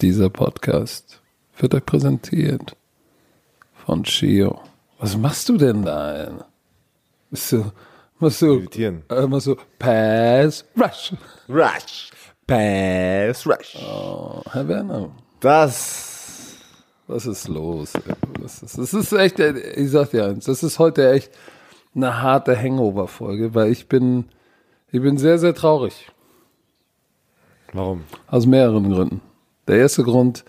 Dieser 0.00 0.30
Podcast 0.30 1.20
wird 1.58 1.74
euch 1.74 1.84
präsentiert 1.86 2.76
von 3.86 4.02
Chio. 4.04 4.60
Was 4.98 5.16
machst 5.16 5.48
du 5.48 5.56
denn 5.56 5.82
da? 5.84 6.46
Bist 7.30 7.52
du, 7.52 7.70
machst 8.18 8.42
du, 8.42 8.54
Meditieren. 8.56 9.02
äh, 9.08 9.26
machst 9.26 9.46
du 9.46 9.56
Pass 9.78 10.64
Rush? 10.76 11.12
Rush. 11.48 12.10
Pass 12.46 13.46
Rush. 13.46 13.76
Oh, 13.86 14.42
Herr 14.50 14.66
Werner, 14.68 15.10
Das. 15.40 16.56
was 17.06 17.26
ist 17.26 17.48
los? 17.48 17.94
ey? 17.94 18.00
Das 18.40 18.62
ist, 18.62 18.78
das 18.78 18.94
ist 18.94 19.12
echt, 19.12 19.38
ich 19.38 19.90
sag 19.90 20.10
dir 20.10 20.26
eins, 20.26 20.46
das 20.46 20.62
ist 20.62 20.78
heute 20.78 21.12
echt 21.12 21.30
eine 21.94 22.22
harte 22.22 22.56
Hangover-Folge, 22.56 23.54
weil 23.54 23.70
ich 23.70 23.88
bin, 23.88 24.26
ich 24.90 25.00
bin 25.00 25.18
sehr, 25.18 25.38
sehr 25.38 25.54
traurig. 25.54 26.10
Warum? 27.72 28.04
Aus 28.26 28.46
mehreren 28.46 28.90
Gründen. 28.90 29.20
Der 29.66 29.76
erste 29.78 30.02
Grund, 30.02 30.44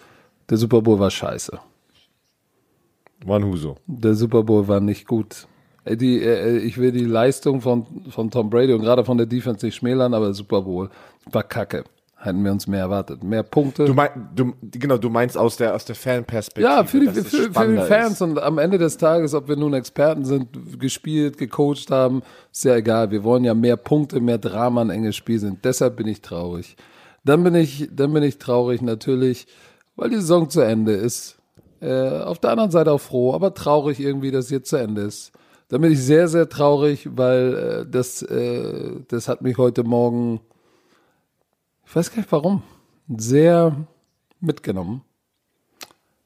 der 0.49 0.57
Super 0.57 0.81
Bowl 0.81 0.99
war 0.99 1.11
scheiße. 1.11 1.59
Wann 3.25 3.45
Huso? 3.45 3.77
Der 3.87 4.15
Super 4.15 4.43
Bowl 4.43 4.67
war 4.67 4.79
nicht 4.79 5.07
gut. 5.07 5.47
Äh, 5.85 5.95
Die, 5.95 6.21
äh, 6.21 6.57
ich 6.57 6.77
will 6.77 6.91
die 6.91 7.05
Leistung 7.05 7.61
von, 7.61 7.85
von 8.09 8.29
Tom 8.29 8.49
Brady 8.49 8.73
und 8.73 8.81
gerade 8.81 9.05
von 9.05 9.17
der 9.17 9.27
Defense 9.27 9.65
nicht 9.65 9.75
schmälern, 9.75 10.13
aber 10.13 10.25
der 10.25 10.33
Super 10.33 10.61
Bowl 10.61 10.89
war 11.31 11.43
kacke. 11.43 11.83
Hätten 12.23 12.41
wir 12.45 12.53
uns 12.53 12.67
mehr 12.67 12.79
erwartet. 12.79 13.21
Mehr 13.21 13.43
Punkte. 13.43 13.83
Du, 13.83 13.93
mein, 13.93 14.29
du, 14.33 14.53
genau, 14.61 14.97
du 14.97 15.09
meinst 15.09 15.37
aus 15.37 15.57
der, 15.57 15.75
aus 15.75 15.83
der 15.83 15.95
Fanperspektive. 15.95 16.65
ja, 16.65 16.85
für 16.85 17.01
die, 17.01 17.07
für, 17.09 17.51
für 17.51 17.67
die 17.67 17.81
Fans 17.81 18.13
Ist. 18.13 18.21
und 18.21 18.39
am 18.39 18.59
Ende 18.59 18.77
des 18.77 18.95
Tages, 18.95 19.33
ob 19.33 19.49
wir 19.49 19.57
nun 19.57 19.73
Experten 19.73 20.23
sind, 20.23 20.47
gespielt, 20.79 21.37
gecoacht 21.37 21.91
haben, 21.91 22.21
ist 22.49 22.63
ja 22.63 22.77
egal. 22.77 23.11
Wir 23.11 23.25
wollen 23.25 23.43
ja 23.43 23.53
mehr 23.53 23.75
Punkte, 23.75 24.21
mehr 24.21 24.37
Drama, 24.37 24.81
ein 24.81 24.89
enges 24.89 25.17
Spiel 25.17 25.37
sind. 25.37 25.65
Deshalb 25.65 25.97
bin 25.97 26.07
ich 26.07 26.21
traurig. 26.21 26.77
Dann 27.25 27.43
bin 27.43 27.55
ich, 27.55 27.89
dann 27.93 28.13
bin 28.13 28.23
ich 28.23 28.37
traurig 28.37 28.81
natürlich, 28.81 29.45
weil 29.97 30.09
die 30.09 30.15
Saison 30.15 30.49
zu 30.49 30.61
Ende 30.61 30.93
ist. 30.93 31.37
Äh, 31.81 32.21
auf 32.21 32.39
der 32.39 32.51
anderen 32.51 32.71
Seite 32.71 32.93
auch 32.93 33.01
froh, 33.01 33.33
aber 33.33 33.53
traurig 33.53 33.99
irgendwie, 33.99 34.31
dass 34.31 34.45
es 34.45 34.51
jetzt 34.51 34.69
zu 34.69 34.77
Ende 34.77 35.01
ist. 35.01 35.33
Dann 35.67 35.81
bin 35.81 35.91
ich 35.91 36.01
sehr, 36.01 36.29
sehr 36.29 36.47
traurig, 36.47 37.09
weil 37.17 37.53
äh, 37.53 37.85
das, 37.89 38.21
äh, 38.21 38.91
das 39.09 39.27
hat 39.27 39.41
mich 39.41 39.57
heute 39.57 39.83
Morgen, 39.83 40.39
ich 41.93 41.95
weiß 41.95 42.09
gar 42.09 42.17
nicht 42.17 42.31
warum, 42.31 42.63
sehr 43.07 43.85
mitgenommen. 44.39 45.03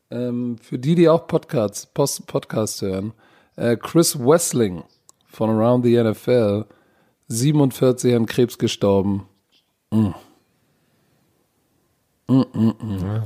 Ähm, 0.09 0.57
für 0.59 0.79
die, 0.79 0.95
die 0.95 1.09
auch 1.09 1.27
Podcasts, 1.27 1.85
Post 1.87 2.25
Podcasts 2.25 2.81
hören, 2.81 3.11
äh, 3.57 3.75
Chris 3.75 4.17
Wessling 4.17 4.85
von 5.25 5.49
Around 5.49 5.83
the 5.83 6.01
NFL, 6.01 6.63
47 7.27 8.15
an 8.15 8.25
Krebs 8.27 8.57
gestorben. 8.57 9.27
Mm. 9.91 10.11
Mm, 12.29 12.45
mm, 12.53 12.73
mm. 12.79 13.23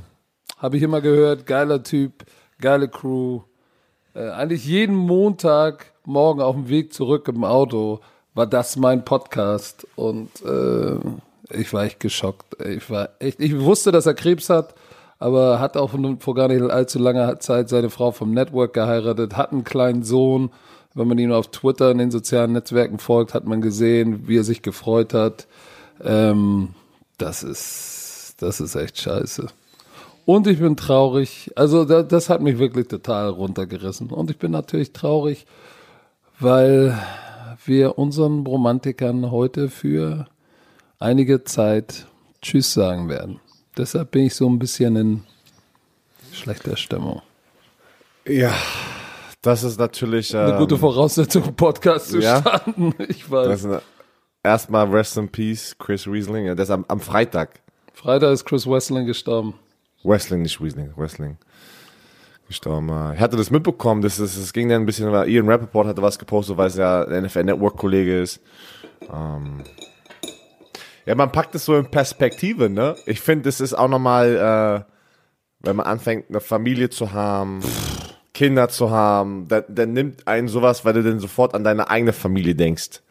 Habe 0.57 0.77
ich 0.77 0.81
immer 0.81 1.01
gehört, 1.01 1.45
geiler 1.45 1.83
Typ, 1.83 2.25
geile 2.59 2.89
Crew. 2.89 3.41
Äh, 4.15 4.31
eigentlich 4.31 4.65
jeden 4.65 4.95
Montag 4.95 5.93
morgen 6.05 6.41
auf 6.41 6.55
dem 6.55 6.69
Weg 6.69 6.91
zurück 6.91 7.27
im 7.27 7.43
Auto 7.43 7.99
war 8.33 8.47
das 8.47 8.77
mein 8.77 9.05
Podcast 9.05 9.85
und 9.95 10.41
äh, 10.41 10.97
ich 11.53 11.73
war 11.73 11.83
echt 11.83 11.99
geschockt. 11.99 12.61
Ich 12.65 12.89
war 12.89 13.09
echt, 13.19 13.39
ich 13.39 13.59
wusste, 13.59 13.91
dass 13.91 14.05
er 14.05 14.13
Krebs 14.13 14.49
hat, 14.49 14.75
aber 15.19 15.59
hat 15.59 15.77
auch 15.77 15.91
vor 16.19 16.35
gar 16.35 16.47
nicht 16.47 16.61
allzu 16.61 16.99
langer 16.99 17.39
Zeit 17.39 17.69
seine 17.69 17.89
Frau 17.89 18.11
vom 18.11 18.31
Network 18.31 18.73
geheiratet, 18.73 19.37
hat 19.37 19.51
einen 19.51 19.63
kleinen 19.63 20.03
Sohn. 20.03 20.51
Wenn 20.93 21.07
man 21.07 21.17
ihn 21.19 21.31
auf 21.31 21.47
Twitter 21.51 21.91
in 21.91 21.99
den 21.99 22.11
sozialen 22.11 22.51
Netzwerken 22.51 22.99
folgt, 22.99 23.33
hat 23.33 23.45
man 23.45 23.61
gesehen, 23.61 24.27
wie 24.27 24.37
er 24.37 24.43
sich 24.43 24.61
gefreut 24.61 25.13
hat. 25.13 25.47
Ähm, 26.03 26.69
das 27.17 27.43
ist, 27.43 28.35
das 28.39 28.59
ist 28.59 28.75
echt 28.75 28.99
scheiße. 28.99 29.47
Und 30.25 30.47
ich 30.47 30.59
bin 30.59 30.75
traurig. 30.75 31.51
Also 31.55 31.85
da, 31.85 32.03
das 32.03 32.29
hat 32.29 32.41
mich 32.41 32.59
wirklich 32.59 32.87
total 32.87 33.29
runtergerissen. 33.29 34.09
Und 34.09 34.31
ich 34.31 34.37
bin 34.37 34.51
natürlich 34.51 34.91
traurig, 34.91 35.45
weil 36.39 36.97
wir 37.65 37.97
unseren 37.97 38.45
Romantikern 38.45 39.31
heute 39.31 39.69
für 39.69 40.27
einige 41.01 41.43
Zeit 41.43 42.05
Tschüss 42.41 42.73
sagen 42.73 43.09
werden. 43.09 43.39
Deshalb 43.77 44.11
bin 44.11 44.25
ich 44.25 44.35
so 44.35 44.49
ein 44.49 44.59
bisschen 44.59 44.95
in 44.95 45.23
schlechter 46.31 46.77
Stimmung. 46.77 47.21
Ja, 48.27 48.53
das 49.41 49.63
ist 49.63 49.79
natürlich. 49.79 50.35
Eine 50.35 50.53
ähm, 50.53 50.59
gute 50.59 50.77
Voraussetzung, 50.77 51.55
Podcast 51.55 52.09
zu 52.09 52.19
ja. 52.19 52.39
starten. 52.39 52.93
Ich 53.09 53.29
weiß. 53.29 53.67
Erstmal 54.43 54.87
Rest 54.89 55.17
in 55.17 55.29
Peace, 55.29 55.75
Chris 55.77 56.07
Riesling. 56.07 56.47
Das 56.55 56.69
ist 56.69 56.71
am, 56.71 56.85
am 56.87 56.99
Freitag. 56.99 57.59
Freitag 57.93 58.31
ist 58.33 58.45
Chris 58.45 58.65
Wessling 58.65 59.05
gestorben. 59.05 59.53
Wrestling, 60.03 60.41
nicht 60.41 60.59
Riesling, 60.59 60.91
Wrestling. 60.95 61.37
Gestorben. 62.47 62.89
äh. 62.89 63.15
Ich 63.15 63.19
hatte 63.19 63.37
das 63.37 63.51
mitbekommen, 63.51 64.01
das, 64.01 64.19
ist, 64.19 64.39
das 64.41 64.51
ging 64.51 64.67
dann 64.67 64.81
ein 64.81 64.85
bisschen, 64.85 65.11
weil 65.11 65.29
Ian 65.29 65.47
Rappaport 65.47 65.87
hatte 65.87 66.01
was 66.01 66.17
gepostet, 66.17 66.57
weil 66.57 66.67
es 66.67 66.75
ja 66.75 67.05
NFL 67.05 67.43
Network 67.43 67.77
Kollege 67.77 68.19
ist. 68.19 68.41
Ähm 69.13 69.63
ja, 71.11 71.15
man 71.15 71.29
packt 71.29 71.53
es 71.55 71.65
so 71.65 71.75
in 71.75 71.87
Perspektive, 71.87 72.69
ne? 72.69 72.95
Ich 73.05 73.19
finde, 73.19 73.49
es 73.49 73.59
ist 73.59 73.73
auch 73.73 73.89
nochmal, 73.89 74.85
äh, 74.87 74.93
wenn 75.59 75.75
man 75.75 75.85
anfängt, 75.85 76.29
eine 76.29 76.39
Familie 76.39 76.89
zu 76.89 77.11
haben, 77.11 77.59
Kinder 78.33 78.69
zu 78.69 78.91
haben, 78.91 79.45
dann, 79.49 79.65
dann 79.67 79.91
nimmt 79.91 80.25
einen 80.25 80.47
sowas, 80.47 80.85
weil 80.85 80.93
du 80.93 81.03
dann 81.03 81.19
sofort 81.19 81.53
an 81.53 81.65
deine 81.65 81.89
eigene 81.89 82.13
Familie 82.13 82.55
denkst. 82.55 83.01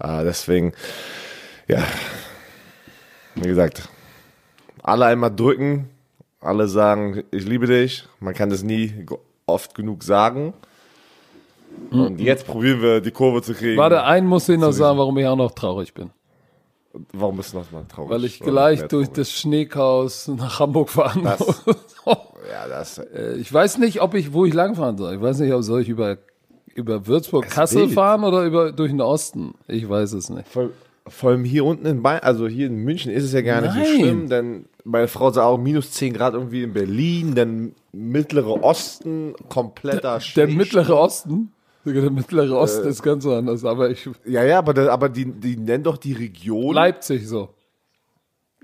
Äh, 0.00 0.24
deswegen, 0.24 0.72
ja, 1.68 1.84
wie 3.36 3.46
gesagt, 3.46 3.88
alle 4.82 5.06
einmal 5.06 5.32
drücken, 5.32 5.90
alle 6.40 6.66
sagen, 6.66 7.22
ich 7.30 7.46
liebe 7.46 7.68
dich. 7.68 8.08
Man 8.18 8.34
kann 8.34 8.50
das 8.50 8.64
nie 8.64 9.06
oft 9.46 9.76
genug 9.76 10.02
sagen. 10.02 10.54
Und 11.92 12.18
jetzt 12.18 12.48
probieren 12.48 12.82
wir 12.82 13.00
die 13.00 13.12
Kurve 13.12 13.42
zu 13.42 13.54
kriegen. 13.54 13.78
Warte, 13.78 14.02
einen 14.02 14.26
muss 14.26 14.48
ich 14.48 14.58
noch 14.58 14.72
sagen, 14.72 14.98
warum 14.98 15.16
ich 15.18 15.26
auch 15.28 15.36
noch 15.36 15.52
traurig 15.52 15.94
bin. 15.94 16.10
Warum 17.12 17.36
bist 17.36 17.52
du 17.52 17.58
noch 17.58 17.70
mal 17.70 17.84
traurig? 17.88 18.10
Weil 18.10 18.24
ich 18.24 18.40
gleich 18.40 18.82
durch 18.88 19.08
das 19.08 19.30
Schneechaos 19.30 20.28
nach 20.28 20.58
Hamburg 20.60 20.88
fahren 20.90 21.22
Das- 21.24 21.40
muss. 21.40 21.64
Ja, 22.50 22.66
das. 22.66 22.96
Äh, 22.98 23.34
Ich 23.38 23.52
weiß 23.52 23.76
nicht, 23.78 24.00
ob 24.00 24.14
ich, 24.14 24.32
wo 24.32 24.46
ich 24.46 24.54
langfahren 24.54 24.96
soll. 24.96 25.14
Ich 25.14 25.20
weiß 25.20 25.40
nicht, 25.40 25.52
ob 25.52 25.62
soll 25.62 25.82
ich 25.82 25.88
über, 25.90 26.16
über 26.74 27.06
Würzburg, 27.06 27.46
Kassel 27.48 27.90
fahren 27.90 28.24
oder 28.24 28.44
über, 28.44 28.72
durch 28.72 28.90
den 28.90 29.02
Osten. 29.02 29.52
Ich 29.66 29.86
weiß 29.86 30.14
es 30.14 30.30
nicht. 30.30 30.48
Vor, 30.48 30.70
vor 31.06 31.30
allem 31.30 31.44
hier 31.44 31.66
unten 31.66 31.84
in 31.84 32.02
Bayern, 32.02 32.22
also 32.22 32.48
hier 32.48 32.68
in 32.68 32.76
München 32.76 33.12
ist 33.12 33.24
es 33.24 33.32
ja 33.34 33.42
gar 33.42 33.60
nicht 33.60 33.74
Nein. 33.74 33.84
so 33.86 33.92
schlimm, 33.98 34.28
denn 34.30 34.64
meine 34.84 35.08
Frau 35.08 35.30
sagt 35.30 35.46
auch 35.46 35.58
minus 35.58 35.90
10 35.90 36.14
Grad 36.14 36.32
irgendwie 36.32 36.62
in 36.62 36.72
Berlin, 36.72 37.34
dann 37.34 37.74
mittlere 37.92 38.62
Osten, 38.64 39.34
kompletter 39.50 40.14
Der 40.14 40.20
Schnee- 40.20 40.46
mittlere 40.46 40.96
Osten? 40.98 41.52
Sogar 41.84 42.02
Der 42.02 42.10
mittlere 42.10 42.56
Osten 42.56 42.86
Äh. 42.86 42.90
ist 42.90 43.02
ganz 43.02 43.24
anders, 43.26 43.64
aber 43.64 43.90
ich, 43.90 44.08
Ja, 44.24 44.42
ja, 44.44 44.58
aber, 44.58 44.74
da, 44.74 44.92
aber 44.92 45.08
die, 45.08 45.24
die 45.26 45.56
nennen 45.56 45.84
doch 45.84 45.96
die 45.96 46.12
Region. 46.12 46.74
Leipzig 46.74 47.26
so. 47.26 47.54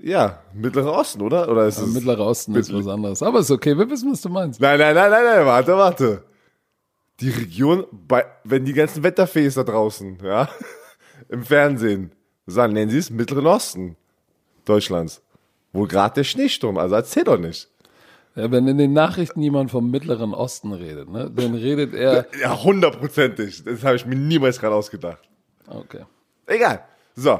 Ja, 0.01 0.41
mittlerer 0.53 0.91
Osten, 0.91 1.21
oder? 1.21 1.49
Oder 1.49 1.67
ist 1.67 1.77
Der 1.79 1.85
es. 1.87 1.93
mittlere 1.93 2.19
Osten 2.25 2.53
ist 2.55 2.71
was 2.73 2.87
anderes. 2.87 3.23
Aber 3.23 3.39
ist 3.39 3.49
okay, 3.51 3.77
wir 3.77 3.89
wissen, 3.89 4.11
was 4.11 4.21
du 4.21 4.29
meinst. 4.29 4.59
Nein, 4.59 4.77
nein, 4.77 4.93
nein, 4.93 5.09
nein, 5.09 5.23
nein, 5.23 5.45
warte, 5.45 5.77
warte. 5.77 6.23
Die 7.21 7.29
Region, 7.29 7.85
bei, 7.91 8.25
wenn 8.43 8.65
die 8.65 8.73
ganzen 8.73 9.01
Wetterfees 9.03 9.53
da 9.55 9.63
draußen, 9.63 10.17
ja, 10.21 10.49
im 11.29 11.43
Fernsehen 11.43 12.11
sagen, 12.45 12.73
nennen 12.73 12.91
sie 12.91 12.97
es 12.97 13.09
Mittleren 13.09 13.47
Osten 13.47 13.95
Deutschlands. 14.65 15.21
Wo 15.71 15.83
gerade 15.85 16.15
der 16.15 16.23
Schneesturm, 16.25 16.77
also 16.77 16.95
erzähl 16.95 17.23
doch 17.23 17.37
nicht. 17.39 17.69
Ja, 18.35 18.51
wenn 18.51 18.67
in 18.67 18.77
den 18.77 18.91
Nachrichten 18.91 19.41
jemand 19.41 19.71
vom 19.71 19.89
mittleren 19.89 20.33
Osten 20.33 20.73
redet, 20.73 21.09
ne, 21.09 21.31
dann 21.33 21.55
redet 21.55 21.93
er. 21.93 22.27
Ja, 22.39 22.61
hundertprozentig. 22.61 23.63
Das 23.63 23.83
habe 23.83 23.95
ich 23.95 24.05
mir 24.05 24.15
niemals 24.15 24.59
gerade 24.59 24.75
ausgedacht. 24.75 25.19
Okay. 25.67 26.03
Egal. 26.45 26.83
So. 27.15 27.39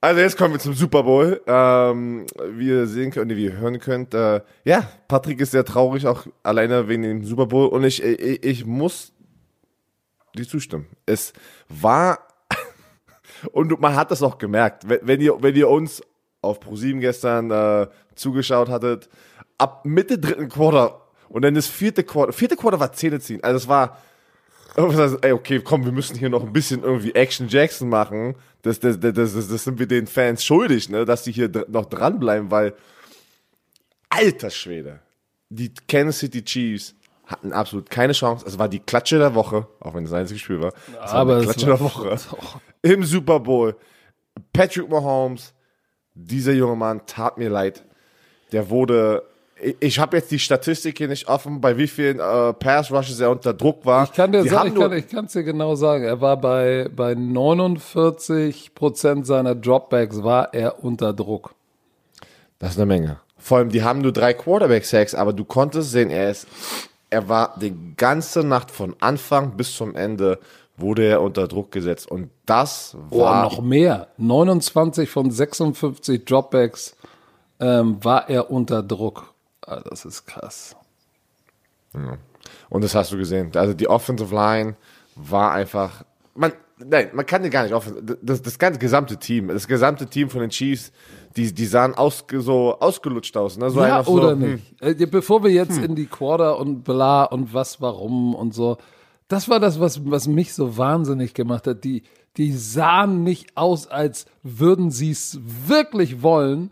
Also 0.00 0.20
jetzt 0.20 0.36
kommen 0.36 0.54
wir 0.54 0.60
zum 0.60 0.74
Super 0.74 1.02
Bowl. 1.02 1.40
Ähm, 1.46 2.26
wie 2.50 2.68
ihr 2.68 2.86
sehen 2.86 3.10
könnt, 3.10 3.34
wie 3.34 3.44
ihr 3.46 3.56
hören 3.56 3.78
könnt, 3.78 4.14
äh, 4.14 4.40
ja, 4.64 4.88
Patrick 5.08 5.40
ist 5.40 5.52
sehr 5.52 5.64
traurig, 5.64 6.06
auch 6.06 6.26
alleine 6.42 6.88
wegen 6.88 7.02
dem 7.02 7.24
Super 7.24 7.46
Bowl. 7.46 7.68
Und 7.68 7.84
ich, 7.84 8.02
ich, 8.02 8.44
ich 8.44 8.64
muss 8.64 9.12
dir 10.36 10.46
zustimmen. 10.46 10.86
Es 11.04 11.32
war, 11.68 12.18
und 13.52 13.80
man 13.80 13.96
hat 13.96 14.12
das 14.12 14.22
auch 14.22 14.38
gemerkt, 14.38 14.88
wenn, 14.88 15.00
wenn 15.02 15.20
ihr, 15.20 15.42
wenn 15.42 15.54
ihr 15.54 15.68
uns 15.68 16.02
auf 16.42 16.60
ProSieben 16.60 17.00
gestern 17.00 17.50
äh, 17.50 17.86
zugeschaut 18.14 18.68
hattet, 18.68 19.08
ab 19.58 19.84
Mitte 19.86 20.18
dritten 20.18 20.48
Quarter 20.48 21.00
und 21.28 21.42
dann 21.42 21.54
das 21.54 21.66
vierte 21.66 22.04
Quarter, 22.04 22.32
vierte 22.32 22.56
Quarter 22.56 22.78
war 22.80 22.92
Zähne 22.92 23.20
ziehen. 23.20 23.42
Also 23.42 23.56
es 23.56 23.68
war, 23.68 23.96
ey, 25.22 25.32
okay, 25.32 25.60
komm, 25.64 25.84
wir 25.84 25.92
müssen 25.92 26.16
hier 26.18 26.28
noch 26.28 26.42
ein 26.42 26.52
bisschen 26.52 26.82
irgendwie 26.82 27.14
Action 27.14 27.48
Jackson 27.48 27.88
machen. 27.88 28.34
Das, 28.62 28.78
das, 28.80 29.00
das, 29.00 29.14
das, 29.14 29.32
das 29.48 29.64
sind 29.64 29.78
wir 29.78 29.86
den 29.86 30.06
Fans 30.06 30.44
schuldig, 30.44 30.88
ne, 30.88 31.04
dass 31.04 31.22
die 31.22 31.32
hier 31.32 31.50
noch 31.68 31.86
dranbleiben, 31.86 32.50
weil, 32.50 32.74
alter 34.08 34.50
Schwede, 34.50 35.00
die 35.48 35.72
Kansas 35.88 36.18
City 36.18 36.44
Chiefs 36.44 36.94
hatten 37.26 37.52
absolut 37.52 37.88
keine 37.88 38.12
Chance. 38.12 38.44
Es 38.46 38.58
war 38.58 38.68
die 38.68 38.80
Klatsche 38.80 39.18
der 39.18 39.34
Woche, 39.34 39.66
auch 39.80 39.94
wenn 39.94 40.04
es 40.04 40.10
das 40.10 40.20
einzige 40.20 40.38
Spiel 40.40 40.60
war. 40.60 40.72
Es 41.04 41.10
Aber 41.12 41.34
war 41.34 41.40
die 41.40 41.44
Klatsche 41.46 41.66
war- 41.68 41.76
der 41.76 41.80
Woche. 41.84 42.16
Im 42.82 43.04
Super 43.04 43.40
Bowl. 43.40 43.76
Patrick 44.52 44.88
Mahomes, 44.88 45.54
dieser 46.14 46.52
junge 46.52 46.76
Mann 46.76 47.02
tat 47.06 47.38
mir 47.38 47.48
leid. 47.48 47.84
Der 48.52 48.68
wurde, 48.70 49.22
ich, 49.80 49.98
habe 49.98 50.16
jetzt 50.16 50.30
die 50.30 50.38
Statistik 50.38 50.98
hier 50.98 51.08
nicht 51.08 51.28
offen, 51.28 51.60
bei 51.60 51.78
wie 51.78 51.86
vielen 51.86 52.20
äh, 52.20 52.52
Pass 52.52 52.90
Rushes 52.90 53.20
er 53.20 53.30
unter 53.30 53.54
Druck 53.54 53.86
war. 53.86 54.04
Ich 54.04 54.12
kann 54.12 54.32
dir 54.32 54.42
Die 54.42 54.48
sagen, 54.48 54.92
ich 54.92 55.08
kann, 55.08 55.24
es 55.26 55.32
dir 55.32 55.42
genau 55.42 55.74
sagen. 55.74 56.04
Er 56.04 56.20
war 56.20 56.36
bei, 56.36 56.88
bei 56.94 57.14
49 57.14 58.74
Prozent 58.74 59.26
seiner 59.26 59.54
Dropbacks 59.54 60.22
war 60.22 60.52
er 60.52 60.84
unter 60.84 61.12
Druck. 61.12 61.54
Das 62.58 62.72
ist 62.72 62.78
eine 62.78 62.86
Menge. 62.86 63.20
Vor 63.38 63.58
allem, 63.58 63.70
die 63.70 63.82
haben 63.82 64.02
nur 64.02 64.12
drei 64.12 64.34
Quarterback-Sacks, 64.34 65.14
aber 65.14 65.32
du 65.32 65.44
konntest 65.44 65.90
sehen, 65.90 66.10
er 66.10 66.30
ist, 66.30 66.46
er 67.10 67.28
war 67.28 67.56
die 67.60 67.74
ganze 67.96 68.44
Nacht 68.44 68.70
von 68.70 68.94
Anfang 69.00 69.56
bis 69.56 69.74
zum 69.74 69.96
Ende 69.96 70.38
wurde 70.76 71.04
er 71.04 71.22
unter 71.22 71.48
Druck 71.48 71.70
gesetzt. 71.70 72.10
Und 72.10 72.30
das 72.46 72.96
Oh, 73.10 73.20
war 73.20 73.44
noch 73.44 73.60
mehr. 73.60 74.08
29 74.18 75.08
von 75.08 75.30
56 75.30 76.24
Dropbacks 76.24 76.96
ähm, 77.60 78.02
war 78.02 78.28
er 78.28 78.50
unter 78.50 78.82
Druck. 78.82 79.32
Ah, 79.64 79.80
das 79.80 80.04
ist 80.04 80.26
krass. 80.26 80.76
Und 82.68 82.82
das 82.84 82.94
hast 82.94 83.12
du 83.12 83.16
gesehen. 83.16 83.50
Also 83.54 83.74
die 83.74 83.88
Offensive 83.88 84.34
Line 84.34 84.76
war 85.14 85.52
einfach. 85.52 86.04
Man, 86.34 86.52
nein, 86.78 87.10
man 87.12 87.26
kann 87.26 87.42
dir 87.42 87.50
gar 87.50 87.64
nicht 87.64 87.74
offen. 87.74 88.16
Das, 88.22 88.42
das 88.42 88.58
ganze 88.58 88.78
gesamte 88.78 89.18
Team, 89.18 89.48
das 89.48 89.68
gesamte 89.68 90.06
Team 90.06 90.30
von 90.30 90.40
den 90.40 90.50
Chiefs, 90.50 90.90
die, 91.36 91.52
die 91.52 91.66
sahen 91.66 91.94
aus, 91.94 92.24
so 92.38 92.78
ausgelutscht 92.80 93.36
aus. 93.36 93.58
Ne? 93.58 93.70
So 93.70 93.80
Ja, 93.80 93.98
einfach 93.98 94.10
so, 94.10 94.18
oder 94.18 94.32
hm. 94.32 94.40
nicht? 94.40 94.82
Äh, 94.82 95.06
Bevor 95.06 95.44
wir 95.44 95.50
jetzt 95.50 95.78
in 95.78 95.94
die 95.94 96.06
Quarter 96.06 96.58
und 96.58 96.82
bla 96.82 97.24
und 97.24 97.52
was, 97.54 97.80
warum 97.80 98.34
und 98.34 98.54
so. 98.54 98.78
Das 99.32 99.48
war 99.48 99.60
das, 99.60 99.80
was, 99.80 100.04
was 100.10 100.28
mich 100.28 100.52
so 100.52 100.76
wahnsinnig 100.76 101.32
gemacht 101.32 101.66
hat. 101.66 101.84
Die, 101.84 102.02
die 102.36 102.52
sahen 102.52 103.24
nicht 103.24 103.56
aus, 103.56 103.86
als 103.86 104.26
würden 104.42 104.90
sie 104.90 105.10
es 105.10 105.40
wirklich 105.66 106.20
wollen. 106.20 106.70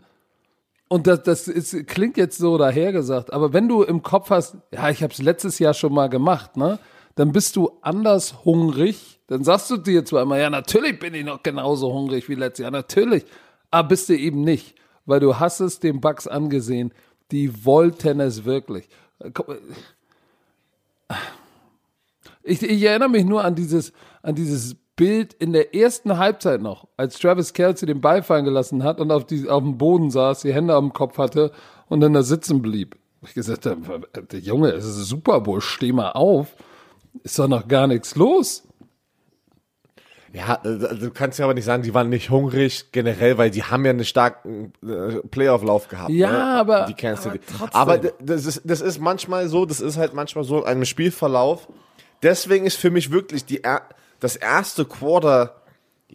Und 0.87 1.07
das, 1.07 1.23
das 1.23 1.47
ist, 1.47 1.87
klingt 1.87 2.17
jetzt 2.17 2.37
so 2.37 2.59
dahergesagt, 2.59 3.33
aber 3.33 3.51
wenn 3.51 3.67
du 3.67 3.81
im 3.81 4.03
Kopf 4.03 4.29
hast, 4.29 4.57
ja, 4.71 4.91
ich 4.91 5.01
habe 5.01 5.11
es 5.11 5.19
letztes 5.19 5.57
Jahr 5.57 5.73
schon 5.73 5.91
mal 5.91 6.07
gemacht, 6.07 6.55
ne? 6.55 6.77
Dann 7.15 7.31
bist 7.31 7.55
du 7.55 7.71
anders 7.81 8.45
hungrig. 8.45 9.19
Dann 9.25 9.43
sagst 9.43 9.71
du 9.71 9.77
dir 9.77 10.05
zwar 10.05 10.21
immer, 10.21 10.37
ja, 10.37 10.51
natürlich 10.51 10.99
bin 10.99 11.15
ich 11.15 11.25
noch 11.25 11.41
genauso 11.41 11.91
hungrig 11.91 12.29
wie 12.29 12.35
letztes 12.35 12.61
Jahr, 12.61 12.71
natürlich. 12.71 13.25
Aber 13.71 13.87
bist 13.87 14.07
du 14.07 14.15
eben 14.15 14.43
nicht, 14.43 14.75
weil 15.07 15.19
du 15.19 15.39
hast 15.39 15.61
es 15.61 15.79
den 15.79 15.99
Bugs 15.99 16.27
angesehen. 16.27 16.93
Die 17.31 17.65
wollten 17.65 18.19
es 18.19 18.45
wirklich. 18.45 18.87
Guck, 19.33 19.57
Ich, 22.43 22.61
ich 22.63 22.83
erinnere 22.83 23.09
mich 23.09 23.25
nur 23.25 23.43
an 23.43 23.55
dieses, 23.55 23.93
an 24.23 24.35
dieses 24.35 24.75
Bild 24.95 25.33
in 25.33 25.53
der 25.53 25.73
ersten 25.75 26.17
Halbzeit 26.17 26.61
noch, 26.61 26.87
als 26.97 27.17
Travis 27.19 27.53
Kelsey 27.53 27.87
den 27.87 28.01
Ball 28.01 28.23
fallen 28.23 28.45
gelassen 28.45 28.83
hat 28.83 28.99
und 28.99 29.11
auf, 29.11 29.25
die, 29.25 29.49
auf 29.49 29.61
dem 29.63 29.77
Boden 29.77 30.11
saß, 30.11 30.41
die 30.41 30.53
Hände 30.53 30.73
am 30.75 30.93
Kopf 30.93 31.17
hatte 31.17 31.51
und 31.87 32.01
dann 32.01 32.13
da 32.13 32.23
sitzen 32.23 32.61
blieb. 32.61 32.97
Ich 33.23 33.33
gesagt 33.33 33.65
habe, 33.67 34.01
der 34.31 34.39
Junge, 34.39 34.69
es 34.71 34.85
ist 34.85 35.05
Super 35.07 35.41
Bowl, 35.41 35.61
steh 35.61 35.91
mal 35.91 36.11
auf. 36.11 36.55
Ist 37.23 37.37
doch 37.37 37.47
noch 37.47 37.67
gar 37.67 37.87
nichts 37.87 38.15
los. 38.15 38.63
Ja, 40.33 40.59
äh, 40.63 40.95
du 40.97 41.11
kannst 41.11 41.39
ja 41.39 41.45
aber 41.45 41.53
nicht 41.53 41.65
sagen, 41.65 41.83
die 41.83 41.93
waren 41.93 42.09
nicht 42.09 42.29
hungrig 42.29 42.91
generell, 42.93 43.37
weil 43.37 43.51
die 43.51 43.63
haben 43.63 43.83
ja 43.83 43.91
einen 43.91 44.05
starken 44.05 44.71
äh, 44.81 45.17
Playoff-Lauf 45.27 45.89
gehabt. 45.89 46.09
Ja, 46.11 46.31
ne? 46.31 46.43
aber- 46.55 46.85
die 46.85 46.93
Kansas 46.93 47.25
aber 47.25 47.33
City. 47.35 47.53
Aber 47.73 47.97
d- 47.97 48.11
das 48.21 48.45
ist, 48.45 48.61
das 48.63 48.79
ist 48.81 48.99
manchmal 48.99 49.49
so, 49.49 49.65
das 49.65 49.81
ist 49.81 49.97
halt 49.97 50.13
manchmal 50.13 50.43
so 50.45 50.59
in 50.59 50.63
einem 50.65 50.85
Spielverlauf. 50.85 51.67
Deswegen 52.23 52.65
ist 52.65 52.77
für 52.77 52.91
mich 52.91 53.11
wirklich 53.11 53.45
die, 53.45 53.61
das 54.19 54.35
erste 54.35 54.85
Quarter, 54.85 55.61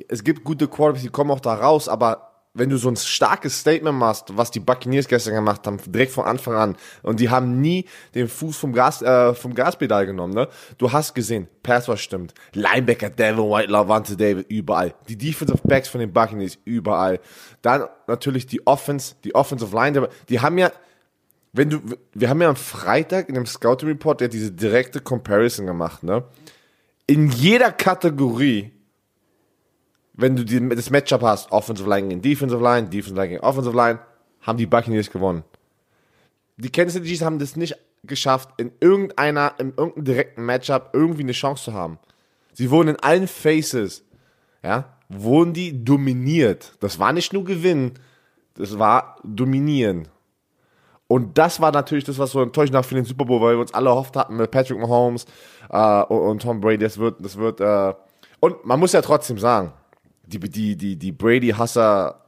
es 0.09 0.25
gibt 0.25 0.45
gute 0.45 0.69
Quarters, 0.69 1.03
die 1.03 1.09
kommen 1.09 1.31
auch 1.31 1.41
da 1.41 1.55
raus, 1.55 1.89
aber 1.89 2.27
wenn 2.57 2.71
du 2.71 2.79
so 2.79 2.89
ein 2.89 2.97
starkes 2.97 3.61
Statement 3.61 3.99
machst, 3.99 4.37
was 4.37 4.51
die 4.51 4.61
Buccaneers 4.61 5.09
gestern 5.09 5.35
gemacht 5.35 5.67
haben, 5.67 5.79
direkt 5.87 6.13
von 6.13 6.25
Anfang 6.25 6.55
an, 6.55 6.77
und 7.03 7.21
die 7.21 7.29
haben 7.29 7.61
nie 7.61 7.85
den 8.15 8.29
Fuß 8.29 8.57
vom 8.57 8.73
Gas, 8.73 9.03
äh, 9.03 9.35
vom 9.35 9.55
Gaspedal 9.55 10.07
genommen, 10.07 10.33
ne? 10.33 10.49
Du 10.79 10.91
hast 10.91 11.15
gesehen, 11.15 11.49
Pass 11.63 11.87
war 11.87 11.97
stimmt. 11.97 12.33
Linebacker, 12.55 13.11
Devin 13.11 13.51
White, 13.51 13.71
Lavante 13.71 14.17
David, 14.17 14.47
überall. 14.49 14.95
Die 15.09 15.17
Defensive 15.19 15.61
Backs 15.65 15.89
von 15.89 16.01
den 16.01 16.13
Buccaneers, 16.13 16.59
überall. 16.65 17.21
Dann 17.61 17.85
natürlich 18.07 18.47
die 18.47 18.67
Offense, 18.67 19.17
die 19.23 19.35
Offensive 19.35 19.75
Line, 19.77 20.09
die 20.29 20.41
haben 20.41 20.57
ja, 20.57 20.73
wenn 21.57 21.71
du, 21.71 21.81
wir 22.13 22.29
haben 22.29 22.43
ja 22.43 22.49
am 22.49 22.57
Freitag 22.57 23.29
in 23.29 23.35
dem 23.35 23.47
Scouting 23.47 23.89
Report 23.89 24.21
ja 24.21 24.29
diese 24.29 24.53
direkte 24.53 25.01
Comparison 25.01 25.67
gemacht, 25.67 26.03
ne? 26.03 26.25
In 27.07 27.31
jeder 27.31 27.73
Kategorie, 27.73 28.73
wenn 30.13 30.37
du 30.37 30.45
die, 30.45 30.69
das 30.71 30.91
Matchup 30.91 31.23
hast, 31.23 31.51
Offensive 31.53 31.89
Line 31.89 32.09
gegen 32.09 32.21
Defensive 32.21 32.63
Line, 32.63 32.89
Defensive 32.89 33.15
Line 33.15 33.29
gegen 33.29 33.41
Offensive 33.41 33.77
Line, 33.77 34.01
haben 34.43 34.59
die 34.59 34.67
Buccaneers 34.67 35.11
gewonnen. 35.11 35.45
Die 36.57 36.71
Kansas 36.71 36.95
City 36.95 37.09
Chiefs 37.09 37.23
haben 37.23 37.39
das 37.39 37.57
nicht 37.57 37.77
geschafft, 38.03 38.51
in 38.59 38.73
irgendeiner, 38.81 39.55
in 39.59 39.73
irgendeinem 39.77 40.05
direkten 40.05 40.45
Matchup 40.45 40.91
irgendwie 40.93 41.23
eine 41.23 41.33
Chance 41.33 41.65
zu 41.65 41.75
haben. 41.75 41.99
Sie 42.53 42.71
wurden 42.71 42.89
in 42.89 42.97
allen 42.97 43.29
Faces, 43.29 44.05
ja, 44.63 44.97
wurden 45.09 45.53
die 45.53 45.85
dominiert. 45.85 46.73
Das 46.81 46.99
war 46.99 47.13
nicht 47.13 47.33
nur 47.33 47.45
Gewinnen, 47.45 47.95
das 48.55 48.79
war 48.79 49.17
Dominieren. 49.23 50.09
Und 51.09 51.39
das 51.39 51.61
war 51.61 51.71
natürlich 51.71 52.05
das, 52.05 52.19
was 52.19 52.33
so 52.33 52.43
enttäuschend 52.43 52.75
war 52.75 52.83
für 52.83 52.97
den 52.97 53.05
Super 53.05 53.25
Bowl, 53.25 53.41
weil 53.41 53.55
wir 53.55 53.61
uns 53.61 53.75
alle 53.75 53.91
erhofft 53.91 54.17
hatten 54.17 54.37
mit 54.37 54.51
Patrick 54.51 54.79
Mahomes 54.79 55.25
äh, 55.71 56.03
und, 56.03 56.19
und 56.19 56.43
Tom 56.43 56.61
Brady. 56.61 56.79
Das 56.79 56.99
wird, 56.99 57.17
das 57.25 57.37
wird, 57.37 57.61
äh, 57.61 57.95
und 58.41 58.65
man 58.65 58.81
muss 58.81 58.93
ja 58.93 59.03
trotzdem 59.03 59.39
sagen, 59.39 59.73
die, 60.27 60.41
die, 60.41 60.77
die, 60.77 60.97
die 60.97 61.13
Brady-Hasser 61.13 62.23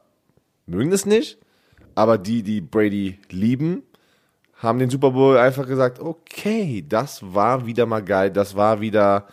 mögen 0.66 0.90
das 0.90 1.06
nicht, 1.06 1.38
aber 1.94 2.19
die, 2.19 2.42
die 2.42 2.60
Brady 2.60 3.19
lieben, 3.30 3.82
haben 4.58 4.78
den 4.78 4.90
Super 4.90 5.12
Bowl 5.12 5.36
einfach 5.36 5.66
gesagt, 5.66 6.00
okay, 6.00 6.84
das 6.88 7.20
war 7.34 7.66
wieder 7.66 7.86
mal 7.86 8.02
geil, 8.02 8.30
das 8.30 8.56
war 8.56 8.80
wieder 8.80 9.26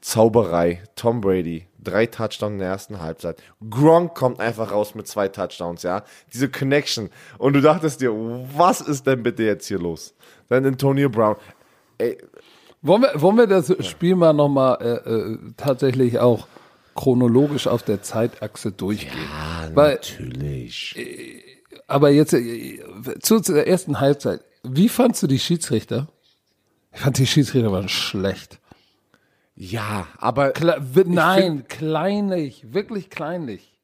Zauberei. 0.00 0.82
Tom 0.94 1.20
Brady, 1.20 1.66
drei 1.82 2.06
Touchdowns 2.06 2.52
in 2.52 2.58
der 2.58 2.68
ersten 2.68 3.00
Halbzeit. 3.00 3.42
Gronk 3.68 4.14
kommt 4.14 4.40
einfach 4.40 4.72
raus 4.72 4.94
mit 4.94 5.06
zwei 5.08 5.28
Touchdowns, 5.28 5.82
ja. 5.82 6.04
Diese 6.32 6.48
Connection. 6.48 7.10
Und 7.38 7.54
du 7.54 7.60
dachtest 7.60 8.00
dir, 8.00 8.12
was 8.12 8.80
ist 8.80 9.06
denn 9.06 9.22
bitte 9.22 9.42
jetzt 9.42 9.66
hier 9.66 9.78
los? 9.78 10.14
Dann 10.48 10.66
Antonio 10.66 11.08
Brown. 11.08 11.36
Ey, 11.98 12.18
Wollen 12.82 13.02
wir, 13.02 13.20
wollen 13.20 13.36
wir 13.36 13.46
das 13.46 13.74
Spiel 13.86 14.16
mal 14.16 14.32
nochmal 14.32 14.78
äh, 14.80 15.10
äh, 15.10 15.38
tatsächlich 15.56 16.18
auch 16.18 16.48
chronologisch 16.94 17.66
auf 17.66 17.82
der 17.82 18.00
Zeitachse 18.00 18.72
durchgehen? 18.72 19.28
Weil, 19.74 19.96
natürlich. 19.96 20.96
aber 21.86 22.10
jetzt 22.10 22.32
äh, 22.32 22.80
zu, 23.20 23.40
zu 23.40 23.52
der 23.52 23.68
ersten 23.68 24.00
Halbzeit. 24.00 24.40
Wie 24.62 24.88
fandst 24.88 25.22
du 25.22 25.26
die 25.26 25.38
Schiedsrichter? 25.38 26.08
Ich 26.92 27.00
fand 27.00 27.18
die 27.18 27.26
Schiedsrichter 27.26 27.70
waren 27.70 27.88
schlecht. 27.88 28.59
Ja, 29.62 30.06
aber 30.16 30.52
Kle 30.52 30.82
nein, 31.04 31.64
kleinlich, 31.68 32.72
wirklich 32.72 33.10
kleinlich. 33.10 33.78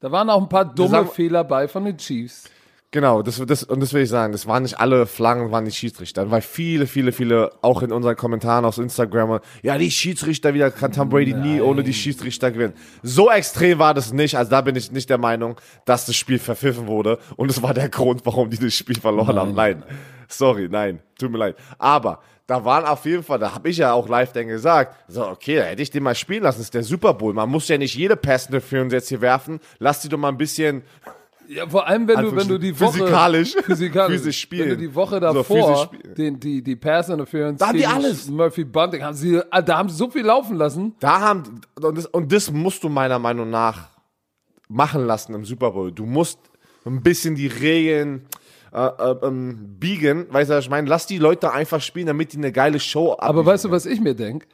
Da 0.00 0.10
waren 0.10 0.30
auch 0.30 0.40
ein 0.40 0.48
paar 0.48 0.64
dumme 0.64 0.88
sagen- 0.88 1.10
Fehler 1.10 1.44
bei 1.44 1.68
von 1.68 1.84
den 1.84 1.98
Chiefs. 1.98 2.44
Genau, 2.92 3.20
das, 3.22 3.36
das, 3.46 3.62
und 3.62 3.80
das 3.80 3.92
will 3.92 4.02
ich 4.02 4.08
sagen, 4.08 4.32
das 4.32 4.46
waren 4.46 4.62
nicht 4.62 4.78
alle 4.80 5.04
Flaggen, 5.06 5.50
waren 5.50 5.66
die 5.66 5.70
Schiedsrichter, 5.70 6.30
weil 6.30 6.40
viele, 6.40 6.86
viele, 6.86 7.12
viele, 7.12 7.50
auch 7.60 7.82
in 7.82 7.92
unseren 7.92 8.16
Kommentaren 8.16 8.64
auf 8.64 8.76
Instagram, 8.78 9.40
ja, 9.62 9.76
die 9.76 9.90
Schiedsrichter 9.90 10.54
wieder, 10.54 10.70
kann 10.70 10.92
Tom 10.92 11.10
Brady 11.10 11.34
nie 11.34 11.60
ohne 11.60 11.82
die 11.82 11.94
Schiedsrichter 11.94 12.50
gewinnen. 12.50 12.74
So 13.02 13.30
extrem 13.30 13.78
war 13.78 13.92
das 13.94 14.12
nicht, 14.14 14.36
also 14.36 14.50
da 14.50 14.60
bin 14.62 14.76
ich 14.76 14.92
nicht 14.92 15.08
der 15.10 15.16
Meinung, 15.18 15.58
dass 15.86 16.06
das 16.06 16.16
Spiel 16.16 16.38
verpfiffen 16.38 16.86
wurde 16.86 17.18
und 17.36 17.50
es 17.50 17.62
war 17.62 17.72
der 17.74 17.88
Grund, 17.90 18.24
warum 18.24 18.50
die 18.50 18.58
das 18.58 18.74
Spiel 18.74 18.98
verloren 18.98 19.38
haben. 19.38 19.54
Nein, 19.54 19.82
sorry, 20.32 20.68
nein, 20.70 21.00
tut 21.18 21.30
mir 21.30 21.38
leid. 21.38 21.56
Aber 21.78 22.20
da 22.46 22.64
waren 22.64 22.84
auf 22.84 23.04
jeden 23.04 23.22
Fall, 23.22 23.38
da 23.38 23.54
habe 23.54 23.68
ich 23.70 23.78
ja 23.78 23.92
auch 23.92 24.08
live 24.08 24.32
dann 24.32 24.48
gesagt, 24.48 24.96
so, 25.08 25.26
okay, 25.26 25.56
da 25.56 25.62
hätte 25.64 25.82
ich 25.82 25.90
den 25.90 26.02
mal 26.02 26.14
spielen 26.14 26.42
lassen, 26.42 26.58
das 26.58 26.66
ist 26.66 26.74
der 26.74 26.82
Super 26.82 27.14
Bowl. 27.14 27.32
Man 27.32 27.48
muss 27.48 27.68
ja 27.68 27.78
nicht 27.78 27.94
jede 27.94 28.16
Pass 28.16 28.46
Interference 28.46 28.92
jetzt 28.92 29.08
hier 29.08 29.20
werfen, 29.20 29.60
lass 29.78 30.00
die 30.00 30.08
doch 30.08 30.18
mal 30.18 30.28
ein 30.28 30.36
bisschen 30.36 30.82
Ja, 31.48 31.68
vor 31.68 31.86
allem, 31.86 32.06
wenn 32.08 32.20
du, 32.22 32.34
wenn 32.36 32.48
du 32.48 32.58
die 32.58 32.78
Woche. 32.78 32.92
Physikalisch. 32.98 33.54
physikalisch 33.62 34.16
Physisch 34.18 34.40
spielen. 34.40 34.70
Wenn 34.70 34.78
du 34.78 34.88
die 34.88 34.94
Woche 34.94 35.14
So, 35.16 35.20
davor, 35.20 35.84
spielen. 35.84 36.14
den, 36.14 36.40
die, 36.40 36.62
die 36.62 36.76
Pass 36.76 37.08
Interference. 37.08 37.58
Da 37.58 37.68
haben 37.68 37.78
die 37.78 37.86
alles. 37.86 38.28
Murphy 38.28 38.64
Bunting, 38.64 39.02
haben 39.02 39.14
sie, 39.16 39.40
ah, 39.50 39.62
da 39.62 39.78
haben 39.78 39.88
sie 39.88 39.96
so 39.96 40.10
viel 40.10 40.24
laufen 40.24 40.56
lassen. 40.56 40.94
Da 41.00 41.20
haben, 41.20 41.60
und 41.80 41.96
das, 41.98 42.06
und 42.06 42.32
das 42.32 42.50
musst 42.50 42.82
du 42.84 42.88
meiner 42.88 43.18
Meinung 43.18 43.50
nach 43.50 43.88
machen 44.68 45.06
lassen 45.06 45.34
im 45.34 45.44
Super 45.44 45.70
Bowl. 45.72 45.92
Du 45.92 46.06
musst 46.06 46.38
ein 46.84 47.02
bisschen 47.02 47.34
die 47.34 47.46
Regeln 47.46 48.26
äh, 48.72 48.86
äh, 48.86 49.16
ähm, 49.22 49.76
biegen, 49.78 50.26
weißt 50.32 50.50
du, 50.50 50.54
was 50.54 50.64
ich 50.64 50.70
meine? 50.70 50.88
Lass 50.88 51.06
die 51.06 51.18
Leute 51.18 51.52
einfach 51.52 51.80
spielen, 51.80 52.06
damit 52.06 52.32
die 52.32 52.38
eine 52.38 52.52
geile 52.52 52.80
Show 52.80 53.16
Aber 53.18 53.44
weißt 53.44 53.66
du, 53.66 53.70
was 53.70 53.86
ich 53.86 54.00
mir 54.00 54.14
denke? 54.14 54.46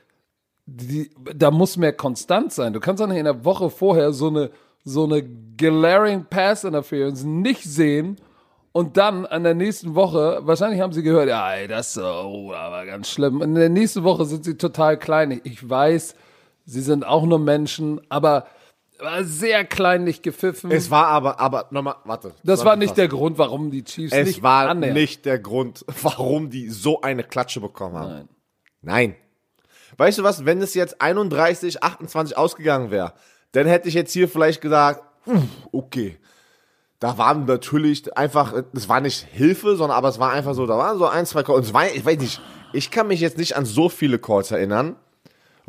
Da 0.67 1.51
muss 1.51 1.77
mehr 1.77 1.93
konstant 1.93 2.53
sein. 2.53 2.73
Du 2.73 2.81
kannst 2.81 3.01
doch 3.01 3.07
nicht 3.07 3.19
in 3.19 3.25
der 3.25 3.45
Woche 3.45 3.71
vorher 3.71 4.13
so 4.13 4.29
eine, 4.29 4.51
so 4.85 5.05
eine 5.05 5.23
glaring 5.23 6.27
Pass 6.29 6.65
Interference 6.65 7.25
nicht 7.25 7.63
sehen 7.63 8.19
Und 8.73 8.97
dann 8.97 9.27
an 9.27 9.45
der 9.45 9.55
nächsten 9.55 9.95
Woche, 9.95 10.41
wahrscheinlich 10.43 10.81
haben 10.81 10.93
sie 10.93 11.03
gehört, 11.03 11.29
ja, 11.29 11.53
ey, 11.53 11.67
das 11.67 11.99
oh, 11.99 12.53
aber 12.53 12.87
ganz 12.87 13.09
schlimm. 13.11 13.43
In 13.43 13.55
der 13.55 13.71
nächsten 13.71 14.05
Woche 14.05 14.25
sind 14.25 14.45
sie 14.45 14.57
total 14.57 14.99
klein. 14.99 15.41
Ich 15.43 15.69
weiß, 15.69 16.15
sie 16.65 16.81
sind 16.81 17.05
auch 17.05 17.25
nur 17.25 17.39
Menschen, 17.39 18.01
aber 18.09 18.47
war 19.01 19.25
sehr 19.25 19.65
kleinlich 19.65 20.23
gepfiffen. 20.23 20.71
Es 20.71 20.91
war 20.91 21.07
aber, 21.07 21.39
aber 21.41 21.67
nochmal, 21.71 21.97
warte. 22.05 22.33
das 22.45 22.65
war 22.65 22.77
nicht 22.77 22.97
der 22.97 23.09
Grund, 23.09 23.39
warum 23.39 23.71
die 23.71 23.85
Chiefs 23.85 24.13
Es 24.13 24.27
nicht 24.27 24.43
war 24.43 24.69
annähernd- 24.69 24.93
nicht 24.95 25.25
der 25.25 25.39
Grund, 25.39 25.85
warum 26.03 26.51
die 26.51 26.69
so 26.69 27.01
eine 27.01 27.23
Klatsche 27.25 27.61
bekommen 27.61 27.97
haben. 27.97 28.11
Nein. 28.11 28.29
Nein. 28.83 29.15
Weißt 29.97 30.19
du 30.19 30.23
was, 30.23 30.45
wenn 30.45 30.61
es 30.63 30.75
jetzt 30.75 31.01
31, 31.01 31.83
28 31.83 32.37
ausgegangen 32.37 32.91
wäre, 32.91 33.15
dann 33.53 33.67
hätte 33.67 33.89
ich 33.89 33.95
jetzt 33.95 34.13
hier 34.13 34.29
vielleicht 34.29 34.61
gesagt, 34.61 35.03
okay. 35.73 36.19
Da 37.01 37.17
waren 37.17 37.45
natürlich 37.45 38.17
einfach, 38.17 38.53
es 38.75 38.89
war 38.89 39.01
nicht 39.01 39.25
Hilfe, 39.31 39.77
sondern 39.77 39.97
aber 39.97 40.09
es 40.09 40.19
war 40.19 40.33
einfach 40.33 40.55
so, 40.55 40.67
da 40.67 40.77
waren 40.77 40.99
so 40.99 41.07
ein, 41.07 41.27
zwei 41.27 41.45
Calls. 41.45 41.59
Und 41.59 41.65
es 41.67 41.73
war, 41.73 41.87
ich 41.87 42.05
weiß 42.05 42.19
nicht, 42.19 42.41
ich 42.73 42.91
kann 42.91 43.07
mich 43.07 43.21
jetzt 43.21 43.39
nicht 43.39 43.57
an 43.57 43.65
so 43.65 43.89
viele 43.89 44.19
Calls 44.19 44.51
erinnern, 44.51 44.97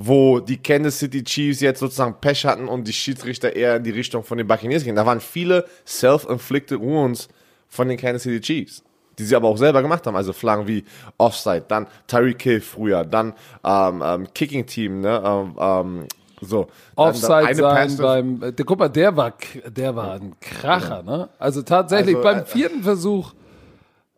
wo 0.01 0.39
die 0.39 0.55
Kansas 0.55 0.97
City 0.97 1.21
Chiefs 1.21 1.59
jetzt 1.59 1.81
sozusagen 1.81 2.15
Pech 2.21 2.45
hatten 2.45 2.69
und 2.69 2.87
die 2.87 2.93
Schiedsrichter 2.93 3.53
eher 3.53 3.75
in 3.75 3.83
die 3.83 3.89
Richtung 3.89 4.23
von 4.23 4.37
den 4.37 4.47
Buccaneers 4.47 4.83
gingen. 4.85 4.95
Da 4.95 5.05
waren 5.05 5.19
viele 5.19 5.65
self-inflicted 5.85 6.79
wounds 6.79 7.27
von 7.67 7.89
den 7.89 7.97
Kansas 7.97 8.23
City 8.23 8.39
Chiefs, 8.39 8.81
die 9.17 9.25
sie 9.25 9.35
aber 9.35 9.49
auch 9.49 9.57
selber 9.57 9.81
gemacht 9.81 10.07
haben. 10.07 10.15
Also 10.15 10.31
Flaggen 10.31 10.67
wie 10.67 10.85
Offside, 11.17 11.65
dann 11.67 11.85
Tyreek 12.07 12.41
Hill 12.41 12.61
früher, 12.61 13.03
dann 13.03 13.33
ähm, 13.65 14.01
ähm, 14.01 14.27
Kicking 14.33 14.65
Team, 14.65 15.01
ne, 15.01 15.21
ähm, 15.21 15.55
ähm, 15.59 16.07
so. 16.39 16.67
Offside 16.95 17.53
sein 17.55 17.97
beim, 17.97 18.41
äh, 18.41 18.53
der, 18.53 18.65
guck 18.65 18.79
mal, 18.79 18.87
der 18.87 19.17
war, 19.17 19.33
der 19.67 19.93
war 19.97 20.13
ein 20.13 20.33
Kracher, 20.39 21.03
ne? 21.03 21.27
Also 21.37 21.61
tatsächlich 21.61 22.15
Also, 22.15 22.25
beim 22.25 22.39
äh, 22.39 22.45
vierten 22.45 22.83
Versuch 22.83 23.33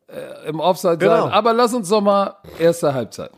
äh, 0.05 0.47
im 0.47 0.59
Offside 0.59 0.99
Genau. 0.99 1.23
sein. 1.23 1.31
Aber 1.31 1.53
lass 1.53 1.73
uns 1.73 1.89
doch 1.89 2.01
mal 2.01 2.35
erste 2.59 2.93
Halbzeit. 2.93 3.31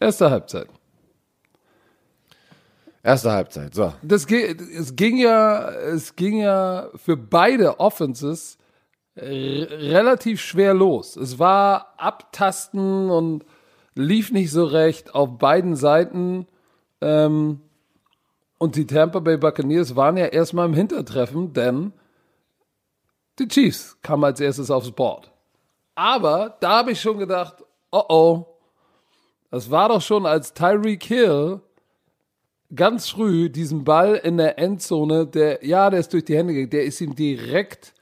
Erste 0.00 0.30
Halbzeit. 0.30 0.68
Erste 3.02 3.32
Halbzeit, 3.32 3.74
so. 3.74 3.92
Das, 4.02 4.26
ge- 4.26 4.56
es 4.76 4.94
ging 4.96 5.16
ja, 5.16 5.70
es 5.70 6.14
ging 6.16 6.40
ja 6.40 6.88
für 6.96 7.16
beide 7.16 7.80
Offenses 7.80 8.58
relativ 9.16 10.40
schwer 10.40 10.74
los. 10.74 11.16
Es 11.16 11.38
war 11.40 11.94
Abtasten 11.96 13.10
und 13.10 13.44
lief 13.94 14.30
nicht 14.30 14.52
so 14.52 14.64
recht 14.64 15.14
auf 15.14 15.38
beiden 15.38 15.74
Seiten. 15.74 16.46
Ähm, 17.00 17.60
und 18.58 18.76
die 18.76 18.86
Tampa 18.86 19.18
Bay 19.18 19.36
Buccaneers 19.36 19.96
waren 19.96 20.16
ja 20.16 20.26
erstmal 20.26 20.66
im 20.66 20.74
Hintertreffen, 20.74 21.52
denn 21.52 21.92
die 23.38 23.48
Chiefs 23.48 23.98
kamen 24.02 24.24
als 24.24 24.40
erstes 24.40 24.70
aufs 24.70 24.90
Board. 24.92 25.32
Aber 25.96 26.56
da 26.60 26.78
habe 26.78 26.92
ich 26.92 27.00
schon 27.00 27.18
gedacht, 27.18 27.64
oh 27.90 28.04
oh, 28.08 28.46
das 29.50 29.70
war 29.70 29.88
doch 29.88 30.02
schon 30.02 30.26
als 30.26 30.52
Tyreek 30.54 31.04
Hill 31.04 31.60
ganz 32.74 33.08
früh 33.08 33.48
diesen 33.48 33.84
Ball 33.84 34.16
in 34.16 34.36
der 34.36 34.58
Endzone, 34.58 35.26
der, 35.26 35.64
ja, 35.64 35.88
der 35.90 36.00
ist 36.00 36.12
durch 36.12 36.24
die 36.24 36.36
Hände 36.36 36.52
gegangen, 36.52 36.70
der 36.70 36.84
ist 36.84 37.00
ihm 37.00 37.14
direkt, 37.14 37.94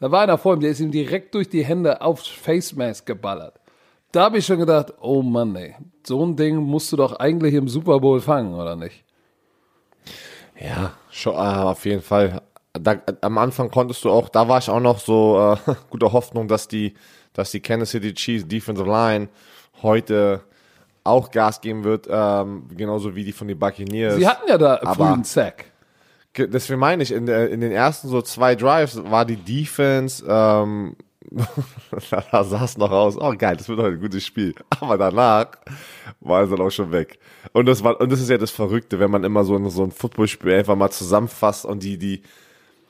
da 0.00 0.10
war 0.10 0.22
einer 0.22 0.38
vor 0.38 0.54
ihm, 0.54 0.60
der 0.60 0.70
ist 0.70 0.80
ihm 0.80 0.90
direkt 0.90 1.34
durch 1.34 1.48
die 1.48 1.64
Hände 1.64 2.00
aufs 2.00 2.26
Face 2.28 2.74
Mask 2.74 3.06
geballert. 3.06 3.60
Da 4.12 4.24
habe 4.24 4.38
ich 4.38 4.46
schon 4.46 4.58
gedacht, 4.58 4.94
oh 5.00 5.22
Mann, 5.22 5.56
ey, 5.56 5.74
so 6.06 6.24
ein 6.24 6.36
Ding 6.36 6.56
musst 6.56 6.92
du 6.92 6.96
doch 6.96 7.16
eigentlich 7.16 7.54
im 7.54 7.68
Super 7.68 7.98
Bowl 7.98 8.20
fangen, 8.20 8.54
oder 8.54 8.76
nicht? 8.76 9.04
Ja, 10.58 10.92
schon, 11.10 11.34
äh, 11.34 11.36
auf 11.36 11.84
jeden 11.84 12.02
Fall. 12.02 12.40
Da, 12.72 12.96
am 13.20 13.38
Anfang 13.38 13.70
konntest 13.70 14.04
du 14.04 14.10
auch, 14.10 14.28
da 14.28 14.48
war 14.48 14.58
ich 14.58 14.70
auch 14.70 14.80
noch 14.80 15.00
so 15.00 15.56
äh, 15.66 15.74
guter 15.90 16.12
Hoffnung, 16.12 16.48
dass 16.48 16.68
die, 16.68 16.94
dass 17.32 17.50
die 17.50 17.60
Kansas 17.60 17.90
City 17.90 18.14
Chiefs 18.14 18.46
Defensive 18.46 18.88
Line 18.88 19.28
heute 19.82 20.42
auch 21.04 21.30
Gas 21.30 21.60
geben 21.60 21.84
wird, 21.84 22.06
ähm, 22.10 22.64
genauso 22.76 23.14
wie 23.14 23.24
die 23.24 23.32
von 23.32 23.46
den 23.46 23.58
Buccaneers. 23.58 24.16
Sie 24.16 24.26
hatten 24.26 24.48
ja 24.48 24.58
da 24.58 24.78
früh 24.78 25.02
einen 25.12 25.24
Sack. 25.24 25.66
Ge- 26.32 26.48
Deswegen 26.48 26.80
meine 26.80 27.02
ich, 27.02 27.12
in, 27.12 27.26
der, 27.26 27.50
in 27.50 27.60
den 27.60 27.72
ersten 27.72 28.08
so 28.08 28.22
zwei 28.22 28.54
Drives 28.56 29.00
war 29.10 29.24
die 29.24 29.36
Defense, 29.36 30.24
ähm, 30.26 30.96
da 32.30 32.44
sah 32.44 32.64
es 32.64 32.76
noch 32.78 32.90
aus, 32.90 33.16
oh 33.18 33.34
geil, 33.36 33.56
das 33.56 33.68
wird 33.68 33.78
heute 33.80 33.94
ein 33.96 34.00
gutes 34.00 34.24
Spiel. 34.24 34.54
Aber 34.80 34.96
danach 34.98 35.48
war 36.20 36.42
es 36.42 36.50
dann 36.50 36.60
auch 36.60 36.70
schon 36.70 36.90
weg. 36.92 37.18
Und 37.52 37.66
das 37.66 37.82
war, 37.84 38.00
und 38.00 38.10
das 38.10 38.20
ist 38.20 38.30
ja 38.30 38.38
das 38.38 38.50
Verrückte, 38.50 38.98
wenn 39.00 39.10
man 39.10 39.24
immer 39.24 39.44
so, 39.44 39.56
ein- 39.56 39.68
so 39.70 39.82
ein 39.84 39.90
Footballspiel 39.90 40.52
einfach 40.54 40.76
mal 40.76 40.90
zusammenfasst 40.90 41.64
und 41.64 41.82
die, 41.82 41.98
die, 41.98 42.22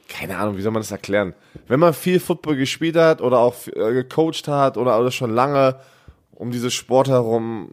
keine 0.08 0.36
Ahnung, 0.38 0.56
wie 0.56 0.62
soll 0.62 0.72
man 0.72 0.82
das 0.82 0.90
erklären? 0.90 1.34
Wenn 1.66 1.80
man 1.80 1.94
viel 1.94 2.20
Football 2.20 2.56
gespielt 2.56 2.96
hat 2.96 3.20
oder 3.20 3.38
auch 3.38 3.54
äh, 3.68 3.92
gecoacht 3.92 4.46
hat 4.48 4.76
oder, 4.76 5.00
oder 5.00 5.10
schon 5.10 5.30
lange 5.34 5.76
um 6.34 6.50
dieses 6.50 6.74
Sport 6.74 7.08
herum 7.08 7.70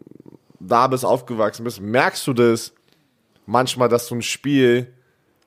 da 0.59 0.87
bist, 0.87 1.05
aufgewachsen 1.05 1.63
bist, 1.63 1.81
merkst 1.81 2.25
du 2.27 2.33
das 2.33 2.73
manchmal, 3.45 3.89
dass 3.89 4.07
so 4.07 4.15
ein 4.15 4.21
Spiel, 4.21 4.93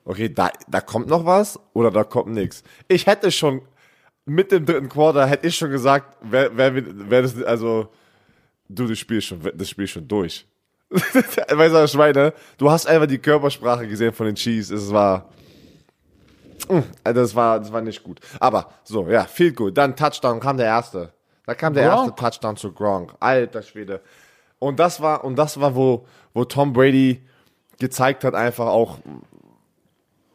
okay, 0.03 0.29
da, 0.29 0.51
da 0.67 0.81
kommt 0.81 1.07
noch 1.07 1.25
was 1.25 1.59
oder 1.73 1.91
da 1.91 2.03
kommt 2.03 2.33
nichts. 2.33 2.63
Ich 2.87 3.05
hätte 3.07 3.31
schon 3.31 3.61
mit 4.25 4.51
dem 4.51 4.65
dritten 4.65 4.89
Quarter 4.89 5.27
hätte 5.27 5.47
ich 5.47 5.55
schon 5.55 5.69
gesagt, 5.69 6.17
wer, 6.21 6.55
wer, 6.57 6.73
wer 6.75 7.21
das, 7.21 7.41
also, 7.43 7.89
du, 8.67 8.87
das 8.87 8.97
Spiel 8.97 9.19
ist 9.19 9.25
schon, 9.25 9.39
das 9.53 9.69
Spiel 9.69 9.85
ist 9.85 9.91
schon 9.91 10.07
durch. 10.07 10.45
weißt 10.89 11.93
du, 11.93 11.97
meine? 11.97 12.33
Du 12.57 12.69
hast 12.69 12.87
einfach 12.87 13.07
die 13.07 13.17
Körpersprache 13.17 13.87
gesehen 13.87 14.13
von 14.13 14.25
den 14.25 14.35
Chiefs. 14.35 14.69
Es 14.69 14.91
war, 14.91 15.29
Mm, 16.69 16.83
also 17.03 17.21
das 17.21 17.35
war, 17.35 17.59
das 17.59 17.71
war 17.71 17.81
nicht 17.81 18.03
gut. 18.03 18.19
Aber, 18.39 18.69
so, 18.83 19.07
ja, 19.09 19.25
viel 19.25 19.53
gut. 19.53 19.77
Dann 19.77 19.95
Touchdown 19.95 20.39
kam 20.39 20.57
der 20.57 20.67
erste. 20.67 21.13
Da 21.45 21.53
kam 21.55 21.73
der 21.73 21.87
Gronk. 21.87 22.07
erste 22.07 22.15
Touchdown 22.15 22.57
zu 22.57 22.71
Gronk. 22.71 23.13
Alter 23.19 23.61
Schwede. 23.61 24.01
Und 24.59 24.79
das 24.79 25.01
war, 25.01 25.23
und 25.23 25.35
das 25.35 25.59
war, 25.59 25.75
wo, 25.75 26.05
wo 26.33 26.45
Tom 26.45 26.73
Brady 26.73 27.21
gezeigt 27.79 28.23
hat, 28.23 28.33
einfach 28.33 28.67
auch, 28.67 28.97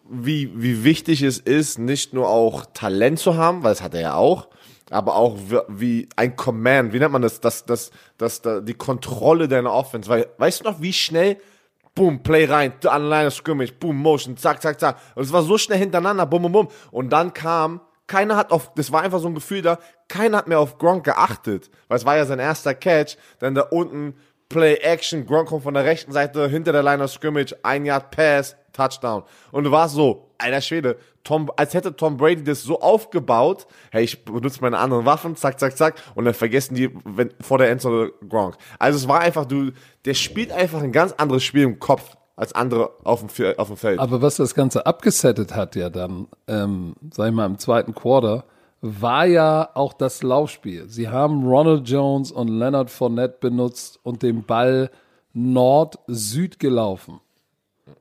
wie, 0.08 0.50
wie 0.60 0.84
wichtig 0.84 1.22
es 1.22 1.38
ist, 1.38 1.78
nicht 1.78 2.12
nur 2.12 2.28
auch 2.28 2.66
Talent 2.74 3.18
zu 3.18 3.36
haben, 3.36 3.62
weil 3.62 3.72
das 3.72 3.82
hat 3.82 3.94
er 3.94 4.00
ja 4.00 4.14
auch, 4.14 4.48
aber 4.90 5.14
auch 5.14 5.38
wie, 5.68 6.08
ein 6.16 6.36
Command, 6.36 6.92
wie 6.92 6.98
nennt 6.98 7.12
man 7.12 7.22
das, 7.22 7.40
das, 7.40 7.64
das, 7.64 7.90
das, 8.18 8.42
das, 8.42 8.64
die 8.64 8.74
Kontrolle 8.74 9.48
deiner 9.48 9.72
Offense, 9.72 10.10
weil, 10.10 10.28
weißt 10.38 10.60
du 10.60 10.64
noch, 10.64 10.80
wie 10.80 10.92
schnell, 10.92 11.38
boom, 11.94 12.22
Play 12.22 12.44
rein, 12.46 12.72
an 12.86 13.08
Line 13.08 13.30
Scrimmage, 13.30 13.72
boom, 13.72 13.96
Motion, 13.96 14.36
zack, 14.36 14.60
zack, 14.60 14.80
zack, 14.80 14.96
und 15.14 15.22
es 15.22 15.32
war 15.32 15.42
so 15.42 15.56
schnell 15.58 15.78
hintereinander, 15.78 16.26
bum, 16.26 16.42
bum, 16.42 16.52
bum, 16.52 16.68
und 16.90 17.10
dann 17.10 17.32
kam, 17.32 17.80
keiner 18.08 18.36
hat 18.36 18.50
auf, 18.50 18.74
das 18.74 18.90
war 18.90 19.02
einfach 19.02 19.20
so 19.20 19.28
ein 19.28 19.34
Gefühl 19.34 19.62
da, 19.62 19.78
keiner 20.10 20.38
hat 20.38 20.48
mehr 20.48 20.60
auf 20.60 20.76
Gronk 20.76 21.04
geachtet, 21.04 21.70
weil 21.88 21.96
es 21.96 22.04
war 22.04 22.16
ja 22.16 22.26
sein 22.26 22.38
erster 22.38 22.74
Catch, 22.74 23.16
dann 23.38 23.54
da 23.54 23.62
unten, 23.62 24.14
Play 24.50 24.74
Action, 24.74 25.26
Gronk 25.26 25.48
kommt 25.48 25.62
von 25.62 25.74
der 25.74 25.84
rechten 25.84 26.10
Seite 26.10 26.48
hinter 26.48 26.72
der 26.72 26.82
Line 26.82 27.02
of 27.02 27.12
Scrimmage, 27.12 27.54
ein 27.62 27.86
Yard 27.86 28.10
Pass, 28.10 28.56
Touchdown. 28.72 29.22
Und 29.52 29.64
du 29.64 29.70
warst 29.70 29.94
so, 29.94 30.32
alter 30.38 30.60
Schwede, 30.60 30.96
Tom, 31.22 31.50
als 31.56 31.72
hätte 31.72 31.94
Tom 31.94 32.16
Brady 32.16 32.42
das 32.42 32.62
so 32.62 32.80
aufgebaut, 32.80 33.68
hey, 33.92 34.02
ich 34.02 34.24
benutze 34.24 34.60
meine 34.60 34.78
anderen 34.78 35.06
Waffen, 35.06 35.36
zack, 35.36 35.60
zack, 35.60 35.76
zack, 35.76 35.94
und 36.16 36.24
dann 36.24 36.34
vergessen 36.34 36.74
die 36.74 36.90
wenn, 37.04 37.32
vor 37.40 37.58
der 37.58 37.70
Endzone 37.70 38.12
Gronk. 38.28 38.56
Also 38.80 38.98
es 38.98 39.06
war 39.06 39.20
einfach, 39.20 39.44
du, 39.44 39.70
der 40.04 40.14
spielt 40.14 40.50
einfach 40.50 40.82
ein 40.82 40.92
ganz 40.92 41.12
anderes 41.12 41.44
Spiel 41.44 41.62
im 41.62 41.78
Kopf 41.78 42.16
als 42.34 42.52
andere 42.52 42.90
auf 43.04 43.20
dem, 43.20 43.54
auf 43.56 43.68
dem 43.68 43.76
Feld. 43.76 44.00
Aber 44.00 44.20
was 44.20 44.36
das 44.36 44.54
Ganze 44.54 44.84
abgesettet 44.84 45.54
hat 45.54 45.76
ja 45.76 45.90
dann, 45.90 46.26
ähm, 46.48 46.96
sag 47.12 47.28
ich 47.28 47.34
mal, 47.34 47.46
im 47.46 47.58
zweiten 47.58 47.94
Quarter, 47.94 48.44
war 48.80 49.26
ja 49.26 49.68
auch 49.74 49.92
das 49.92 50.22
Laufspiel. 50.22 50.88
Sie 50.88 51.08
haben 51.08 51.46
Ronald 51.46 51.88
Jones 51.88 52.32
und 52.32 52.48
Leonard 52.48 52.90
Fournette 52.90 53.36
benutzt 53.40 53.98
und 54.02 54.22
den 54.22 54.44
Ball 54.44 54.90
Nord-Süd 55.32 56.58
gelaufen. 56.58 57.20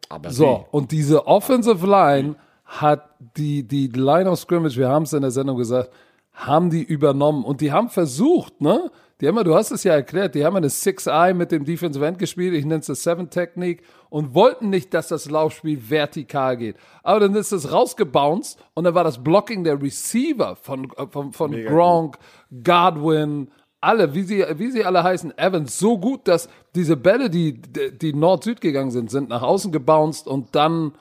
Aber 0.07 0.31
So, 0.31 0.65
und 0.71 0.91
diese 0.91 1.27
Offensive 1.27 1.85
Line 1.85 2.35
hat 2.65 3.09
die, 3.37 3.67
die 3.67 3.87
Line 3.87 4.29
of 4.29 4.39
Scrimmage, 4.39 4.77
wir 4.77 4.89
haben 4.89 5.03
es 5.03 5.13
in 5.13 5.21
der 5.21 5.31
Sendung 5.31 5.57
gesagt, 5.57 5.91
haben 6.33 6.69
die 6.69 6.83
übernommen 6.83 7.43
und 7.43 7.61
die 7.61 7.71
haben 7.71 7.89
versucht, 7.89 8.61
ne? 8.61 8.91
Die 9.19 9.27
haben 9.27 9.35
ja, 9.35 9.43
du 9.43 9.53
hast 9.53 9.71
es 9.71 9.83
ja 9.83 9.93
erklärt, 9.93 10.33
die 10.33 10.45
haben 10.45 10.55
eine 10.55 10.69
Six-Eye 10.69 11.33
mit 11.33 11.51
dem 11.51 11.65
Defensive 11.65 12.05
End 12.05 12.19
gespielt, 12.19 12.53
ich 12.53 12.63
nenne 12.63 12.79
es 12.79 12.85
das 12.85 13.03
Seven-Technik 13.03 13.83
und 14.09 14.33
wollten 14.33 14.69
nicht, 14.69 14.93
dass 14.93 15.07
das 15.07 15.29
Laufspiel 15.29 15.89
vertikal 15.89 16.57
geht. 16.57 16.75
Aber 17.03 17.19
dann 17.19 17.35
ist 17.35 17.51
es 17.51 17.71
rausgebounced 17.71 18.59
und 18.73 18.83
dann 18.83 18.95
war 18.95 19.03
das 19.03 19.23
Blocking 19.23 19.63
der 19.63 19.81
Receiver 19.81 20.55
von, 20.55 20.91
äh, 20.97 21.07
von, 21.07 21.31
von 21.31 21.51
Gronk, 21.65 22.17
Godwin, 22.63 23.49
alle, 23.81 24.13
wie 24.13 24.23
sie, 24.23 24.45
wie 24.55 24.71
sie 24.71 24.83
alle 24.83 25.03
heißen, 25.03 25.37
Evans, 25.37 25.79
so 25.79 25.97
gut, 25.97 26.27
dass 26.27 26.49
diese 26.75 26.97
Bälle, 26.97 27.29
die, 27.29 27.61
die 27.61 28.13
Nord-Süd 28.13 28.61
gegangen 28.61 28.91
sind, 28.91 29.09
sind 29.09 29.29
nach 29.29 29.41
außen 29.41 29.71
gebounced 29.71 30.27
und 30.27 30.53
dann, 30.55 30.93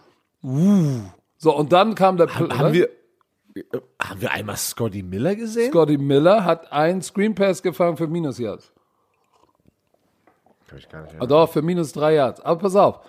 uh, 0.45 1.01
so, 1.37 1.57
und 1.57 1.73
dann 1.73 1.95
kam 1.95 2.17
der, 2.17 2.33
haben 2.35 2.73
wir, 2.73 2.89
äh, 3.55 3.63
haben 4.01 4.21
wir 4.21 4.31
einmal 4.31 4.57
Scotty 4.57 5.03
Miller 5.03 5.35
gesehen? 5.35 5.71
Scotty 5.71 5.99
Miller 5.99 6.45
hat 6.45 6.73
einen 6.73 7.03
Screen 7.03 7.35
Pass 7.35 7.63
gefangen 7.63 7.97
für 7.97 8.07
Minus 8.07 8.39
Yards. 8.39 8.73
Kann 10.69 10.79
ich 10.79 10.89
gar 10.89 11.03
nicht 11.03 11.15
Ah, 11.19 11.27
Doch, 11.27 11.51
für 11.51 11.63
minus 11.63 11.93
drei 11.93 12.15
Yards. 12.15 12.41
Aber 12.41 12.61
pass 12.61 12.77
auf. 12.77 13.01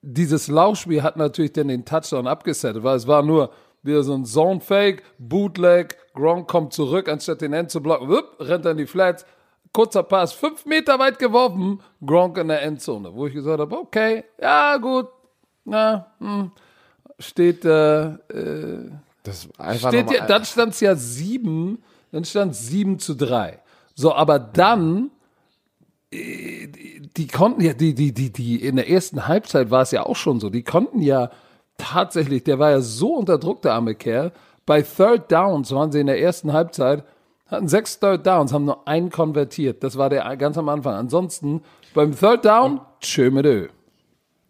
Dieses 0.00 0.48
Laufspiel 0.48 1.02
hat 1.02 1.16
natürlich 1.16 1.52
dann 1.52 1.68
den 1.68 1.84
Touchdown 1.84 2.26
abgesettet, 2.26 2.82
weil 2.82 2.96
es 2.96 3.06
war 3.06 3.22
nur 3.22 3.50
wieder 3.82 4.02
so 4.02 4.14
ein 4.14 4.24
Zone 4.24 4.60
Fake, 4.60 5.02
Bootleg, 5.18 5.96
Gronk 6.14 6.48
kommt 6.48 6.72
zurück, 6.72 7.08
anstatt 7.08 7.40
den 7.40 7.52
End 7.52 7.70
zu 7.70 7.80
blocken, 7.80 8.08
wupp, 8.08 8.36
rennt 8.38 8.64
dann 8.64 8.76
die 8.76 8.86
Flats, 8.86 9.26
kurzer 9.72 10.02
Pass, 10.02 10.32
fünf 10.32 10.66
Meter 10.66 10.98
weit 10.98 11.18
geworfen, 11.18 11.80
Gronk 12.04 12.38
in 12.38 12.48
der 12.48 12.62
Endzone, 12.62 13.12
wo 13.14 13.26
ich 13.26 13.34
gesagt 13.34 13.60
habe, 13.60 13.76
okay, 13.76 14.24
ja 14.40 14.76
gut, 14.76 15.08
na, 15.64 16.06
hm, 16.18 16.52
steht, 17.18 17.64
äh, 17.64 18.04
äh, 18.04 18.90
Das 19.24 19.48
steht 19.78 20.10
ja, 20.10 20.26
dann 20.26 20.44
stand 20.44 20.74
es 20.74 20.80
ja 20.80 20.94
sieben, 20.94 21.82
dann 22.12 22.24
stand 22.24 22.54
sieben 22.54 22.98
zu 22.98 23.14
drei. 23.14 23.60
So, 23.94 24.14
aber 24.14 24.38
dann, 24.38 25.10
die 26.12 27.26
konnten 27.26 27.62
ja, 27.62 27.72
die, 27.72 27.94
die, 27.94 28.12
die, 28.12 28.30
die, 28.30 28.56
in 28.56 28.76
der 28.76 28.90
ersten 28.90 29.26
Halbzeit 29.26 29.70
war 29.70 29.82
es 29.82 29.90
ja 29.90 30.04
auch 30.04 30.16
schon 30.16 30.40
so, 30.40 30.50
die 30.50 30.62
konnten 30.62 31.00
ja 31.00 31.30
tatsächlich, 31.78 32.44
der 32.44 32.58
war 32.58 32.70
ja 32.70 32.80
so 32.80 33.14
unter 33.14 33.38
Druck, 33.38 33.62
der 33.62 33.74
arme 33.74 33.94
Kerl, 33.94 34.32
bei 34.66 34.82
Third 34.82 35.32
Downs 35.32 35.72
waren 35.72 35.90
sie 35.90 36.00
in 36.00 36.06
der 36.06 36.20
ersten 36.20 36.52
Halbzeit, 36.52 37.04
hatten 37.46 37.68
sechs 37.68 37.98
Third 37.98 38.26
Downs, 38.26 38.52
haben 38.52 38.64
nur 38.64 38.86
einen 38.86 39.10
konvertiert. 39.10 39.82
Das 39.82 39.96
war 39.96 40.08
der 40.08 40.36
ganz 40.36 40.56
am 40.56 40.68
Anfang. 40.68 40.94
Ansonsten, 40.94 41.62
beim 41.94 42.16
Third 42.16 42.44
Down, 42.44 42.80
tschö 43.00 43.30
mit 43.30 43.44
Ö. 43.44 43.68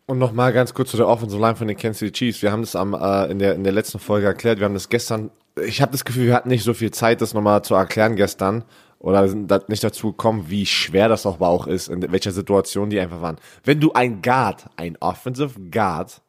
Und 0.07 0.19
nochmal 0.19 0.53
ganz 0.53 0.75
kurz 0.75 0.91
zu 0.91 0.97
der 0.97 1.09
Offensive 1.09 1.41
Line 1.41 1.57
von 1.57 1.69
den 1.69 1.77
Kansas 1.77 1.99
City 1.99 2.13
Chiefs. 2.13 2.43
Wir 2.43 2.53
haben 2.53 2.63
das 2.63 2.77
am, 2.77 2.95
äh, 2.95 3.31
in, 3.31 3.39
der, 3.39 3.55
in 3.55 3.65
der 3.65 3.73
letzten 3.73 3.99
Folge 3.99 4.27
erklärt. 4.27 4.59
Wir 4.59 4.67
haben 4.67 4.75
das 4.75 4.89
gestern, 4.89 5.31
ich 5.65 5.81
habe 5.81 5.93
das 5.93 6.05
Gefühl, 6.05 6.27
wir 6.27 6.35
hatten 6.35 6.49
nicht 6.49 6.65
so 6.65 6.75
viel 6.75 6.91
Zeit, 6.91 7.21
das 7.21 7.35
nochmal 7.35 7.63
zu 7.63 7.75
erklären 7.75 8.17
gestern. 8.17 8.65
Oder 9.03 9.29
sind 9.29 9.51
da 9.51 9.61
nicht 9.67 9.83
dazu 9.83 10.13
gekommen, 10.13 10.45
wie 10.47 10.65
schwer 10.65 11.09
das 11.09 11.27
auch, 11.27 11.41
auch 11.41 11.67
ist, 11.67 11.89
in 11.89 12.11
welcher 12.13 12.31
Situation 12.31 12.89
die 12.89 13.01
einfach 13.01 13.21
waren. 13.21 13.37
Wenn 13.65 13.81
du 13.81 13.93
ein 13.93 14.23
Guard, 14.23 14.67
ein 14.77 14.97
Offensive 15.01 15.61
Guard, 15.73 16.23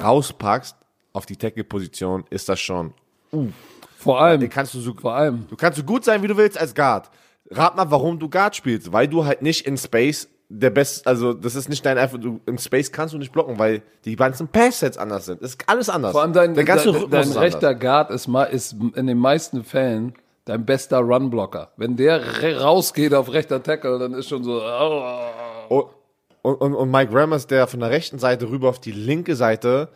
rauspackst 0.00 0.76
auf 1.12 1.26
die 1.26 1.34
Tackle-Position, 1.34 2.24
ist 2.30 2.48
das 2.48 2.60
schon. 2.60 2.94
Vor 3.98 4.20
allem, 4.20 4.48
kannst 4.48 4.74
du 4.74 4.80
so, 4.80 4.94
vor 4.94 5.12
allem, 5.12 5.46
Du 5.50 5.56
kannst 5.56 5.76
so 5.76 5.84
gut 5.84 6.04
sein, 6.04 6.22
wie 6.22 6.28
du 6.28 6.36
willst 6.36 6.56
als 6.58 6.72
Guard. 6.72 7.10
Rat 7.50 7.74
mal, 7.74 7.90
warum 7.90 8.16
du 8.20 8.28
Guard 8.28 8.54
spielst. 8.54 8.92
Weil 8.92 9.08
du 9.08 9.24
halt 9.24 9.42
nicht 9.42 9.66
in 9.66 9.76
Space 9.76 10.28
der 10.48 10.70
Best, 10.70 11.08
also 11.08 11.32
das 11.32 11.56
ist 11.56 11.68
nicht 11.68 11.84
dein 11.84 11.98
einfach, 11.98 12.18
du 12.18 12.40
in 12.46 12.58
Space 12.58 12.92
kannst 12.92 13.12
du 13.12 13.18
nicht 13.18 13.32
blocken, 13.32 13.58
weil 13.58 13.82
die 14.04 14.14
ganzen 14.14 14.46
Passsets 14.46 14.98
anders 14.98 15.26
sind. 15.26 15.42
Das 15.42 15.50
ist 15.50 15.68
alles 15.68 15.88
anders. 15.88 16.12
Vor 16.12 16.22
allem 16.22 16.32
dein, 16.32 16.54
der 16.54 16.64
ganze 16.64 16.92
dein, 16.92 17.10
dein 17.10 17.32
rechter 17.32 17.70
anders. 17.70 17.80
Guard 17.80 18.10
ist, 18.10 18.28
ist 18.52 18.76
in 18.94 19.08
den 19.08 19.18
meisten 19.18 19.64
Fällen 19.64 20.14
dein 20.50 20.66
bester 20.66 20.98
Runblocker. 20.98 21.70
Wenn 21.76 21.96
der 21.96 22.60
rausgeht 22.60 23.14
auf 23.14 23.32
rechter 23.32 23.62
Tackle, 23.62 23.98
dann 23.98 24.14
ist 24.14 24.28
schon 24.28 24.42
so. 24.42 24.60
Oh. 24.60 25.90
Und, 26.42 26.54
und, 26.54 26.74
und 26.74 26.90
Mike 26.90 27.14
Rammers, 27.14 27.46
der 27.46 27.66
von 27.68 27.80
der 27.80 27.90
rechten 27.90 28.18
Seite 28.18 28.50
rüber 28.50 28.68
auf 28.68 28.80
die 28.80 28.92
linke 28.92 29.36
Seite, 29.36 29.90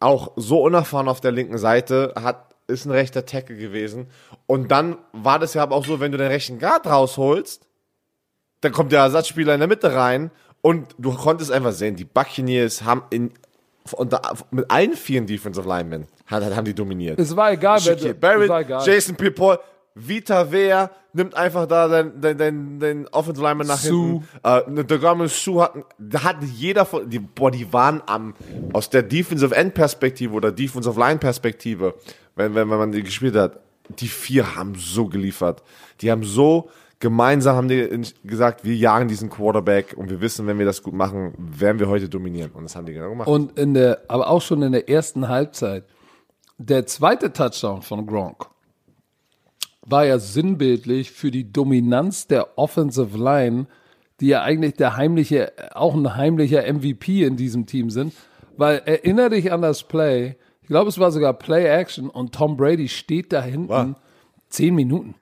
auch 0.00 0.32
so 0.36 0.62
unerfahren 0.62 1.08
auf 1.08 1.20
der 1.20 1.32
linken 1.32 1.58
Seite, 1.58 2.14
hat, 2.16 2.54
ist 2.68 2.86
ein 2.86 2.90
rechter 2.90 3.26
Tackle 3.26 3.56
gewesen. 3.56 4.06
Und 4.46 4.70
dann 4.70 4.96
war 5.12 5.38
das 5.38 5.54
ja 5.54 5.62
aber 5.62 5.76
auch 5.76 5.84
so, 5.84 6.00
wenn 6.00 6.12
du 6.12 6.18
den 6.18 6.28
rechten 6.28 6.58
Guard 6.58 6.86
rausholst, 6.86 7.66
dann 8.62 8.72
kommt 8.72 8.92
der 8.92 9.00
Ersatzspieler 9.00 9.54
in 9.54 9.60
der 9.60 9.68
Mitte 9.68 9.94
rein 9.94 10.30
und 10.62 10.94
du 10.98 11.12
konntest 11.12 11.52
einfach 11.52 11.72
sehen, 11.72 11.96
die 11.96 12.04
Buccaneers 12.04 12.82
haben 12.84 13.02
in, 13.10 13.32
unter, 13.92 14.22
mit 14.50 14.70
allen 14.70 14.94
vielen 14.94 15.26
Defensive 15.26 15.68
Linemen 15.68 16.06
hat, 16.26 16.56
haben 16.56 16.64
die 16.64 16.74
dominiert. 16.74 17.18
Es 17.18 17.34
war 17.34 17.52
egal, 17.52 17.78
wer, 17.84 17.98
Shaquille 17.98 18.10
es 18.10 18.22
war 18.22 18.30
Barrett, 18.48 18.66
egal. 18.66 18.86
Jason 18.86 19.16
Pierre-Paul, 19.16 19.58
Vita 19.98 20.52
Wea 20.52 20.90
nimmt 21.14 21.34
einfach 21.34 21.66
da 21.66 21.88
den, 21.88 22.20
den, 22.20 22.36
den, 22.36 22.80
den 22.80 23.08
Offensive 23.08 23.46
Lineman 23.46 23.66
nach 23.66 23.78
Sue. 23.78 24.22
hinten. 24.42 24.78
Äh, 24.78 24.84
der 24.84 24.98
Garmin 24.98 25.28
Sue 25.28 25.62
hat, 25.62 25.72
da 25.98 26.22
hat 26.22 26.36
jeder 26.42 26.84
von, 26.84 27.08
die, 27.08 27.18
boah, 27.18 27.50
die 27.50 27.72
waren 27.72 28.02
am, 28.06 28.34
aus 28.74 28.90
der 28.90 29.02
Defensive 29.02 29.56
End 29.56 29.72
Perspektive 29.72 30.34
oder 30.34 30.52
Defensive 30.52 31.00
Line 31.00 31.18
Perspektive, 31.18 31.94
wenn, 32.34 32.54
wenn, 32.54 32.70
wenn 32.70 32.78
man 32.78 32.92
die 32.92 33.02
gespielt 33.02 33.34
hat, 33.36 33.58
die 33.88 34.08
vier 34.08 34.54
haben 34.54 34.74
so 34.74 35.06
geliefert. 35.06 35.62
Die 36.02 36.10
haben 36.10 36.24
so, 36.24 36.68
gemeinsam 36.98 37.56
haben 37.56 37.68
die 37.68 38.02
gesagt, 38.24 38.64
wir 38.64 38.74
jagen 38.74 39.08
diesen 39.08 39.30
Quarterback 39.30 39.94
und 39.96 40.10
wir 40.10 40.20
wissen, 40.20 40.46
wenn 40.46 40.58
wir 40.58 40.66
das 40.66 40.82
gut 40.82 40.94
machen, 40.94 41.32
werden 41.38 41.78
wir 41.78 41.88
heute 41.88 42.10
dominieren. 42.10 42.50
Und 42.52 42.64
das 42.64 42.76
haben 42.76 42.84
die 42.84 42.92
genau 42.92 43.10
gemacht. 43.10 43.28
Und 43.28 43.58
in 43.58 43.72
der, 43.72 44.00
aber 44.08 44.28
auch 44.28 44.42
schon 44.42 44.60
in 44.60 44.72
der 44.72 44.90
ersten 44.90 45.28
Halbzeit, 45.28 45.84
der 46.58 46.86
zweite 46.86 47.32
Touchdown 47.32 47.82
von 47.82 48.06
Gronk 48.06 48.46
war 49.82 50.04
ja 50.04 50.18
sinnbildlich 50.18 51.12
für 51.12 51.30
die 51.30 51.52
Dominanz 51.52 52.26
der 52.26 52.58
Offensive 52.58 53.16
Line, 53.16 53.66
die 54.20 54.28
ja 54.28 54.42
eigentlich 54.42 54.74
der 54.74 54.96
heimliche, 54.96 55.52
auch 55.74 55.94
ein 55.94 56.16
heimlicher 56.16 56.62
MVP 56.72 57.24
in 57.24 57.36
diesem 57.36 57.66
Team 57.66 57.90
sind. 57.90 58.12
Weil 58.56 58.82
erinnere 58.84 59.30
dich 59.30 59.52
an 59.52 59.62
das 59.62 59.82
Play, 59.82 60.36
ich 60.62 60.68
glaube, 60.68 60.88
es 60.88 60.98
war 60.98 61.12
sogar 61.12 61.34
Play 61.34 61.66
Action 61.66 62.10
und 62.10 62.34
Tom 62.34 62.56
Brady 62.56 62.88
steht 62.88 63.32
da 63.32 63.42
hinten 63.42 63.68
War. 63.68 64.00
zehn 64.48 64.74
Minuten. 64.74 65.14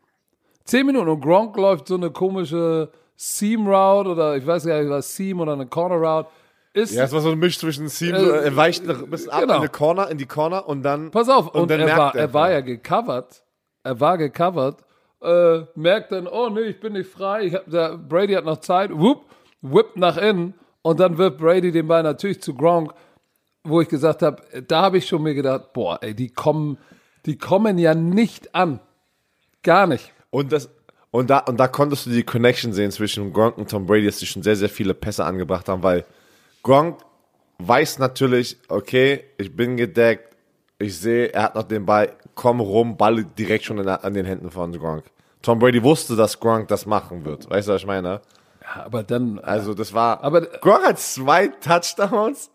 Zehn 0.64 0.86
Minuten 0.86 1.08
und 1.08 1.20
Gronk 1.20 1.56
läuft 1.56 1.88
so 1.88 1.96
eine 1.96 2.10
komische 2.10 2.90
Seam 3.16 3.66
Route 3.66 4.08
oder 4.08 4.36
ich 4.36 4.46
weiß 4.46 4.64
gar 4.64 4.80
nicht, 4.80 4.88
was 4.88 5.14
Seam 5.14 5.40
oder 5.40 5.52
eine 5.52 5.66
Corner 5.66 5.96
Route. 5.96 6.28
Ist, 6.74 6.92
ja, 6.92 7.04
es 7.04 7.12
war 7.12 7.20
so 7.20 7.30
ein 7.30 7.38
Misch 7.38 7.58
zwischen 7.58 7.88
Seam, 7.88 8.14
Äh, 8.16 8.18
er 8.44 8.56
weicht 8.56 8.86
ein 8.88 9.08
bisschen 9.08 9.30
ab 9.30 9.40
genau. 9.42 9.56
in 9.56 9.62
die 9.62 9.68
Corner, 9.68 10.10
in 10.10 10.18
die 10.18 10.26
Corner 10.26 10.68
und 10.68 10.82
dann. 10.82 11.10
Pass 11.12 11.28
auf, 11.28 11.54
und, 11.54 11.70
dann 11.70 11.78
er, 11.80 11.86
merkt 11.86 11.98
war, 12.00 12.14
er- 12.14 12.20
er 12.20 12.34
war 12.34 12.50
ja 12.52 12.60
gecovert. 12.60 13.44
Er 13.84 14.00
war 14.00 14.18
gecovert. 14.18 14.80
Äh, 15.22 15.60
merkt 15.76 16.10
dann, 16.12 16.26
oh 16.26 16.48
nee, 16.50 16.62
ich 16.62 16.80
bin 16.80 16.94
nicht 16.94 17.08
frei. 17.10 17.44
Ich 17.44 17.54
hab, 17.54 17.70
der 17.70 17.96
Brady 17.96 18.34
hat 18.34 18.44
noch 18.44 18.58
Zeit. 18.58 18.90
Whoop, 18.92 19.24
whippt 19.62 19.96
nach 19.96 20.16
innen. 20.16 20.54
Und 20.82 20.98
dann 21.00 21.16
wirft 21.16 21.38
Brady 21.38 21.70
den 21.72 21.86
Ball 21.86 22.02
natürlich 22.02 22.42
zu 22.42 22.54
Gronk, 22.54 22.92
wo 23.62 23.80
ich 23.80 23.88
gesagt 23.88 24.20
habe, 24.22 24.42
da 24.66 24.82
habe 24.82 24.98
ich 24.98 25.06
schon 25.06 25.22
mir 25.22 25.34
gedacht, 25.34 25.72
boah, 25.72 25.98
ey, 26.02 26.12
die 26.12 26.28
kommen, 26.28 26.76
die 27.24 27.38
kommen 27.38 27.78
ja 27.78 27.94
nicht 27.94 28.54
an. 28.54 28.80
Gar 29.62 29.86
nicht. 29.86 30.12
Und 30.30 30.52
das 30.52 30.68
und 31.10 31.30
da 31.30 31.38
und 31.38 31.58
da 31.58 31.68
konntest 31.68 32.06
du 32.06 32.10
die 32.10 32.24
Connection 32.24 32.72
sehen 32.72 32.90
zwischen 32.90 33.32
Gronk 33.32 33.56
und 33.56 33.70
Tom 33.70 33.86
Brady, 33.86 34.06
dass 34.06 34.18
sie 34.18 34.26
schon 34.26 34.42
sehr 34.42 34.56
sehr 34.56 34.68
viele 34.68 34.92
Pässe 34.92 35.24
angebracht 35.24 35.68
haben, 35.68 35.82
weil 35.84 36.04
Gronk 36.64 36.98
weiß 37.58 38.00
natürlich, 38.00 38.58
okay, 38.68 39.24
ich 39.38 39.54
bin 39.54 39.76
gedeckt, 39.76 40.34
ich 40.78 40.98
sehe, 40.98 41.28
er 41.32 41.44
hat 41.44 41.54
noch 41.54 41.62
den 41.62 41.86
Ball, 41.86 42.12
komm 42.34 42.58
rum, 42.60 42.96
Ball 42.96 43.22
direkt 43.24 43.64
schon 43.64 43.78
in, 43.78 43.84
der- 43.84 44.02
an 44.04 44.14
den 44.14 44.26
Händen 44.26 44.50
von 44.50 44.72
Gronk. 44.72 45.04
Tom 45.42 45.60
Brady 45.60 45.80
wusste, 45.82 46.16
dass 46.16 46.40
Gronk 46.40 46.66
das 46.68 46.84
machen 46.86 47.24
wird. 47.24 47.48
Weißt 47.48 47.68
du, 47.68 47.72
was 47.74 47.82
ich 47.82 47.86
meine? 47.86 48.22
Ja, 48.62 48.84
aber 48.86 49.02
dann, 49.04 49.38
Also 49.38 49.74
das 49.74 49.92
war. 49.94 50.24
Aber- 50.24 50.40
Gronk 50.40 50.82
hat 50.84 50.98
zwei 50.98 51.48
Touchdowns. 51.48 52.50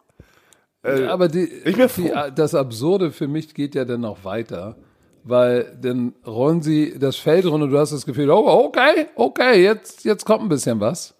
aber 0.83 1.27
die, 1.29 1.43
ich 1.45 1.77
bin 1.77 1.87
froh. 1.87 2.01
die, 2.01 2.31
das 2.35 2.55
Absurde 2.55 3.11
für 3.11 3.27
mich 3.27 3.53
geht 3.53 3.75
ja 3.75 3.85
dann 3.85 4.01
noch 4.01 4.23
weiter. 4.25 4.75
Weil 5.23 5.77
dann 5.81 6.15
rollen 6.25 6.61
sie 6.61 6.97
das 6.97 7.15
Feld 7.17 7.45
runter 7.45 7.65
und 7.65 7.71
du 7.71 7.77
hast 7.77 7.91
das 7.91 8.05
Gefühl, 8.05 8.31
oh, 8.31 8.65
okay, 8.65 9.07
okay, 9.15 9.61
jetzt, 9.63 10.03
jetzt 10.03 10.25
kommt 10.25 10.41
ein 10.43 10.49
bisschen 10.49 10.79
was. 10.79 11.13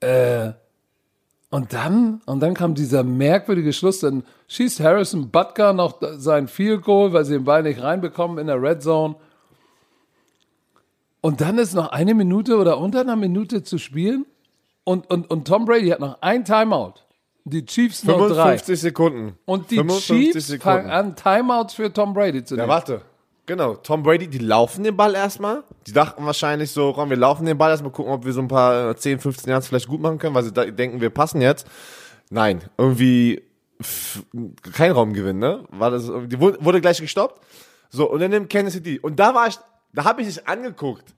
Äh, 0.00 0.52
und 1.54 1.72
dann, 1.72 2.20
und 2.26 2.40
dann 2.40 2.54
kam 2.54 2.74
dieser 2.74 3.04
merkwürdige 3.04 3.72
Schluss, 3.72 4.00
dann 4.00 4.24
schießt 4.48 4.80
Harrison 4.80 5.30
Butker 5.30 5.72
noch 5.72 6.00
sein 6.16 6.48
Field 6.48 6.82
Goal, 6.82 7.12
weil 7.12 7.24
sie 7.24 7.34
den 7.34 7.44
Ball 7.44 7.62
nicht 7.62 7.80
reinbekommen 7.80 8.38
in 8.38 8.48
der 8.48 8.60
Red 8.60 8.82
Zone. 8.82 9.14
Und 11.20 11.40
dann 11.40 11.58
ist 11.58 11.72
noch 11.74 11.92
eine 11.92 12.12
Minute 12.12 12.56
oder 12.58 12.78
unter 12.78 13.02
einer 13.02 13.14
Minute 13.14 13.62
zu 13.62 13.78
spielen 13.78 14.26
und, 14.82 15.08
und, 15.08 15.30
und 15.30 15.46
Tom 15.46 15.64
Brady 15.64 15.90
hat 15.90 16.00
noch 16.00 16.20
ein 16.22 16.44
Timeout. 16.44 16.94
Die 17.44 17.64
Chiefs 17.64 18.02
noch 18.02 18.16
drei. 18.18 18.58
55 18.58 18.80
Sekunden. 18.80 19.38
Und 19.44 19.70
die 19.70 19.76
55 19.76 20.32
Chiefs 20.32 20.62
fangen 20.62 20.90
an, 20.90 21.14
Timeouts 21.14 21.74
für 21.74 21.92
Tom 21.92 22.14
Brady 22.14 22.42
zu 22.42 22.56
Ja, 22.56 22.62
nehmen. 22.62 22.70
warte. 22.70 23.02
Genau, 23.46 23.74
Tom 23.74 24.02
Brady, 24.02 24.26
die 24.26 24.38
laufen 24.38 24.84
den 24.84 24.96
Ball 24.96 25.14
erstmal. 25.14 25.64
Die 25.86 25.92
dachten 25.92 26.24
wahrscheinlich 26.24 26.70
so, 26.70 26.94
komm, 26.94 27.10
wir 27.10 27.16
laufen 27.16 27.44
den 27.44 27.58
Ball 27.58 27.70
erstmal, 27.70 27.92
gucken, 27.92 28.12
ob 28.12 28.24
wir 28.24 28.32
so 28.32 28.40
ein 28.40 28.48
paar 28.48 28.90
äh, 28.90 28.96
10, 28.96 29.20
15 29.20 29.50
Yards 29.50 29.68
vielleicht 29.68 29.86
gut 29.86 30.00
machen 30.00 30.18
können, 30.18 30.34
weil 30.34 30.44
sie 30.44 30.52
denken, 30.52 31.00
wir 31.00 31.10
passen 31.10 31.42
jetzt. 31.42 31.66
Nein, 32.30 32.62
irgendwie 32.78 33.42
kein 34.72 34.92
Raumgewinn, 34.92 35.38
ne? 35.38 35.64
War 35.70 35.90
das, 35.90 36.04
die 36.04 36.40
wurde, 36.40 36.64
wurde 36.64 36.80
gleich 36.80 37.00
gestoppt. 37.00 37.44
So, 37.90 38.10
und 38.10 38.20
dann 38.20 38.30
nimmt 38.30 38.48
Kansas 38.48 38.74
City. 38.74 38.98
Und 38.98 39.20
da 39.20 39.34
war 39.34 39.48
ich, 39.48 39.58
da 39.92 40.04
habe 40.04 40.22
ich 40.22 40.28
dich 40.28 40.48
angeguckt. 40.48 41.14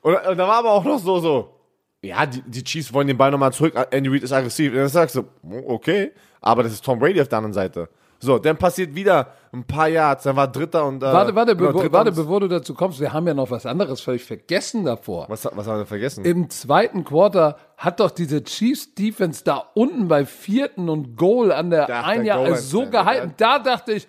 Und, 0.00 0.14
und 0.14 0.36
da 0.36 0.48
war 0.48 0.58
aber 0.58 0.72
auch 0.72 0.84
noch 0.84 0.98
so, 0.98 1.20
so, 1.20 1.54
ja, 2.02 2.26
die, 2.26 2.42
die 2.42 2.64
Chiefs 2.64 2.92
wollen 2.92 3.06
den 3.06 3.16
Ball 3.16 3.30
nochmal 3.30 3.52
zurück, 3.52 3.74
Andy 3.90 4.10
Reid 4.10 4.22
ist 4.22 4.32
aggressiv. 4.32 4.72
Und 4.72 4.78
dann 4.78 4.88
sagst 4.88 5.14
du, 5.16 5.24
okay, 5.66 6.12
aber 6.40 6.64
das 6.64 6.72
ist 6.72 6.84
Tom 6.84 6.98
Brady 6.98 7.20
auf 7.20 7.28
der 7.28 7.38
anderen 7.38 7.54
Seite. 7.54 7.88
So, 8.20 8.38
dann 8.38 8.56
passiert 8.56 8.94
wieder 8.94 9.28
ein 9.52 9.64
paar 9.64 9.88
Yards, 9.88 10.24
dann 10.24 10.34
war 10.34 10.48
Dritter 10.48 10.84
und... 10.84 11.02
Äh, 11.02 11.06
Warte, 11.06 11.34
warte, 11.34 11.54
genau, 11.56 11.68
bevo 11.68 11.80
Dritter 11.80 11.92
warte, 11.92 12.12
bevor 12.12 12.40
du 12.40 12.48
dazu 12.48 12.74
kommst, 12.74 12.98
wir 13.00 13.12
haben 13.12 13.26
ja 13.28 13.34
noch 13.34 13.50
was 13.50 13.64
anderes 13.64 14.00
völlig 14.00 14.24
vergessen 14.24 14.84
davor. 14.84 15.26
Was, 15.28 15.44
was 15.44 15.66
haben 15.66 15.78
wir 15.78 15.86
vergessen? 15.86 16.24
Im 16.24 16.50
zweiten 16.50 17.04
Quarter 17.04 17.56
hat 17.76 18.00
doch 18.00 18.10
diese 18.10 18.42
Chiefs 18.42 18.94
Defense 18.94 19.44
da 19.44 19.64
unten 19.74 20.08
bei 20.08 20.26
vierten 20.26 20.88
und 20.88 21.16
Goal 21.16 21.52
an 21.52 21.70
der 21.70 21.86
Da, 21.86 22.02
ein 22.02 22.24
Jahr 22.24 22.38
Goal 22.44 22.56
so 22.56 22.86
gehalten. 22.90 23.34
Da 23.36 23.60
dachte 23.60 23.92
ich, 23.92 24.08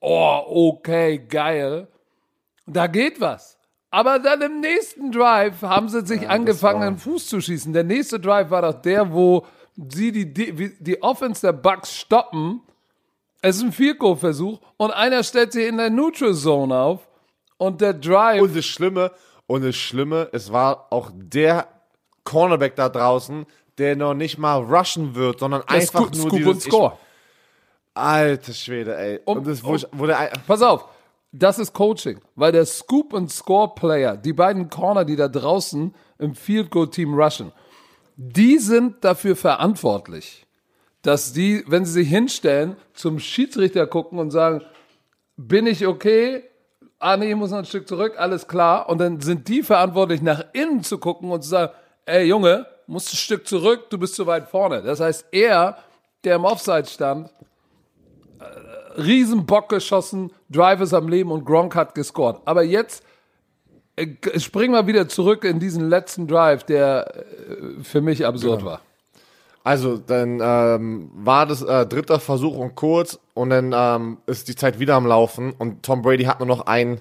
oh, 0.00 0.40
okay, 0.76 1.18
geil. 1.18 1.86
Da 2.66 2.88
geht 2.88 3.20
was. 3.20 3.56
Aber 3.90 4.18
dann 4.18 4.42
im 4.42 4.60
nächsten 4.60 5.12
Drive 5.12 5.62
haben 5.62 5.88
sie 5.88 6.04
sich 6.04 6.28
angefangen, 6.28 6.80
war- 6.80 6.90
den 6.90 6.98
Fuß 6.98 7.28
zu 7.28 7.40
schießen. 7.40 7.72
Der 7.72 7.84
nächste 7.84 8.18
Drive 8.18 8.50
war 8.50 8.62
doch 8.62 8.82
der, 8.82 9.12
wo 9.12 9.46
sie 9.76 10.10
die, 10.10 10.34
die, 10.34 10.74
die 10.82 11.02
Offense 11.02 11.40
der 11.46 11.52
Bucks 11.52 11.94
stoppen 11.94 12.60
Es 13.46 13.56
ist 13.56 13.62
ein 13.62 13.72
Field 13.72 13.98
Goal 13.98 14.16
Versuch 14.16 14.58
und 14.78 14.90
einer 14.90 15.22
stellt 15.22 15.52
sich 15.52 15.66
in 15.68 15.76
der 15.76 15.90
Neutral 15.90 16.32
Zone 16.34 16.74
auf 16.78 17.06
und 17.58 17.82
der 17.82 17.92
Drive. 17.92 18.40
Und 18.40 18.56
das 18.56 18.64
Schlimme, 18.64 19.12
und 19.46 19.62
das 19.62 19.76
Schlimme, 19.76 20.30
es 20.32 20.50
war 20.50 20.86
auch 20.90 21.10
der 21.14 21.68
Cornerback 22.24 22.74
da 22.74 22.88
draußen, 22.88 23.44
der 23.76 23.96
noch 23.96 24.14
nicht 24.14 24.38
mal 24.38 24.56
rushen 24.62 25.14
wird, 25.14 25.40
sondern 25.40 25.60
der 25.68 25.70
einfach 25.76 26.06
Scoop, 26.06 26.14
nur 26.14 26.22
Scoop 26.26 26.38
dieses, 26.38 26.54
und 26.54 26.62
Score. 26.62 26.92
Ich, 26.94 28.00
alter 28.00 28.52
Schwede, 28.54 28.96
ey. 28.96 29.20
Um- 29.26 29.36
und 29.36 29.46
das 29.46 29.60
um- 29.60 29.68
wurde, 29.68 29.88
wurde 29.92 30.16
ein- 30.16 30.30
Pass 30.46 30.62
auf, 30.62 30.86
das 31.30 31.58
ist 31.58 31.74
Coaching, 31.74 32.20
weil 32.36 32.50
der 32.52 32.64
Scoop 32.64 33.12
und 33.12 33.30
Score 33.30 33.74
Player, 33.74 34.16
die 34.16 34.32
beiden 34.32 34.70
Corner, 34.70 35.04
die 35.04 35.16
da 35.16 35.28
draußen 35.28 35.94
im 36.18 36.34
Field 36.34 36.70
Goal 36.70 36.88
Team 36.88 37.12
rushen, 37.12 37.52
die 38.16 38.56
sind 38.58 39.04
dafür 39.04 39.36
verantwortlich, 39.36 40.43
dass 41.04 41.34
die, 41.34 41.62
wenn 41.66 41.84
sie 41.84 41.92
sich 41.92 42.08
hinstellen, 42.08 42.76
zum 42.94 43.18
Schiedsrichter 43.18 43.86
gucken 43.86 44.18
und 44.18 44.30
sagen, 44.30 44.62
bin 45.36 45.66
ich 45.66 45.86
okay? 45.86 46.42
Ah 46.98 47.18
nee, 47.18 47.30
ich 47.30 47.36
muss 47.36 47.50
noch 47.50 47.58
ein 47.58 47.66
Stück 47.66 47.86
zurück, 47.86 48.14
alles 48.16 48.48
klar. 48.48 48.88
Und 48.88 48.98
dann 48.98 49.20
sind 49.20 49.46
die 49.48 49.62
verantwortlich, 49.62 50.22
nach 50.22 50.42
innen 50.54 50.82
zu 50.82 50.98
gucken 50.98 51.30
und 51.30 51.42
zu 51.42 51.50
sagen, 51.50 51.72
ey 52.06 52.24
Junge, 52.24 52.66
musst 52.86 53.12
ein 53.12 53.18
Stück 53.18 53.46
zurück, 53.46 53.90
du 53.90 53.98
bist 53.98 54.14
zu 54.14 54.26
weit 54.26 54.48
vorne. 54.48 54.82
Das 54.82 55.00
heißt, 55.00 55.26
er, 55.30 55.76
der 56.24 56.36
im 56.36 56.44
Offside 56.46 56.86
stand, 56.86 57.30
Riesenbock 58.96 59.68
geschossen, 59.68 60.32
Drive 60.48 60.80
ist 60.80 60.94
am 60.94 61.08
Leben 61.08 61.30
und 61.32 61.44
Gronk 61.44 61.74
hat 61.74 61.94
gescored. 61.94 62.40
Aber 62.46 62.62
jetzt 62.62 63.04
äh, 63.96 64.06
springen 64.40 64.72
wir 64.72 64.86
wieder 64.86 65.06
zurück 65.06 65.44
in 65.44 65.58
diesen 65.58 65.90
letzten 65.90 66.26
Drive, 66.26 66.64
der 66.64 67.14
äh, 67.14 67.82
für 67.82 68.00
mich 68.00 68.24
absurd 68.24 68.64
war. 68.64 68.80
Also, 69.64 69.96
dann 69.96 70.40
ähm, 70.42 71.10
war 71.14 71.46
das 71.46 71.62
äh, 71.62 71.86
dritter 71.86 72.20
Versuch 72.20 72.54
und 72.56 72.74
kurz 72.74 73.18
und 73.32 73.48
dann 73.50 73.72
ähm, 73.74 74.18
ist 74.26 74.46
die 74.48 74.54
Zeit 74.54 74.78
wieder 74.78 74.94
am 74.94 75.06
Laufen 75.06 75.52
und 75.52 75.82
Tom 75.82 76.02
Brady 76.02 76.24
hat 76.24 76.38
nur 76.38 76.46
noch 76.46 76.66
ein, 76.66 77.00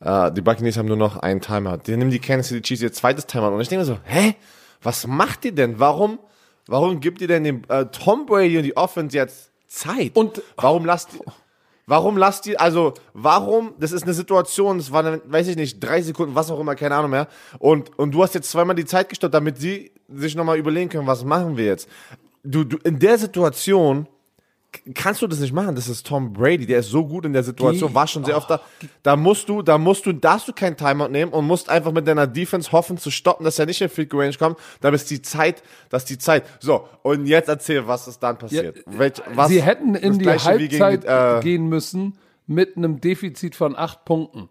äh, 0.00 0.32
die 0.32 0.40
Buccaneers 0.40 0.78
haben 0.78 0.88
nur 0.88 0.96
noch 0.96 1.18
einen 1.18 1.42
Timeout. 1.42 1.80
Die 1.86 1.94
nehmen 1.96 2.10
die 2.10 2.18
Kansas 2.18 2.48
City 2.48 2.62
Chiefs 2.62 2.82
ihr 2.82 2.92
zweites 2.92 3.26
Timeout 3.26 3.54
und 3.54 3.60
ich 3.60 3.68
denke 3.68 3.84
mir 3.84 3.94
so, 3.94 3.98
hä? 4.04 4.34
Was 4.82 5.06
macht 5.06 5.44
ihr 5.44 5.52
denn? 5.52 5.78
Warum, 5.80 6.18
warum 6.66 7.00
gibt 7.00 7.20
ihr 7.20 7.28
denn 7.28 7.44
dem 7.44 7.62
äh, 7.68 7.84
Tom 7.86 8.24
Brady 8.26 8.56
und 8.56 8.62
die 8.64 8.76
Offense 8.76 9.14
jetzt 9.14 9.50
Zeit? 9.66 10.16
Und- 10.16 10.40
warum 10.56 10.86
lasst 10.86 11.10
ihr, 11.12 11.20
warum 11.86 12.16
lasst 12.16 12.46
ihr, 12.46 12.58
also 12.58 12.94
warum, 13.12 13.74
das 13.78 13.92
ist 13.92 14.04
eine 14.04 14.14
Situation, 14.14 14.78
das 14.78 14.92
war, 14.92 15.04
eine, 15.04 15.20
weiß 15.26 15.48
ich 15.48 15.56
nicht, 15.56 15.78
drei 15.80 16.00
Sekunden, 16.00 16.34
was 16.34 16.50
auch 16.50 16.60
immer, 16.60 16.74
keine 16.74 16.94
Ahnung 16.94 17.10
mehr 17.10 17.28
und, 17.58 17.98
und 17.98 18.12
du 18.12 18.22
hast 18.22 18.34
jetzt 18.34 18.50
zweimal 18.50 18.76
die 18.76 18.86
Zeit 18.86 19.10
gestoppt, 19.10 19.34
damit 19.34 19.58
sie 19.58 19.90
sich 20.08 20.34
nochmal 20.34 20.58
überlegen 20.58 20.88
können, 20.88 21.06
was 21.06 21.24
machen 21.24 21.56
wir 21.56 21.66
jetzt? 21.66 21.88
Du, 22.42 22.64
du, 22.64 22.78
in 22.78 22.98
der 22.98 23.18
Situation 23.18 24.06
kannst 24.94 25.22
du 25.22 25.26
das 25.26 25.40
nicht 25.40 25.52
machen. 25.52 25.74
Das 25.74 25.88
ist 25.88 26.06
Tom 26.06 26.32
Brady, 26.32 26.66
der 26.66 26.80
ist 26.80 26.90
so 26.90 27.06
gut 27.06 27.24
in 27.24 27.32
der 27.32 27.42
Situation, 27.42 27.94
war 27.94 28.06
schon 28.06 28.24
sehr 28.24 28.36
oft 28.36 28.50
da. 28.50 28.60
Da 29.02 29.16
musst 29.16 29.48
du, 29.48 29.62
da 29.62 29.78
musst 29.78 30.06
du, 30.06 30.12
darfst 30.12 30.48
du 30.48 30.52
kein 30.52 30.76
Timeout 30.76 31.08
nehmen 31.08 31.32
und 31.32 31.46
musst 31.46 31.68
einfach 31.68 31.92
mit 31.92 32.06
deiner 32.06 32.26
Defense 32.26 32.70
hoffen 32.72 32.98
zu 32.98 33.10
stoppen, 33.10 33.44
dass 33.44 33.58
er 33.58 33.66
nicht 33.66 33.80
in 33.80 33.88
Field 33.88 34.12
Range 34.12 34.34
kommt. 34.34 34.58
Da 34.80 34.90
ist 34.90 35.10
die 35.10 35.22
Zeit, 35.22 35.62
das 35.88 36.02
ist 36.02 36.10
die 36.10 36.18
Zeit. 36.18 36.44
So, 36.60 36.88
und 37.02 37.26
jetzt 37.26 37.48
erzähl, 37.48 37.86
was 37.86 38.08
ist 38.08 38.20
dann 38.20 38.38
passiert. 38.38 38.82
Welch, 38.86 39.14
was, 39.34 39.48
Sie 39.48 39.62
hätten 39.62 39.94
in 39.94 40.18
die 40.18 40.24
gegen 40.24 40.44
Halbzeit 40.44 41.04
die, 41.04 41.08
äh, 41.08 41.40
gehen 41.40 41.68
müssen 41.68 42.18
mit 42.46 42.76
einem 42.76 43.00
Defizit 43.00 43.56
von 43.56 43.76
acht 43.76 44.04
Punkten. 44.04 44.48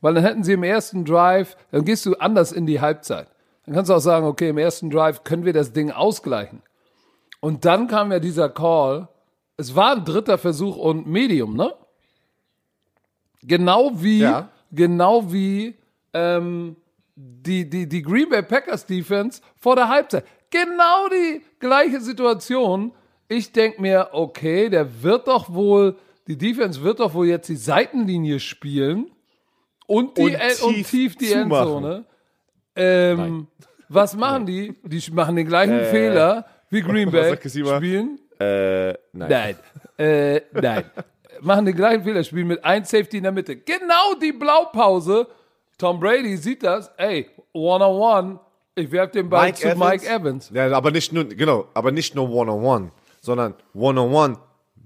Weil 0.00 0.14
dann 0.14 0.24
hätten 0.24 0.44
sie 0.44 0.52
im 0.52 0.62
ersten 0.62 1.04
Drive, 1.04 1.56
dann 1.70 1.84
gehst 1.84 2.04
du 2.06 2.14
anders 2.16 2.52
in 2.52 2.66
die 2.66 2.80
Halbzeit. 2.80 3.28
Dann 3.66 3.74
kannst 3.74 3.90
du 3.90 3.94
auch 3.94 4.00
sagen, 4.00 4.26
okay, 4.26 4.48
im 4.50 4.58
ersten 4.58 4.90
Drive 4.90 5.24
können 5.24 5.44
wir 5.44 5.52
das 5.52 5.72
Ding 5.72 5.90
ausgleichen. 5.90 6.62
Und 7.40 7.64
dann 7.64 7.88
kam 7.88 8.12
ja 8.12 8.18
dieser 8.20 8.48
Call. 8.48 9.08
Es 9.56 9.74
war 9.74 9.96
ein 9.96 10.04
dritter 10.04 10.38
Versuch 10.38 10.76
und 10.76 11.06
Medium, 11.06 11.56
ne? 11.56 11.74
Genau 13.42 13.90
wie, 13.94 14.20
Ja. 14.20 14.48
genau 14.72 15.32
wie 15.32 15.76
ähm, 16.12 16.76
die, 17.14 17.68
die, 17.68 17.88
die 17.88 18.02
Green 18.02 18.28
Bay 18.28 18.42
Packers 18.42 18.86
Defense 18.86 19.40
vor 19.56 19.76
der 19.76 19.88
Halbzeit. 19.88 20.24
Genau 20.50 21.08
die 21.08 21.42
gleiche 21.58 22.00
Situation. 22.00 22.92
Ich 23.28 23.52
denke 23.52 23.80
mir, 23.82 24.08
okay, 24.12 24.68
der 24.68 25.02
wird 25.02 25.26
doch 25.28 25.52
wohl, 25.52 25.96
die 26.28 26.38
Defense 26.38 26.82
wird 26.82 27.00
doch 27.00 27.14
wohl 27.14 27.26
jetzt 27.26 27.48
die 27.48 27.56
Seitenlinie 27.56 28.38
spielen 28.40 29.10
und, 29.86 30.16
die 30.18 30.22
Und 30.22 30.34
El- 30.34 30.62
und 30.62 30.74
tief 30.74 30.90
tief 30.90 31.16
die 31.16 31.26
zumachen. 31.26 31.74
Endzone. 31.84 32.04
Ähm, 32.76 33.46
was 33.88 34.14
machen 34.16 34.46
die? 34.46 34.74
Die 34.84 35.00
sch- 35.00 35.12
machen 35.14 35.36
den 35.36 35.46
gleichen 35.46 35.80
Fehler 35.86 36.44
wie 36.70 36.80
Green 36.82 37.10
Bay. 37.10 37.36
Spielen 37.48 38.18
äh, 38.38 38.88
nein. 38.88 38.96
Nein. 39.12 39.56
Äh, 39.98 40.40
nein. 40.52 40.84
Machen 41.42 41.66
den 41.66 41.76
gleichen 41.76 42.02
Fehler, 42.04 42.24
spielen 42.24 42.46
mit 42.48 42.64
ein 42.64 42.84
Safety 42.84 43.18
in 43.18 43.22
der 43.24 43.32
Mitte. 43.32 43.56
Genau 43.56 44.14
die 44.22 44.32
Blaupause. 44.32 45.26
Tom 45.78 46.00
Brady 46.00 46.36
sieht 46.38 46.62
das. 46.62 46.90
Ey, 46.96 47.28
one-on-one. 47.52 48.38
Ich 48.74 48.90
werf 48.90 49.10
den 49.10 49.28
Ball 49.28 49.46
Mike 49.46 49.58
zu 49.58 49.68
Evans? 49.68 49.78
Mike 50.02 50.06
Evans. 50.08 50.50
Ja, 50.54 50.70
aber 50.72 50.90
nicht 50.90 51.12
nur, 51.12 51.24
genau, 51.26 51.66
aber 51.74 51.92
nicht 51.92 52.14
nur 52.14 52.28
One-on-One, 52.30 52.90
sondern 53.20 53.54
One-on-One 53.74 54.36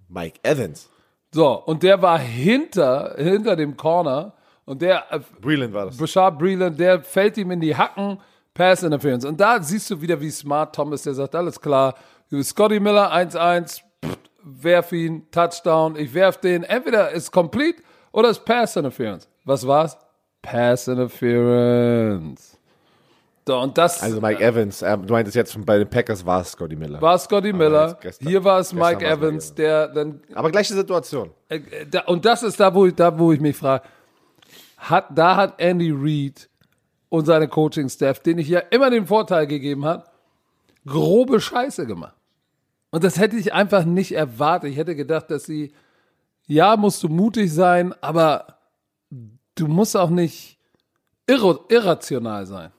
Mike 0.09 0.40
Evans. 0.42 0.88
So, 1.33 1.53
und 1.64 1.83
der 1.85 2.00
war 2.03 2.18
hinter, 2.18 3.14
hinter 3.16 3.55
dem 3.57 3.76
Corner. 3.76 4.33
Und 4.64 4.83
der, 4.83 5.05
äh, 5.12 5.20
Breland 5.40 5.73
war 5.75 5.87
das. 5.87 5.96
Bashar 5.96 6.31
Breeland, 6.37 6.79
der 6.79 7.01
fällt 7.03 7.37
ihm 7.38 7.51
in 7.51 7.61
die 7.61 7.75
Hacken. 7.77 8.18
Pass 8.55 8.83
Interference. 8.83 9.25
Und 9.25 9.40
da 9.40 9.62
siehst 9.62 9.90
du 9.90 10.01
wieder, 10.01 10.20
wie 10.20 10.31
smart 10.31 10.75
Tom 10.75 10.92
ist. 10.92 11.07
Der 11.07 11.14
sagt, 11.14 11.35
alles 11.35 11.61
klar. 11.61 11.94
Scotty 12.42 12.79
Miller 12.81 13.12
1-1. 13.12 13.81
pff, 14.05 14.18
Werf 14.42 14.92
ihn. 14.92 15.31
Touchdown. 15.31 15.96
Ich 15.96 16.12
werf 16.14 16.38
den. 16.38 16.62
Entweder 16.64 17.11
ist 17.11 17.31
complete 17.31 17.83
oder 18.12 18.29
ist 18.31 18.44
Pass 18.44 18.77
Interference. 18.77 19.29
Was 19.44 19.66
war's? 19.66 19.96
Pass 20.42 20.88
Interference. 20.88 22.57
So, 23.46 23.59
und 23.59 23.77
das 23.77 24.01
Also 24.03 24.20
Mike 24.20 24.40
Evans, 24.44 24.81
äh, 24.83 24.96
du 24.99 25.12
meintest 25.12 25.35
jetzt 25.35 25.66
bei 25.66 25.79
den 25.79 25.88
Packers 25.88 26.25
war 26.25 26.42
es 26.42 26.53
Scotty 26.53 26.77
Miller. 26.77 27.01
war 27.03 27.18
Scotty 27.18 27.53
Miller. 27.53 27.96
gestern- 28.01 28.29
Hier 28.29 28.44
war 28.44 28.61
es 28.61 28.73
Mike 28.73 28.85
Mike 28.96 29.05
Evans, 29.07 29.20
Evans. 29.23 29.55
der 29.55 29.88
dann 29.88 30.20
Aber 30.35 30.51
gleiche 30.51 30.73
Situation. 30.75 31.31
Äh, 31.49 31.57
äh, 31.57 31.87
da, 31.90 32.03
und 32.03 32.25
das 32.25 32.42
ist 32.44 32.61
da, 32.61 32.73
wo 32.73 32.87
ich, 32.87 32.94
da, 32.94 33.18
wo 33.18 33.33
ich 33.33 33.40
mich 33.40 33.57
frage, 33.57 33.83
hat, 34.80 35.06
da 35.16 35.36
hat 35.36 35.60
Andy 35.60 35.92
Reid 35.94 36.48
und 37.08 37.26
seine 37.26 37.48
Coaching-Staff, 37.48 38.20
den 38.20 38.38
ich 38.38 38.48
ja 38.48 38.60
immer 38.60 38.90
den 38.90 39.06
Vorteil 39.06 39.46
gegeben 39.46 39.84
hat, 39.84 40.10
grobe 40.86 41.40
Scheiße 41.40 41.86
gemacht. 41.86 42.14
Und 42.90 43.04
das 43.04 43.18
hätte 43.18 43.36
ich 43.36 43.52
einfach 43.52 43.84
nicht 43.84 44.12
erwartet. 44.12 44.70
Ich 44.70 44.76
hätte 44.76 44.96
gedacht, 44.96 45.30
dass 45.30 45.44
sie, 45.44 45.72
ja, 46.46 46.76
musst 46.76 47.02
du 47.02 47.08
mutig 47.08 47.52
sein, 47.52 47.94
aber 48.00 48.58
du 49.54 49.68
musst 49.68 49.96
auch 49.96 50.10
nicht 50.10 50.58
irro, 51.26 51.64
irrational 51.68 52.46
sein. 52.46 52.72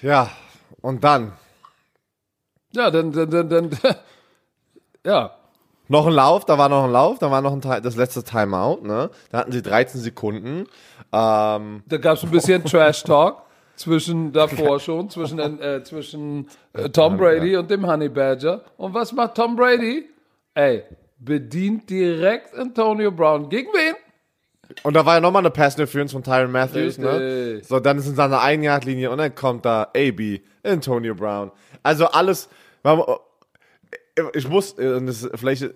Ja, 0.00 0.30
und 0.80 1.04
dann 1.04 1.32
Ja, 2.72 2.90
dann, 2.90 3.12
dann, 3.12 3.30
dann, 3.30 3.48
dann 3.48 3.70
ja, 5.04 5.36
noch 5.88 6.06
ein 6.06 6.12
Lauf, 6.12 6.44
da 6.44 6.56
war 6.58 6.68
noch 6.68 6.84
ein 6.84 6.92
Lauf, 6.92 7.18
da 7.18 7.30
war 7.30 7.40
noch 7.40 7.52
ein 7.52 7.60
Ti- 7.60 7.80
das 7.82 7.96
letzte 7.96 8.22
Timeout, 8.24 8.80
ne? 8.82 9.10
Da 9.30 9.38
hatten 9.38 9.52
sie 9.52 9.62
13 9.62 10.00
Sekunden. 10.00 10.66
Ähm, 11.12 11.82
Da 11.86 11.96
gab 11.98 12.16
es 12.16 12.22
ein 12.24 12.30
bisschen 12.30 12.64
Trash-Talk 12.64 13.42
zwischen 13.76 14.32
davor 14.32 14.78
schon, 14.80 15.10
zwischen, 15.10 15.38
äh, 15.38 15.82
zwischen 15.84 16.48
äh, 16.72 16.88
Tom 16.90 17.16
Brady 17.16 17.56
und 17.56 17.70
dem 17.70 17.86
Honey 17.86 18.08
Badger. 18.08 18.62
Und 18.76 18.94
was 18.94 19.12
macht 19.12 19.34
Tom 19.34 19.56
Brady? 19.56 20.08
Ey, 20.54 20.84
bedient 21.18 21.88
direkt 21.90 22.54
Antonio 22.56 23.10
Brown. 23.10 23.48
Gegen 23.48 23.68
wen? 23.72 23.94
und 24.82 24.94
da 24.96 25.04
war 25.04 25.14
ja 25.16 25.20
nochmal 25.20 25.42
eine 25.42 25.50
Pass 25.50 25.74
Interference 25.74 26.12
von 26.12 26.22
Tyron 26.22 26.50
Matthews, 26.50 26.96
ne? 26.98 27.20
Richtig. 27.20 27.68
So, 27.68 27.80
dann 27.80 27.98
ist 27.98 28.06
es 28.06 28.18
an 28.18 28.30
der 28.30 28.40
Ein-Yard-Linie 28.40 29.10
und 29.10 29.18
dann 29.18 29.34
kommt 29.34 29.64
da 29.66 29.88
AB, 29.94 30.40
Antonio 30.64 31.14
Brown. 31.14 31.50
Also 31.82 32.06
alles, 32.06 32.48
ich 34.34 34.48
muss, 34.48 34.78
äh, 34.78 34.94
und 34.94 35.06
das, 35.06 35.28
vielleicht, 35.34 35.70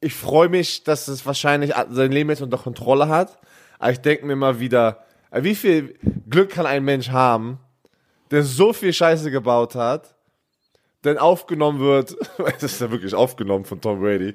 ich 0.00 0.14
freue 0.14 0.48
mich, 0.48 0.84
dass 0.84 1.08
es 1.08 1.24
wahrscheinlich 1.26 1.72
sein 1.90 2.12
Leben 2.12 2.30
jetzt 2.30 2.42
unter 2.42 2.58
Kontrolle 2.58 3.08
hat, 3.08 3.38
aber 3.78 3.92
ich 3.92 4.00
denke 4.00 4.26
mir 4.26 4.36
mal 4.36 4.60
wieder, 4.60 5.04
wie 5.32 5.54
viel 5.54 5.98
Glück 6.28 6.50
kann 6.50 6.66
ein 6.66 6.84
Mensch 6.84 7.10
haben, 7.10 7.58
der 8.30 8.42
so 8.42 8.72
viel 8.72 8.92
Scheiße 8.92 9.30
gebaut 9.30 9.74
hat, 9.74 10.14
denn 11.04 11.18
aufgenommen 11.18 11.80
wird, 11.80 12.16
das 12.38 12.62
ist 12.62 12.80
ja 12.80 12.90
wirklich 12.90 13.14
aufgenommen 13.14 13.64
von 13.64 13.80
Tom 13.80 14.00
Brady 14.00 14.34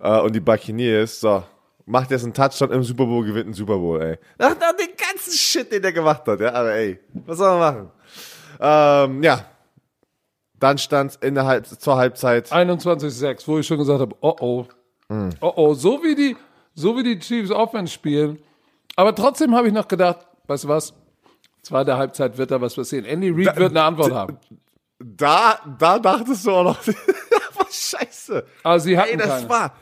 äh, 0.00 0.20
und 0.20 0.34
die 0.34 0.40
Buccaneers, 0.40 1.20
so, 1.20 1.42
macht 1.84 2.10
jetzt 2.10 2.24
einen 2.24 2.34
Touchdown 2.34 2.72
im 2.72 2.82
Super 2.82 3.06
Bowl, 3.06 3.24
gewinnt 3.24 3.46
einen 3.46 3.54
Super 3.54 3.78
Bowl, 3.78 4.02
ey. 4.02 4.18
Nach, 4.38 4.58
nach 4.58 4.76
dem 4.76 4.88
ganzen 4.96 5.32
Shit, 5.32 5.70
den 5.72 5.82
der 5.82 5.92
gemacht 5.92 6.26
hat, 6.26 6.40
ja, 6.40 6.52
aber 6.52 6.72
ey, 6.72 6.98
was 7.26 7.38
soll 7.38 7.58
man 7.58 7.74
machen? 7.74 7.90
Ähm, 8.58 9.22
ja, 9.22 9.44
dann 10.60 10.78
stand 10.78 11.18
der 11.22 11.44
Halb 11.44 11.66
zur 11.66 11.96
Halbzeit, 11.96 12.50
21-6, 12.52 13.46
wo 13.46 13.58
ich 13.58 13.66
schon 13.66 13.78
gesagt 13.78 14.00
habe, 14.00 14.16
oh 14.20 14.36
oh. 14.40 14.66
Oh 15.40 15.52
oh, 15.56 15.74
so 15.74 16.02
wie 16.02 16.14
die, 16.14 16.36
so 16.74 16.96
wie 16.96 17.02
die 17.02 17.18
Chiefs 17.18 17.50
Offense 17.50 17.92
spielen. 17.92 18.38
Aber 18.96 19.14
trotzdem 19.14 19.54
habe 19.54 19.68
ich 19.68 19.74
noch 19.74 19.86
gedacht, 19.86 20.26
weißt 20.46 20.64
du 20.64 20.68
was? 20.68 20.94
Zweite 21.62 21.96
Halbzeit 21.96 22.38
wird 22.38 22.50
da 22.50 22.60
was 22.60 22.74
passieren. 22.74 23.04
Andy 23.04 23.30
Reid 23.30 23.56
wird 23.56 23.70
eine 23.70 23.82
Antwort 23.82 24.12
haben. 24.12 24.38
da, 24.98 25.58
da 25.78 25.98
dachtest 25.98 26.46
du 26.46 26.50
auch 26.52 26.64
noch, 26.64 26.78
scheiße. 27.70 28.44
Aber 28.62 28.80
sie 28.80 28.98
hatten 28.98 29.10
Ey, 29.10 29.16
das 29.16 29.28
keine. 29.28 29.48
war. 29.48 29.76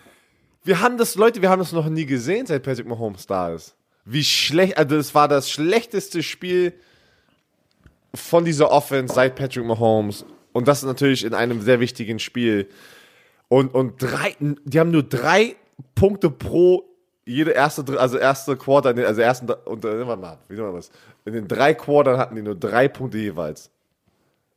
Wir 0.65 0.81
haben 0.81 0.97
das, 0.97 1.15
Leute, 1.15 1.43
wir 1.43 1.51
haben 1.51 1.59
das 1.59 1.73
noch 1.73 1.89
nie 1.89 2.07
gesehen, 2.07 2.47
seit 2.47 2.63
Patrick 2.63 2.87
Mahomes 2.87 3.27
da 3.27 3.51
ist. 3.51 3.77
Wie 4.05 4.25
schlecht, 4.25 4.77
also 4.77 4.97
es 4.97 5.15
war 5.15 5.29
das 5.29 5.51
schlechteste 5.51 6.23
Spiel 6.23 6.75
von 8.15 8.45
dieser 8.45 8.71
Offense 8.71 9.15
seit 9.15 9.35
Patrick 9.37 9.65
Mahomes. 9.65 10.25
Und 10.55 10.69
das 10.69 10.83
natürlich 10.85 11.25
in 11.25 11.35
einem 11.35 11.61
sehr 11.61 11.81
wichtigen 11.81 12.19
Spiel. 12.19 12.69
Und, 13.49 13.75
und 13.75 14.01
drei, 14.01 14.37
die 14.39 14.81
haben 14.81 14.93
nur 14.93 15.03
drei 15.03 15.57
Punkte 15.95 16.31
pro 16.31 16.85
jede 17.27 17.51
erste, 17.51 17.85
also 17.99 18.19
erste 18.19 18.57
Quarter, 18.57 18.95
also 19.05 19.21
ersten, 19.21 19.51
und, 19.51 19.85
äh, 19.85 20.07
warte 20.07 20.23
mal, 20.23 20.39
wie 20.49 20.55
nennt 20.55 20.67
man 20.67 20.77
das? 20.77 20.91
In 21.25 21.33
den 21.33 21.49
drei 21.49 21.75
Quartern 21.75 22.19
hatten 22.19 22.37
die 22.37 22.43
nur 22.43 22.55
drei 22.55 22.87
Punkte 22.87 23.19
jeweils. 23.19 23.71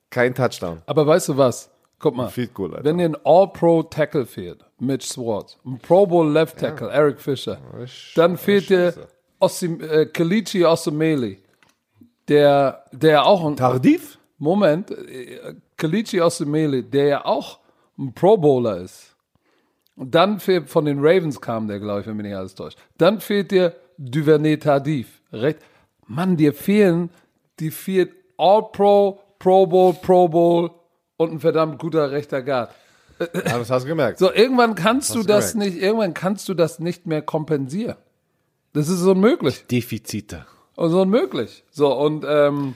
Kein 0.09 0.35
Touchdown. 0.35 0.81
Aber 0.85 1.07
weißt 1.07 1.29
du 1.29 1.37
was? 1.37 1.69
Guck 1.99 2.15
mal. 2.15 2.27
Alter. 2.27 2.83
Wenn 2.83 2.99
dir 2.99 3.05
ein 3.05 3.17
All-Pro-Tackle 3.23 4.27
fehlt, 4.27 4.63
Mitch 4.79 5.07
Swartz, 5.07 5.57
ein 5.65 5.79
Pro 5.79 6.05
Bowl 6.05 6.29
Left 6.31 6.59
Tackle, 6.59 6.91
Eric 6.91 7.19
Fisher, 7.19 7.57
dann 8.15 8.37
fehlt 8.37 8.69
dir 8.69 8.93
Osim, 9.39 9.81
äh, 9.81 10.05
Kalichi 10.05 10.63
Osemele, 10.63 11.37
der, 12.27 12.85
der 12.91 13.25
auch 13.25 13.43
ein, 13.43 13.55
Tardif? 13.55 14.19
Moment, 14.37 14.91
äh, 14.91 15.55
Kalichi 15.77 16.21
Osemele, 16.21 16.83
der 16.83 17.05
ja 17.05 17.25
auch 17.25 17.59
ein 17.97 18.13
Pro 18.13 18.37
Bowler 18.37 18.77
ist. 18.77 19.15
Und 19.95 20.13
dann 20.13 20.39
fehlt, 20.39 20.69
von 20.69 20.85
den 20.85 20.99
Ravens 20.99 21.41
kam 21.41 21.67
der, 21.67 21.79
glaube 21.79 22.01
ich, 22.01 22.07
wenn 22.07 22.17
mich 22.17 22.25
nicht 22.27 22.35
alles 22.35 22.53
täuscht. 22.55 22.77
Dann 22.97 23.19
fehlt 23.19 23.51
dir 23.51 23.75
Duvernay 23.97 24.57
Tardif. 24.57 25.21
Recht? 25.31 25.59
Mann, 26.05 26.37
dir 26.37 26.53
fehlen, 26.53 27.09
die 27.59 27.71
fehlt 27.71 28.13
All-Pro, 28.37 29.19
Pro 29.39 29.65
Bowl, 29.65 29.93
Pro 29.93 30.27
Bowl 30.27 30.71
und 31.17 31.31
ein 31.31 31.39
verdammt 31.39 31.79
guter 31.79 32.11
rechter 32.11 32.41
Guard. 32.43 32.71
Ja, 33.19 33.57
das 33.57 33.71
hast 33.71 33.83
du 33.83 33.87
gemerkt. 33.89 34.19
So, 34.19 34.31
irgendwann 34.31 34.75
kannst 34.75 35.15
du 35.15 35.19
Hast 35.19 35.29
das 35.29 35.51
gemerkt. 35.53 35.73
nicht, 35.73 35.83
irgendwann 35.83 36.13
kannst 36.13 36.47
du 36.47 36.53
das 36.53 36.77
nicht 36.79 37.07
mehr 37.07 37.23
kompensieren. 37.23 37.97
Das 38.73 38.89
ist 38.89 39.01
unmöglich. 39.01 39.65
Defizite. 39.65 40.45
Und 40.75 40.91
so 40.91 41.01
unmöglich. 41.01 41.63
So, 41.71 41.91
und 41.97 42.23
ähm, 42.27 42.75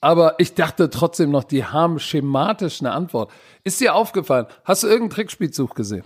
aber 0.00 0.34
ich 0.38 0.54
dachte 0.54 0.90
trotzdem 0.90 1.30
noch, 1.30 1.44
die 1.44 1.64
haben 1.64 1.98
schematisch 1.98 2.80
eine 2.80 2.92
Antwort. 2.92 3.30
Ist 3.64 3.80
dir 3.80 3.94
aufgefallen? 3.94 4.46
Hast 4.64 4.82
du 4.82 4.86
irgendeinen 4.88 5.10
Trickspielzug 5.16 5.74
gesehen? 5.74 6.04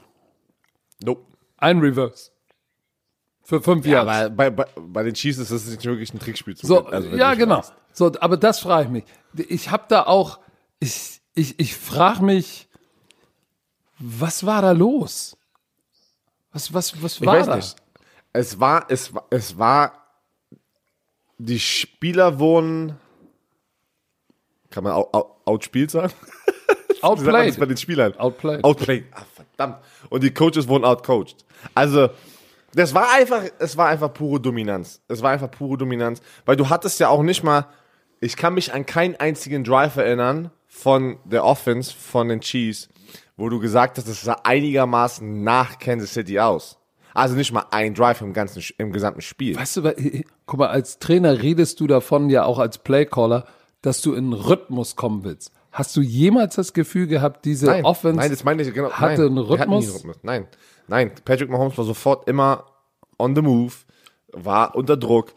Nope. 1.03 1.23
Ein 1.59 1.81
Reverse. 1.81 2.31
Für 3.43 3.61
fünf 3.61 3.85
Ja, 3.85 4.05
Jahre. 4.05 4.11
aber 4.27 4.31
bei, 4.31 4.51
bei, 4.51 4.67
bei 4.81 5.03
den 5.03 5.15
Chiefs 5.15 5.39
ist 5.39 5.51
das 5.51 5.67
nicht 5.67 5.85
wirklich 5.85 6.15
ein 6.15 6.19
Trickspiel. 6.21 6.57
zu- 6.57 6.67
So, 6.67 6.87
also, 6.87 7.09
ja, 7.17 7.35
genau. 7.35 7.59
weißt. 7.59 7.75
So, 7.93 8.13
aber 8.21 8.37
das 8.37 8.61
frage 8.61 8.85
ich 8.85 8.91
mich. 8.91 9.05
Ich 9.51 9.71
habe 9.71 9.85
da 9.89 10.05
auch, 10.05 10.39
ich, 10.79 11.21
ich, 11.35 11.59
ich 11.59 11.75
frage 11.77 12.23
mich, 12.23 12.69
was 13.99 14.47
war 14.47 14.63
da 14.63 14.71
los? 14.73 15.37
Was, 16.53 16.73
was, 16.73 17.03
was 17.03 17.15
Ich 17.17 17.27
war 17.27 17.37
weiß 17.39 17.47
da? 17.47 17.57
nicht. 17.57 17.77
Es 18.33 18.61
war, 18.61 18.87
es 18.89 19.13
war, 19.13 19.27
es 19.31 19.59
war, 19.59 19.93
die 21.39 21.59
Spieler 21.59 22.39
wurden, 22.39 22.97
kann 24.71 24.85
man 24.85 24.93
out, 24.93 25.13
out, 25.13 25.37
outspielt 25.45 25.91
sagen? 25.91 26.13
Das 26.89 27.01
bei 27.01 27.09
Outplayed. 27.09 27.71
den 27.71 27.77
Spielern? 27.77 28.17
Outplayed. 28.17 28.65
Outplayed. 28.65 29.05
Ah, 29.13 29.23
verdammt. 29.35 29.79
Und 30.09 30.23
die 30.23 30.33
Coaches 30.33 30.69
wurden 30.69 30.85
outcoached. 30.85 31.45
Also, 31.75 32.11
das 32.75 32.95
war 32.95 33.13
einfach, 33.13 33.43
es 33.59 33.77
war 33.77 33.89
einfach 33.89 34.13
pure 34.13 34.41
Dominanz. 34.41 35.01
Es 35.09 35.23
war 35.23 35.31
einfach 35.31 35.51
pure 35.51 35.79
Dominanz. 35.79 36.21
Weil 36.47 36.57
du 36.57 36.69
hattest 36.69 37.01
ja 37.01 37.09
auch 37.09 37.23
nicht 37.23 37.43
mal, 37.43 37.67
ich 38.21 38.37
kann 38.37 38.55
mich 38.55 38.73
an 38.73 38.87
keinen 38.87 39.17
einzigen 39.17 39.65
Drive 39.65 39.97
erinnern 39.97 40.51
von 40.69 41.19
der 41.25 41.45
Offense, 41.45 41.93
von 41.93 42.29
den 42.29 42.41
Chiefs, 42.41 42.89
wo 43.37 43.49
du 43.49 43.59
gesagt 43.59 43.99
hast, 43.99 44.09
das 44.09 44.23
sah 44.23 44.37
einigermaßen 44.45 45.43
nach 45.43 45.79
Kansas 45.79 46.13
City 46.13 46.39
aus. 46.39 46.79
Also 47.13 47.35
nicht 47.35 47.53
mal 47.53 47.65
ein 47.73 47.95
Drive 47.95 48.21
im 48.21 48.33
ganzen, 48.33 48.63
im 48.79 48.93
gesamten 48.93 49.21
Spiel. 49.21 49.57
Weißt 49.57 49.79
du, 49.79 49.95
guck 50.47 50.61
mal, 50.61 50.69
als 50.69 51.01
Trainer 51.01 51.43
redest 51.43 51.81
du 51.81 51.89
davon 51.89 52.31
ja 52.31 52.45
auch 52.45 52.61
als 52.61 52.79
Playcaller, 52.79 53.47
dass 53.83 54.03
du 54.03 54.15
in 54.15 54.33
Rhythmus 54.33 54.97
kommen 54.97 55.25
willst. 55.25 55.53
Hast 55.73 55.97
du 55.97 56.01
jemals 56.01 56.57
das 56.57 56.73
Gefühl 56.73 57.07
gehabt, 57.07 57.45
diese 57.45 57.67
Nein, 57.67 57.85
Offense 57.85 58.17
nein, 58.17 58.31
das 58.31 58.45
meine 58.45 58.63
ich 58.63 58.75
genau. 58.75 58.91
hatte 58.91 59.23
nein, 59.23 59.27
einen 59.27 59.35
nie 59.35 59.51
Rhythmus? 59.51 60.05
Nein, 60.23 60.49
nein. 60.89 61.13
Patrick 61.25 61.49
Mahomes 61.49 61.79
war 61.79 61.85
sofort 61.85 62.29
immer 62.29 62.67
on 63.19 63.37
the 63.37 63.43
move, 63.43 63.75
war 64.33 64.75
unter 64.75 64.97
Druck. 64.97 65.33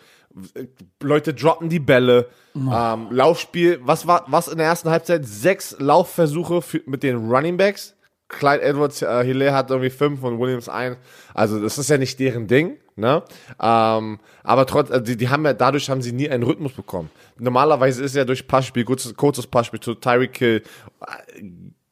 Leute 1.01 1.35
droppen 1.35 1.69
die 1.69 1.79
Bälle. 1.79 2.29
Ähm, 2.55 3.07
Laufspiel, 3.11 3.79
was 3.83 4.07
war, 4.07 4.25
was 4.27 4.47
in 4.47 4.57
der 4.57 4.67
ersten 4.67 4.89
Halbzeit? 4.89 5.25
Sechs 5.25 5.75
Laufversuche 5.79 6.63
für, 6.63 6.81
mit 6.87 7.03
den 7.03 7.29
Running 7.29 7.57
Backs. 7.57 7.95
Clyde 8.29 8.63
Edwards 8.63 9.01
äh, 9.03 9.23
Hilaire 9.23 9.53
hat 9.53 9.69
irgendwie 9.69 9.91
fünf 9.91 10.23
und 10.23 10.39
Williams 10.39 10.69
ein. 10.69 10.97
Also 11.35 11.61
das 11.61 11.77
ist 11.77 11.89
ja 11.89 11.99
nicht 11.99 12.19
deren 12.19 12.47
Ding, 12.47 12.77
ne? 12.95 13.23
Ähm, 13.59 14.19
aber 14.43 14.65
trotz, 14.65 14.91
also 14.91 15.03
die, 15.03 15.17
die 15.17 15.29
haben 15.29 15.45
ja 15.45 15.53
dadurch 15.53 15.89
haben 15.89 16.01
sie 16.01 16.11
nie 16.11 16.29
einen 16.29 16.43
Rhythmus 16.43 16.73
bekommen. 16.73 17.09
Normalerweise 17.37 18.03
ist 18.03 18.15
ja 18.15 18.25
durch 18.25 18.47
Passspiel, 18.47 18.85
kurzes, 18.85 19.15
kurzes 19.15 19.47
Passspiel 19.47 19.79
zu 19.79 19.95
Tyreek 19.95 20.37
Hill, 20.37 20.63
äh, 21.01 21.43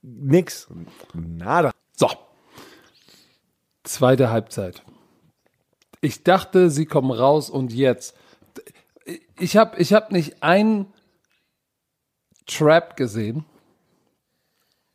nix, 0.02 0.68
nada. 1.14 1.72
So. 1.96 2.10
Zweite 3.84 4.30
Halbzeit. 4.30 4.84
Ich 6.02 6.24
dachte, 6.24 6.70
sie 6.70 6.86
kommen 6.86 7.12
raus 7.12 7.50
und 7.50 7.74
jetzt. 7.74 8.16
Ich 9.40 9.58
habe 9.58 9.78
ich 9.78 9.94
hab 9.94 10.12
nicht 10.12 10.42
ein 10.42 10.88
Trap 12.48 12.96
gesehen, 12.96 13.46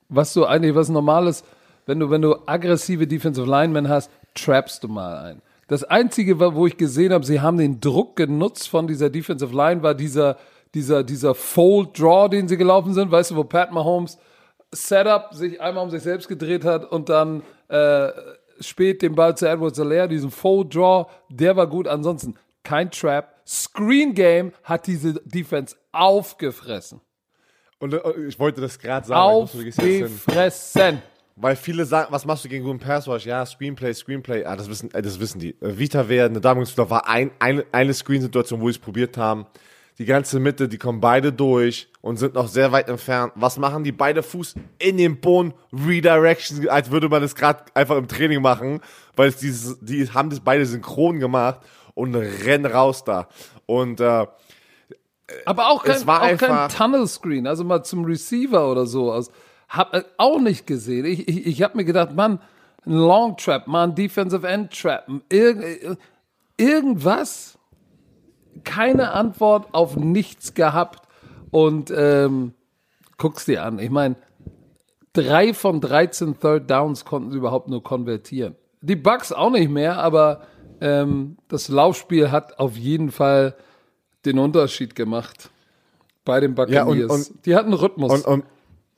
was 0.08 0.32
so 0.32 0.46
eigentlich 0.46 0.74
was 0.74 0.88
Normales, 0.88 1.44
wenn 1.86 2.00
du, 2.00 2.10
wenn 2.10 2.22
du 2.22 2.36
aggressive 2.46 3.06
Defensive 3.06 3.46
Linemen 3.46 3.88
hast, 3.88 4.10
trappst 4.34 4.82
du 4.84 4.88
mal 4.88 5.18
ein. 5.18 5.42
Das 5.68 5.82
Einzige, 5.82 6.38
wo 6.38 6.66
ich 6.66 6.76
gesehen 6.76 7.12
habe, 7.12 7.24
sie 7.24 7.40
haben 7.40 7.58
den 7.58 7.80
Druck 7.80 8.16
genutzt 8.16 8.68
von 8.68 8.86
dieser 8.86 9.10
Defensive 9.10 9.54
Line, 9.54 9.82
war 9.82 9.94
dieser, 9.94 10.36
dieser, 10.74 11.02
dieser 11.02 11.34
Fold 11.34 11.98
Draw, 11.98 12.28
den 12.28 12.46
sie 12.46 12.56
gelaufen 12.56 12.94
sind, 12.94 13.10
weißt 13.10 13.32
du, 13.32 13.36
wo 13.36 13.44
Pat 13.44 13.72
Mahomes 13.72 14.18
Setup 14.72 15.32
sich 15.32 15.60
einmal 15.60 15.84
um 15.84 15.90
sich 15.90 16.02
selbst 16.02 16.28
gedreht 16.28 16.64
hat 16.64 16.90
und 16.90 17.08
dann 17.08 17.42
äh, 17.68 18.08
spät 18.60 19.02
den 19.02 19.14
Ball 19.14 19.36
zu 19.36 19.48
Edward 19.48 19.74
Solaire, 19.74 20.08
diesen 20.08 20.30
Fold 20.30 20.74
Draw, 20.74 21.06
der 21.30 21.56
war 21.56 21.66
gut. 21.66 21.88
Ansonsten 21.88 22.36
kein 22.62 22.90
Trap. 22.90 23.34
Screen 23.46 24.14
Game 24.14 24.52
hat 24.64 24.86
diese 24.86 25.14
Defense 25.24 25.76
aufgefressen. 25.92 27.00
Und 27.78 27.94
äh, 27.94 28.26
ich 28.26 28.38
wollte 28.38 28.60
das 28.60 28.78
gerade 28.78 29.06
sagen. 29.06 29.20
Aufgefressen. 29.20 31.02
Weil 31.36 31.54
viele 31.56 31.84
sagen, 31.84 32.08
was 32.10 32.24
machst 32.24 32.44
du 32.44 32.48
gegen 32.48 32.64
guten 32.64 32.78
Pass 32.78 33.06
Rush? 33.06 33.26
Ja, 33.26 33.44
Screenplay, 33.46 33.92
Screenplay. 33.94 34.44
Ah, 34.44 34.56
das 34.56 34.68
wissen, 34.68 34.92
äh, 34.94 35.02
das 35.02 35.20
wissen 35.20 35.38
die. 35.38 35.50
Äh, 35.60 35.78
Vita 35.78 36.08
Wehr, 36.08 36.24
eine 36.24 36.40
Damungsflor 36.40 36.88
war 36.90 37.08
ein, 37.08 37.30
eine, 37.38 37.64
eine 37.72 37.92
Screen-Situation, 37.94 38.60
wo 38.60 38.66
sie 38.66 38.72
es 38.72 38.78
probiert 38.78 39.16
haben. 39.16 39.46
Die 39.98 40.04
ganze 40.04 40.40
Mitte, 40.40 40.68
die 40.68 40.76
kommen 40.76 41.00
beide 41.00 41.32
durch 41.32 41.88
und 42.02 42.18
sind 42.18 42.34
noch 42.34 42.48
sehr 42.48 42.70
weit 42.72 42.88
entfernt. 42.90 43.32
Was 43.34 43.56
machen 43.58 43.82
die? 43.82 43.92
Beide 43.92 44.22
Fuß 44.22 44.54
in 44.78 44.98
den 44.98 45.20
Boden, 45.20 45.54
Redirection, 45.72 46.68
als 46.68 46.90
würde 46.90 47.08
man 47.08 47.22
das 47.22 47.34
gerade 47.34 47.64
einfach 47.72 47.96
im 47.96 48.06
Training 48.06 48.42
machen, 48.42 48.80
weil 49.16 49.28
es 49.30 49.36
dieses, 49.38 49.78
die 49.80 50.06
haben 50.10 50.28
das 50.28 50.40
beide 50.40 50.66
synchron 50.66 51.18
gemacht 51.18 51.60
und 51.94 52.14
rennen 52.14 52.66
raus 52.66 53.04
da. 53.04 53.28
Und 53.64 54.00
äh, 54.00 54.26
Aber 55.46 55.70
auch 55.70 55.82
kein, 55.82 55.96
Es 55.96 56.06
war 56.06 56.20
auch 56.22 56.36
kein 56.36 56.50
einfach- 56.50 56.72
Tunnel 56.74 57.06
Screen, 57.06 57.46
also 57.46 57.64
mal 57.64 57.82
zum 57.82 58.04
Receiver 58.04 58.70
oder 58.70 58.84
so. 58.86 59.10
aus. 59.10 59.30
Hab 59.68 59.94
äh, 59.94 60.04
auch 60.16 60.40
nicht 60.40 60.66
gesehen. 60.66 61.04
Ich, 61.04 61.28
ich, 61.28 61.46
ich 61.46 61.62
habe 61.62 61.76
mir 61.76 61.84
gedacht, 61.84 62.14
Mann, 62.14 62.40
ein 62.84 62.92
Long 62.92 63.36
Trap, 63.36 63.66
mal 63.66 63.84
ein 63.84 63.94
Defensive 63.94 64.46
End 64.46 64.70
Trap, 64.72 65.08
irg 65.28 65.62
äh, 65.62 65.96
irgendwas. 66.56 67.58
Keine 68.64 69.12
Antwort 69.12 69.68
auf 69.72 69.96
nichts 69.96 70.54
gehabt. 70.54 71.06
Und 71.50 71.92
ähm, 71.94 72.54
guck's 73.18 73.44
dir 73.44 73.64
an. 73.64 73.78
Ich 73.78 73.90
meine, 73.90 74.16
drei 75.12 75.52
von 75.54 75.80
13 75.80 76.38
Third 76.40 76.70
Downs 76.70 77.04
konnten 77.04 77.30
sie 77.30 77.38
überhaupt 77.38 77.68
nur 77.68 77.82
konvertieren. 77.82 78.56
Die 78.80 78.96
Bucks 78.96 79.32
auch 79.32 79.50
nicht 79.50 79.70
mehr, 79.70 79.98
aber 79.98 80.42
ähm, 80.80 81.36
das 81.48 81.68
Laufspiel 81.68 82.30
hat 82.30 82.58
auf 82.58 82.76
jeden 82.76 83.10
Fall 83.10 83.54
den 84.24 84.38
Unterschied 84.38 84.94
gemacht 84.94 85.50
bei 86.24 86.40
den 86.40 86.54
Buccaneers. 86.54 87.10
und- 87.10 87.46
die 87.46 87.54
hatten 87.54 87.72
Rhythmus. 87.72 88.12
Und, 88.12 88.26
und, 88.26 88.44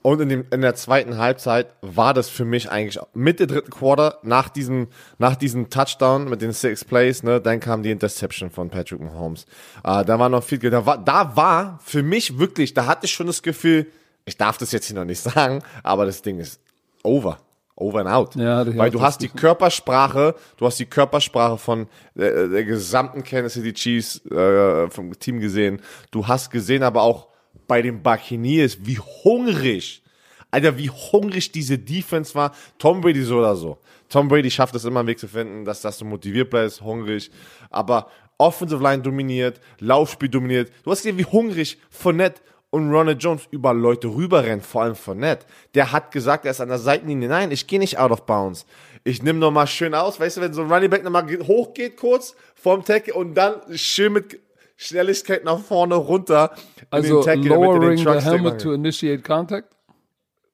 und 0.08 0.20
in, 0.22 0.28
dem, 0.30 0.46
in 0.50 0.62
der 0.62 0.74
zweiten 0.74 1.18
Halbzeit 1.18 1.74
war 1.82 2.14
das 2.14 2.30
für 2.30 2.46
mich 2.46 2.70
eigentlich 2.70 2.98
mit 3.12 3.40
der 3.40 3.46
dritten 3.46 3.70
Quarter, 3.70 4.18
nach 4.22 4.48
diesem, 4.48 4.88
nach 5.18 5.36
diesem 5.36 5.68
Touchdown 5.68 6.30
mit 6.30 6.40
den 6.40 6.52
Six 6.52 6.86
Plays, 6.86 7.22
ne, 7.22 7.42
dann 7.42 7.60
kam 7.60 7.82
die 7.82 7.90
Interception 7.90 8.48
von 8.48 8.70
Patrick 8.70 9.00
Mahomes. 9.00 9.44
Äh, 9.84 10.06
da 10.06 10.18
war 10.18 10.30
noch 10.30 10.42
viel, 10.42 10.58
da 10.58 10.86
war, 10.86 10.96
da 10.96 11.36
war 11.36 11.78
für 11.84 12.02
mich 12.02 12.38
wirklich, 12.38 12.72
da 12.72 12.86
hatte 12.86 13.04
ich 13.04 13.12
schon 13.12 13.26
das 13.26 13.42
Gefühl, 13.42 13.86
ich 14.24 14.38
darf 14.38 14.56
das 14.56 14.72
jetzt 14.72 14.86
hier 14.86 14.96
noch 14.96 15.04
nicht 15.04 15.20
sagen, 15.22 15.62
aber 15.82 16.06
das 16.06 16.22
Ding 16.22 16.38
ist 16.38 16.58
over. 17.02 17.38
Over 17.76 18.00
and 18.00 18.08
out. 18.08 18.34
Ja, 18.34 18.66
Weil 18.78 18.90
du 18.90 19.02
hast 19.02 19.20
die 19.20 19.28
Körpersprache, 19.28 20.34
du 20.56 20.66
hast 20.66 20.80
die 20.80 20.86
Körpersprache 20.86 21.58
von 21.58 21.82
äh, 22.16 22.48
der 22.48 22.64
gesamten 22.64 23.22
Kansas 23.22 23.52
City 23.52 23.72
Chiefs 23.74 24.24
äh, 24.26 24.88
vom 24.88 25.16
Team 25.18 25.38
gesehen. 25.38 25.80
Du 26.10 26.26
hast 26.26 26.50
gesehen 26.50 26.82
aber 26.82 27.02
auch 27.02 27.28
bei 27.66 27.82
den 27.82 28.02
Buccaneers, 28.02 28.78
wie 28.80 28.98
hungrig, 28.98 30.02
Alter, 30.50 30.78
wie 30.78 30.90
hungrig 30.90 31.52
diese 31.52 31.78
Defense 31.78 32.34
war. 32.34 32.52
Tom 32.78 33.00
Brady 33.00 33.22
so 33.22 33.38
oder 33.38 33.54
so. 33.54 33.78
Tom 34.08 34.28
Brady 34.28 34.50
schafft 34.50 34.74
es 34.74 34.84
immer 34.84 35.00
einen 35.00 35.08
Weg 35.08 35.18
zu 35.18 35.28
finden, 35.28 35.64
dass, 35.64 35.82
dass 35.82 35.98
du 35.98 36.06
motiviert 36.06 36.48
bleibst, 36.48 36.80
hungrig. 36.80 37.30
Aber 37.70 38.11
Offensive 38.38 38.82
Line 38.82 39.02
dominiert, 39.02 39.61
Laufspiel 39.80 40.28
dominiert. 40.28 40.72
Du 40.84 40.90
hast 40.90 41.02
gesehen, 41.02 41.18
wie 41.18 41.24
hungrig 41.24 41.76
Fournette 41.90 42.40
und 42.70 42.90
Ronald 42.90 43.22
Jones 43.22 43.42
über 43.50 43.74
Leute 43.74 44.08
rüberrennen, 44.08 44.61
vor 44.61 44.82
allem 44.82 44.94
Fournette. 44.94 45.46
Der 45.74 45.92
hat 45.92 46.12
gesagt, 46.12 46.44
er 46.44 46.52
ist 46.52 46.61
an 46.61 46.68
der 46.68 46.78
Seitenlinie. 46.78 47.28
Nein, 47.28 47.50
ich 47.50 47.66
gehe 47.66 47.78
nicht 47.78 47.98
out 47.98 48.11
of 48.11 48.24
bounds. 48.26 48.64
Ich 49.04 49.22
nehme 49.22 49.38
nochmal 49.38 49.66
schön 49.66 49.94
aus. 49.94 50.20
Weißt 50.20 50.37
du, 50.37 50.40
wenn 50.40 50.52
so 50.52 50.62
ein 50.62 50.72
Running 50.72 50.90
Back 50.90 51.02
nochmal 51.02 51.26
hochgeht 51.46 51.96
kurz 51.96 52.34
vorm 52.54 52.84
Tackle 52.84 53.14
und 53.14 53.34
dann 53.34 53.54
schön 53.76 54.12
mit 54.12 54.40
Schnelligkeit 54.80 55.44
nach 55.44 55.58
vorne 55.58 55.96
runter. 55.96 56.52
Also 56.88 57.20
Tackle, 57.22 57.48
lowering 57.48 57.98
the 57.98 58.20
helmet 58.24 58.60
to 58.60 58.72
initiate 58.72 59.22
contact? 59.22 59.76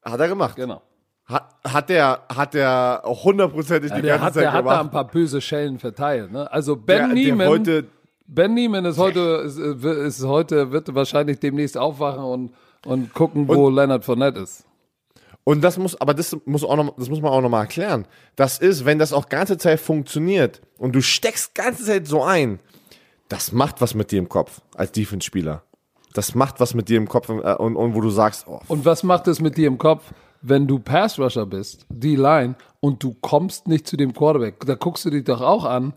Hat 0.02 0.18
er 0.18 0.28
gemacht. 0.28 0.56
Genau. 0.56 0.80
Hat, 1.26 1.54
hat 1.62 1.88
der, 1.90 2.22
hat 2.34 2.54
der 2.54 3.02
hundertprozentig 3.04 3.90
Ja, 3.90 3.96
die 3.96 4.02
der 4.02 4.12
ganze 4.12 4.24
hat, 4.24 4.34
Zeit 4.34 4.42
der 4.44 4.52
hat 4.52 4.58
gemacht. 4.60 4.76
da 4.76 4.80
ein 4.80 4.90
paar 4.90 5.06
böse 5.06 5.40
Schellen 5.42 5.78
verteilt. 5.78 6.32
Ne? 6.32 6.50
Also 6.50 6.74
Ben 6.74 7.14
der, 7.14 7.14
der 7.14 7.14
Neiman, 7.14 7.48
wollte, 7.48 7.84
Ben 8.26 8.54
Neiman 8.54 8.86
ist 8.86 8.96
heute, 8.96 9.20
ist, 9.46 9.58
ist 9.58 10.24
heute, 10.24 10.72
wird 10.72 10.94
wahrscheinlich 10.94 11.38
demnächst 11.38 11.76
aufwachen 11.76 12.24
und, 12.24 12.54
und 12.86 13.12
gucken, 13.12 13.46
wo 13.46 13.68
Leonard 13.68 14.04
Fournette 14.06 14.40
ist. 14.40 14.64
Und 15.44 15.62
das 15.62 15.76
muss, 15.76 16.00
aber 16.00 16.14
das 16.14 16.34
muss 16.46 16.64
auch 16.64 16.76
noch, 16.76 16.96
das 16.96 17.10
muss 17.10 17.20
man 17.20 17.30
auch 17.30 17.42
noch 17.42 17.50
mal 17.50 17.60
erklären. 17.60 18.06
Das 18.36 18.58
ist, 18.58 18.86
wenn 18.86 18.98
das 18.98 19.12
auch 19.12 19.28
ganze 19.28 19.58
Zeit 19.58 19.80
funktioniert 19.80 20.62
und 20.78 20.94
du 20.94 21.02
steckst 21.02 21.54
ganze 21.54 21.84
Zeit 21.84 22.06
so 22.06 22.22
ein, 22.22 22.58
das 23.28 23.52
macht 23.52 23.80
was 23.80 23.94
mit 23.94 24.10
dir 24.10 24.18
im 24.18 24.28
Kopf 24.28 24.60
als 24.74 24.92
Defense-Spieler. 24.92 25.62
Das 26.12 26.34
macht 26.34 26.60
was 26.60 26.74
mit 26.74 26.88
dir 26.88 26.98
im 26.98 27.08
Kopf 27.08 27.28
äh, 27.28 27.32
und, 27.32 27.76
und 27.76 27.94
wo 27.94 28.00
du 28.00 28.10
sagst, 28.10 28.46
oh, 28.46 28.60
Und 28.68 28.84
was 28.84 29.02
macht 29.02 29.26
es 29.28 29.40
mit 29.40 29.56
dir 29.56 29.66
im 29.66 29.78
Kopf, 29.78 30.12
wenn 30.42 30.66
du 30.66 30.78
Pass-Rusher 30.78 31.46
bist, 31.46 31.86
die 31.88 32.16
Line, 32.16 32.54
und 32.80 33.02
du 33.02 33.14
kommst 33.20 33.66
nicht 33.66 33.86
zu 33.86 33.96
dem 33.96 34.12
Quarterback? 34.12 34.64
Da 34.64 34.74
guckst 34.74 35.04
du 35.04 35.10
dich 35.10 35.24
doch 35.24 35.40
auch 35.40 35.64
an 35.64 35.94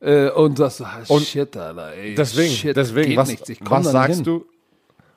äh, 0.00 0.30
und 0.30 0.58
sagst, 0.58 0.80
ah, 0.82 1.04
shit, 1.20 1.56
Alter, 1.56 1.92
ey, 1.92 2.14
deswegen, 2.14 2.52
shit, 2.52 2.76
deswegen, 2.76 3.16
was, 3.16 3.30
was 3.60 3.92
sagst 3.92 4.16
hin. 4.16 4.24
du? 4.24 4.46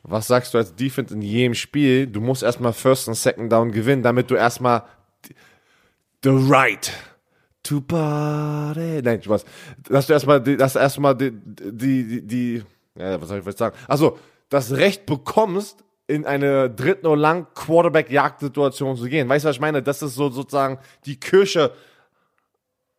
Was 0.03 0.27
sagst 0.27 0.53
du 0.53 0.57
als 0.57 0.75
Defense 0.75 1.13
in 1.13 1.21
jedem 1.21 1.53
Spiel? 1.53 2.07
Du 2.07 2.19
musst 2.19 2.43
erstmal 2.43 2.73
First 2.73 3.07
und 3.07 3.13
Second 3.13 3.49
Down 3.51 3.71
gewinnen, 3.71 4.03
damit 4.03 4.29
du 4.29 4.35
erstmal 4.35 4.83
the 6.23 6.29
right 6.29 6.91
to 7.63 7.81
party. 7.81 9.01
Nein, 9.01 9.23
Spaß. 9.23 9.45
Dass 9.89 10.07
du 10.07 10.13
erstmal, 10.13 10.41
dass 10.41 10.75
erstmal 10.75 11.15
die, 11.15 11.31
die, 11.31 12.07
die, 12.07 12.21
die, 12.21 12.63
ja, 12.97 13.19
was 13.19 13.29
soll 13.29 13.39
ich 13.39 13.45
jetzt 13.45 13.57
sagen? 13.57 13.75
Also, 13.87 14.17
das 14.49 14.73
Recht 14.73 15.05
bekommst, 15.05 15.83
in 16.07 16.25
eine 16.25 16.69
dritten 16.69 17.07
und 17.07 17.19
lang 17.19 17.47
Quarterback-Jagd-Situation 17.55 18.97
zu 18.97 19.05
gehen. 19.05 19.29
Weißt 19.29 19.45
du, 19.45 19.49
was 19.49 19.55
ich 19.55 19.61
meine? 19.61 19.81
Das 19.81 20.01
ist 20.01 20.15
so 20.15 20.29
sozusagen 20.29 20.79
die 21.05 21.19
Kirsche 21.19 21.71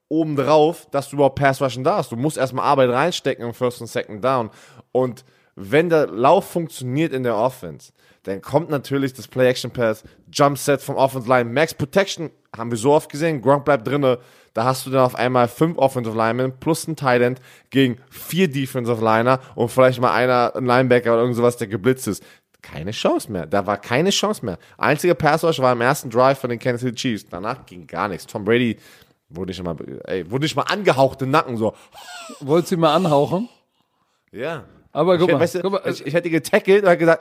obendrauf, 0.09 0.89
dass 0.91 1.11
du 1.11 1.17
überhaupt 1.17 1.39
Pass 1.39 1.61
rushen 1.61 1.85
darfst. 1.85 2.13
Du 2.13 2.17
musst 2.17 2.39
erstmal 2.39 2.65
Arbeit 2.65 2.91
reinstecken 2.91 3.45
im 3.45 3.55
First 3.55 3.81
und 3.81 3.89
Second 3.89 4.25
Down. 4.25 4.51
Und 4.93 5.25
wenn 5.55 5.89
der 5.89 6.07
Lauf 6.07 6.51
funktioniert 6.51 7.13
in 7.13 7.23
der 7.23 7.37
Offense, 7.37 7.93
dann 8.25 8.41
kommt 8.41 8.71
natürlich 8.71 9.13
das 9.13 9.29
Play-Action-Pass, 9.29 10.03
Jump-Set 10.33 10.81
vom 10.81 10.97
Offense 10.97 11.29
Line, 11.29 11.51
Max 11.51 11.75
Protection, 11.75 12.31
haben 12.57 12.71
wir 12.71 12.79
so 12.79 12.93
oft 12.93 13.11
gesehen, 13.11 13.43
Gronk 13.43 13.65
bleibt 13.65 13.87
drinne, 13.87 14.19
da 14.55 14.65
hast 14.65 14.87
du 14.87 14.91
dann 14.91 15.05
auf 15.05 15.17
einmal 15.17 15.49
fünf 15.49 15.77
Offensive 15.79 16.17
Linemen 16.17 16.59
plus 16.59 16.87
ein 16.87 16.97
Tight 16.97 17.23
End 17.23 17.41
gegen 17.71 17.99
vier 18.09 18.49
Defensive 18.49 19.05
Liner 19.05 19.41
und 19.57 19.69
vielleicht 19.71 20.01
mal 20.01 20.13
einer, 20.13 20.55
ein 20.55 20.65
Linebacker 20.65 21.13
oder 21.13 21.23
irgend 21.23 21.37
sowas, 21.37 21.57
der 21.57 21.67
geblitzt 21.67 22.07
ist. 22.07 22.23
Keine 22.63 22.93
Chance 22.93 23.31
mehr. 23.31 23.47
Da 23.47 23.67
war 23.67 23.77
keine 23.77 24.11
Chance 24.11 24.45
mehr. 24.45 24.59
Einziger 24.79 25.15
Pass 25.15 25.45
Rush 25.45 25.59
war 25.59 25.73
im 25.73 25.81
ersten 25.81 26.09
Drive 26.09 26.39
von 26.39 26.49
den 26.49 26.59
Kansas 26.59 26.81
City 26.81 26.95
Chiefs. 26.95 27.27
Danach 27.29 27.67
ging 27.67 27.87
gar 27.87 28.09
nichts. 28.09 28.27
Tom 28.27 28.45
Brady 28.45 28.79
wurde 29.29 29.51
nicht 29.51 29.63
mal, 29.63 29.77
ey, 30.05 30.31
wurde 30.31 30.45
nicht 30.45 30.57
mal 30.57 30.63
angehaucht 30.63 31.21
im 31.23 31.31
Nacken, 31.31 31.57
so. 31.57 31.75
Wolltest 32.41 32.71
du 32.71 32.77
ihn 32.77 32.81
mal 32.81 32.95
anhauchen? 32.95 33.49
Ja. 34.33 34.65
Aber 34.93 35.19
guck 35.19 35.29
ich, 35.29 35.35
mal, 35.35 35.41
weißt 35.41 35.57
du, 35.57 35.61
guck 35.61 35.73
mal, 35.73 35.83
ich, 35.87 36.07
ich 36.07 36.15
hätte 36.15 36.31
getackelt 36.31 36.85
und 36.85 36.91
hätte 36.91 37.19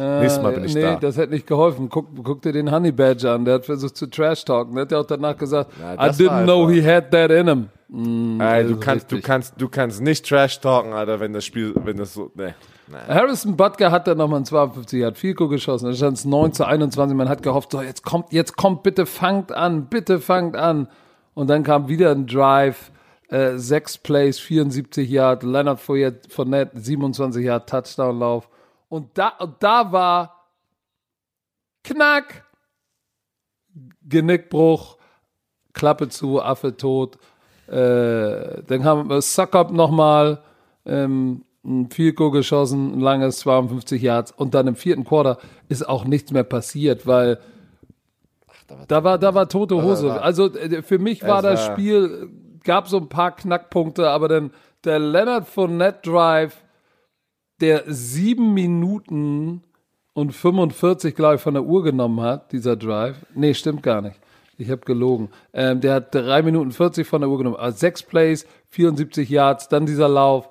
gesagt, 0.00 0.20
nächstes 0.20 0.42
Mal 0.42 0.52
bin 0.52 0.64
ich 0.64 0.74
nee, 0.74 0.82
da. 0.82 0.96
das 0.96 1.16
hätte 1.16 1.32
nicht 1.32 1.46
geholfen. 1.46 1.88
Guck, 1.88 2.08
guck 2.24 2.42
dir 2.42 2.52
den 2.52 2.70
Honey 2.70 2.92
Badger 2.92 3.34
an, 3.34 3.44
der 3.44 3.54
hat 3.54 3.66
versucht 3.66 3.96
zu 3.96 4.06
trash-talken. 4.08 4.74
Der 4.74 4.82
hat 4.82 4.92
ja 4.92 4.98
auch 4.98 5.06
danach 5.06 5.36
gesagt, 5.36 5.70
Ja, 5.80 5.94
I 5.94 6.10
didn't 6.10 6.44
know 6.44 6.68
he 6.68 6.82
had 6.82 7.10
that 7.10 7.30
in 7.30 7.48
him. 7.48 8.40
ey, 8.40 8.66
du 8.66 8.78
kannst, 8.78 9.10
du 9.10 9.20
kannst, 9.20 9.54
du 9.60 9.68
kannst 9.68 10.00
nicht 10.00 10.28
Trash 10.28 10.60
talken, 10.60 10.92
Alter, 10.92 11.18
wenn 11.20 11.32
das 11.32 11.44
Spiel, 11.44 11.74
wenn 11.84 11.96
das 11.96 12.14
so, 12.14 12.30
nee. 12.36 12.54
nee. 12.88 12.96
Harrison 13.08 13.56
Butker 13.56 13.90
hat 13.90 14.06
dann 14.06 14.18
nochmal 14.18 14.40
ein 14.40 14.44
52, 14.44 15.04
hat 15.04 15.18
viel 15.18 15.34
geschossen. 15.34 15.86
Da 15.86 15.92
stand 15.94 16.18
es 16.18 16.24
9 16.24 16.52
zu 16.52 16.64
21. 16.64 17.16
Man 17.16 17.28
hat 17.28 17.42
gehofft, 17.42 17.72
so, 17.72 17.82
jetzt 17.82 18.04
kommt, 18.04 18.32
jetzt 18.32 18.56
kommt, 18.56 18.82
bitte 18.84 19.06
fangt 19.06 19.52
an, 19.52 19.86
bitte 19.86 20.20
fangt 20.20 20.56
an. 20.56 20.88
Und 21.34 21.48
dann 21.48 21.62
kam 21.62 21.88
wieder 21.88 22.10
ein 22.12 22.26
Drive, 22.26 22.92
äh, 23.28 23.56
sechs 23.56 23.98
Plays, 23.98 24.38
74 24.38 25.08
Yard, 25.08 25.42
Leonard 25.42 25.80
Fournette, 25.80 26.28
Fournette 26.28 26.78
27 26.78 27.44
Yard 27.44 27.68
Touchdown-Lauf. 27.68 28.48
Und 28.90 29.16
da, 29.16 29.28
und 29.38 29.54
da 29.60 29.92
war 29.92 30.48
Knack, 31.84 32.44
Genickbruch, 34.02 34.98
Klappe 35.72 36.08
zu, 36.08 36.42
Affe 36.42 36.76
tot. 36.76 37.16
Äh, 37.68 38.62
dann 38.64 38.84
haben 38.84 39.08
wir 39.08 39.22
Suckup 39.22 39.70
nochmal, 39.70 40.42
ähm, 40.84 41.44
ein 41.64 41.88
Goal 41.88 42.32
geschossen, 42.32 42.94
ein 42.94 43.00
langes 43.00 43.38
52 43.38 44.02
Yards 44.02 44.32
und 44.32 44.54
dann 44.54 44.66
im 44.66 44.74
vierten 44.74 45.04
Quarter 45.04 45.38
ist 45.68 45.88
auch 45.88 46.04
nichts 46.04 46.32
mehr 46.32 46.42
passiert, 46.42 47.06
weil 47.06 47.38
da 48.88 49.04
war, 49.04 49.18
da 49.18 49.34
war 49.34 49.48
tote 49.48 49.80
Hose. 49.82 50.20
Also 50.20 50.52
äh, 50.54 50.82
für 50.82 50.98
mich 50.98 51.22
war 51.22 51.42
das 51.42 51.64
Spiel, 51.66 52.28
gab 52.64 52.88
so 52.88 52.96
ein 52.96 53.08
paar 53.08 53.36
Knackpunkte, 53.36 54.08
aber 54.10 54.28
dann 54.28 54.50
der 54.84 54.98
Leonard 54.98 55.46
Fournette 55.46 56.10
Drive, 56.10 56.56
der 57.60 57.84
sieben 57.86 58.54
Minuten 58.54 59.62
und 60.12 60.32
45, 60.32 61.14
glaube 61.14 61.36
ich, 61.36 61.40
von 61.40 61.54
der 61.54 61.64
Uhr 61.64 61.82
genommen 61.82 62.20
hat, 62.20 62.52
dieser 62.52 62.76
Drive. 62.76 63.16
Nee, 63.34 63.54
stimmt 63.54 63.82
gar 63.82 64.00
nicht. 64.00 64.16
Ich 64.58 64.70
habe 64.70 64.82
gelogen. 64.82 65.30
Ähm, 65.54 65.80
der 65.80 65.94
hat 65.94 66.14
drei 66.14 66.42
Minuten 66.42 66.72
40 66.72 67.06
von 67.06 67.22
der 67.22 67.30
Uhr 67.30 67.38
genommen. 67.38 67.56
Also 67.56 67.78
sechs 67.78 68.02
Plays, 68.02 68.46
74 68.68 69.28
Yards, 69.28 69.68
dann 69.68 69.86
dieser 69.86 70.08
Lauf. 70.08 70.48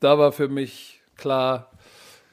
Da 0.00 0.18
war 0.18 0.32
für 0.32 0.48
mich 0.48 1.00
klar, 1.16 1.70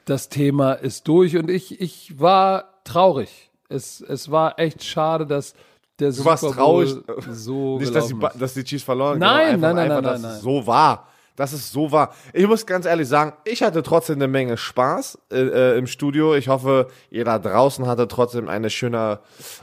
das 0.06 0.30
Thema 0.30 0.74
ist 0.74 1.08
durch 1.08 1.38
und 1.38 1.50
ich, 1.50 1.80
ich 1.80 2.20
war 2.20 2.82
traurig. 2.84 3.50
Es, 3.70 4.02
es 4.02 4.30
war 4.30 4.60
echt 4.60 4.84
schade, 4.84 5.26
dass 5.26 5.56
der 6.00 6.12
Du 6.12 6.26
warst 6.26 6.44
Super 6.44 6.56
Bowl 6.56 6.86
traurig, 6.86 7.26
so 7.32 7.78
Nicht, 7.80 7.96
dass 7.96 8.08
die, 8.08 8.16
dass 8.38 8.54
die 8.54 8.64
Chiefs 8.64 8.84
verloren 8.84 9.18
Nein, 9.18 9.56
genau, 9.56 9.68
nein, 9.68 9.76
nein, 9.76 9.92
einfach, 9.92 10.12
nein, 10.12 10.22
nein, 10.22 10.32
es 10.32 10.42
so 10.42 10.68
war. 10.68 11.08
Dass 11.36 11.52
es 11.52 11.72
so 11.72 11.92
war. 11.92 12.14
Ich 12.34 12.48
muss 12.48 12.66
ganz 12.66 12.86
ehrlich 12.86 13.08
sagen, 13.10 13.34
ich 13.44 13.62
hatte 13.62 13.84
trotzdem 13.84 14.16
eine 14.16 14.28
Menge 14.30 14.56
Spaß 14.58 15.18
äh, 15.32 15.36
äh, 15.74 15.78
im 15.78 15.86
Studio. 15.88 16.34
Ich 16.36 16.48
hoffe, 16.48 16.88
ihr 17.10 17.26
da 17.26 17.40
draußen 17.40 17.86
hatte 17.88 18.08
trotzdem 18.08 18.48
eine 18.48 18.70
schöne, 18.70 19.20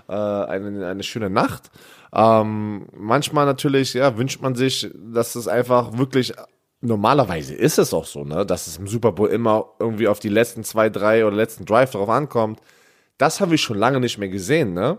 äh, 0.08 0.12
eine, 0.12 0.86
eine 0.86 1.02
schöne 1.02 1.30
Nacht. 1.30 1.70
Ähm, 2.14 2.86
manchmal 2.94 3.46
natürlich, 3.46 3.94
ja, 3.94 4.18
wünscht 4.18 4.42
man 4.42 4.54
sich, 4.54 4.90
dass 4.94 5.34
es 5.34 5.48
einfach 5.48 5.96
wirklich 5.96 6.34
normalerweise 6.84 7.54
ist 7.54 7.78
es 7.78 7.94
auch 7.94 8.04
so, 8.06 8.24
ne, 8.24 8.44
dass 8.44 8.66
es 8.66 8.76
im 8.76 8.88
Super 8.88 9.12
Bowl 9.12 9.28
immer 9.30 9.66
irgendwie 9.78 10.08
auf 10.08 10.18
die 10.18 10.28
letzten 10.28 10.64
zwei, 10.64 10.90
drei 10.90 11.24
oder 11.24 11.36
letzten 11.36 11.64
Drive 11.64 11.92
drauf 11.92 12.08
ankommt. 12.08 12.60
Das 13.18 13.40
haben 13.40 13.50
wir 13.52 13.58
schon 13.58 13.78
lange 13.78 14.00
nicht 14.00 14.18
mehr 14.18 14.28
gesehen, 14.28 14.74
ne? 14.74 14.98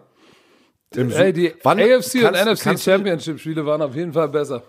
Im 0.95 1.11
Ey, 1.11 1.33
die 1.33 1.53
Wann- 1.63 1.79
AFC 1.79 2.15
und 2.15 2.21
kannst- 2.21 2.41
NFC 2.45 2.63
kannst 2.63 2.87
du- 2.87 2.91
Championship 2.91 3.39
Spiele 3.39 3.65
waren 3.65 3.81
auf 3.81 3.95
jeden 3.95 4.13
Fall 4.13 4.29
besser. 4.29 4.63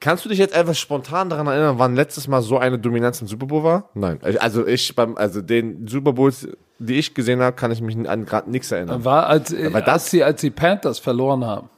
Kannst 0.00 0.24
du 0.24 0.28
dich 0.28 0.38
jetzt 0.38 0.54
einfach 0.54 0.74
spontan 0.74 1.28
daran 1.28 1.46
erinnern, 1.48 1.78
wann 1.78 1.96
letztes 1.96 2.28
Mal 2.28 2.40
so 2.42 2.58
eine 2.58 2.78
Dominanz 2.78 3.20
im 3.20 3.26
Super 3.26 3.46
Bowl 3.46 3.64
war? 3.64 3.88
Nein. 3.94 4.20
Also 4.40 4.66
ich 4.66 4.94
beim, 4.94 5.16
also 5.16 5.40
den 5.42 5.88
Super 5.88 6.12
Bowls, 6.12 6.46
die 6.78 6.94
ich 6.94 7.14
gesehen 7.14 7.40
habe, 7.40 7.56
kann 7.56 7.72
ich 7.72 7.80
mich 7.80 7.96
an 8.08 8.24
gerade 8.24 8.48
nichts 8.50 8.70
erinnern. 8.70 9.04
War 9.04 9.26
als, 9.26 9.52
äh, 9.52 9.72
weil 9.72 9.82
als, 9.82 10.04
das- 10.04 10.10
die, 10.10 10.22
als 10.22 10.40
die 10.40 10.50
Panthers 10.50 10.98
verloren 11.00 11.44
haben. 11.44 11.68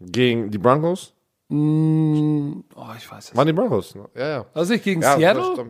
Gegen 0.00 0.50
die 0.50 0.56
Broncos? 0.58 1.12
Oh, 1.50 2.86
ich 2.96 3.10
weiß 3.10 3.30
es. 3.30 3.36
Waren 3.36 3.46
die 3.46 3.52
Broncos? 3.52 3.94
Ja, 4.14 4.28
ja. 4.28 4.46
Also 4.54 4.72
ich 4.74 4.82
gegen 4.82 5.02
ja 5.02 5.16
Seattle? 5.16 5.66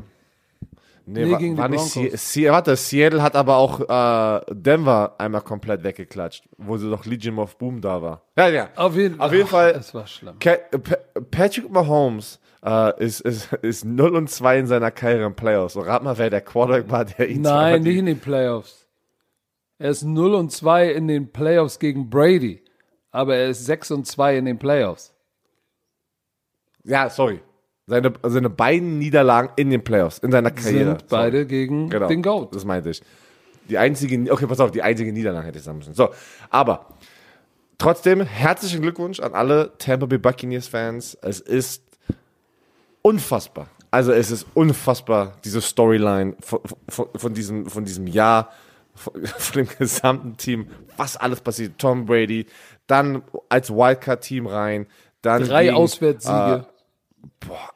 Das. 1.15 1.23
Nee, 1.23 1.25
Nee, 1.27 1.33
war, 1.33 1.39
gegen 1.39 1.55
die 1.57 1.61
war 1.61 1.69
nicht 1.69 1.93
Broncos. 1.95 2.13
Sie 2.33 2.43
Sie 2.43 2.51
warte, 2.51 2.77
Seattle 2.77 3.23
hat 3.23 3.37
aber 3.37 3.57
auch 3.57 3.81
äh, 3.81 4.41
Denver 4.55 5.15
einmal 5.19 5.43
komplett 5.43 5.83
weggeklatscht, 5.83 6.49
wo 6.59 6.77
sie 6.77 6.89
doch 6.91 7.05
Legion 7.05 7.39
of 7.39 7.57
Boom 7.59 7.81
da 7.81 8.01
war. 8.03 8.23
Ja, 8.37 8.49
ja. 8.49 8.69
Auf 8.77 8.95
jeden, 8.97 9.21
Auf 9.21 9.33
jeden 9.33 9.45
Ach, 9.47 9.51
Fall- 9.51 9.71
Es 9.73 9.95
war 9.95 10.07
schlimm. 10.07 10.39
Ka 10.39 10.57
Pa 10.83 10.97
Patrick 11.31 11.71
Mahomes 11.71 12.41
äh, 12.65 13.03
ist, 13.05 13.21
ist, 13.21 13.53
ist 13.55 13.85
0 13.85 14.15
und 14.17 14.31
2 14.31 14.59
in 14.59 14.67
seiner 14.67 14.91
Karriere 14.91 15.25
im 15.27 15.35
Playoffs. 15.35 15.77
Und 15.77 15.85
rat 15.87 16.03
mal, 16.03 16.17
wer 16.19 16.31
der 16.31 16.41
Quarterback 16.43 16.91
war, 16.91 17.05
der 17.05 17.29
ihn 17.29 17.43
Nein, 17.43 17.83
nicht 17.83 17.95
die- 17.95 17.99
in 17.99 18.07
den 18.07 18.19
Playoffs. 18.21 18.87
Er 19.79 19.91
ist 19.91 20.03
0 20.03 20.35
und 20.35 20.53
2 20.53 20.91
in 20.93 21.09
den 21.09 21.33
Playoffs 21.33 21.79
gegen 21.79 22.11
Brady. 22.11 22.63
Aber 23.13 23.35
er 23.35 23.49
ist 23.49 23.65
6 23.65 23.91
und 23.93 24.07
2 24.07 24.37
in 24.37 24.45
den 24.45 24.59
Playoffs. 24.59 25.15
Ja, 26.85 27.09
sorry. 27.11 27.41
Seine, 27.91 28.13
seine 28.23 28.49
beiden 28.49 29.01
Niederlagen 29.01 29.51
in 29.57 29.69
den 29.69 29.83
Playoffs, 29.83 30.19
in 30.19 30.31
seiner 30.31 30.53
Karriere. 30.53 30.91
Sind 30.91 31.09
beide 31.09 31.45
gegen 31.45 31.91
Genau, 31.91 32.07
den 32.07 32.23
GOAT. 32.23 32.55
Das 32.55 32.65
meinte 32.65 32.91
ich. 32.91 33.03
Die 33.69 33.79
einzige, 33.79 34.33
okay, 34.33 34.47
pass 34.47 34.61
auf, 34.61 34.71
die 34.71 34.81
einzige 34.81 35.13
Niederlage 35.13 35.49
hätte 35.49 35.59
ich 35.59 35.65
sagen 35.65 35.79
müssen. 35.79 35.95
So, 35.95 36.11
aber 36.51 36.87
trotzdem 37.79 38.21
herzlichen 38.21 38.81
Glückwunsch 38.81 39.19
an 39.19 39.35
alle 39.35 39.73
Tampa 39.79 40.07
Bay 40.07 40.19
Buccaneers 40.19 40.69
Fans. 40.69 41.19
Es 41.21 41.41
ist 41.41 41.83
unfassbar. 43.03 43.67
Also 43.91 44.13
es 44.13 44.31
ist 44.31 44.47
unfassbar, 44.55 45.33
diese 45.45 45.61
Storyline 45.61 46.37
von, 46.41 46.61
von, 46.89 47.09
von, 47.17 47.35
diesem, 47.35 47.67
von 47.67 47.85
diesem 47.85 48.07
Jahr, 48.07 48.53
von, 48.95 49.27
von 49.27 49.65
dem 49.65 49.69
gesamten 49.79 50.37
Team, 50.37 50.69
was 50.97 51.17
alles 51.17 51.41
passiert. 51.41 51.73
Tom 51.77 52.07
Brady, 52.07 52.47
dann 52.87 53.25
als 53.49 53.69
Wildcard-Team 53.69 54.47
rein, 54.47 54.87
dann 55.23 55.45
Drei 55.45 55.65
gegen, 55.65 55.77
Auswärtssiege. 55.77 56.67
Äh, 56.67 57.47
boah, 57.49 57.71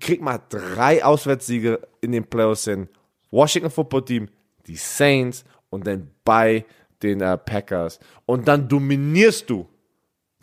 kriegt 0.00 0.22
mal 0.22 0.40
drei 0.48 1.04
Auswärtssiege 1.04 1.80
in 2.00 2.12
den 2.12 2.24
Playoffs 2.24 2.64
hin. 2.64 2.88
Washington 3.30 3.70
Football 3.70 4.04
Team, 4.04 4.28
die 4.66 4.76
Saints 4.76 5.44
und 5.70 5.86
dann 5.86 6.10
bei 6.24 6.64
den 7.02 7.20
äh, 7.20 7.36
Packers. 7.36 7.98
Und 8.26 8.46
dann 8.46 8.68
dominierst 8.68 9.48
du 9.50 9.68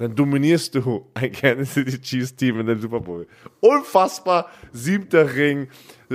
dann 0.01 0.15
dominierst 0.15 0.73
du 0.73 1.11
ein 1.13 1.31
Kansas 1.31 1.75
City 1.75 2.01
Chiefs 2.01 2.35
Team 2.35 2.59
in 2.59 2.65
den 2.65 2.81
Super 2.81 2.99
Bowl. 2.99 3.27
Unfassbar, 3.59 4.49
siebter 4.71 5.35
Ring, 5.35 5.67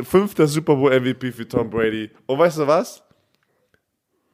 fünfter 0.02 0.48
Super 0.48 0.74
Bowl 0.74 0.90
MVP 0.90 1.30
für 1.30 1.46
Tom 1.46 1.70
Brady. 1.70 2.10
Und 2.26 2.36
weißt 2.36 2.58
du 2.58 2.66
was? 2.66 3.00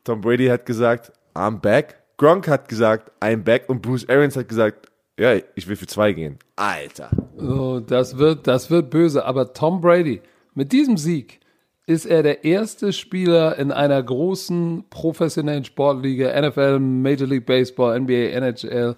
Tom 0.04 0.22
Brady 0.22 0.46
hat 0.46 0.64
gesagt, 0.64 1.12
I'm 1.34 1.58
back. 1.58 2.02
Gronk 2.16 2.48
hat 2.48 2.66
gesagt, 2.66 3.12
I'm 3.20 3.42
back. 3.42 3.68
Und 3.68 3.82
Bruce 3.82 4.08
Arians 4.08 4.36
hat 4.36 4.48
gesagt, 4.48 4.90
ja, 5.18 5.36
ich 5.54 5.68
will 5.68 5.76
für 5.76 5.86
zwei 5.86 6.12
gehen. 6.12 6.38
Alter. 6.56 7.10
Oh, 7.38 7.80
das 7.80 8.18
wird, 8.18 8.46
das 8.46 8.70
wird 8.70 8.90
böse. 8.90 9.24
Aber 9.24 9.52
Tom 9.52 9.80
Brady, 9.80 10.22
mit 10.54 10.72
diesem 10.72 10.96
Sieg 10.96 11.40
ist 11.86 12.06
er 12.06 12.22
der 12.22 12.44
erste 12.44 12.92
Spieler 12.92 13.58
in 13.58 13.72
einer 13.72 14.02
großen 14.02 14.84
professionellen 14.88 15.64
Sportliga, 15.64 16.40
NFL, 16.40 16.78
Major 16.78 17.26
League 17.26 17.46
Baseball, 17.46 17.98
NBA, 18.00 18.30
NHL, 18.30 18.96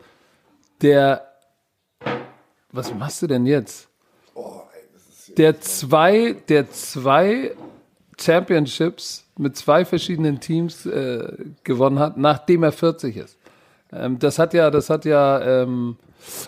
der, 0.82 1.26
was 2.70 2.94
machst 2.94 3.22
du 3.22 3.26
denn 3.26 3.46
jetzt? 3.46 3.88
Der 5.36 5.60
zwei, 5.60 6.36
der 6.48 6.70
zwei 6.70 7.52
Championships 8.20 9.24
mit 9.36 9.56
zwei 9.56 9.84
verschiedenen 9.84 10.38
Teams 10.38 10.86
äh, 10.86 11.32
gewonnen 11.64 11.98
hat, 11.98 12.16
nachdem 12.16 12.62
er 12.62 12.72
40 12.72 13.16
ist. 13.16 13.38
Ähm, 13.94 14.18
das 14.18 14.38
hat 14.38 14.54
ja, 14.54 14.70
das 14.70 14.90
hat 14.90 15.04
ja, 15.04 15.62
ähm, 15.62 15.96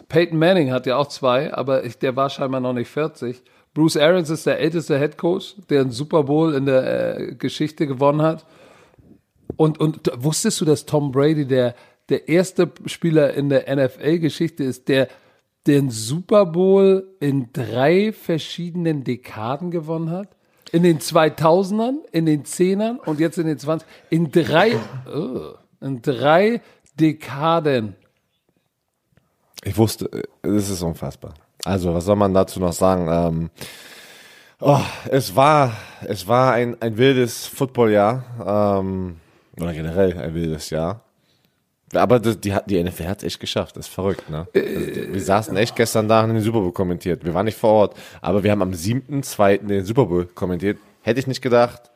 Peyton 0.09 0.39
Manning 0.39 0.73
hat 0.73 0.87
ja 0.87 0.97
auch 0.97 1.09
zwei, 1.09 1.53
aber 1.53 1.85
ich, 1.85 1.99
der 1.99 2.17
war 2.17 2.31
scheinbar 2.31 2.61
noch 2.61 2.73
nicht 2.73 2.89
40. 2.89 3.43
Bruce 3.75 3.99
Arians 3.99 4.31
ist 4.31 4.47
der 4.47 4.59
älteste 4.59 4.99
Head 4.99 5.19
Coach, 5.19 5.55
der 5.69 5.83
einen 5.83 5.91
Super 5.91 6.25
Bowl 6.25 6.55
in 6.55 6.67
der 6.67 7.19
äh, 7.19 7.35
Geschichte 7.35 7.87
gewonnen 7.87 8.23
hat. 8.23 8.47
Und, 9.57 9.79
und 9.79 10.11
wusstest 10.17 10.61
du, 10.61 10.65
dass 10.65 10.87
Tom 10.87 11.13
Brady 11.13 11.47
der, 11.47 11.75
der 12.09 12.29
erste 12.29 12.71
Spieler 12.87 13.35
in 13.35 13.49
der 13.49 13.75
NFL-Geschichte 13.75 14.65
ist, 14.65 14.89
der 14.89 15.09
den 15.67 15.91
Super 15.91 16.47
Bowl 16.47 17.07
in 17.21 17.51
drei 17.53 18.13
verschiedenen 18.13 19.05
Dekaden 19.05 19.71
gewonnen 19.71 20.11
hat? 20.11 20.29
In 20.73 20.83
den 20.83 20.99
2000ern, 20.99 21.99
in 22.13 22.27
den 22.27 22.45
10ern 22.45 22.99
und 22.99 23.21
jetzt 23.21 23.39
in 23.39 23.47
den 23.47 23.59
20 23.59 23.87
in 24.11 24.33
drei 24.33 24.73
oh, 25.07 25.55
in 25.81 26.03
drei 26.03 26.61
Dekaden. 26.99 27.97
Ich 29.65 29.77
wusste, 29.77 30.09
es 30.43 30.71
ist 30.71 30.83
unfassbar. 30.83 31.35
Also, 31.65 31.93
was 31.93 32.05
soll 32.05 32.17
man 32.17 32.33
dazu 32.33 32.61
noch 32.61 32.73
sagen? 32.73 33.09
Ähm, 33.11 33.51
oh, 34.61 34.81
es 35.11 35.35
war, 35.35 35.73
es 36.07 36.29
war 36.29 36.53
ein, 36.53 36.81
ein 36.81 36.97
wildes 36.97 37.47
Footballjahr, 37.47 38.79
ähm, 38.81 39.17
oder 39.61 39.73
generell 39.73 40.17
ein 40.19 40.35
wildes 40.35 40.71
Jahr. 40.71 41.01
Aber 41.95 42.21
das, 42.21 42.41
die, 42.41 42.55
die 42.67 42.83
NFL 42.83 43.07
hat 43.07 43.19
es 43.19 43.25
echt 43.25 43.41
geschafft. 43.41 43.77
Das 43.77 43.87
ist 43.87 43.95
verrückt, 43.95 44.29
ne? 44.29 44.47
Also, 44.55 45.13
wir 45.13 45.21
saßen 45.21 45.57
echt 45.57 45.77
gestern 45.77 46.09
da 46.09 46.21
und 46.21 46.29
haben 46.29 46.35
den 46.35 46.43
Super 46.43 46.61
Bowl 46.61 46.73
kommentiert. 46.73 47.25
Wir 47.25 47.35
waren 47.35 47.47
nicht 47.47 47.59
vor 47.59 47.71
Ort, 47.73 47.97
aber 48.21 48.43
wir 48.43 48.51
haben 48.51 48.63
am 48.63 48.73
7.2. 48.73 49.67
den 49.67 49.85
Super 49.85 50.07
Bowl 50.07 50.27
kommentiert. 50.27 50.79
Hätte 51.03 51.21
ich 51.21 51.27
nicht 51.27 51.43
gedacht. 51.43 51.91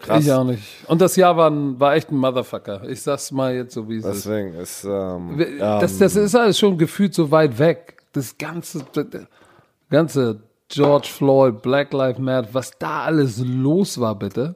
Krass. 0.00 0.24
Ich 0.24 0.32
auch 0.32 0.44
nicht. 0.44 0.62
Und 0.88 1.00
das 1.00 1.16
Jahr 1.16 1.36
war, 1.36 1.50
ein, 1.50 1.78
war 1.78 1.94
echt 1.94 2.10
ein 2.10 2.16
Motherfucker. 2.16 2.88
Ich 2.88 3.02
sag's 3.02 3.30
mal 3.32 3.54
jetzt 3.54 3.74
so, 3.74 3.88
wie 3.88 3.96
es 3.96 4.04
ist. 4.04 4.24
Deswegen 4.26 4.54
ist, 4.54 4.84
ähm, 4.84 5.58
Das, 5.58 5.98
das 5.98 6.16
ist 6.16 6.34
alles 6.34 6.58
schon 6.58 6.78
gefühlt 6.78 7.12
so 7.14 7.30
weit 7.30 7.58
weg. 7.58 7.98
Das 8.12 8.38
ganze, 8.38 8.84
das 8.92 9.06
ganze 9.90 10.40
George 10.68 11.08
Floyd, 11.08 11.60
Black 11.60 11.92
Lives 11.92 12.18
Matter, 12.18 12.48
was 12.52 12.70
da 12.78 13.02
alles 13.04 13.38
los 13.38 14.00
war, 14.00 14.18
bitte. 14.18 14.54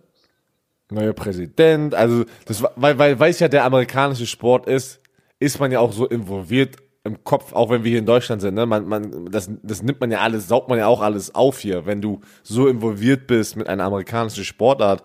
neuer 0.91 1.13
Präsident. 1.13 1.95
Also, 1.95 2.25
das 2.47 2.63
weil, 2.77 2.99
weil, 2.99 3.21
weil 3.21 3.31
es 3.31 3.41
ja 3.41 3.49
der 3.49 3.65
amerikanische 3.65 4.27
Sport 4.27 4.67
ist, 4.67 5.01
ist 5.39 5.61
man 5.61 5.71
ja 5.71 5.81
auch 5.81 5.93
so 5.93 6.07
involviert 6.07 6.77
im 7.05 7.25
Kopf, 7.25 7.53
auch 7.53 7.71
wenn 7.71 7.85
wir 7.85 7.91
hier 7.91 8.01
in 8.01 8.07
Deutschland 8.07 8.43
sind. 8.43 8.55
Ne? 8.55 8.67
Man, 8.67 8.87
man, 8.87 9.31
das, 9.31 9.51
das 9.63 9.83
nimmt 9.83 10.01
man 10.01 10.11
ja 10.11 10.21
alles, 10.21 10.49
saugt 10.49 10.69
man 10.69 10.79
ja 10.79 10.87
auch 10.87 11.01
alles 11.01 11.35
auf 11.35 11.59
hier, 11.59 11.87
wenn 11.87 12.01
du 12.01 12.21
so 12.43 12.69
involviert 12.69 13.27
bist 13.27 13.57
mit 13.57 13.69
einer 13.69 13.85
amerikanischen 13.85 14.45
Sportart. 14.45 15.03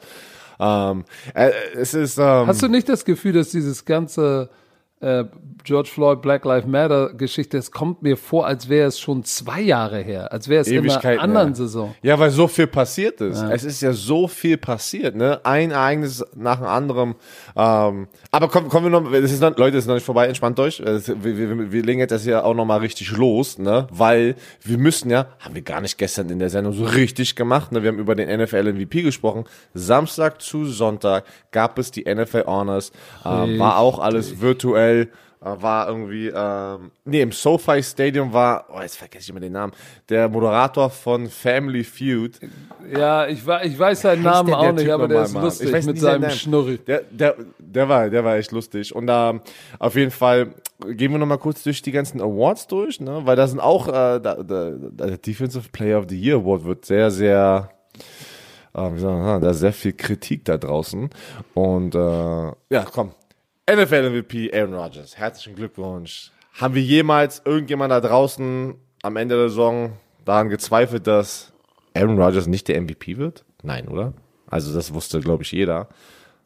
Ähm, 0.59 1.05
äh, 1.33 1.51
es 1.75 1.93
ist. 1.93 2.17
Ähm, 2.17 2.47
Hast 2.47 2.61
du 2.61 2.67
nicht 2.67 2.89
das 2.89 3.05
Gefühl, 3.05 3.33
dass 3.33 3.49
dieses 3.49 3.85
ganze 3.85 4.49
äh, 5.03 5.25
George 5.63 5.89
Floyd, 5.93 6.21
Black 6.21 6.43
Lives 6.43 6.67
Matter 6.67 7.13
Geschichte, 7.13 7.57
es 7.57 7.71
kommt 7.71 8.03
mir 8.03 8.17
vor, 8.17 8.45
als 8.45 8.67
wäre 8.67 8.87
es 8.87 8.99
schon 8.99 9.23
zwei 9.23 9.61
Jahre 9.61 9.99
her, 10.01 10.31
als 10.31 10.49
wäre 10.49 10.61
es 10.61 10.67
in 10.67 10.89
einer 10.89 11.21
anderen 11.21 11.49
ja. 11.49 11.55
Saison. 11.55 11.95
Ja, 12.01 12.19
weil 12.19 12.31
so 12.31 12.47
viel 12.47 12.67
passiert 12.67 13.21
ist. 13.21 13.41
Es 13.41 13.63
ist 13.63 13.81
ja 13.81 13.93
so 13.93 14.27
viel 14.27 14.57
passiert, 14.57 15.15
ne? 15.15 15.39
Ein 15.43 15.71
Ereignis 15.71 16.25
nach 16.35 16.57
dem 16.57 16.67
anderen. 16.67 17.15
Ähm, 17.55 18.07
aber 18.31 18.49
kommen, 18.49 18.67
kommen 18.67 18.91
wir 18.91 18.99
noch, 19.01 19.11
das 19.11 19.31
ist 19.31 19.41
noch, 19.41 19.55
Leute, 19.57 19.77
es 19.77 19.85
ist 19.85 19.87
noch 19.87 19.95
nicht 19.95 20.05
vorbei, 20.05 20.27
entspannt 20.27 20.59
euch. 20.59 20.81
Wir, 20.83 21.21
wir, 21.23 21.71
wir 21.71 21.83
legen 21.83 21.99
jetzt 21.99 22.11
das 22.11 22.23
hier 22.23 22.45
auch 22.45 22.53
noch 22.53 22.65
mal 22.65 22.79
richtig 22.79 23.11
los, 23.11 23.57
ne? 23.57 23.87
Weil 23.89 24.35
wir 24.61 24.77
müssen 24.77 25.09
ja, 25.09 25.27
haben 25.39 25.55
wir 25.55 25.61
gar 25.61 25.79
nicht 25.79 25.97
gestern 25.97 26.29
in 26.29 26.39
der 26.39 26.49
Sendung 26.49 26.73
so 26.73 26.83
richtig 26.83 27.35
gemacht, 27.35 27.71
ne? 27.71 27.83
Wir 27.83 27.89
haben 27.89 27.99
über 27.99 28.15
den 28.15 28.29
NFL 28.41 28.73
MVP 28.73 29.01
gesprochen. 29.01 29.45
Samstag 29.73 30.41
zu 30.41 30.65
Sonntag 30.65 31.23
gab 31.51 31.79
es 31.79 31.91
die 31.91 32.03
NFL 32.03 32.43
Honors. 32.47 32.91
Ähm, 33.25 33.59
war 33.59 33.77
auch 33.77 33.99
alles 33.99 34.41
virtuell 34.41 34.92
äh, 35.01 35.61
war 35.61 35.89
irgendwie, 35.89 36.31
ähm, 36.33 36.91
nee, 37.03 37.21
im 37.21 37.31
SoFi 37.33 37.83
Stadium 37.83 38.31
war, 38.31 38.65
oh, 38.73 38.79
jetzt 38.81 38.97
vergesse 38.97 39.23
ich 39.23 39.29
immer 39.29 39.41
den 39.41 39.51
Namen, 39.51 39.73
der 40.07 40.29
Moderator 40.29 40.89
von 40.89 41.27
Family 41.27 41.83
Feud. 41.83 42.39
Ja, 42.89 43.27
ich, 43.27 43.39
ich 43.63 43.77
weiß 43.77 44.01
seinen 44.01 44.23
Namen 44.23 44.53
auch 44.53 44.71
nicht, 44.71 44.85
Typ 44.85 44.91
aber 44.93 45.07
der 45.09 45.23
ist 45.23 45.33
Mann? 45.33 45.43
lustig 45.43 45.73
weiß 45.73 45.85
mit 45.85 45.99
seinem. 45.99 46.29
Schnurri. 46.29 46.77
Der, 46.77 47.01
der, 47.09 47.35
der 47.59 47.89
war, 47.89 48.09
der 48.09 48.23
war 48.23 48.37
echt 48.37 48.53
lustig. 48.53 48.95
Und 48.95 49.07
da, 49.07 49.41
auf 49.79 49.95
jeden 49.95 50.11
Fall, 50.11 50.53
gehen 50.91 51.11
wir 51.11 51.17
nochmal 51.17 51.39
kurz 51.39 51.61
durch 51.63 51.81
die 51.81 51.91
ganzen 51.91 52.21
Awards 52.21 52.67
durch, 52.67 53.01
ne, 53.01 53.21
weil 53.25 53.35
da 53.35 53.45
sind 53.45 53.59
auch, 53.59 53.89
äh, 53.89 54.21
da, 54.21 54.35
der 54.41 55.17
Defensive 55.17 55.69
Player 55.71 55.99
of 55.99 56.05
the 56.07 56.17
Year 56.19 56.37
Award 56.37 56.63
wird 56.63 56.85
sehr, 56.85 57.11
sehr, 57.11 57.69
äh, 58.73 58.79
wie 58.79 59.01
da 59.01 59.49
ist 59.49 59.59
sehr 59.59 59.73
viel 59.73 59.91
Kritik 59.91 60.45
da 60.45 60.57
draußen. 60.57 61.09
Und, 61.53 61.95
äh, 61.95 61.97
ja, 61.97 62.85
komm. 62.89 63.11
NFL 63.71 64.09
MVP 64.09 64.51
Aaron 64.53 64.73
Rodgers. 64.73 65.17
Herzlichen 65.17 65.55
Glückwunsch. 65.55 66.31
Haben 66.59 66.75
wir 66.75 66.81
jemals 66.81 67.41
irgendjemand 67.45 67.91
da 67.91 68.01
draußen 68.01 68.75
am 69.03 69.15
Ende 69.15 69.37
der 69.37 69.47
Saison 69.47 69.93
daran 70.25 70.49
gezweifelt, 70.49 71.07
dass 71.07 71.53
Aaron 71.93 72.21
Rodgers 72.21 72.47
nicht 72.47 72.67
der 72.67 72.81
MVP 72.81 73.17
wird? 73.17 73.45
Nein, 73.63 73.87
oder? 73.87 74.13
Also 74.47 74.73
das 74.73 74.93
wusste, 74.93 75.21
glaube 75.21 75.43
ich, 75.43 75.51
jeder. 75.53 75.87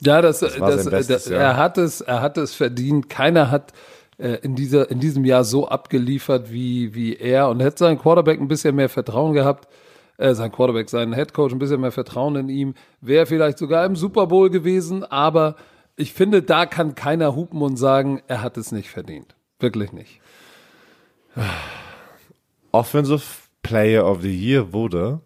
Ja, 0.02 0.22
das, 0.22 0.40
das, 0.40 0.60
war 0.60 0.72
sein 0.78 0.92
das, 0.92 1.08
Bestes, 1.08 1.30
ja. 1.30 1.40
er 1.40 1.58
hat 1.58 1.80
es, 1.80 2.02
er 2.02 2.22
hat 2.22 2.38
es 2.38 2.54
verdient. 2.54 3.10
Keiner 3.10 3.50
hat 3.50 3.74
äh, 4.20 4.38
in 4.44 4.56
dieser, 4.56 4.92
in 4.92 5.00
diesem 5.00 5.26
Jahr 5.26 5.44
so 5.44 5.68
abgeliefert 5.68 6.52
wie, 6.52 6.94
wie 6.94 7.16
er 7.16 7.50
und 7.50 7.62
hätte 7.62 7.80
sein 7.80 7.98
Quarterback 7.98 8.40
ein 8.40 8.48
bisschen 8.48 8.76
mehr 8.76 8.90
Vertrauen 8.90 9.34
gehabt, 9.34 9.68
äh, 10.18 10.36
sein 10.36 10.52
Quarterback, 10.52 10.88
sein 10.88 11.14
Headcoach 11.14 11.52
ein 11.52 11.58
bisschen 11.60 11.82
mehr 11.82 11.92
Vertrauen 11.92 12.36
in 12.36 12.50
ihm, 12.50 12.74
wäre 13.02 13.26
vielleicht 13.26 13.58
sogar 13.58 13.86
im 13.86 13.96
Super 13.96 14.28
Bowl 14.28 14.52
gewesen, 14.52 15.04
aber 15.04 15.56
ich 15.98 16.14
finde, 16.14 16.42
da 16.44 16.66
kann 16.66 16.96
keiner 16.96 17.36
hupen 17.36 17.62
und 17.62 17.76
sagen, 17.76 18.22
er 18.28 18.42
hat 18.42 18.56
es 18.58 18.72
nicht 18.72 18.90
verdient. 18.90 19.36
Wirklich 19.60 19.92
nicht. 19.92 20.22
Offensive 22.72 23.24
Player 23.64 24.06
of 24.10 24.22
the 24.22 24.32
Year 24.34 24.72
wurde 24.74 25.20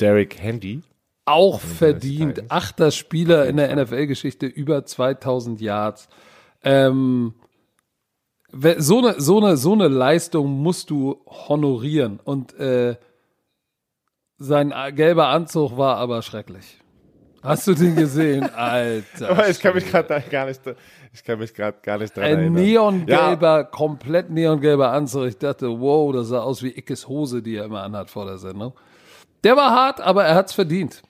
Derek 0.00 0.38
Handy. 0.40 0.82
Auch 1.24 1.60
verdient. 1.60 2.36
Titans. 2.36 2.50
Achter 2.50 2.90
Spieler 2.90 3.46
in 3.46 3.56
der 3.58 3.74
NFL-Geschichte, 3.76 4.46
über 4.46 4.84
2000 4.86 5.60
Yards. 5.60 6.08
Ähm, 6.62 7.34
so 8.50 8.98
eine, 8.98 9.20
so 9.20 9.38
eine, 9.38 9.56
so 9.58 9.72
eine 9.74 9.88
Leistung 9.88 10.62
musst 10.62 10.88
du 10.90 11.20
honorieren. 11.26 12.18
Und 12.24 12.54
äh, 12.58 12.96
sein 14.38 14.72
a- 14.72 14.90
gelber 14.90 15.28
Anzug 15.28 15.76
war 15.76 15.96
aber 15.96 16.22
schrecklich. 16.22 16.78
Hast 17.48 17.66
du 17.66 17.74
den 17.74 17.96
gesehen? 17.96 18.44
Alter. 18.54 19.30
Aber 19.30 19.48
ich 19.48 19.58
kann 19.60 19.74
mich 19.74 19.86
gerade 19.86 20.22
gar 20.30 20.46
nicht, 20.46 20.60
ich 21.12 21.24
kann 21.24 21.38
mich 21.38 21.54
gerade 21.54 21.78
gar 21.82 21.98
nicht 21.98 22.16
dran 22.16 22.24
Ein 22.24 22.38
erinnern. 22.38 22.52
neongelber, 22.62 23.64
komplett 23.64 24.30
neongelber 24.30 24.92
Anzug. 24.92 25.26
Ich 25.26 25.38
dachte, 25.38 25.68
wow, 25.80 26.12
das 26.12 26.28
sah 26.28 26.40
aus 26.40 26.62
wie 26.62 26.76
Ickes 26.76 27.08
Hose, 27.08 27.42
die 27.42 27.56
er 27.56 27.64
immer 27.64 27.82
anhat 27.82 28.10
vor 28.10 28.26
der 28.26 28.38
Sendung. 28.38 28.74
Der 29.44 29.56
war 29.56 29.70
hart, 29.70 30.00
aber 30.00 30.24
er 30.24 30.34
hat's 30.34 30.52
verdient. 30.52 31.02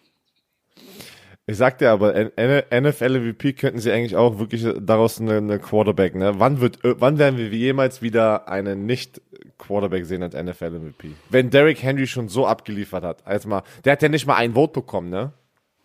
Ich 1.50 1.56
sag 1.56 1.78
dir 1.78 1.90
aber, 1.90 2.12
NFL-MVP 2.36 3.54
könnten 3.54 3.78
sie 3.78 3.90
eigentlich 3.90 4.16
auch 4.16 4.38
wirklich 4.38 4.66
daraus 4.82 5.18
eine, 5.18 5.38
eine 5.38 5.58
Quarterback, 5.58 6.14
ne? 6.14 6.34
Wann 6.36 6.60
wird, 6.60 6.84
äh, 6.84 6.94
wann 7.00 7.18
werden 7.18 7.38
wir 7.38 7.48
jemals 7.48 8.02
wieder 8.02 8.48
einen 8.48 8.84
Nicht-Quarterback 8.84 10.04
sehen 10.04 10.22
als 10.22 10.34
NFL-MVP? 10.34 11.12
Wenn 11.30 11.48
Derrick 11.48 11.82
Henry 11.82 12.06
schon 12.06 12.28
so 12.28 12.46
abgeliefert 12.46 13.02
hat, 13.02 13.26
als 13.26 13.46
mal, 13.46 13.62
der 13.86 13.92
hat 13.92 14.02
ja 14.02 14.10
nicht 14.10 14.26
mal 14.26 14.36
ein 14.36 14.52
Vote 14.52 14.74
bekommen, 14.74 15.08
ne? 15.08 15.32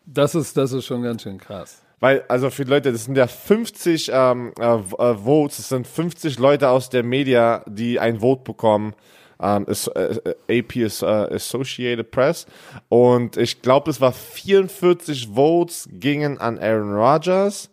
Das 0.06 0.36
ist, 0.36 0.58
das 0.58 0.72
ist 0.72 0.86
schon 0.86 1.04
ganz 1.04 1.24
schön 1.24 1.38
krass. 1.38 1.82
Weil, 1.99 2.26
also 2.28 2.49
für 2.49 2.66
die 2.66 2.70
Leute, 2.70 2.91
das 2.91 3.06
sind 3.06 3.16
ja 3.16 3.28
50 3.28 4.12
ähm, 4.14 4.51
äh, 4.60 4.66
äh, 4.66 5.16
Votes, 5.16 5.58
das 5.58 5.70
sind 5.70 5.88
50 5.88 6.38
Leute 6.38 6.70
aus 6.70 6.89
der 6.89 7.04
Media, 7.04 7.64
die 7.66 7.97
ein 7.99 8.20
Vote 8.20 8.43
bekommen. 8.43 8.93
Um, 9.38 9.66
ist, 9.66 9.88
äh, 9.88 10.36
AP 10.47 10.76
ist 10.76 11.01
uh, 11.01 11.06
Associated 11.06 12.12
Press. 12.12 12.45
Und 12.88 13.36
ich 13.36 13.62
glaube, 13.62 13.89
es 13.89 13.99
war 13.99 14.14
44 14.14 15.30
Votes 15.34 15.89
gingen 15.91 16.38
an 16.38 16.60
Aaron 16.60 16.93
Rodgers, 16.93 17.70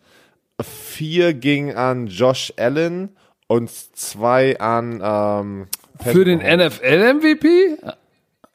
vier 0.62 1.34
gingen 1.34 1.76
an 1.76 2.06
Josh 2.06 2.52
Allen 2.56 3.16
und 3.46 3.68
zwei 3.70 4.58
an 4.58 5.00
ähm, 5.02 5.66
Für 6.00 6.24
den 6.24 6.38
NFL-MVP? 6.38 7.78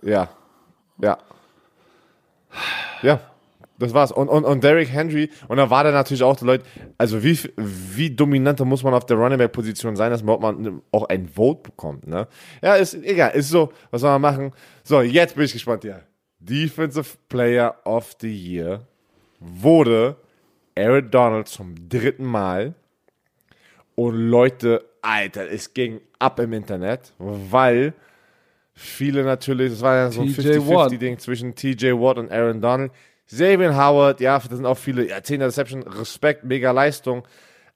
Ja. 0.02 0.30
Ja. 1.02 1.18
Ja. 3.02 3.20
Das 3.78 3.94
war's. 3.94 4.12
Und, 4.12 4.30
und, 4.30 4.46
und 4.46 4.64
Derrick 4.64 4.90
Henry, 4.90 5.30
und 5.48 5.58
da 5.58 5.70
war 5.70 5.84
da 5.84 5.92
natürlich 5.92 6.24
auch 6.24 6.36
die 6.36 6.46
Leute, 6.46 6.64
also 6.98 7.24
wie, 7.24 7.38
wie 7.58 8.10
dominanter 8.10 8.64
muss 8.64 8.84
man 8.84 8.94
auf 8.94 9.06
der 9.06 9.18
Running 9.18 9.38
Back 9.38 9.52
Position 9.52 9.96
sein, 9.96 10.12
dass 10.12 10.24
man, 10.24 10.40
man 10.40 10.82
auch 10.92 11.10
ein 11.10 11.28
Vote 11.28 11.64
bekommt, 11.64 12.08
ne? 12.08 12.28
Ja, 12.62 12.76
ist 12.76 12.94
egal, 12.94 13.32
ist 13.32 13.50
so, 13.50 13.72
was 13.92 14.02
soll 14.02 14.12
man 14.12 14.22
machen? 14.22 14.52
So, 14.84 15.02
jetzt 15.02 15.36
bin 15.36 15.44
ich 15.46 15.54
gespannt, 15.54 15.84
ja. 15.84 16.00
Defensive 16.40 17.18
Player 17.28 17.76
of 17.86 18.16
the 18.22 18.32
Year 18.32 18.88
wurde 19.40 20.16
Aaron 20.78 21.10
Donald 21.10 21.48
zum 21.48 21.90
dritten 21.90 22.26
Mal. 22.26 22.76
Und 23.96 24.16
Leute, 24.16 24.84
Alter, 25.02 25.50
es 25.50 25.74
ging 25.74 26.02
ab 26.20 26.40
im 26.40 26.52
Internet, 26.54 27.14
weil 27.18 27.94
viele 28.74 29.24
natürlich, 29.24 29.74
es 29.74 29.82
war 29.82 29.96
ja 29.96 30.12
so 30.12 30.22
ein 30.22 30.28
50-50-Ding 30.28 31.18
zwischen 31.20 31.56
TJ 31.56 31.94
Watt 31.94 32.18
und 32.18 32.32
Aaron 32.32 32.62
Donald. 32.62 32.92
Xavier 33.28 33.76
Howard, 33.76 34.20
ja, 34.20 34.38
das 34.38 34.50
sind 34.50 34.66
auch 34.66 34.78
viele, 34.78 35.08
ja, 35.08 35.22
10 35.22 35.42
Reception, 35.42 35.84
Respekt, 35.84 36.44
mega 36.44 36.72
Leistung. 36.72 37.28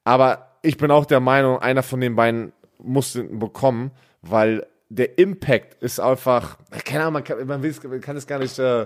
Aber 0.04 0.50
ich 0.62 0.78
bin 0.78 0.92
auch 0.92 1.06
der 1.06 1.20
Meinung, 1.20 1.60
einer 1.60 1.84
von 1.84 2.00
den 2.02 2.16
beiden 2.16 2.54
muss 2.78 3.14
den 3.14 3.40
bekommen, 3.40 3.92
weil 4.22 4.66
der 4.90 5.18
Impact 5.18 5.82
ist 5.82 6.00
einfach, 6.00 6.58
keine 6.86 7.02
Ahnung, 7.02 7.14
man 7.14 7.24
kann, 7.24 7.46
man 7.46 7.62
will, 7.62 7.76
man 7.88 8.02
kann 8.02 8.18
es 8.18 8.28
gar 8.28 8.40
nicht, 8.40 8.58
äh, 8.60 8.86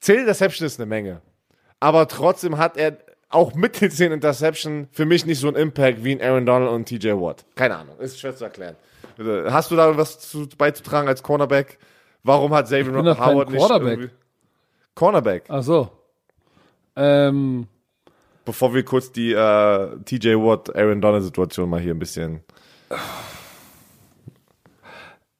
10 0.00 0.20
Interception 0.20 0.66
ist 0.66 0.78
eine 0.78 0.86
Menge. 0.86 1.20
Aber 1.80 2.08
trotzdem 2.08 2.58
hat 2.58 2.76
er 2.76 2.98
auch 3.28 3.54
mit 3.54 3.80
den 3.80 3.90
10 3.90 4.12
Interception 4.12 4.88
für 4.92 5.06
mich 5.06 5.26
nicht 5.26 5.40
so 5.40 5.48
einen 5.48 5.56
Impact 5.56 6.04
wie 6.04 6.12
ein 6.12 6.22
Aaron 6.22 6.46
Donald 6.46 6.70
und 6.70 6.86
TJ 6.86 7.12
Watt. 7.12 7.44
Keine 7.56 7.76
Ahnung, 7.76 7.98
ist 7.98 8.20
schwer 8.20 8.36
zu 8.36 8.44
erklären. 8.44 8.76
Hast 9.50 9.70
du 9.70 9.76
da 9.76 9.96
was 9.96 10.18
zu, 10.18 10.48
beizutragen 10.56 11.08
als 11.08 11.22
Cornerback? 11.22 11.78
Warum 12.22 12.54
hat 12.54 12.66
Xavier 12.66 12.92
Howard 13.18 13.50
nicht 13.50 13.70
irgendwie 13.70 14.10
Cornerback. 14.94 15.44
Ach 15.48 15.62
so. 15.62 15.88
Ähm, 16.96 17.66
Bevor 18.44 18.74
wir 18.74 18.84
kurz 18.84 19.10
die 19.10 19.32
äh, 19.32 19.96
TJ 20.04 20.34
Watt, 20.34 20.74
Aaron 20.76 21.00
Donald 21.00 21.24
Situation 21.24 21.70
mal 21.70 21.80
hier 21.80 21.94
ein 21.94 21.98
bisschen. 21.98 22.40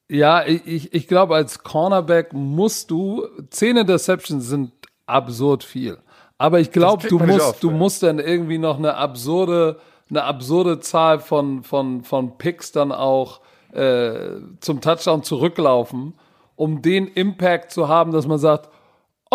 Ja, 0.09 0.45
ich, 0.45 0.93
ich 0.93 1.07
glaube, 1.07 1.35
als 1.35 1.63
Cornerback 1.63 2.33
musst 2.33 2.91
du, 2.91 3.27
10 3.49 3.77
Interceptions 3.77 4.47
sind 4.47 4.71
absurd 5.05 5.63
viel. 5.63 5.97
Aber 6.37 6.59
ich 6.59 6.71
glaube, 6.71 7.07
du 7.07 7.19
musst, 7.19 7.41
auf, 7.41 7.59
du 7.59 7.69
ja. 7.69 7.75
musst 7.75 8.03
dann 8.03 8.19
irgendwie 8.19 8.57
noch 8.57 8.77
eine 8.77 8.95
absurde, 8.95 9.79
eine 10.09 10.23
absurde 10.23 10.79
Zahl 10.79 11.19
von, 11.19 11.63
von, 11.63 12.03
von 12.03 12.37
Picks 12.37 12.71
dann 12.71 12.91
auch 12.91 13.41
äh, 13.71 14.37
zum 14.59 14.81
Touchdown 14.81 15.23
zurücklaufen, 15.23 16.13
um 16.55 16.81
den 16.81 17.07
Impact 17.07 17.71
zu 17.71 17.87
haben, 17.87 18.11
dass 18.11 18.27
man 18.27 18.39
sagt, 18.39 18.69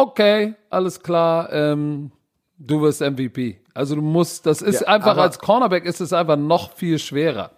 okay, 0.02 0.54
alles 0.68 1.02
klar, 1.02 1.52
ähm, 1.52 2.10
du 2.58 2.82
wirst 2.82 3.00
MVP. 3.00 3.60
Also 3.74 3.94
du 3.94 4.02
musst, 4.02 4.46
das 4.46 4.62
ist 4.62 4.82
ja, 4.82 4.88
einfach, 4.88 5.16
als 5.16 5.38
Cornerback 5.38 5.84
ist 5.84 6.00
es 6.00 6.12
einfach 6.12 6.36
noch 6.36 6.74
viel 6.74 6.98
schwerer. 6.98 7.50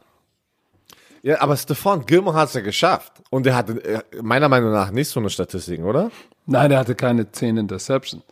Ja, 1.23 1.41
aber 1.41 1.57
Stefan 1.57 2.05
Gilmore 2.05 2.37
hat 2.37 2.49
es 2.49 2.55
ja 2.55 2.61
geschafft. 2.61 3.13
Und 3.31 3.47
er 3.47 3.55
hatte 3.55 3.85
äh, 3.85 4.01
meiner 4.21 4.49
Meinung 4.49 4.73
nach 4.73 4.91
nicht 4.91 5.09
so 5.09 5.21
eine 5.21 5.31
Statistik, 5.31 5.81
oder? 5.83 6.11
Nein, 6.47 6.71
er 6.73 6.81
hatte 6.81 6.95
keine 6.97 7.31
10 7.31 7.57
Interception. 7.57 8.23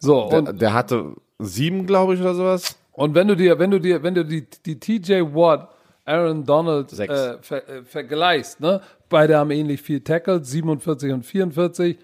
So, 0.00 0.28
der, 0.28 0.38
und, 0.38 0.60
der 0.60 0.72
hatte 0.72 1.14
sieben, 1.38 1.86
glaube 1.86 2.14
ich, 2.14 2.20
oder 2.20 2.34
sowas. 2.34 2.76
Und 2.92 3.14
wenn 3.14 3.28
du 3.28 3.36
dir, 3.36 3.58
wenn 3.58 3.70
du 3.70 3.80
dir, 3.80 4.02
wenn 4.02 4.14
du 4.14 4.24
die, 4.24 4.46
die 4.64 4.78
TJ 4.78 5.22
Watt, 5.34 5.68
Aaron 6.04 6.44
Donald 6.44 6.92
äh, 6.98 7.38
ver, 7.40 7.68
äh, 7.68 7.82
vergleichst, 7.84 8.60
ne? 8.60 8.80
Beide 9.08 9.36
haben 9.36 9.50
ähnlich 9.50 9.82
viel 9.82 10.00
Tackles, 10.00 10.50
47 10.50 11.12
und 11.12 11.24
44. 11.24 11.98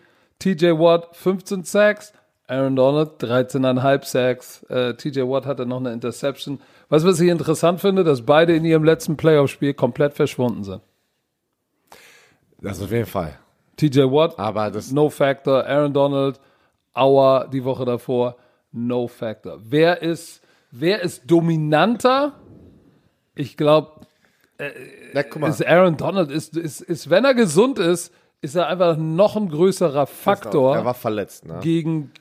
TJ 0.44 0.78
Watt 0.78 1.16
15 1.16 1.64
Sacks, 1.64 2.12
Aaron 2.46 2.76
Donald 2.76 3.12
13,5 3.18 4.04
Sacks. 4.04 4.62
Äh, 4.64 4.92
TJ 4.92 5.22
Watt 5.22 5.46
hatte 5.46 5.64
noch 5.64 5.78
eine 5.78 5.90
Interception. 5.90 6.60
Was, 6.90 7.02
was 7.06 7.18
ich 7.18 7.30
interessant 7.30 7.80
finde, 7.80 8.04
dass 8.04 8.20
beide 8.20 8.54
in 8.54 8.66
ihrem 8.66 8.84
letzten 8.84 9.16
Playoff-Spiel 9.16 9.72
komplett 9.72 10.12
verschwunden 10.12 10.62
sind. 10.62 10.82
Das 12.60 12.82
auf 12.82 12.92
jeden 12.92 13.06
Fall. 13.06 13.38
TJ 13.78 14.00
Watt, 14.00 14.38
aber 14.38 14.70
das 14.70 14.92
no 14.92 15.08
factor. 15.08 15.64
Aaron 15.64 15.94
Donald, 15.94 16.38
Auer 16.92 17.48
die 17.50 17.64
Woche 17.64 17.86
davor, 17.86 18.36
no 18.70 19.08
factor. 19.08 19.58
Wer 19.62 20.02
ist, 20.02 20.42
wer 20.70 21.00
ist 21.00 21.22
dominanter? 21.26 22.34
Ich 23.34 23.56
glaube, 23.56 24.02
äh, 24.58 24.70
ist 25.48 25.66
Aaron 25.66 25.96
Donald, 25.96 26.30
ist, 26.30 26.54
ist, 26.54 26.82
ist, 26.82 27.08
wenn 27.08 27.24
er 27.24 27.32
gesund 27.32 27.78
ist, 27.78 28.12
ist 28.44 28.54
er 28.54 28.68
einfach 28.68 28.98
noch 28.98 29.36
ein 29.36 29.48
größerer 29.48 30.06
Faktor. 30.06 30.76
Er 30.76 30.84
war 30.84 30.94
verletzt, 30.94 31.46
ne? 31.46 31.60
Gegen 31.62 32.12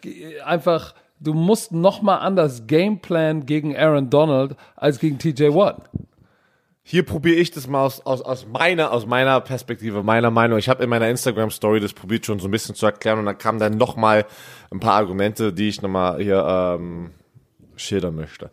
einfach, 0.46 0.96
du 1.20 1.34
musst 1.34 1.74
noch 1.74 2.02
mal 2.02 2.18
anders 2.18 2.66
Gameplan 2.66 3.46
gegen 3.46 3.76
Aaron 3.76 4.10
Donald 4.10 4.56
als 4.78 5.00
gegen 5.00 5.20
TJ 5.20 5.54
Watt. 5.54 5.90
Hier 6.82 7.04
probiere 7.04 7.36
ich 7.36 7.52
das 7.52 7.68
mal 7.68 7.86
aus, 7.86 8.06
aus, 8.06 8.22
aus, 8.22 8.48
meiner, 8.48 8.92
aus 8.92 9.06
meiner 9.06 9.40
Perspektive, 9.42 10.02
meiner 10.02 10.32
Meinung. 10.32 10.58
Ich 10.58 10.70
habe 10.70 10.84
in 10.84 10.90
meiner 10.90 11.10
Instagram-Story 11.10 11.82
das 11.82 11.94
probiert 11.94 12.26
schon 12.26 12.40
so 12.40 12.48
ein 12.48 12.52
bisschen 12.52 12.76
zu 12.76 12.86
erklären 12.86 13.20
und 13.20 13.26
dann 13.26 13.38
kamen 13.38 13.60
dann 13.60 13.78
noch 13.78 13.98
mal 13.98 14.26
ein 14.72 14.80
paar 14.80 14.96
Argumente, 14.96 15.52
die 15.52 15.68
ich 15.68 15.82
noch 15.82 15.90
mal 15.90 16.22
hier 16.22 16.46
ähm, 16.46 17.12
schildern 17.76 18.16
möchte. 18.16 18.50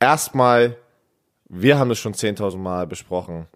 Erstmal, 0.00 0.76
wir 1.48 1.78
haben 1.78 1.90
es 1.90 1.98
schon 1.98 2.14
10.000 2.14 2.56
Mal 2.56 2.86
besprochen 2.86 3.46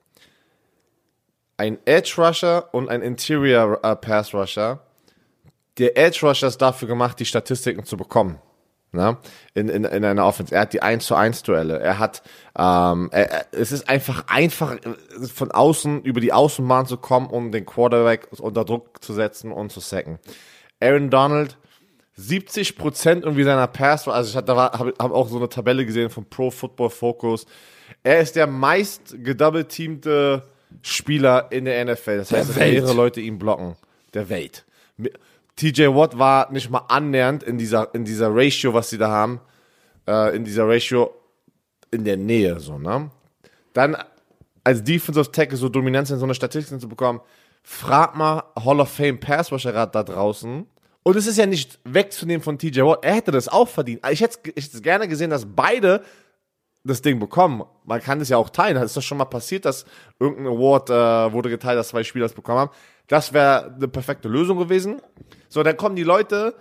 ein 1.60 1.76
Edge 1.84 2.14
Rusher 2.16 2.72
und 2.72 2.88
ein 2.88 3.02
Interior 3.02 3.80
äh, 3.82 3.94
Pass 3.94 4.32
Rusher. 4.32 4.80
Der 5.76 5.96
Edge 5.98 6.26
Rusher 6.26 6.48
ist 6.48 6.56
dafür 6.56 6.88
gemacht, 6.88 7.20
die 7.20 7.26
Statistiken 7.26 7.84
zu 7.84 7.98
bekommen. 7.98 8.38
Ne? 8.92 9.18
In, 9.52 9.68
in, 9.68 9.84
in 9.84 10.04
einer 10.04 10.24
Offense. 10.24 10.54
Er 10.54 10.62
hat 10.62 10.72
die 10.72 10.80
1 10.80 11.04
zu 11.04 11.14
1 11.14 11.42
Duelle. 11.42 11.78
Er 11.78 11.98
hat, 11.98 12.22
ähm, 12.58 13.10
er, 13.12 13.44
es 13.52 13.72
ist 13.72 13.90
einfach 13.90 14.24
einfach 14.26 14.78
von 15.32 15.50
außen 15.50 16.02
über 16.02 16.22
die 16.22 16.32
Außenbahn 16.32 16.86
zu 16.86 16.96
kommen, 16.96 17.26
um 17.26 17.52
den 17.52 17.66
Quarterback 17.66 18.28
unter 18.38 18.64
Druck 18.64 19.04
zu 19.04 19.12
setzen 19.12 19.52
und 19.52 19.70
zu 19.70 19.80
sacken. 19.80 20.18
Aaron 20.80 21.10
Donald, 21.10 21.58
70 22.14 22.78
Prozent 22.78 23.24
irgendwie 23.24 23.44
seiner 23.44 23.66
Pass, 23.66 24.08
also 24.08 24.30
ich 24.30 24.36
habe 24.36 24.56
hab, 24.56 24.80
hab 24.80 25.12
auch 25.12 25.28
so 25.28 25.36
eine 25.36 25.50
Tabelle 25.50 25.84
gesehen 25.84 26.08
von 26.08 26.24
Pro 26.24 26.50
Football 26.50 26.88
Focus. 26.88 27.44
Er 28.02 28.20
ist 28.20 28.34
der 28.34 28.46
meist 28.46 29.14
gedoubleteamte 29.22 30.42
Spieler 30.82 31.48
in 31.50 31.64
der 31.64 31.84
NFL. 31.84 32.18
Das 32.18 32.32
heißt, 32.32 32.50
dass 32.50 32.56
mehrere 32.56 32.92
Leute 32.92 33.20
ihn 33.20 33.38
blocken. 33.38 33.76
Der 34.14 34.28
Welt. 34.28 34.64
TJ 35.56 35.88
Watt 35.88 36.18
war 36.18 36.50
nicht 36.50 36.70
mal 36.70 36.84
annähernd 36.88 37.42
in 37.42 37.58
dieser, 37.58 37.94
in 37.94 38.04
dieser 38.04 38.34
Ratio, 38.34 38.74
was 38.74 38.90
sie 38.90 38.98
da 38.98 39.08
haben, 39.08 39.40
äh, 40.08 40.34
in 40.34 40.44
dieser 40.44 40.66
Ratio 40.66 41.14
in 41.90 42.04
der 42.04 42.16
Nähe, 42.16 42.60
so, 42.60 42.78
ne? 42.78 43.10
Dann 43.72 43.96
als 44.64 44.82
Defensive 44.82 45.30
Tackle 45.30 45.56
so 45.56 45.68
Dominanz 45.68 46.10
in 46.10 46.18
so 46.18 46.24
eine 46.24 46.34
Statistik 46.34 46.80
zu 46.80 46.88
bekommen, 46.88 47.20
frag 47.62 48.16
mal 48.16 48.44
Hall 48.64 48.80
of 48.80 48.90
Fame 48.90 49.18
Pass 49.18 49.52
Rusher 49.52 49.72
da 49.72 50.02
draußen. 50.02 50.66
Und 51.02 51.16
es 51.16 51.26
ist 51.26 51.38
ja 51.38 51.46
nicht 51.46 51.78
wegzunehmen 51.84 52.42
von 52.42 52.58
TJ 52.58 52.80
Watt. 52.82 53.04
Er 53.04 53.14
hätte 53.14 53.30
das 53.30 53.48
auch 53.48 53.68
verdient. 53.68 54.06
Ich 54.10 54.20
hätte, 54.20 54.38
ich 54.54 54.66
hätte 54.66 54.82
gerne 54.82 55.08
gesehen, 55.08 55.30
dass 55.30 55.46
beide 55.46 56.02
das 56.84 57.02
Ding 57.02 57.18
bekommen. 57.18 57.62
Man 57.84 58.00
kann 58.00 58.20
es 58.20 58.28
ja 58.28 58.36
auch 58.36 58.50
teilen. 58.50 58.76
Ist 58.82 58.96
das 58.96 59.04
schon 59.04 59.18
mal 59.18 59.26
passiert, 59.26 59.64
dass 59.64 59.84
irgendein 60.18 60.54
Award 60.54 60.90
äh, 60.90 61.32
wurde 61.32 61.50
geteilt, 61.50 61.78
dass 61.78 61.88
zwei 61.88 62.04
Spieler 62.04 62.26
es 62.26 62.32
bekommen 62.32 62.58
haben? 62.58 62.70
Das 63.06 63.32
wäre 63.32 63.74
eine 63.74 63.88
perfekte 63.88 64.28
Lösung 64.28 64.58
gewesen. 64.58 65.02
So, 65.48 65.62
dann 65.62 65.76
kommen 65.76 65.96
die 65.96 66.04
Leute, 66.04 66.54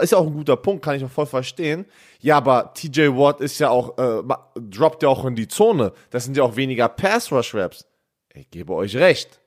ist 0.00 0.12
ja 0.12 0.18
auch 0.18 0.26
ein 0.26 0.32
guter 0.32 0.56
Punkt, 0.56 0.84
kann 0.84 0.96
ich 0.96 1.04
auch 1.04 1.10
voll 1.10 1.26
verstehen. 1.26 1.86
Ja, 2.20 2.36
aber 2.36 2.72
TJ 2.74 3.08
Watt 3.08 3.40
ist 3.40 3.58
ja 3.58 3.70
auch, 3.70 3.98
äh, 3.98 4.22
droppt 4.56 5.02
ja 5.02 5.08
auch 5.08 5.24
in 5.24 5.34
die 5.34 5.48
Zone. 5.48 5.92
Das 6.10 6.24
sind 6.24 6.36
ja 6.36 6.42
auch 6.42 6.56
weniger 6.56 6.88
Pass-Rush-Raps. 6.88 7.86
Ich 8.34 8.50
gebe 8.50 8.72
euch 8.74 8.96
recht. 8.96 9.40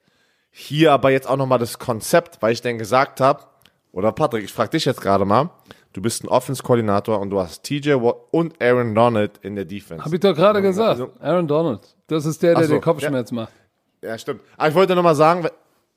Hier 0.52 0.94
aber 0.94 1.12
jetzt 1.12 1.28
auch 1.28 1.38
nochmal 1.38 1.60
das 1.60 1.80
Konzept, 1.80 2.42
weil 2.42 2.54
ich 2.54 2.62
denn 2.62 2.78
gesagt 2.78 3.20
habe, 3.20 3.44
oder 3.92 4.12
Patrick, 4.12 4.44
ich 4.44 4.54
frage 4.54 4.72
dich 4.72 4.86
jetzt 4.86 5.02
gerade 5.02 5.26
mal, 5.26 5.50
du 5.96 6.02
bist 6.02 6.24
ein 6.24 6.28
Offense-Koordinator 6.28 7.20
und 7.20 7.30
du 7.30 7.40
hast 7.40 7.64
TJ 7.64 7.94
Watt 7.94 8.18
und 8.32 8.62
Aaron 8.62 8.94
Donald 8.94 9.32
in 9.42 9.56
der 9.56 9.64
Defense. 9.66 10.04
Hab 10.04 10.12
ich 10.12 10.20
doch 10.20 10.36
gerade 10.36 10.62
gesagt. 10.62 10.90
Also- 11.00 11.12
Aaron 11.22 11.48
Donald. 11.48 11.96
Das 12.08 12.26
ist 12.26 12.44
der, 12.44 12.54
der 12.56 12.66
so, 12.66 12.74
den 12.74 12.82
Kopfschmerz 12.82 13.32
macht. 13.32 13.52
Ja, 14.04 14.18
stimmt. 14.18 14.42
Aber 14.58 14.70
ich 14.70 14.76
wollte 14.76 14.94
noch 14.94 15.04
mal 15.04 15.16
sagen, 15.16 15.48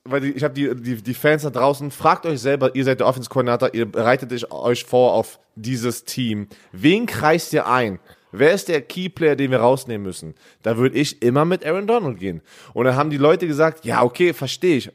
weil- 0.04 0.20
die, 0.20 0.30
ich 0.30 0.44
habe 0.44 0.54
die, 0.54 0.74
die, 0.74 1.02
die 1.02 1.14
Fans 1.14 1.42
da 1.42 1.50
draußen, 1.50 1.90
fragt 1.90 2.24
euch 2.26 2.40
selber, 2.40 2.74
ihr 2.74 2.84
seid 2.84 3.00
der 3.00 3.08
Offense-Koordinator, 3.08 3.74
ihr 3.74 3.90
bereitet 3.90 4.32
euch- 4.52 4.84
vor 4.84 5.12
auf 5.14 5.40
dieses 5.56 6.04
Team. 6.04 6.46
Wen 6.72 7.04
kreist 7.06 7.52
ihr 7.52 7.66
ein? 7.66 7.98
Wer 8.30 8.52
ist 8.52 8.68
der 8.68 8.82
Keyplayer, 8.82 9.36
den 9.36 9.50
wir 9.50 9.58
rausnehmen 9.60 10.06
müssen? 10.06 10.34
Da 10.62 10.76
würde 10.76 10.96
ich 10.98 11.22
immer 11.22 11.44
mit 11.44 11.64
Aaron 11.66 11.86
Donald 11.86 12.18
gehen. 12.18 12.42
Und 12.74 12.84
dann 12.84 12.94
haben 12.94 13.08
die 13.10 13.16
Leute 13.16 13.46
gesagt, 13.46 13.84
ja, 13.86 14.02
okay, 14.02 14.32
verstehe 14.34 14.76
ich, 14.76 14.90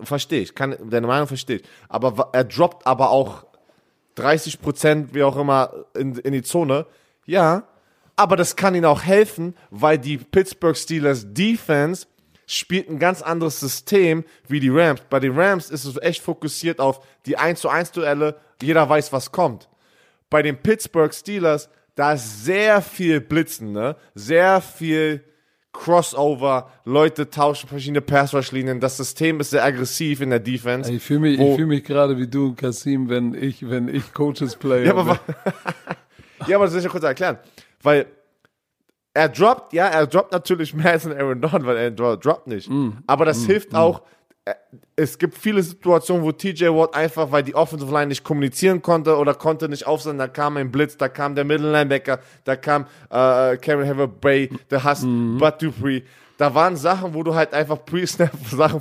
verstehe 0.00 0.40
ich, 0.40 0.54
kann, 0.54 0.74
deine 0.90 1.06
Meinung 1.06 1.28
verstehe 1.28 1.56
ich. 1.56 1.62
Aber 1.90 2.30
er 2.32 2.44
droppt 2.44 2.86
aber 2.86 3.10
auch 3.10 3.44
30 4.18 4.60
Prozent, 4.60 5.14
wie 5.14 5.22
auch 5.22 5.36
immer, 5.36 5.86
in, 5.94 6.16
in 6.16 6.32
die 6.32 6.42
Zone. 6.42 6.86
Ja, 7.26 7.64
aber 8.16 8.36
das 8.36 8.56
kann 8.56 8.74
ihnen 8.74 8.84
auch 8.84 9.02
helfen, 9.02 9.54
weil 9.70 9.98
die 9.98 10.18
Pittsburgh 10.18 10.76
Steelers 10.76 11.26
Defense 11.28 12.06
spielt 12.46 12.88
ein 12.88 12.98
ganz 12.98 13.22
anderes 13.22 13.60
System 13.60 14.24
wie 14.48 14.58
die 14.58 14.70
Rams. 14.70 15.02
Bei 15.08 15.20
den 15.20 15.38
Rams 15.38 15.70
ist 15.70 15.84
es 15.84 16.00
echt 16.00 16.22
fokussiert 16.22 16.80
auf 16.80 17.00
die 17.26 17.36
1 17.36 17.60
zu 17.60 17.68
1 17.68 17.92
Duelle. 17.92 18.40
Jeder 18.60 18.88
weiß, 18.88 19.12
was 19.12 19.30
kommt. 19.30 19.68
Bei 20.30 20.42
den 20.42 20.60
Pittsburgh 20.60 21.14
Steelers, 21.14 21.68
da 21.94 22.14
ist 22.14 22.44
sehr 22.44 22.82
viel 22.82 23.20
Blitzen, 23.20 23.72
ne? 23.72 23.96
Sehr 24.14 24.60
viel 24.60 25.24
Crossover. 25.78 26.68
Leute 26.84 27.30
tauschen 27.30 27.68
verschiedene 27.68 28.00
Pass-Rush-Linien. 28.00 28.80
Das 28.80 28.96
System 28.96 29.40
ist 29.40 29.50
sehr 29.50 29.64
aggressiv 29.64 30.20
in 30.20 30.30
der 30.30 30.40
Defense. 30.40 30.92
Ich 30.92 31.02
fühle 31.02 31.20
mich, 31.20 31.40
ich 31.40 31.56
fühl 31.56 31.66
mich 31.66 31.84
gerade 31.84 32.18
wie 32.18 32.26
du 32.26 32.54
Kasim, 32.54 33.08
wenn 33.08 33.34
ich, 33.34 33.68
wenn 33.68 33.88
ich 33.88 34.12
Coaches 34.12 34.56
play. 34.56 34.86
Ja, 34.86 34.94
aber, 34.96 35.18
ja, 36.46 36.56
aber 36.56 36.64
das 36.66 36.74
will 36.74 36.80
ich 36.84 36.88
kurz 36.88 37.04
erklären. 37.04 37.38
Weil 37.82 38.06
er 39.14 39.28
droppt, 39.28 39.72
ja, 39.72 39.86
er 39.86 40.06
droppt 40.06 40.32
natürlich 40.32 40.74
mehr 40.74 40.92
als 40.92 41.06
ein 41.06 41.16
Aaron 41.16 41.40
Donald, 41.40 41.64
weil 41.66 41.76
er 41.76 41.90
dro- 41.90 42.16
droppt 42.16 42.46
nicht. 42.48 42.70
aber 43.06 43.24
das 43.24 43.44
hilft 43.46 43.74
auch. 43.74 44.02
Äh, 44.50 44.54
Es 44.96 45.18
gibt 45.18 45.36
viele 45.36 45.62
Situationen, 45.62 46.22
wo 46.24 46.32
TJ 46.32 46.66
Watt 46.66 46.94
einfach, 46.94 47.30
weil 47.30 47.42
die 47.42 47.54
Offensive 47.54 47.92
Line 47.92 48.06
nicht 48.08 48.24
kommunizieren 48.24 48.82
konnte 48.82 49.16
oder 49.16 49.34
konnte 49.34 49.68
nicht 49.68 49.86
aufsehen, 49.86 50.18
da 50.18 50.28
kam 50.28 50.56
ein 50.56 50.70
Blitz, 50.70 50.96
da 50.96 51.08
kam 51.08 51.34
der 51.34 51.44
Middle 51.44 51.70
Linebacker, 51.72 52.18
da 52.44 52.56
kam 52.56 52.82
äh, 53.10 53.56
Cameron 53.56 53.88
Haver 53.88 54.08
Bay, 54.08 54.50
der 54.70 54.82
Hass, 54.84 55.02
Bud 55.38 55.54
Dupree. 55.60 56.02
Da 56.36 56.54
waren 56.54 56.76
Sachen, 56.76 57.14
wo 57.14 57.24
du 57.24 57.34
halt 57.34 57.52
einfach 57.52 57.84
Pre-Snap 57.84 58.30
Sachen 58.50 58.80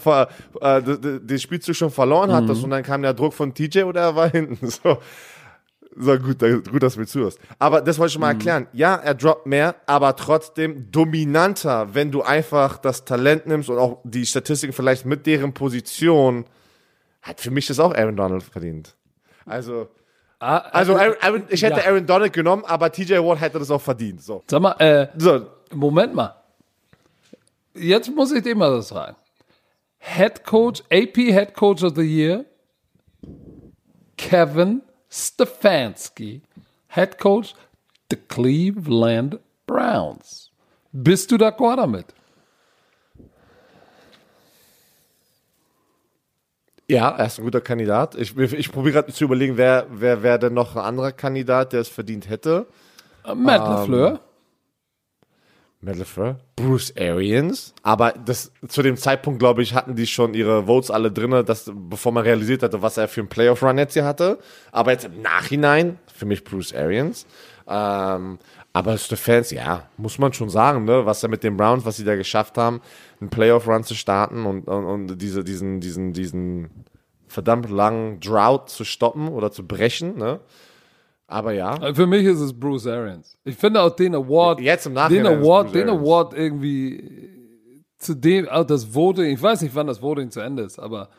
äh, 0.61 0.81
d- 0.83 0.97
d- 0.99 1.19
den 1.21 1.39
Spielzug 1.39 1.75
schon 1.75 1.89
verloren 1.89 2.31
hattest 2.31 2.63
und 2.63 2.69
dann 2.69 2.83
kam 2.83 3.01
der 3.01 3.15
Druck 3.15 3.33
von 3.33 3.51
TJ 3.53 3.81
oder 3.83 4.01
er 4.01 4.15
war 4.15 4.29
hinten. 4.31 4.67
So. 4.67 4.97
So, 5.99 6.17
gut, 6.19 6.37
gut, 6.39 6.83
dass 6.83 6.93
du 6.93 6.99
mir 6.99 7.07
zuhörst. 7.07 7.39
Aber 7.57 7.81
das 7.81 7.97
wollte 7.97 8.07
ich 8.09 8.13
schon 8.13 8.21
mal 8.21 8.29
erklären. 8.33 8.67
Ja, 8.71 8.95
er 8.95 9.15
droppt 9.15 9.47
mehr, 9.47 9.75
aber 9.87 10.15
trotzdem 10.15 10.91
dominanter, 10.91 11.93
wenn 11.95 12.11
du 12.11 12.21
einfach 12.21 12.77
das 12.77 13.03
Talent 13.03 13.47
nimmst 13.47 13.69
und 13.69 13.79
auch 13.79 13.99
die 14.03 14.25
Statistiken 14.25 14.73
vielleicht 14.73 15.05
mit 15.05 15.25
deren 15.25 15.53
Position, 15.53 16.45
hat 17.23 17.41
für 17.41 17.49
mich 17.51 17.65
das 17.67 17.79
auch 17.79 17.93
Aaron 17.95 18.15
Donald 18.15 18.43
verdient. 18.43 18.95
Also, 19.45 19.89
Ah, 20.39 20.57
also 20.71 20.95
Aaron, 20.95 21.15
Aaron, 21.19 21.43
ich 21.49 21.63
hätte 21.63 21.79
Ja. 21.79 21.87
Aaron 21.87 22.05
Donald 22.05 22.31
genommen, 22.31 22.63
aber 22.67 22.91
TJ 22.91 23.13
Watt 23.15 23.41
hätte 23.41 23.57
das 23.57 23.71
auch 23.71 23.81
verdient. 23.81 24.21
So. 24.21 24.43
Sag 24.47 24.61
mal, 24.61 24.73
äh, 24.73 25.07
So, 25.17 25.47
Moment 25.73 26.13
mal. 26.13 26.35
Jetzt 27.73 28.13
muss 28.15 28.31
ich 28.31 28.43
dir 28.43 28.55
mal 28.55 28.69
das 28.69 28.89
fragen. 28.89 29.15
Head 29.97 30.43
Coach, 30.45 30.83
AP 30.91 31.15
Head 31.31 31.55
Coach 31.55 31.81
of 31.83 31.93
the 31.95 32.03
Year, 32.03 32.45
Kevin 34.15 34.81
Stefanski, 35.17 36.41
Head 36.89 37.17
Coach 37.17 37.53
the 38.09 38.15
Cleveland 38.15 39.39
Browns. 39.65 40.51
Bist 40.91 41.31
du 41.31 41.35
d'accord 41.35 41.77
damit? 41.77 42.13
ja, 46.87 47.09
er 47.09 47.25
ist 47.25 47.39
ein 47.39 47.43
guter 47.43 47.61
Kandidat. 47.61 48.15
Ich, 48.15 48.37
ich 48.37 48.71
probiere 48.71 48.93
gerade 48.93 49.13
zu 49.13 49.25
überlegen, 49.25 49.57
wer, 49.57 49.87
wer, 49.89 50.23
wer 50.23 50.37
denn 50.37 50.53
noch 50.53 50.75
ein 50.75 50.81
anderer 50.81 51.11
Kandidat, 51.11 51.73
der 51.73 51.81
es 51.81 51.89
verdient 51.89 52.29
hätte. 52.29 52.65
Matt 53.25 53.61
LaFleur? 53.61 54.11
Matt 54.11 54.21
LaFleur, 55.93 56.39
Bruce 56.55 56.93
Arians. 56.97 57.73
Aber 57.83 58.13
das, 58.13 58.51
zu 58.67 58.81
dem 58.81 58.97
Zeitpunkt, 58.97 59.39
glaube 59.39 59.61
ich, 59.61 59.73
hatten 59.73 59.95
die 59.95 60.07
schon 60.07 60.33
ihre 60.33 60.65
Votes 60.65 60.91
alle 60.91 61.11
drin, 61.11 61.45
dass, 61.45 61.71
bevor 61.73 62.11
man 62.11 62.23
realisiert 62.23 62.63
hatte, 62.63 62.81
was 62.81 62.97
er 62.97 63.07
für 63.07 63.21
einen 63.21 63.29
Playoff-Run 63.29 63.77
jetzt 63.77 63.93
hier 63.93 64.05
hatte. 64.05 64.39
Aber 64.71 64.91
jetzt 64.91 65.05
im 65.05 65.21
Nachhinein, 65.21 65.99
für 66.13 66.25
mich 66.25 66.43
Bruce 66.43 66.73
Arians. 66.73 67.25
Ähm, 67.67 68.39
aber 68.73 68.97
Stephens, 68.97 69.51
ja, 69.51 69.89
muss 69.97 70.19
man 70.19 70.33
schon 70.33 70.49
sagen, 70.49 70.85
ne, 70.85 71.05
was 71.05 71.23
er 71.23 71.29
mit 71.29 71.43
den 71.43 71.57
Browns, 71.57 71.83
was 71.83 71.97
sie 71.97 72.03
da 72.03 72.15
geschafft 72.15 72.57
haben, 72.57 72.81
einen 73.19 73.29
Playoff-Run 73.29 73.83
zu 73.83 73.95
starten 73.95 74.45
und, 74.45 74.67
und, 74.67 74.85
und 74.85 75.17
diese, 75.21 75.43
diesen, 75.43 75.79
diesen, 75.79 76.13
diesen 76.13 76.69
verdammt 77.27 77.69
langen 77.69 78.19
Drought 78.19 78.69
zu 78.69 78.83
stoppen 78.83 79.29
oder 79.29 79.51
zu 79.51 79.65
brechen, 79.65 80.17
ne. 80.17 80.39
Aber 81.27 81.51
ja. 81.51 81.75
Äh, 81.77 81.93
Für 81.93 82.07
mich 82.07 82.25
ist 82.25 82.39
es 82.39 82.57
Bruce 82.57 82.87
Arians. 82.87 83.37
Ich 83.43 83.55
finde 83.57 83.81
auch 83.81 83.89
den 83.95 84.15
Award, 84.15 84.61
Jetzt 84.61 84.85
im 84.85 84.93
den 84.93 84.95
Nachhinein 84.95 85.33
es 85.39 85.43
Award, 85.45 85.75
den. 85.75 85.89
Award 85.89 86.33
irgendwie 86.33 87.29
zu 87.99 88.13
dem, 88.15 88.47
auch 88.47 88.63
das 88.63 88.93
Voting, 88.93 89.33
ich 89.33 89.41
weiß 89.41 89.61
nicht, 89.61 89.73
wann 89.75 89.87
das 89.87 90.01
Voting 90.01 90.29
zu 90.31 90.39
Ende 90.39 90.63
ist, 90.63 90.79
aber 90.79 91.09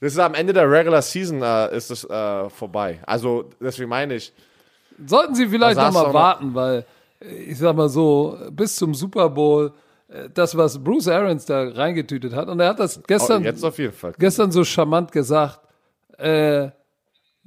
Das 0.00 0.12
ist 0.12 0.18
am 0.18 0.34
Ende 0.34 0.52
der 0.52 0.68
Regular 0.70 1.02
Season 1.02 1.42
äh, 1.42 1.76
ist 1.76 1.90
es 1.90 2.02
äh, 2.04 2.48
vorbei. 2.50 2.98
Also 3.06 3.44
deswegen 3.60 3.88
meine 3.90 4.14
ich, 4.14 4.32
Sollten 5.06 5.34
Sie 5.36 5.46
vielleicht 5.46 5.78
Da 5.78 5.86
noch 5.88 5.92
saß 5.92 5.94
mal 5.94 6.00
doch 6.00 6.08
noch- 6.08 6.14
warten, 6.14 6.54
weil 6.54 6.84
äh, 7.20 7.28
ich 7.50 7.58
sag 7.58 7.76
mal 7.76 7.88
so, 7.88 8.36
bis 8.50 8.74
zum 8.74 8.94
Super 8.94 9.28
Bowl, 9.30 9.72
äh, 10.08 10.28
das, 10.34 10.56
was 10.56 10.82
Bruce 10.82 11.06
Arians 11.08 11.44
da 11.44 11.68
reingetütet 11.68 12.34
hat, 12.34 12.48
und 12.48 12.58
er 12.58 12.70
hat 12.70 12.80
das 12.80 13.00
gestern, 13.06 13.42
oh, 13.42 13.44
jetzt 13.44 13.62
auf 13.64 13.78
jeden 13.78 13.92
Fall. 13.92 14.14
gestern 14.18 14.50
so 14.50 14.64
charmant 14.64 15.12
gesagt, 15.12 15.60
äh, 16.16 16.70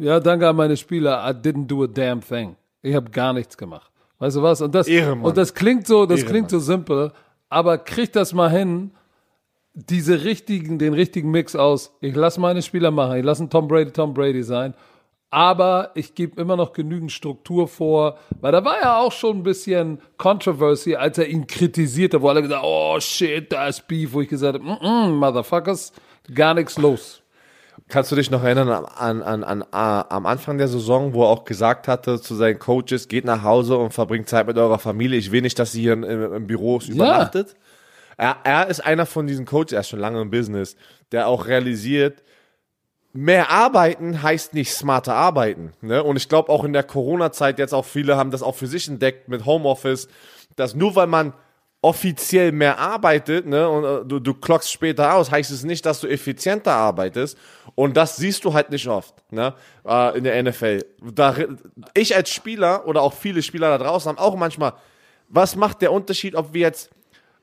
ja, 0.01 0.19
danke 0.19 0.47
an 0.49 0.55
meine 0.55 0.75
Spieler, 0.75 1.23
I 1.29 1.31
didn't 1.31 1.67
do 1.67 1.83
a 1.83 1.87
damn 1.87 2.21
thing. 2.21 2.55
Ich 2.81 2.95
habe 2.95 3.11
gar 3.11 3.33
nichts 3.33 3.55
gemacht. 3.55 3.91
Weißt 4.17 4.35
du 4.35 4.41
was? 4.41 4.61
Und 4.61 4.73
das, 4.73 4.87
Ehrenmann. 4.87 5.29
und 5.29 5.37
das 5.37 5.53
klingt 5.53 5.85
so, 5.85 6.05
das 6.05 6.19
Ehrenmann. 6.19 6.31
klingt 6.31 6.49
so 6.49 6.59
simpel, 6.59 7.11
aber 7.49 7.77
kriegt 7.77 8.15
das 8.15 8.33
mal 8.33 8.49
hin, 8.49 8.91
diese 9.73 10.23
richtigen, 10.23 10.79
den 10.79 10.93
richtigen 10.93 11.29
Mix 11.31 11.55
aus. 11.55 11.95
Ich 12.01 12.15
lasse 12.15 12.39
meine 12.39 12.61
Spieler 12.61 12.91
machen, 12.91 13.17
ich 13.17 13.23
lasse 13.23 13.41
einen 13.41 13.49
Tom 13.49 13.67
Brady 13.67 13.91
Tom 13.91 14.13
Brady 14.13 14.43
sein, 14.43 14.73
aber 15.29 15.91
ich 15.93 16.15
gebe 16.15 16.41
immer 16.41 16.55
noch 16.55 16.73
genügend 16.73 17.11
Struktur 17.11 17.67
vor, 17.67 18.17
weil 18.41 18.51
da 18.51 18.65
war 18.65 18.81
ja 18.81 18.97
auch 18.97 19.11
schon 19.11 19.37
ein 19.37 19.43
bisschen 19.43 20.01
Controversy, 20.17 20.95
als 20.95 21.19
er 21.19 21.27
ihn 21.27 21.45
kritisierte, 21.47 22.21
wo 22.21 22.29
alle 22.29 22.41
gesagt, 22.41 22.63
oh 22.65 22.99
shit, 22.99 23.51
da 23.51 23.67
ist 23.67 23.87
Beef, 23.87 24.13
wo 24.13 24.21
ich 24.21 24.29
gesagt 24.29 24.55
habe, 24.59 24.65
mm 24.65 24.77
-mm, 24.83 25.09
Motherfuckers, 25.11 25.93
gar 26.33 26.53
nichts 26.53 26.77
los. 26.77 27.20
Kannst 27.91 28.09
du 28.09 28.15
dich 28.15 28.31
noch 28.31 28.41
erinnern 28.41 28.69
an, 28.69 29.21
an, 29.21 29.43
an, 29.43 29.63
an, 29.63 29.65
am 30.07 30.25
Anfang 30.25 30.57
der 30.57 30.69
Saison, 30.69 31.13
wo 31.13 31.23
er 31.25 31.27
auch 31.27 31.43
gesagt 31.43 31.89
hatte 31.89 32.21
zu 32.21 32.35
seinen 32.35 32.57
Coaches, 32.57 33.09
geht 33.09 33.25
nach 33.25 33.43
Hause 33.43 33.75
und 33.75 33.93
verbringt 33.93 34.29
Zeit 34.29 34.47
mit 34.47 34.57
eurer 34.57 34.79
Familie. 34.79 35.19
Ich 35.19 35.33
will 35.33 35.41
nicht, 35.41 35.59
dass 35.59 35.75
ihr 35.75 35.81
hier 35.81 35.93
im, 35.93 36.33
im 36.33 36.47
Büro 36.47 36.79
übernachtet. 36.79 37.53
Er, 38.15 38.37
er 38.45 38.67
ist 38.67 38.79
einer 38.79 39.05
von 39.05 39.27
diesen 39.27 39.45
Coaches, 39.45 39.73
er 39.73 39.81
ist 39.81 39.89
schon 39.89 39.99
lange 39.99 40.21
im 40.21 40.31
Business, 40.31 40.77
der 41.11 41.27
auch 41.27 41.47
realisiert, 41.47 42.23
mehr 43.11 43.49
arbeiten 43.49 44.23
heißt 44.23 44.53
nicht 44.53 44.71
smarter 44.71 45.15
arbeiten. 45.15 45.73
Ne? 45.81 46.01
Und 46.01 46.15
ich 46.15 46.29
glaube 46.29 46.49
auch 46.49 46.63
in 46.63 46.71
der 46.71 46.83
Corona-Zeit 46.83 47.59
jetzt 47.59 47.73
auch 47.73 47.83
viele 47.83 48.15
haben 48.15 48.31
das 48.31 48.41
auch 48.41 48.55
für 48.55 48.67
sich 48.67 48.87
entdeckt 48.87 49.27
mit 49.27 49.45
Homeoffice, 49.45 50.07
dass 50.55 50.75
nur 50.75 50.95
weil 50.95 51.07
man 51.07 51.33
offiziell 51.81 52.51
mehr 52.51 52.77
arbeitet, 52.77 53.47
ne, 53.47 53.67
und 53.67 53.83
äh, 53.83 54.05
du, 54.05 54.19
du 54.19 54.33
klockst 54.35 54.71
später 54.71 55.15
aus, 55.15 55.31
heißt 55.31 55.49
es 55.49 55.63
nicht, 55.63 55.85
dass 55.85 55.99
du 55.99 56.07
effizienter 56.07 56.73
arbeitest. 56.73 57.37
Und 57.73 57.97
das 57.97 58.17
siehst 58.17 58.45
du 58.45 58.53
halt 58.53 58.69
nicht 58.69 58.87
oft, 58.87 59.15
ne, 59.31 59.55
äh, 59.85 60.17
in 60.17 60.23
der 60.23 60.41
NFL. 60.43 60.85
Da, 61.01 61.35
ich 61.95 62.15
als 62.15 62.29
Spieler 62.29 62.87
oder 62.87 63.01
auch 63.01 63.13
viele 63.13 63.41
Spieler 63.41 63.77
da 63.77 63.83
draußen 63.83 64.09
haben 64.09 64.19
auch 64.19 64.35
manchmal, 64.35 64.73
was 65.27 65.55
macht 65.55 65.81
der 65.81 65.91
Unterschied, 65.91 66.35
ob 66.35 66.53
wir 66.53 66.61
jetzt, 66.61 66.91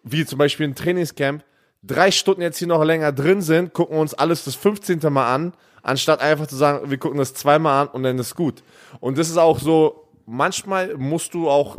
wie 0.04 0.24
zum 0.24 0.38
Beispiel 0.38 0.68
ein 0.68 0.74
Trainingscamp, 0.76 1.42
drei 1.82 2.10
Stunden 2.12 2.42
jetzt 2.42 2.58
hier 2.58 2.68
noch 2.68 2.84
länger 2.84 3.10
drin 3.12 3.42
sind, 3.42 3.72
gucken 3.72 3.98
uns 3.98 4.14
alles 4.14 4.44
das 4.44 4.54
15. 4.54 5.00
Mal 5.10 5.34
an, 5.34 5.52
anstatt 5.82 6.20
einfach 6.20 6.46
zu 6.46 6.56
sagen, 6.56 6.90
wir 6.90 6.98
gucken 6.98 7.18
das 7.18 7.34
zweimal 7.34 7.82
an 7.82 7.88
und 7.88 8.04
dann 8.04 8.18
ist 8.18 8.36
gut. 8.36 8.62
Und 9.00 9.18
das 9.18 9.30
ist 9.30 9.38
auch 9.38 9.58
so, 9.58 10.08
manchmal 10.26 10.96
musst 10.96 11.34
du 11.34 11.48
auch 11.48 11.76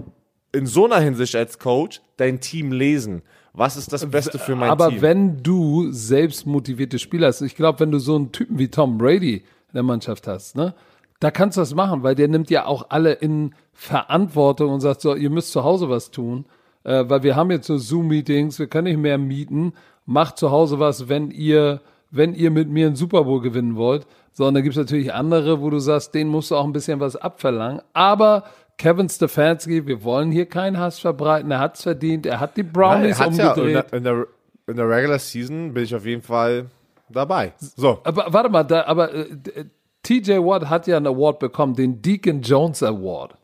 in 0.51 0.65
so 0.65 0.85
einer 0.85 0.99
Hinsicht 0.99 1.35
als 1.35 1.59
Coach 1.59 2.01
dein 2.17 2.39
Team 2.39 2.71
lesen. 2.71 3.21
Was 3.53 3.77
ist 3.77 3.91
das 3.91 4.05
Beste 4.05 4.39
für 4.39 4.55
mein 4.55 4.69
Aber 4.69 4.89
Team? 4.89 5.01
wenn 5.01 5.43
du 5.43 5.91
selbst 5.91 6.45
motivierte 6.45 6.99
Spieler 6.99 7.27
hast, 7.27 7.41
ich 7.41 7.55
glaube, 7.55 7.79
wenn 7.79 7.91
du 7.91 7.99
so 7.99 8.15
einen 8.15 8.31
Typen 8.31 8.59
wie 8.59 8.69
Tom 8.69 8.97
Brady 8.97 9.37
in 9.37 9.73
der 9.73 9.83
Mannschaft 9.83 10.27
hast, 10.27 10.55
ne, 10.55 10.73
da 11.19 11.31
kannst 11.31 11.57
du 11.57 11.61
das 11.61 11.75
machen, 11.75 12.03
weil 12.03 12.15
der 12.15 12.27
nimmt 12.27 12.49
ja 12.49 12.65
auch 12.65 12.87
alle 12.89 13.13
in 13.13 13.53
Verantwortung 13.73 14.71
und 14.71 14.79
sagt 14.81 15.01
so, 15.01 15.15
ihr 15.15 15.29
müsst 15.29 15.51
zu 15.51 15.63
Hause 15.63 15.89
was 15.89 16.11
tun, 16.11 16.45
äh, 16.83 17.05
weil 17.07 17.23
wir 17.23 17.35
haben 17.35 17.51
jetzt 17.51 17.67
so 17.67 17.77
Zoom-Meetings, 17.77 18.59
wir 18.59 18.67
können 18.67 18.87
nicht 18.87 18.99
mehr 18.99 19.17
mieten, 19.17 19.73
macht 20.05 20.37
zu 20.37 20.51
Hause 20.51 20.79
was, 20.79 21.09
wenn 21.09 21.31
ihr, 21.31 21.81
wenn 22.11 22.33
ihr 22.33 22.51
mit 22.51 22.69
mir 22.69 22.87
einen 22.87 22.95
Super 22.95 23.25
Bowl 23.25 23.41
gewinnen 23.41 23.75
wollt. 23.75 24.07
So, 24.31 24.45
und 24.45 24.53
dann 24.53 24.63
gibt 24.63 24.75
es 24.75 24.79
natürlich 24.79 25.13
andere, 25.13 25.61
wo 25.61 25.69
du 25.69 25.79
sagst, 25.79 26.13
denen 26.15 26.29
musst 26.29 26.51
du 26.51 26.55
auch 26.55 26.63
ein 26.63 26.71
bisschen 26.71 26.99
was 26.99 27.15
abverlangen. 27.15 27.81
Aber 27.93 28.45
Kevin 28.79 29.09
Stefanski, 29.09 29.85
wir 29.85 30.03
wollen 30.03 30.31
hier 30.31 30.45
keinen 30.45 30.79
Hass 30.79 30.99
verbreiten. 30.99 31.51
Er 31.51 31.59
hat 31.59 31.75
es 31.75 31.83
verdient. 31.83 32.25
Er 32.25 32.39
hat 32.39 32.55
die 32.55 32.63
Brownies 32.63 33.19
Nein, 33.19 33.27
umgedreht. 33.27 33.75
Ja, 33.75 33.81
in, 33.81 34.03
der, 34.03 34.13
in, 34.13 34.25
der, 34.25 34.27
in 34.67 34.75
der 34.77 34.89
Regular 34.89 35.19
Season 35.19 35.73
bin 35.73 35.83
ich 35.83 35.93
auf 35.93 36.05
jeden 36.05 36.21
Fall 36.21 36.67
dabei. 37.09 37.53
So. 37.59 37.99
Aber 38.05 38.27
warte 38.29 38.49
mal, 38.49 38.63
da, 38.63 38.85
aber 38.85 39.13
äh, 39.13 39.65
TJ 40.01 40.37
Watt 40.37 40.69
hat 40.69 40.87
ja 40.87 40.95
einen 40.95 41.07
Award 41.07 41.39
bekommen, 41.39 41.75
den 41.75 42.01
Deacon 42.01 42.41
Jones 42.41 42.81
Award. 42.81 43.35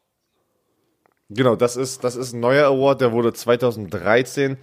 Genau, 1.29 1.57
das 1.57 1.75
ist, 1.75 2.05
das 2.05 2.15
ist 2.15 2.33
ein 2.33 2.39
neuer 2.39 2.67
Award, 2.67 3.01
der 3.01 3.11
wurde 3.11 3.33
2013 3.33 4.57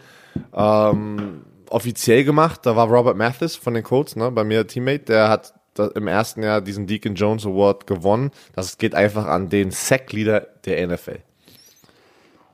ähm, 0.55 1.45
offiziell 1.69 2.25
gemacht. 2.25 2.61
Da 2.65 2.77
war 2.77 2.89
Robert 2.89 3.17
Mathis 3.19 3.57
von 3.57 3.75
den 3.75 3.83
Colts, 3.83 4.17
ne, 4.17 4.31
bei 4.31 4.43
mir 4.43 4.67
Teammate, 4.67 5.05
der 5.05 5.29
hat 5.29 5.53
im 5.79 6.07
ersten 6.07 6.43
Jahr 6.43 6.61
diesen 6.61 6.87
Deacon 6.87 7.15
Jones 7.15 7.47
Award 7.47 7.87
gewonnen. 7.87 8.31
Das 8.55 8.79
geht 8.79 8.95
einfach 8.95 9.27
an 9.27 9.49
den 9.49 9.71
Sack-Leader 9.71 10.41
der 10.65 10.87
NFL. 10.87 11.19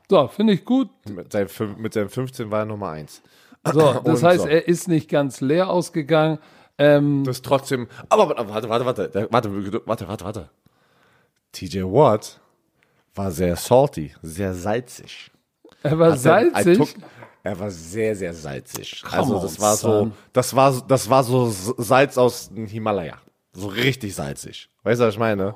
So, 0.09 0.27
finde 0.27 0.53
ich 0.53 0.65
gut. 0.65 0.89
Mit 1.07 1.31
seinem, 1.31 1.47
mit 1.77 1.93
seinem 1.93 2.09
15 2.09 2.49
war 2.49 2.59
er 2.59 2.65
Nummer 2.65 2.89
1. 2.89 3.21
So, 3.73 3.93
das 4.05 4.23
heißt, 4.23 4.43
so. 4.43 4.47
er 4.47 4.67
ist 4.67 4.87
nicht 4.87 5.09
ganz 5.09 5.41
leer 5.41 5.69
ausgegangen. 5.69 6.39
Ähm, 6.77 7.23
Das 7.25 7.37
ist 7.37 7.45
trotzdem. 7.45 7.87
Aber 8.07 8.29
warte, 8.29 8.69
warte, 8.69 8.69
warte, 8.69 9.13
warte, 9.23 9.27
warte, 9.85 10.07
warte, 10.07 10.25
warte. 10.25 10.49
TJ 11.51 11.81
Watt 11.83 12.39
war 13.15 13.31
sehr 13.31 13.55
salty, 13.55 14.13
sehr 14.21 14.53
salzig. 14.53 15.31
er 15.83 15.99
war 15.99 16.11
Hat 16.13 16.25
er- 16.25 16.41
I 16.47 16.51
salzig. 16.51 16.77
took- 16.77 16.95
Er 17.43 17.57
war 17.59 17.71
sehr, 17.71 18.15
sehr 18.15 18.33
salzig. 18.33 19.01
Come 19.03 19.17
also 19.17 19.35
on, 19.37 19.41
das 19.41 19.59
war 19.59 19.75
so, 19.77 20.11
das 20.33 20.55
war, 20.55 20.83
das 20.87 21.09
war 21.09 21.23
so 21.23 21.49
Salz 21.49 22.17
aus 22.17 22.49
dem 22.49 22.65
Himalaya. 22.67 23.17
So 23.53 23.67
richtig 23.67 24.13
salzig. 24.13 24.69
Weißt 24.83 24.99
du, 25.01 25.05
was 25.05 25.13
ich 25.15 25.19
meine? 25.19 25.55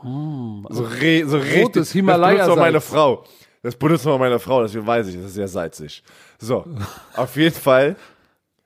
So, 0.70 0.84
re, 0.84 1.24
so 1.28 1.38
richtig. 1.38 1.64
Rotes 1.64 1.92
Himalaya-Salz. 1.92 2.38
Das 2.40 2.48
benutzt 2.48 2.60
meine 2.60 2.82
Frau. 2.82 3.24
Das 3.62 3.76
benutzt 3.76 4.08
auch 4.08 4.20
meine 4.20 4.40
Frau, 4.40 4.62
deswegen 4.64 4.86
weiß 4.86 5.08
ich, 5.08 5.16
das 5.16 5.26
ist 5.26 5.34
sehr 5.36 5.48
salzig. 5.48 6.04
So, 6.40 6.66
auf 7.16 7.36
jeden 7.36 7.56
Fall. 7.56 7.96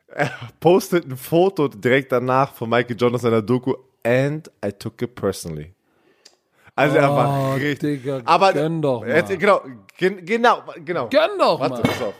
Er 0.07 0.31
postet 0.59 1.05
ein 1.05 1.17
Foto 1.17 1.67
direkt 1.67 2.11
danach 2.11 2.53
von 2.53 2.69
Michael 2.69 2.95
Jordan 2.97 3.15
aus 3.15 3.21
seiner 3.21 3.41
Doku 3.41 3.73
and 4.03 4.49
I 4.65 4.71
took 4.71 5.01
it 5.01 5.13
personally. 5.13 5.73
Also 6.75 6.95
er 6.97 7.09
war 7.11 7.51
Oh, 7.51 7.53
richtig. 7.55 8.03
Digga, 8.03 8.21
aber 8.23 8.53
gönn 8.53 8.81
doch 8.81 9.01
mal. 9.01 9.23
genau, 9.37 9.61
gen, 9.97 10.25
genau, 10.25 10.61
genau. 10.85 11.09
Gönn 11.09 11.37
doch 11.37 11.59
Warte, 11.59 11.73
mal. 11.75 11.81
pass 11.81 12.01
auf. 12.01 12.13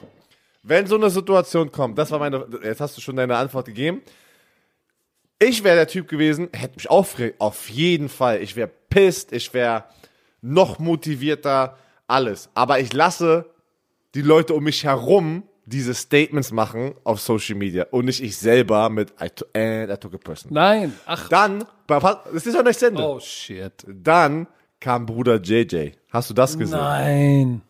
Wenn 0.68 0.86
so 0.86 0.96
eine 0.96 1.10
Situation 1.10 1.72
kommt, 1.72 1.98
das 1.98 2.12
war 2.12 2.20
meine, 2.20 2.46
jetzt 2.64 2.82
hast 2.82 2.98
du 2.98 3.02
schon 3.02 3.16
deine 3.16 3.38
Antwort 3.38 3.66
gegeben. 3.68 4.02
Ich 5.40 5.64
wäre 5.64 5.76
der 5.78 5.88
Typ 5.88 6.08
gewesen, 6.08 6.50
hätte 6.52 6.76
mich 6.76 6.90
aufgeregt, 6.90 7.40
auf 7.40 7.70
jeden 7.70 8.10
Fall. 8.10 8.42
Ich 8.42 8.56
wäre 8.56 8.70
pisst, 8.90 9.32
ich 9.32 9.54
wäre 9.54 9.86
noch 10.42 10.80
motivierter, 10.80 11.78
alles. 12.08 12.50
Aber 12.54 12.80
ich 12.80 12.92
lasse 12.92 13.46
die 14.16 14.22
Leute 14.22 14.54
um 14.56 14.64
mich 14.64 14.84
herum 14.84 15.44
diese 15.66 15.94
Statements 15.94 16.52
machen 16.52 16.96
auf 17.04 17.20
Social 17.20 17.56
Media 17.56 17.86
und 17.92 18.06
nicht 18.06 18.24
ich 18.24 18.38
selber 18.38 18.90
mit 18.90 19.14
I, 19.22 19.30
to, 19.30 19.46
and 19.54 19.92
I 19.92 19.98
took 19.98 20.14
a 20.16 20.18
person. 20.18 20.52
Nein. 20.54 20.94
Ach, 21.06 21.28
Dann, 21.30 21.66
das 21.88 22.46
ist 22.46 22.56
ja 22.56 22.64
nicht 22.64 22.82
Ende. 22.82 23.02
oh 23.04 23.20
shit. 23.20 23.86
Dann 23.86 24.48
kam 24.80 25.06
Bruder 25.06 25.42
JJ. 25.42 25.92
Hast 26.10 26.30
du 26.30 26.34
das 26.34 26.58
gesehen? 26.58 26.78
Nein. 26.80 27.62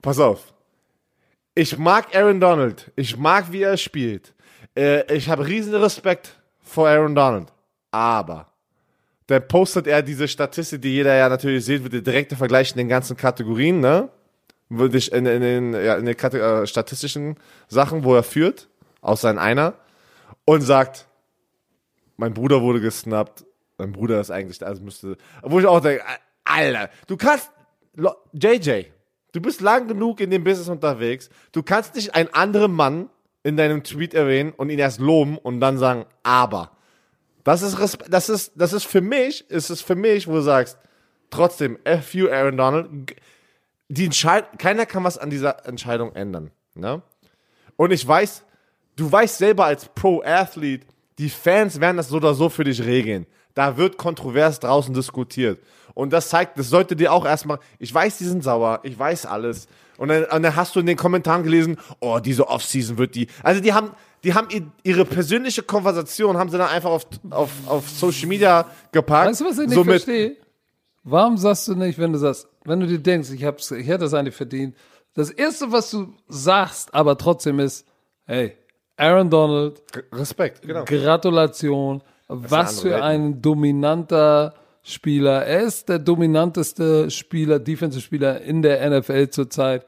Pass 0.00 0.18
auf. 0.20 0.53
Ich 1.54 1.78
mag 1.78 2.14
Aaron 2.14 2.40
Donald. 2.40 2.90
Ich 2.96 3.16
mag, 3.16 3.52
wie 3.52 3.62
er 3.62 3.76
spielt. 3.76 4.34
Äh, 4.76 5.14
ich 5.14 5.28
habe 5.28 5.46
riesen 5.46 5.74
Respekt 5.74 6.40
vor 6.60 6.88
Aaron 6.88 7.14
Donald. 7.14 7.52
Aber 7.92 8.48
dann 9.28 9.46
postet 9.46 9.86
er 9.86 10.02
diese 10.02 10.26
Statistik, 10.26 10.82
die 10.82 10.94
jeder 10.94 11.14
ja 11.14 11.28
natürlich 11.28 11.64
sieht, 11.64 11.82
mit 11.82 11.92
der 11.92 12.00
direkte 12.02 12.36
Vergleich 12.36 12.72
in 12.72 12.78
den 12.78 12.88
ganzen 12.88 13.16
Kategorien, 13.16 13.80
ne? 13.80 14.08
Würde 14.68 14.98
ich 14.98 15.12
in, 15.12 15.26
in, 15.26 15.40
den, 15.40 15.72
ja, 15.74 15.94
in 15.96 16.06
den 16.06 16.16
Kate 16.16 16.40
äh, 16.40 16.66
statistischen 16.66 17.36
Sachen, 17.68 18.02
wo 18.02 18.14
er 18.14 18.22
führt, 18.22 18.68
aus 19.00 19.20
seinen 19.20 19.38
einer, 19.38 19.74
und 20.44 20.62
sagt, 20.62 21.06
mein 22.16 22.34
Bruder 22.34 22.62
wurde 22.62 22.80
gesnappt, 22.80 23.44
mein 23.78 23.92
Bruder 23.92 24.20
ist 24.20 24.30
eigentlich, 24.30 24.64
also 24.66 24.82
müsste, 24.82 25.16
wo 25.42 25.60
ich 25.60 25.66
auch 25.66 25.80
denke, 25.80 26.02
Alter, 26.44 26.90
du 27.06 27.16
kannst, 27.16 27.50
JJ, 28.32 28.86
du 29.34 29.40
bist 29.40 29.60
lang 29.60 29.88
genug 29.88 30.20
in 30.20 30.30
dem 30.30 30.44
Business 30.44 30.68
unterwegs, 30.68 31.28
du 31.52 31.62
kannst 31.62 31.94
nicht 31.96 32.14
einen 32.14 32.32
anderen 32.32 32.72
Mann 32.72 33.10
in 33.42 33.56
deinem 33.56 33.82
Tweet 33.82 34.14
erwähnen 34.14 34.52
und 34.56 34.70
ihn 34.70 34.78
erst 34.78 35.00
loben 35.00 35.36
und 35.36 35.60
dann 35.60 35.76
sagen, 35.76 36.06
aber. 36.22 36.70
Das 37.42 37.60
ist, 37.60 37.78
Respe 37.78 38.06
das 38.08 38.30
ist, 38.30 38.52
das 38.54 38.72
ist 38.72 38.86
für 38.86 39.02
mich, 39.02 39.48
ist 39.50 39.68
es 39.68 39.82
für 39.82 39.96
mich, 39.96 40.26
wo 40.26 40.32
du 40.32 40.40
sagst, 40.40 40.78
trotzdem, 41.28 41.78
F 41.84 42.14
you, 42.14 42.28
Aaron 42.30 42.56
Donald, 42.56 42.88
die 43.88 44.08
keiner 44.56 44.86
kann 44.86 45.04
was 45.04 45.18
an 45.18 45.28
dieser 45.28 45.66
Entscheidung 45.66 46.14
ändern, 46.14 46.50
ne? 46.74 47.02
Und 47.76 47.90
ich 47.90 48.06
weiß, 48.06 48.44
du 48.96 49.10
weißt 49.10 49.36
selber 49.36 49.66
als 49.66 49.88
Pro-Athlete, 49.94 50.86
die 51.18 51.28
Fans 51.28 51.80
werden 51.80 51.96
das 51.96 52.08
so 52.08 52.16
oder 52.16 52.34
so 52.34 52.48
für 52.48 52.64
dich 52.64 52.82
regeln. 52.84 53.26
Da 53.54 53.76
wird 53.76 53.98
kontrovers 53.98 54.60
draußen 54.60 54.94
diskutiert. 54.94 55.60
Und 55.94 56.12
das 56.12 56.28
zeigt, 56.28 56.58
das 56.58 56.68
sollte 56.68 56.96
dir 56.96 57.12
auch 57.12 57.24
erstmal, 57.24 57.58
ich 57.78 57.94
weiß, 57.94 58.18
die 58.18 58.24
sind 58.24 58.42
sauer, 58.44 58.80
ich 58.82 58.98
weiß 58.98 59.26
alles. 59.26 59.68
Und 59.96 60.08
dann, 60.08 60.24
und 60.24 60.42
dann 60.42 60.56
hast 60.56 60.74
du 60.74 60.80
in 60.80 60.86
den 60.86 60.96
Kommentaren 60.96 61.44
gelesen, 61.44 61.76
oh, 62.00 62.18
diese 62.18 62.48
Offseason 62.48 62.98
wird 62.98 63.14
die, 63.14 63.28
also 63.44 63.60
die 63.60 63.72
haben, 63.72 63.90
die 64.24 64.34
haben 64.34 64.48
ihr- 64.50 64.66
ihre 64.82 65.04
persönliche 65.04 65.62
Konversation, 65.62 66.36
haben 66.36 66.50
sie 66.50 66.58
dann 66.58 66.68
einfach 66.68 66.90
auf, 66.90 67.06
auf, 67.30 67.50
auf 67.66 67.88
Social 67.88 68.26
Media 68.26 68.66
gepackt. 68.90 69.28
Weißt 69.30 69.40
du, 69.40 69.44
was 69.44 69.58
ich 69.58 69.66
nicht 69.66 69.74
so 69.74 69.84
mit- 69.84 70.02
verstehe? 70.02 70.36
Warum 71.04 71.36
sagst 71.36 71.68
du 71.68 71.74
nicht, 71.76 71.98
wenn 71.98 72.12
du 72.12 72.18
sagst, 72.18 72.48
wenn 72.64 72.80
du 72.80 72.86
dir 72.86 72.98
denkst, 72.98 73.30
ich, 73.30 73.44
hab's, 73.44 73.70
ich 73.70 73.86
hätte 73.86 73.98
das 74.00 74.14
eigentlich 74.14 74.34
verdient, 74.34 74.74
das 75.14 75.30
Erste, 75.30 75.70
was 75.70 75.90
du 75.92 76.12
sagst, 76.28 76.92
aber 76.92 77.16
trotzdem 77.16 77.60
ist, 77.60 77.86
hey, 78.24 78.56
Aaron 78.96 79.30
Donald, 79.30 79.80
Respekt, 80.12 80.62
genau. 80.62 80.84
Gratulation, 80.84 82.02
was 82.26 82.80
für 82.80 83.02
ein 83.04 83.40
dominanter 83.42 84.54
Spieler. 84.86 85.44
Er 85.46 85.62
ist 85.62 85.88
der 85.88 85.98
dominanteste 85.98 87.10
Spieler, 87.10 87.58
Defensive-Spieler 87.58 88.42
in 88.42 88.62
der 88.62 88.88
NFL 88.90 89.30
zurzeit. 89.30 89.86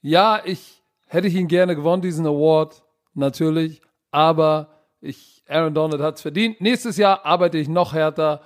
Ja, 0.00 0.40
ich 0.44 0.82
hätte 1.06 1.28
ich 1.28 1.34
ihn 1.34 1.48
gerne 1.48 1.76
gewonnen, 1.76 2.02
diesen 2.02 2.26
Award, 2.26 2.82
natürlich, 3.14 3.82
aber 4.10 4.86
ich, 5.00 5.44
Aaron 5.48 5.74
Donald 5.74 6.00
hat 6.02 6.16
es 6.16 6.22
verdient. 6.22 6.60
Nächstes 6.60 6.96
Jahr 6.96 7.24
arbeite 7.26 7.58
ich 7.58 7.68
noch 7.68 7.92
härter, 7.92 8.40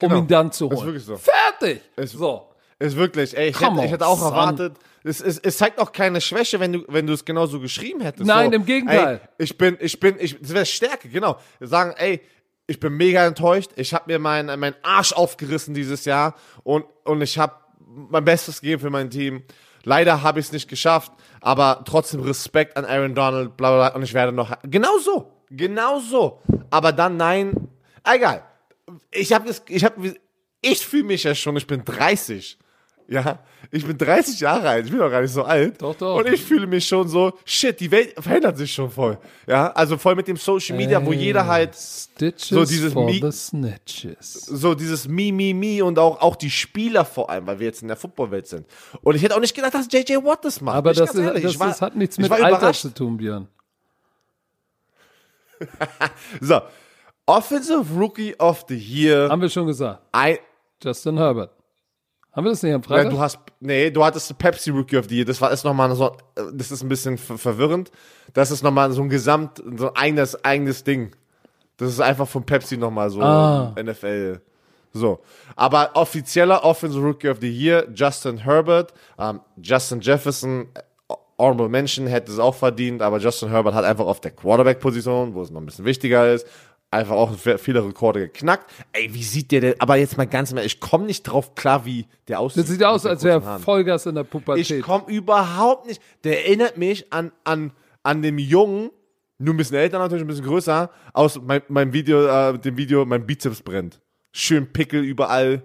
um 0.00 0.08
Genau. 0.08 0.20
ihn 0.20 0.28
dann 0.28 0.52
zu 0.52 0.70
Ist 0.70 0.76
holen. 0.76 0.86
wirklich 0.86 1.04
so. 1.04 1.16
Fertig! 1.16 1.80
Ist- 1.96 2.12
so. 2.12 2.44
Ist 2.80 2.96
wirklich, 2.96 3.36
ey, 3.36 3.48
ich, 3.48 3.60
hätte, 3.60 3.84
ich 3.84 3.90
hätte 3.90 4.06
auch 4.06 4.22
erwartet, 4.22 4.76
es, 5.02 5.20
es, 5.20 5.40
es 5.40 5.56
zeigt 5.58 5.80
auch 5.80 5.90
keine 5.90 6.20
Schwäche, 6.20 6.60
wenn 6.60 6.74
du, 6.74 6.84
wenn 6.86 7.08
du 7.08 7.12
es 7.12 7.24
genauso 7.24 7.58
geschrieben 7.58 8.00
hättest. 8.02 8.24
Nein, 8.24 8.50
so, 8.50 8.56
im 8.56 8.64
Gegenteil. 8.64 9.20
Ey, 9.36 9.44
ich 9.44 9.58
bin, 9.58 9.76
ich 9.80 9.98
bin, 9.98 10.14
ich, 10.20 10.38
das 10.40 10.54
wäre 10.54 10.64
Stärke, 10.64 11.08
genau. 11.08 11.38
Sagen, 11.58 11.92
ey, 11.96 12.20
ich 12.68 12.78
bin 12.78 12.96
mega 12.96 13.26
enttäuscht, 13.26 13.70
ich 13.76 13.94
habe 13.94 14.04
mir 14.06 14.18
meinen 14.18 14.60
mein 14.60 14.74
Arsch 14.82 15.12
aufgerissen 15.14 15.74
dieses 15.74 16.04
Jahr 16.04 16.34
und, 16.62 16.84
und 17.02 17.22
ich 17.22 17.38
habe 17.38 17.54
mein 17.80 18.24
Bestes 18.24 18.60
gegeben 18.60 18.82
für 18.82 18.90
mein 18.90 19.10
Team. 19.10 19.42
Leider 19.84 20.22
habe 20.22 20.38
ich 20.38 20.46
es 20.46 20.52
nicht 20.52 20.68
geschafft, 20.68 21.10
aber 21.40 21.82
trotzdem 21.86 22.20
Respekt 22.20 22.76
an 22.76 22.84
Aaron 22.84 23.14
Donald, 23.14 23.56
bla 23.56 23.70
bla 23.70 23.88
bla, 23.88 23.96
und 23.96 24.02
ich 24.02 24.12
werde 24.12 24.32
noch, 24.32 24.54
genau 24.64 24.98
so, 24.98 25.32
genau 25.50 25.98
so. 25.98 26.42
Aber 26.68 26.92
dann 26.92 27.16
nein, 27.16 27.68
egal. 28.04 28.44
Ich 29.10 29.32
habe 29.32 29.46
das, 29.46 29.62
ich 29.68 29.84
habe, 29.84 30.14
ich 30.60 30.86
fühle 30.86 31.04
mich 31.04 31.24
ja 31.24 31.34
schon, 31.34 31.56
ich 31.56 31.66
bin 31.66 31.84
30. 31.84 32.58
Ja, 33.10 33.38
ich 33.70 33.86
bin 33.86 33.96
30 33.96 34.38
Jahre 34.40 34.68
alt, 34.68 34.84
ich 34.84 34.90
bin 34.90 35.00
doch 35.00 35.10
gar 35.10 35.22
nicht 35.22 35.32
so 35.32 35.42
alt. 35.42 35.80
Doch, 35.80 35.94
doch. 35.94 36.18
Und 36.18 36.28
ich 36.28 36.42
fühle 36.44 36.66
mich 36.66 36.86
schon 36.86 37.08
so, 37.08 37.32
shit, 37.46 37.80
die 37.80 37.90
Welt 37.90 38.12
verändert 38.22 38.58
sich 38.58 38.70
schon 38.70 38.90
voll. 38.90 39.16
Ja, 39.46 39.68
also 39.72 39.96
voll 39.96 40.14
mit 40.14 40.28
dem 40.28 40.36
Social 40.36 40.76
Media, 40.76 41.02
wo 41.04 41.14
jeder 41.14 41.46
halt 41.46 41.74
Stitches 41.74 42.48
so 42.50 42.64
dieses 42.66 42.92
for 42.92 43.06
Mi- 43.06 43.22
the 43.22 43.32
Snitches. 43.32 44.32
so 44.44 44.74
dieses 44.74 45.08
Mi, 45.08 45.32
Mi, 45.32 45.54
Mi 45.54 45.80
und 45.80 45.98
auch, 45.98 46.20
auch 46.20 46.36
die 46.36 46.50
Spieler 46.50 47.06
vor 47.06 47.30
allem, 47.30 47.46
weil 47.46 47.58
wir 47.60 47.66
jetzt 47.68 47.80
in 47.80 47.88
der 47.88 47.96
Footballwelt 47.96 48.46
sind. 48.46 48.66
Und 49.00 49.14
ich 49.14 49.22
hätte 49.22 49.34
auch 49.36 49.40
nicht 49.40 49.54
gedacht, 49.54 49.72
dass 49.72 49.88
JJ 49.90 50.16
Watt 50.24 50.44
das 50.44 50.60
macht. 50.60 50.76
Aber 50.76 50.92
das, 50.92 51.14
ist, 51.14 51.18
ehrlich. 51.18 51.42
das, 51.44 51.58
war- 51.58 51.68
das 51.68 51.80
hat 51.80 51.96
nichts 51.96 52.18
ich 52.18 52.22
mit 52.22 52.30
Alter 52.30 52.48
überrascht. 52.58 52.82
zu 52.82 52.90
tun, 52.92 53.16
Björn. 53.16 53.48
So, 56.40 56.60
Offensive 57.26 57.84
Rookie 57.98 58.34
of 58.38 58.64
the 58.68 58.76
Year. 58.76 59.28
Haben 59.30 59.42
wir 59.42 59.48
schon 59.48 59.66
gesagt. 59.66 60.02
Ein, 60.12 60.36
Justin 60.82 61.16
Herbert. 61.18 61.52
Haben 62.38 62.44
wir 62.44 62.50
das 62.52 62.62
nicht 62.62 62.72
am 62.72 62.82
Ja, 62.82 62.86
Freitag? 62.86 63.10
du 63.10 63.18
hast, 63.18 63.38
nee, 63.58 63.90
du 63.90 64.04
hattest 64.04 64.38
Pepsi 64.38 64.70
Rookie 64.70 64.96
of 64.96 65.06
the 65.08 65.16
Year. 65.16 65.24
Das 65.24 65.40
war 65.40 65.50
ist 65.50 65.64
nochmal 65.64 65.92
so, 65.96 66.16
das 66.54 66.70
ist 66.70 66.84
ein 66.84 66.88
bisschen 66.88 67.18
ver 67.18 67.36
verwirrend. 67.36 67.90
Das 68.32 68.52
ist 68.52 68.62
nochmal 68.62 68.92
so 68.92 69.02
ein 69.02 69.08
Gesamt, 69.08 69.60
so 69.76 69.88
ein 69.88 69.96
eigenes, 69.96 70.44
eigenes 70.44 70.84
Ding. 70.84 71.10
Das 71.78 71.88
ist 71.88 71.98
einfach 72.00 72.28
von 72.28 72.44
Pepsi 72.44 72.76
nochmal 72.76 73.10
so 73.10 73.20
Ah. 73.22 73.74
NFL. 73.76 74.40
So. 74.92 75.18
Aber 75.56 75.90
offizieller 75.94 76.64
Offensive 76.64 77.02
Rookie 77.04 77.28
of 77.28 77.38
the 77.40 77.50
Year, 77.50 77.88
Justin 77.92 78.38
Herbert, 78.38 78.94
ähm, 79.18 79.40
Justin 79.60 80.00
Jefferson, 80.00 80.68
äh, 80.74 81.14
Honorable 81.38 81.68
Mention 81.68 82.06
hätte 82.06 82.30
es 82.30 82.38
auch 82.38 82.54
verdient, 82.54 83.02
aber 83.02 83.18
Justin 83.18 83.48
Herbert 83.50 83.74
hat 83.74 83.84
einfach 83.84 84.06
auf 84.06 84.20
der 84.20 84.30
Quarterback-Position, 84.30 85.34
wo 85.34 85.42
es 85.42 85.50
noch 85.50 85.60
ein 85.60 85.66
bisschen 85.66 85.84
wichtiger 85.84 86.32
ist, 86.32 86.46
einfach 86.90 87.14
auch 87.14 87.34
viele 87.58 87.84
Rekorde 87.84 88.20
geknackt. 88.28 88.70
Ey, 88.92 89.12
wie 89.12 89.22
sieht 89.22 89.50
der 89.52 89.60
denn, 89.60 89.74
aber 89.78 89.96
jetzt 89.96 90.16
mal 90.16 90.26
ganz 90.26 90.52
mal, 90.54 90.64
ich 90.64 90.80
komme 90.80 91.04
nicht 91.04 91.22
drauf 91.24 91.54
klar, 91.54 91.84
wie 91.84 92.06
der 92.28 92.40
aussieht. 92.40 92.62
Das 92.62 92.70
sieht 92.70 92.82
aus, 92.84 93.04
als 93.06 93.22
wäre. 93.24 93.58
Vollgas 93.60 94.06
in 94.06 94.14
der 94.14 94.24
Ich 94.24 94.30
Pubertät. 94.30 94.82
komme 94.82 95.04
überhaupt 95.08 95.86
nicht. 95.86 96.00
Der 96.24 96.44
erinnert 96.46 96.76
mich 96.78 97.12
an, 97.12 97.30
an, 97.44 97.72
an 98.02 98.22
dem 98.22 98.38
Jungen, 98.38 98.90
nur 99.38 99.54
ein 99.54 99.56
bisschen 99.56 99.76
älter 99.76 99.98
natürlich, 99.98 100.24
ein 100.24 100.28
bisschen 100.28 100.46
größer, 100.46 100.90
aus 101.12 101.40
mein, 101.44 101.62
meinem 101.68 101.92
Video, 101.92 102.26
äh, 102.26 102.58
dem 102.58 102.76
Video, 102.76 103.04
mein 103.04 103.26
Bizeps 103.26 103.60
brennt. 103.62 104.00
Schön 104.32 104.72
Pickel 104.72 105.02
überall. 105.04 105.62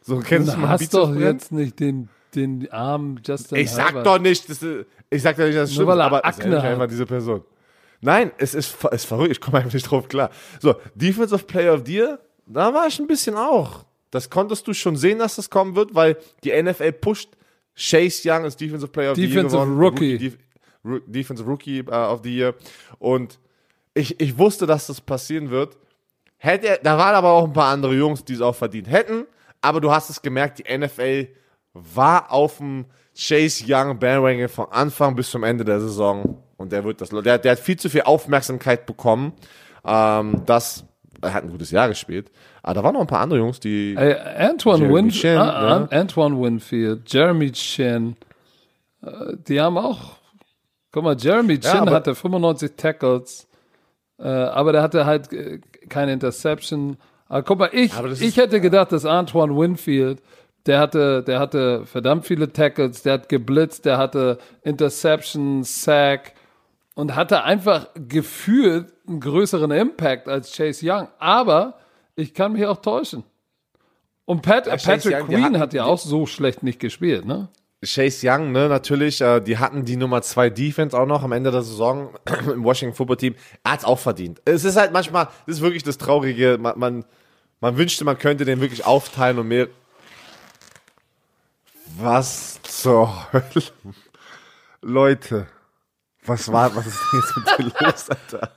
So, 0.00 0.18
kennst 0.18 0.48
du 0.48 0.52
Du 0.54 0.58
mein 0.60 0.70
hast 0.70 0.80
Bizeps 0.80 0.92
doch 0.96 1.08
brennt? 1.10 1.22
jetzt 1.42 1.52
nicht 1.52 1.80
den, 1.80 2.08
den 2.34 2.70
Arm 2.72 3.18
Justin 3.24 3.58
Ich 3.58 3.70
sag 3.70 3.86
Herbert. 3.94 4.06
doch 4.06 4.18
nicht, 4.18 4.48
das 4.50 4.62
ist, 4.62 4.86
ich 5.08 5.22
sag 5.22 5.36
doch 5.36 5.44
nicht, 5.44 5.56
dass 5.56 5.68
es 5.70 5.74
stimmt, 5.74 5.88
er 5.88 6.00
aber 6.00 6.24
Akne 6.26 6.56
hat. 6.60 6.64
einfach 6.70 6.88
diese 6.88 7.06
Person. 7.06 7.42
Nein, 8.04 8.32
es 8.36 8.54
ist, 8.54 8.68
ver- 8.68 8.92
ist 8.92 9.06
verrückt, 9.06 9.32
ich 9.32 9.40
komme 9.40 9.58
einfach 9.58 9.72
nicht 9.72 9.90
drauf 9.90 10.08
klar. 10.08 10.28
So, 10.60 10.74
Defensive 10.94 11.44
Player 11.44 11.72
of 11.72 11.82
the 11.86 11.94
Year, 11.94 12.18
da 12.46 12.74
war 12.74 12.86
ich 12.86 12.98
ein 12.98 13.06
bisschen 13.06 13.34
auch. 13.34 13.86
Das 14.10 14.28
konntest 14.28 14.66
du 14.66 14.74
schon 14.74 14.96
sehen, 14.96 15.18
dass 15.20 15.36
das 15.36 15.48
kommen 15.48 15.74
wird, 15.74 15.94
weil 15.94 16.18
die 16.44 16.52
NFL 16.62 16.92
pusht 16.92 17.30
Chase 17.74 18.28
Young 18.28 18.44
als 18.44 18.56
Defensive 18.56 18.92
Player 18.92 19.12
of 19.12 19.16
the 19.16 19.22
Year 19.22 19.30
Defensive 19.30 19.56
gewonnen. 19.62 19.78
Rookie. 19.78 20.18
Def 20.18 20.38
Defensive 21.06 21.48
Rookie 21.48 21.82
uh, 21.82 22.12
of 22.12 22.20
the 22.24 22.36
Year. 22.36 22.54
Und 22.98 23.38
ich, 23.94 24.20
ich 24.20 24.36
wusste, 24.36 24.66
dass 24.66 24.86
das 24.86 25.00
passieren 25.00 25.48
wird. 25.48 25.78
Hätte 26.36 26.66
er, 26.68 26.78
da 26.78 26.98
waren 26.98 27.14
aber 27.14 27.30
auch 27.30 27.44
ein 27.44 27.54
paar 27.54 27.72
andere 27.72 27.94
Jungs, 27.94 28.22
die 28.22 28.34
es 28.34 28.42
auch 28.42 28.54
verdient 28.54 28.90
hätten. 28.90 29.24
Aber 29.62 29.80
du 29.80 29.90
hast 29.90 30.10
es 30.10 30.20
gemerkt, 30.20 30.58
die 30.58 30.76
NFL 30.76 31.28
war 31.72 32.30
auf 32.30 32.58
dem 32.58 32.84
Chase 33.16 33.64
Young 33.66 33.98
Bandwagon 33.98 34.48
von 34.50 34.66
Anfang 34.70 35.16
bis 35.16 35.30
zum 35.30 35.42
Ende 35.42 35.64
der 35.64 35.80
Saison. 35.80 36.42
Und 36.64 36.72
der 36.72 36.82
wird 36.82 37.02
das, 37.02 37.10
der, 37.10 37.36
der 37.36 37.52
hat 37.52 37.58
viel 37.58 37.76
zu 37.76 37.90
viel 37.90 38.00
Aufmerksamkeit 38.02 38.86
bekommen. 38.86 39.34
Ähm, 39.84 40.40
das, 40.46 40.86
er 41.20 41.34
hat 41.34 41.44
ein 41.44 41.50
gutes 41.50 41.70
Jahr 41.70 41.88
gespielt. 41.88 42.30
Aber 42.62 42.72
da 42.72 42.82
waren 42.82 42.94
noch 42.94 43.02
ein 43.02 43.06
paar 43.06 43.20
andere 43.20 43.38
Jungs, 43.38 43.60
die, 43.60 43.94
Ey, 43.94 44.14
Antoine, 44.14 44.78
Jeremy 44.78 44.94
Winf 44.94 45.14
Chin, 45.14 45.36
ah, 45.36 45.78
ne? 45.80 45.88
ah, 45.90 45.94
Antoine 45.94 46.40
Winfield, 46.40 47.12
Jeremy 47.12 47.52
Chin, 47.52 48.16
äh, 49.02 49.10
die 49.46 49.60
haben 49.60 49.76
auch. 49.76 50.16
Guck 50.90 51.04
mal, 51.04 51.16
Jeremy 51.18 51.60
Chin 51.60 51.80
aber- 51.80 51.90
hatte 51.90 52.14
95 52.14 52.72
Tackles, 52.78 53.46
äh, 54.18 54.26
aber 54.26 54.72
der 54.72 54.80
hatte 54.80 55.04
halt 55.04 55.30
äh, 55.34 55.60
keine 55.90 56.14
Interception. 56.14 56.96
Aber 57.28 57.42
guck 57.42 57.58
mal, 57.58 57.68
ich, 57.72 57.92
ich 58.22 58.38
hätte 58.38 58.62
gedacht, 58.62 58.90
dass 58.90 59.04
Antoine 59.04 59.54
Winfield, 59.54 60.22
der 60.64 60.78
hatte, 60.78 61.22
der 61.22 61.40
hatte 61.40 61.84
verdammt 61.84 62.24
viele 62.24 62.50
Tackles, 62.50 63.02
der 63.02 63.12
hat 63.12 63.28
geblitzt, 63.28 63.84
der 63.84 63.98
hatte 63.98 64.38
Interception, 64.62 65.62
Sack 65.64 66.32
und 66.94 67.14
hatte 67.14 67.42
einfach 67.42 67.88
gefühlt 67.94 68.92
einen 69.06 69.20
größeren 69.20 69.70
Impact 69.70 70.28
als 70.28 70.56
Chase 70.56 70.86
Young. 70.88 71.08
Aber 71.18 71.78
ich 72.16 72.34
kann 72.34 72.52
mich 72.52 72.64
auch 72.66 72.78
täuschen. 72.78 73.24
Und 74.24 74.42
Pat, 74.42 74.66
Chase 74.66 74.86
Patrick 74.86 75.14
Young, 75.20 75.26
Queen 75.26 75.58
hat 75.58 75.74
ja 75.74 75.84
auch 75.84 75.98
so 75.98 76.26
schlecht 76.26 76.62
nicht 76.62 76.80
gespielt, 76.80 77.26
ne? 77.26 77.48
Chase 77.84 78.26
Young, 78.26 78.52
ne, 78.52 78.68
natürlich, 78.68 79.20
äh, 79.20 79.40
die 79.40 79.58
hatten 79.58 79.84
die 79.84 79.96
Nummer 79.96 80.22
zwei 80.22 80.48
Defense 80.48 80.98
auch 80.98 81.04
noch 81.04 81.22
am 81.22 81.32
Ende 81.32 81.50
der 81.50 81.62
Saison 81.62 82.14
im 82.50 82.64
Washington 82.64 82.96
Football 82.96 83.18
Team. 83.18 83.34
Er 83.62 83.72
hat's 83.72 83.84
auch 83.84 83.98
verdient. 83.98 84.40
Es 84.46 84.64
ist 84.64 84.76
halt 84.76 84.92
manchmal, 84.92 85.28
das 85.46 85.56
ist 85.56 85.60
wirklich 85.60 85.82
das 85.82 85.98
Traurige, 85.98 86.56
man, 86.58 86.78
man, 86.78 87.04
man 87.60 87.76
wünschte, 87.76 88.04
man 88.04 88.18
könnte 88.18 88.46
den 88.46 88.60
wirklich 88.60 88.86
aufteilen 88.86 89.38
und 89.38 89.48
mehr. 89.48 89.68
Was 91.98 92.62
zur 92.62 93.12
Hölle? 93.32 93.64
Leute, 94.80 95.46
was 96.26 96.50
war, 96.50 96.74
was 96.74 96.86
ist 96.86 96.98
denn 97.12 97.20
jetzt 97.20 97.36
mit 97.36 97.58
dir 97.58 97.86
los, 97.86 98.10
Alter? 98.10 98.50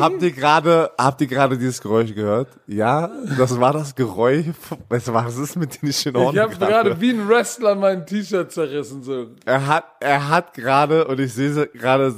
habt 0.00 0.22
ihr 0.22 0.32
gerade, 0.32 0.90
habt 0.98 1.20
ihr 1.20 1.26
gerade 1.26 1.56
dieses 1.56 1.80
Geräusch 1.80 2.14
gehört? 2.14 2.48
Ja, 2.66 3.10
das 3.38 3.58
war 3.58 3.72
das 3.72 3.94
Geräusch. 3.94 4.46
Was, 4.88 5.12
was 5.12 5.36
ist 5.36 5.56
mit 5.56 5.74
dir 5.74 5.86
nicht 5.86 6.06
in 6.06 6.16
Ordnung? 6.16 6.34
Ich 6.34 6.40
habe 6.40 6.56
gerade 6.56 7.00
wie 7.00 7.10
ein 7.10 7.28
Wrestler 7.28 7.74
mein 7.74 8.06
T-Shirt 8.06 8.50
zerrissen. 8.50 9.02
So. 9.02 9.28
Er 9.44 9.66
hat, 9.66 9.84
er 10.00 10.28
hat 10.28 10.54
gerade, 10.54 11.06
und 11.06 11.20
ich 11.20 11.32
sehe 11.32 11.66
gerade, 11.68 12.14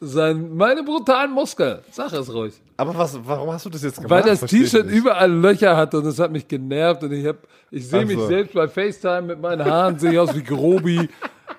Sein, 0.00 0.54
meine 0.54 0.82
brutalen 0.82 1.32
Muskeln. 1.32 1.78
Sag 1.90 2.12
es 2.12 2.32
ruhig. 2.32 2.54
aber 2.76 2.96
was, 2.96 3.18
warum 3.24 3.50
hast 3.52 3.64
du 3.66 3.70
das 3.70 3.82
jetzt 3.82 3.96
gemacht? 3.96 4.10
Weil 4.10 4.22
das 4.22 4.40
T-Shirt 4.40 4.86
überall 4.86 5.32
Löcher 5.32 5.76
hat 5.76 5.94
und 5.94 6.04
das 6.04 6.18
hat 6.18 6.30
mich 6.30 6.46
genervt 6.46 7.02
und 7.02 7.12
ich 7.12 7.26
hab, 7.26 7.36
ich 7.70 7.88
sehe 7.88 8.02
Ach 8.02 8.06
mich 8.06 8.20
selbst 8.20 8.54
bei 8.54 8.68
FaceTime 8.68 9.22
mit 9.22 9.40
meinen 9.40 9.64
Haaren, 9.64 9.98
sehe 9.98 10.12
ich 10.12 10.18
aus 10.18 10.34
wie 10.34 10.42
Grobi. 10.42 11.08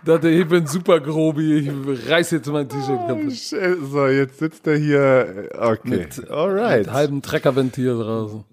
Dachte, 0.06 0.30
ich 0.30 0.48
bin 0.48 0.66
super 0.66 1.00
Grobi, 1.00 1.58
ich 1.60 2.10
reiß 2.10 2.32
jetzt 2.32 2.48
mein 2.52 2.70
T-Shirt 2.70 3.08
kaputt. 3.08 3.34
So, 3.34 4.08
jetzt 4.08 4.40
sitzt 4.40 4.66
er 4.68 4.78
hier, 4.78 5.50
okay, 5.58 5.80
Mit- 5.90 6.30
alright. 6.32 6.86
Mit 6.86 6.94
halbem 6.94 7.22
Treckerventil 7.22 7.98
draußen. 7.98 8.44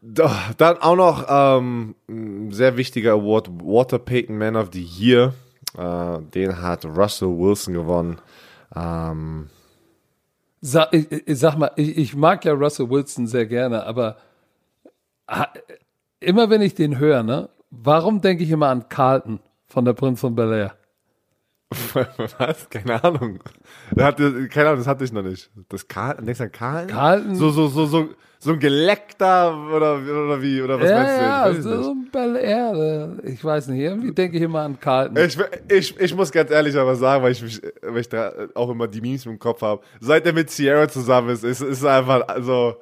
Doch, 0.00 0.34
Dann 0.58 0.78
auch 0.78 0.96
noch 0.96 1.26
ähm, 1.28 1.94
ein 2.08 2.52
sehr 2.52 2.76
wichtiger 2.76 3.12
Award, 3.12 3.50
Walter 3.62 3.98
Payton 3.98 4.36
Man 4.38 4.56
of 4.56 4.70
the 4.72 4.82
Year. 4.82 5.34
Äh, 5.76 6.18
den 6.34 6.60
hat 6.60 6.84
Russell 6.84 7.28
Wilson 7.28 7.74
gewonnen. 7.74 8.18
Ähm, 8.74 9.48
Sag, 10.60 10.92
ich, 10.92 11.10
ich 11.10 11.38
sag 11.38 11.56
mal, 11.58 11.72
ich, 11.76 11.96
ich 11.98 12.14
mag 12.16 12.44
ja 12.44 12.52
Russell 12.52 12.88
Wilson 12.88 13.26
sehr 13.26 13.46
gerne, 13.46 13.84
aber 13.84 14.16
immer 16.20 16.50
wenn 16.50 16.62
ich 16.62 16.74
den 16.74 16.98
höre, 16.98 17.22
ne, 17.22 17.48
warum 17.70 18.20
denke 18.20 18.44
ich 18.44 18.50
immer 18.50 18.68
an 18.68 18.88
Carlton 18.88 19.40
von 19.66 19.84
der 19.84 19.94
Prinz 19.94 20.20
von 20.20 20.34
Bel 20.34 20.52
Air? 20.52 20.74
was? 22.38 22.68
Keine 22.70 23.02
Ahnung. 23.02 23.38
Der 23.90 24.04
hatte, 24.06 24.48
keine 24.48 24.68
Ahnung, 24.68 24.78
das 24.80 24.86
hatte 24.86 25.04
ich 25.04 25.12
noch 25.12 25.22
nicht. 25.22 25.50
Das 25.68 25.86
Karl, 25.88 26.16
denkst 26.16 26.38
du 26.38 26.44
an 26.44 26.52
Karl? 26.52 26.86
Carlton? 26.86 27.34
So, 27.34 27.50
so, 27.50 27.68
so, 27.68 27.86
so, 27.86 28.08
so 28.38 28.52
ein 28.52 28.58
geleckter 28.58 29.56
oder, 29.72 29.96
oder 29.98 30.42
wie, 30.42 30.60
oder 30.62 30.80
was 30.80 30.90
ja, 30.90 30.96
meinst 31.02 31.18
du? 31.18 31.22
ja, 31.22 31.50
Ich 31.50 31.56
weiß 31.56 31.58
es 31.58 31.64
nicht. 31.64 31.84
so 31.84 31.90
ein 31.92 32.08
Bel 32.10 32.36
Air. 32.36 33.18
äh, 33.24 33.30
Ich 33.30 33.44
weiß 33.44 33.66
nicht, 33.68 33.80
irgendwie 33.80 34.12
denke 34.12 34.36
ich 34.36 34.42
immer 34.42 34.62
an 34.62 34.78
Carlton. 34.80 35.16
Ich, 35.16 35.38
ich, 35.68 36.00
ich 36.00 36.14
muss 36.14 36.32
ganz 36.32 36.50
ehrlich 36.50 36.76
aber 36.76 36.96
sagen, 36.96 37.22
weil 37.22 37.32
ich, 37.32 37.42
mich, 37.42 37.60
weil 37.82 38.00
ich 38.00 38.08
da 38.08 38.32
auch 38.54 38.70
immer 38.70 38.88
die 38.88 39.00
Memes 39.00 39.26
im 39.26 39.38
Kopf 39.38 39.62
habe. 39.62 39.82
Seit 40.00 40.26
er 40.26 40.32
mit 40.32 40.50
Sierra 40.50 40.88
zusammen 40.88 41.30
ist, 41.30 41.44
ist, 41.44 41.60
ist 41.60 41.84
einfach, 41.84 42.26
also, 42.28 42.76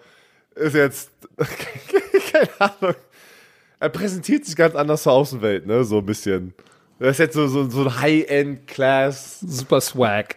ist 0.54 0.74
jetzt, 0.74 1.10
keine 2.32 2.48
Ahnung. 2.80 2.94
Er 3.82 3.88
präsentiert 3.88 4.44
sich 4.44 4.56
ganz 4.56 4.74
anders 4.74 5.02
zur 5.02 5.12
Außenwelt, 5.12 5.66
ne, 5.66 5.84
so 5.84 5.98
ein 5.98 6.06
bisschen. 6.06 6.52
Das 7.00 7.12
ist 7.12 7.18
jetzt 7.18 7.34
so, 7.34 7.46
so, 7.46 7.68
so 7.70 7.84
ein 7.84 7.98
High-End-Class 7.98 9.40
Super 9.40 9.80
Swag. 9.80 10.36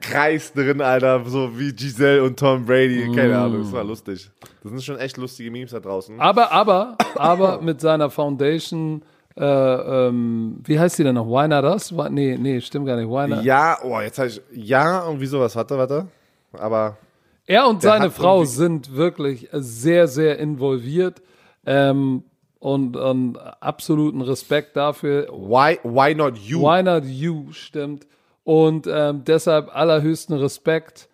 Kreis 0.00 0.50
drin, 0.54 0.80
Alter, 0.80 1.22
so 1.26 1.58
wie 1.58 1.70
Giselle 1.70 2.24
und 2.24 2.38
Tom 2.38 2.64
Brady. 2.64 3.12
Keine 3.14 3.36
Ahnung, 3.38 3.60
das 3.60 3.72
war 3.72 3.84
lustig. 3.84 4.30
Das 4.62 4.72
sind 4.72 4.82
schon 4.82 4.98
echt 4.98 5.18
lustige 5.18 5.50
Memes 5.50 5.72
da 5.72 5.80
draußen. 5.80 6.18
Aber, 6.18 6.50
aber, 6.50 6.96
aber 7.16 7.60
mit 7.60 7.82
seiner 7.82 8.08
Foundation, 8.08 9.02
äh, 9.36 9.44
ähm, 9.44 10.62
wie 10.64 10.80
heißt 10.80 10.98
die 10.98 11.04
denn 11.04 11.16
noch? 11.16 11.26
Why 11.26 11.46
Not 11.46 11.64
Us? 11.64 11.92
Nee, 12.08 12.38
nee, 12.38 12.58
stimmt 12.62 12.86
gar 12.86 12.96
nicht. 12.96 13.10
Why 13.10 13.28
not? 13.28 13.44
Ja, 13.44 13.76
oh, 13.84 14.00
jetzt 14.00 14.18
habe 14.18 14.28
ich, 14.28 14.40
ja, 14.52 15.00
und 15.00 15.20
wieso, 15.20 15.40
was, 15.40 15.54
warte, 15.54 15.76
warte. 15.76 16.06
Aber, 16.54 16.96
Er 17.44 17.68
und 17.68 17.82
seine 17.82 18.10
Frau 18.10 18.46
sind 18.46 18.96
wirklich 18.96 19.46
sehr, 19.52 20.08
sehr 20.08 20.38
involviert 20.38 21.20
ähm, 21.66 22.24
und, 22.58 22.96
und 22.96 23.36
absoluten 23.36 24.20
Respekt 24.20 24.76
dafür. 24.76 25.28
why, 25.28 25.78
why 25.82 26.14
not 26.14 26.38
you? 26.38 26.60
Why 26.60 26.82
not 26.82 27.04
you 27.04 27.52
stimmt. 27.52 28.06
Und 28.44 28.86
ähm, 28.88 29.24
deshalb 29.24 29.74
allerhöchsten 29.74 30.36
Respekt 30.36 31.08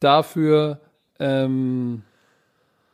dafür. 0.00 0.80
Ähm, 1.18 2.02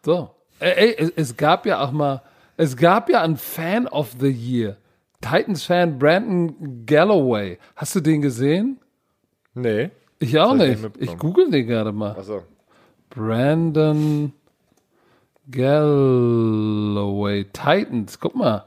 so. 0.05 0.31
Ey, 0.61 0.97
ey, 0.97 1.13
es, 1.15 1.37
gab 1.37 1.65
ja 1.65 1.85
auch 1.85 1.93
mal, 1.93 2.23
es 2.57 2.77
gab 2.77 3.09
ja 3.09 3.23
einen 3.23 3.37
Fan 3.37 3.87
of 3.87 4.17
the 4.19 4.31
Year. 4.31 4.77
Titans-Fan 5.21 5.99
Brandon 5.99 6.85
Galloway. 6.87 7.59
Hast 7.77 7.95
du 7.95 8.01
den 8.01 8.23
gesehen? 8.23 8.79
Nee. 9.55 9.91
Ich 10.19 10.39
auch 10.39 10.55
ich 10.55 10.59
nicht. 10.59 10.77
Ich 10.77 10.83
mitbekommen. 10.83 11.19
google 11.19 11.51
den 11.51 11.67
gerade 11.67 11.93
mal. 11.93 12.17
Achso. 12.17 12.43
Brandon 13.11 14.33
Galloway. 15.51 17.45
Titans, 17.45 18.19
guck 18.19 18.35
mal. 18.35 18.67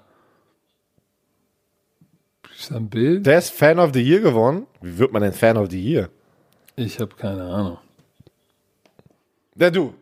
Ist 2.57 2.71
da 2.71 2.75
ein 2.75 2.89
Bild? 2.89 3.25
Der 3.25 3.39
ist 3.39 3.51
Fan 3.51 3.79
of 3.79 3.91
the 3.93 4.01
Year 4.01 4.19
geworden. 4.19 4.67
Wie 4.81 4.97
wird 4.97 5.11
man 5.11 5.21
denn 5.21 5.33
Fan 5.33 5.57
of 5.57 5.69
the 5.71 5.81
Year? 5.81 6.09
Ich 6.75 6.99
habe 6.99 7.15
keine 7.15 7.43
Ahnung. 7.43 7.77
Der 9.55 9.71
du. 9.71 9.93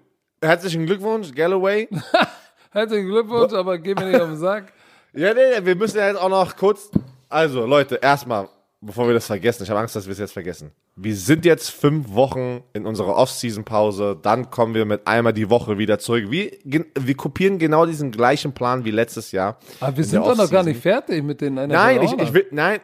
Herzlichen 0.41 0.85
Glückwunsch, 0.85 1.33
Galloway. 1.33 1.89
Herzlichen 2.71 3.07
Glückwunsch, 3.07 3.53
aber 3.53 3.77
geh 3.77 3.93
mir 3.93 4.05
nicht 4.05 4.21
auf 4.21 4.29
den 4.29 4.37
Sack. 4.37 4.71
ja, 5.13 5.33
nee, 5.33 5.59
nee, 5.59 5.65
wir 5.65 5.75
müssen 5.75 5.97
ja 5.97 6.07
jetzt 6.07 6.19
auch 6.19 6.29
noch 6.29 6.55
kurz. 6.55 6.89
Also, 7.27 7.65
Leute, 7.65 7.95
erstmal, 7.95 8.47
bevor 8.81 9.07
wir 9.07 9.13
das 9.13 9.27
vergessen, 9.27 9.63
ich 9.63 9.69
habe 9.69 9.79
Angst, 9.79 9.95
dass 9.95 10.05
wir 10.05 10.13
es 10.13 10.19
jetzt 10.19 10.33
vergessen. 10.33 10.71
Wir 10.95 11.15
sind 11.15 11.45
jetzt 11.45 11.69
fünf 11.69 12.13
Wochen 12.13 12.63
in 12.73 12.85
unserer 12.85 13.15
Off-Season-Pause. 13.15 14.17
Dann 14.21 14.49
kommen 14.49 14.73
wir 14.73 14.85
mit 14.85 15.07
einmal 15.07 15.33
die 15.33 15.49
Woche 15.49 15.77
wieder 15.77 15.99
zurück. 15.99 16.29
Wir, 16.29 16.51
wir 16.63 17.17
kopieren 17.17 17.59
genau 17.59 17.85
diesen 17.85 18.11
gleichen 18.11 18.53
Plan 18.53 18.85
wie 18.85 18.91
letztes 18.91 19.31
Jahr. 19.31 19.57
Aber 19.79 19.97
wir 19.97 20.03
In 20.03 20.09
sind 20.09 20.25
doch 20.25 20.37
noch 20.37 20.49
gar 20.49 20.63
nicht 20.63 20.81
fertig 20.81 21.23
mit 21.23 21.41
den 21.41 21.55
NFL 21.55 21.67
Nein, 21.67 22.01
ich, 22.01 22.13
ich 22.13 22.33
will. 22.33 22.47
Nein. 22.51 22.79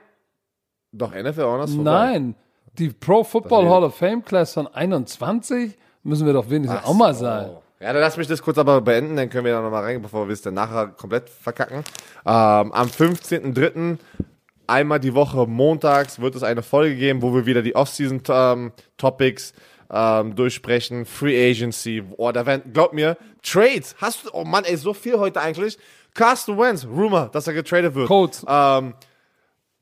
Doch, 0.92 1.14
NFL 1.14 1.44
Honors 1.44 1.74
vorbei. 1.74 1.92
Nein, 1.92 2.36
die 2.78 2.90
Pro 2.90 3.24
Football 3.24 3.70
Hall 3.70 3.84
of 3.84 3.96
Fame 3.96 4.24
Class 4.24 4.54
von 4.54 4.68
21 4.68 5.78
Müssen 6.06 6.28
wir 6.28 6.34
doch 6.34 6.48
wenigstens 6.52 6.84
auch 6.84 6.94
mal 6.94 7.16
sein. 7.16 7.50
Ja, 7.80 7.92
dann 7.92 8.02
lass 8.02 8.16
mich 8.16 8.28
das 8.28 8.42
kurz 8.42 8.60
aber 8.60 8.80
beenden, 8.80 9.16
dann 9.16 9.28
können 9.28 9.44
wir 9.44 9.54
da 9.54 9.62
nochmal 9.62 9.84
rein, 9.84 10.02
bevor 10.04 10.28
wir 10.28 10.34
es 10.34 10.42
dann 10.44 10.54
nachher 10.54 10.88
komplett 10.90 11.30
verkacken. 11.30 11.78
Ähm, 11.78 12.72
am 12.72 12.88
15.03. 12.88 13.98
einmal 14.68 15.00
die 15.00 15.14
Woche 15.14 15.46
montags 15.48 16.20
wird 16.20 16.36
es 16.36 16.44
eine 16.44 16.62
Folge 16.64 16.96
geben, 16.96 17.22
wo 17.22 17.34
wir 17.34 17.46
wieder 17.46 17.62
die 17.62 17.76
Off-Season-Topics 17.76 19.54
ähm, 19.92 20.36
durchsprechen. 20.36 21.06
Free 21.06 21.50
Agency, 21.52 22.04
oh, 22.18 22.32
da 22.32 22.46
werden, 22.46 22.72
glaub 22.74 22.94
mir, 22.94 23.18
Trades. 23.44 23.96
Hast 24.00 24.26
du, 24.26 24.30
oh 24.34 24.44
Mann, 24.44 24.64
ey, 24.66 24.78
so 24.78 24.94
viel 24.94 25.18
heute 25.20 25.42
eigentlich. 25.42 25.78
Carsten 26.14 26.58
Wentz, 26.58 26.86
Rumor, 26.86 27.30
dass 27.32 27.48
er 27.48 27.54
getradet 27.54 27.94
wird. 27.94 28.08
Colts. 28.08 28.46
Ähm, 28.48 28.94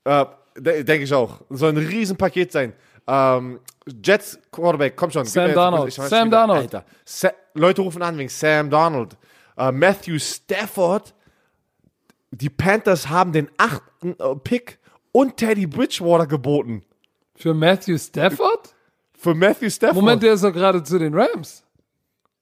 äh, 0.04 0.26
de- 0.58 0.84
Denke 0.84 1.04
ich 1.06 1.14
auch. 1.14 1.42
Soll 1.50 1.70
ein 1.74 1.78
Riesenpaket 1.78 2.52
sein. 2.52 2.74
Ähm, 3.08 3.60
Jets 4.04 4.40
Quarterback, 4.52 4.96
komm 4.96 5.12
schon. 5.12 5.26
Sam 5.26 5.52
ich 5.52 5.56
weiß 5.56 6.10
Sam 6.10 6.28
wieder- 6.28 6.38
Darnold. 6.38 6.62
Alter. 6.76 6.86
Sa 7.06 7.32
Leute 7.54 7.82
rufen 7.82 8.02
an 8.02 8.18
wegen 8.18 8.30
Sam 8.30 8.70
Darnold. 8.70 9.16
Äh, 9.58 9.72
Matthew 9.72 10.18
Stafford. 10.20 11.14
Die 12.36 12.50
Panthers 12.50 13.10
haben 13.10 13.32
den 13.32 13.50
achten 13.58 14.16
äh, 14.20 14.36
Pick 14.36 14.80
und 15.12 15.38
Teddy 15.38 15.68
Bridgewater 15.68 16.26
geboten. 16.26 16.84
Für 17.36 17.54
Matthew 17.54 17.98
Stafford? 18.00 18.74
Für 19.18 19.36
Matthew 19.36 19.70
Stafford. 19.70 19.96
Moment, 19.96 20.24
der 20.24 20.34
ist 20.34 20.44
doch 20.44 20.52
gerade 20.52 20.82
zu 20.84 20.98
den 20.98 21.14
Rams. 21.14 21.64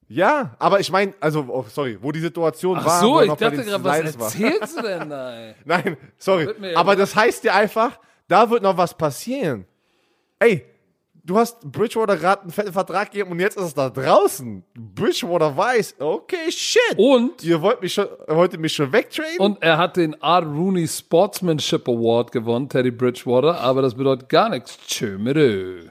Ja, 0.07 0.55
aber 0.59 0.79
ich 0.79 0.91
meine, 0.91 1.13
also, 1.19 1.45
oh, 1.47 1.65
sorry, 1.69 1.97
wo 2.01 2.11
die 2.11 2.19
Situation 2.19 2.77
Ach 2.79 2.85
war. 2.85 2.99
so, 3.01 3.13
wo 3.13 3.19
er 3.19 3.25
ich 3.25 3.33
dachte 3.33 3.63
gerade, 3.63 3.83
was 3.83 4.19
war. 4.19 4.25
erzählst 4.27 4.77
du 4.77 4.81
denn 4.87 5.09
da? 5.09 5.37
ey? 5.37 5.55
Nein, 5.65 5.97
sorry. 6.17 6.53
Aber 6.75 6.95
das 6.95 7.15
heißt 7.15 7.43
dir 7.43 7.53
einfach, 7.53 7.99
da 8.27 8.49
wird 8.49 8.63
noch 8.63 8.77
was 8.77 8.97
passieren. 8.97 9.65
Ey, 10.39 10.65
du 11.23 11.37
hast 11.37 11.59
Bridgewater 11.61 12.17
gerade 12.17 12.43
einen 12.43 12.51
fetten 12.51 12.73
Vertrag 12.73 13.11
gegeben 13.11 13.31
und 13.31 13.39
jetzt 13.39 13.57
ist 13.57 13.63
es 13.63 13.73
da 13.73 13.89
draußen. 13.89 14.63
Bridgewater 14.73 15.55
weiß, 15.55 15.95
okay, 15.99 16.51
shit. 16.51 16.81
Und, 16.97 17.43
Ihr 17.43 17.61
wollt 17.61 17.81
mich 17.81 17.93
schon, 17.93 18.07
wolltet 18.27 18.59
mich 18.59 18.73
schon 18.73 18.91
wegtraden? 18.91 19.39
und 19.39 19.61
er 19.61 19.77
hat 19.77 19.97
den 19.97 20.21
Art 20.21 20.45
Rooney 20.45 20.87
Sportsmanship 20.87 21.87
Award 21.87 22.31
gewonnen, 22.31 22.69
Teddy 22.69 22.91
Bridgewater, 22.91 23.59
aber 23.59 23.81
das 23.81 23.95
bedeutet 23.95 24.29
gar 24.29 24.49
nichts. 24.49 24.77
Tschö, 24.87 25.17
mit 25.17 25.37
ö. 25.37 25.85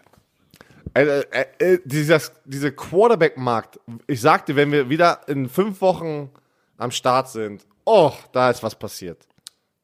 Äh, 0.94 1.20
äh, 1.20 1.44
äh, 1.58 1.78
dieses, 1.84 2.32
diese 2.44 2.72
Quarterback-Markt, 2.72 3.78
ich 4.08 4.20
sagte, 4.20 4.56
wenn 4.56 4.72
wir 4.72 4.88
wieder 4.88 5.20
in 5.28 5.48
fünf 5.48 5.80
Wochen 5.80 6.30
am 6.78 6.90
Start 6.90 7.28
sind, 7.28 7.64
oh, 7.84 8.12
da 8.32 8.50
ist 8.50 8.62
was 8.62 8.74
passiert. 8.74 9.18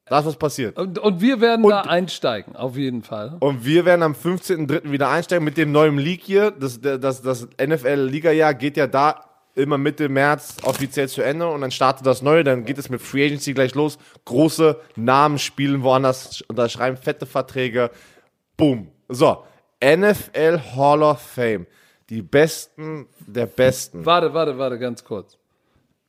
Da 0.08 0.20
ist 0.20 0.26
was 0.26 0.36
passiert. 0.36 0.78
Und, 0.78 1.00
und 1.00 1.20
wir 1.20 1.40
werden 1.40 1.68
da 1.68 1.80
einsteigen, 1.80 2.54
auf 2.54 2.76
jeden 2.76 3.02
Fall. 3.02 3.36
Und 3.40 3.64
wir 3.64 3.84
werden 3.84 4.02
am 4.02 4.12
15.03. 4.12 4.92
wieder 4.92 5.08
einsteigen 5.08 5.44
mit 5.44 5.56
dem 5.56 5.72
neuen 5.72 5.98
League 5.98 6.22
hier. 6.22 6.52
Das, 6.52 6.80
das, 6.80 7.22
das 7.22 7.48
NFL-Liga-Jahr 7.60 8.54
geht 8.54 8.76
ja 8.76 8.86
da 8.86 9.24
immer 9.56 9.78
Mitte 9.78 10.08
März 10.08 10.58
offiziell 10.62 11.08
zu 11.08 11.22
Ende 11.22 11.48
und 11.48 11.60
dann 11.62 11.72
startet 11.72 12.06
das 12.06 12.22
Neue. 12.22 12.44
Dann 12.44 12.64
geht 12.64 12.78
es 12.78 12.88
mit 12.88 13.00
Free 13.00 13.26
Agency 13.26 13.52
gleich 13.52 13.74
los. 13.74 13.98
Große 14.26 14.78
Namen 14.94 15.40
spielen 15.40 15.82
woanders, 15.82 16.42
unterschreiben 16.42 16.96
fette 16.96 17.26
Verträge. 17.26 17.90
Boom. 18.56 18.88
So, 19.08 19.44
NFL 19.84 20.60
Hall 20.76 21.02
of 21.02 21.20
Fame. 21.20 21.66
Die 22.10 22.22
Besten 22.22 23.08
der 23.26 23.46
Besten. 23.46 24.06
Warte, 24.06 24.32
warte, 24.32 24.56
warte, 24.56 24.78
ganz 24.78 25.02
kurz. 25.02 25.36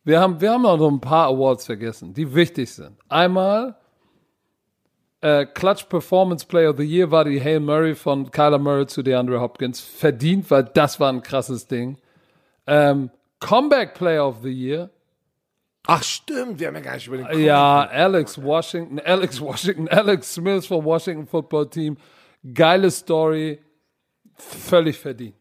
Wir 0.04 0.20
haben, 0.20 0.39
wir 0.39 0.52
haben 0.52 0.62
noch 0.62 0.78
so 0.78 0.89
ein 0.89 1.02
paar 1.02 1.28
Awards 1.28 1.66
vergessen, 1.66 2.14
die 2.14 2.36
wichtig 2.36 2.72
sind. 2.72 2.95
Einmal 3.10 3.76
äh, 5.28 5.45
Clutch 5.45 5.86
Performance 5.89 6.45
Player 6.45 6.69
of 6.69 6.78
the 6.78 6.86
Year 6.86 7.11
war 7.11 7.25
die 7.25 7.41
Hail 7.41 7.59
Murray 7.59 7.95
von 7.95 8.32
Kyler 8.32 8.59
Murray 8.59 8.88
zu 8.88 9.03
DeAndre 9.03 9.41
Hopkins. 9.41 9.82
Verdient, 9.82 10.49
weil 10.49 10.63
das 10.63 10.99
war 10.99 11.11
ein 11.11 11.21
krasses 11.21 11.67
Ding. 11.67 11.97
Ähm, 12.65 13.09
Comeback 13.39 13.93
Player 13.93 14.25
of 14.25 14.38
the 14.41 14.49
Year. 14.49 14.89
Ach 15.86 16.03
stimmt, 16.03 16.59
wir 16.59 16.67
haben 16.67 16.75
ja 16.75 16.82
gar 16.82 16.95
nicht 16.95 17.07
über 17.07 17.17
den 17.17 17.39
Ja, 17.39 17.84
Alex 17.84 18.41
Washington, 18.41 18.99
Alex 18.99 19.39
Washington, 19.39 19.88
Alex 19.89 20.34
Smith 20.34 20.65
vom 20.65 20.86
Washington 20.86 21.28
Football 21.28 21.69
Team. 21.69 21.97
Geile 22.53 22.89
Story. 22.89 23.59
Völlig 24.36 24.97
verdient. 24.97 25.36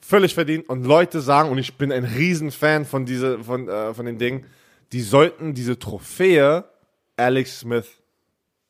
völlig 0.00 0.34
verdient 0.34 0.68
und 0.68 0.84
Leute 0.84 1.20
sagen, 1.20 1.50
und 1.50 1.58
ich 1.58 1.78
bin 1.78 1.90
ein 1.90 2.04
Riesenfan 2.04 2.84
von, 2.84 3.06
diese, 3.06 3.38
von, 3.38 3.68
äh, 3.68 3.94
von 3.94 4.04
den 4.06 4.18
Dingen, 4.18 4.44
die 4.92 5.00
sollten 5.00 5.54
diese 5.54 5.78
Trophäe 5.78 6.64
Alex 7.16 7.60
Smith 7.60 8.03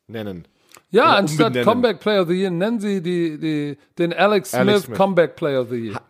nennen. 0.07 0.47
Ja, 0.91 1.05
Oder 1.05 1.17
anstatt 1.19 1.47
umbenennen. 1.49 1.65
Comeback 1.65 2.01
Player 2.01 2.23
of 2.23 2.29
the 2.29 2.35
Year 2.35 2.51
nennen 2.51 2.81
sie 2.81 3.03
die, 3.03 3.39
die, 3.39 3.79
den 3.99 4.13
Alex 4.13 4.51
Smith, 4.51 4.61
Alex 4.61 4.83
Smith. 4.85 4.99
Comeback 4.99 5.37
Player 5.37 5.63
of 5.63 5.71
the 5.71 5.77
Year. 5.77 6.01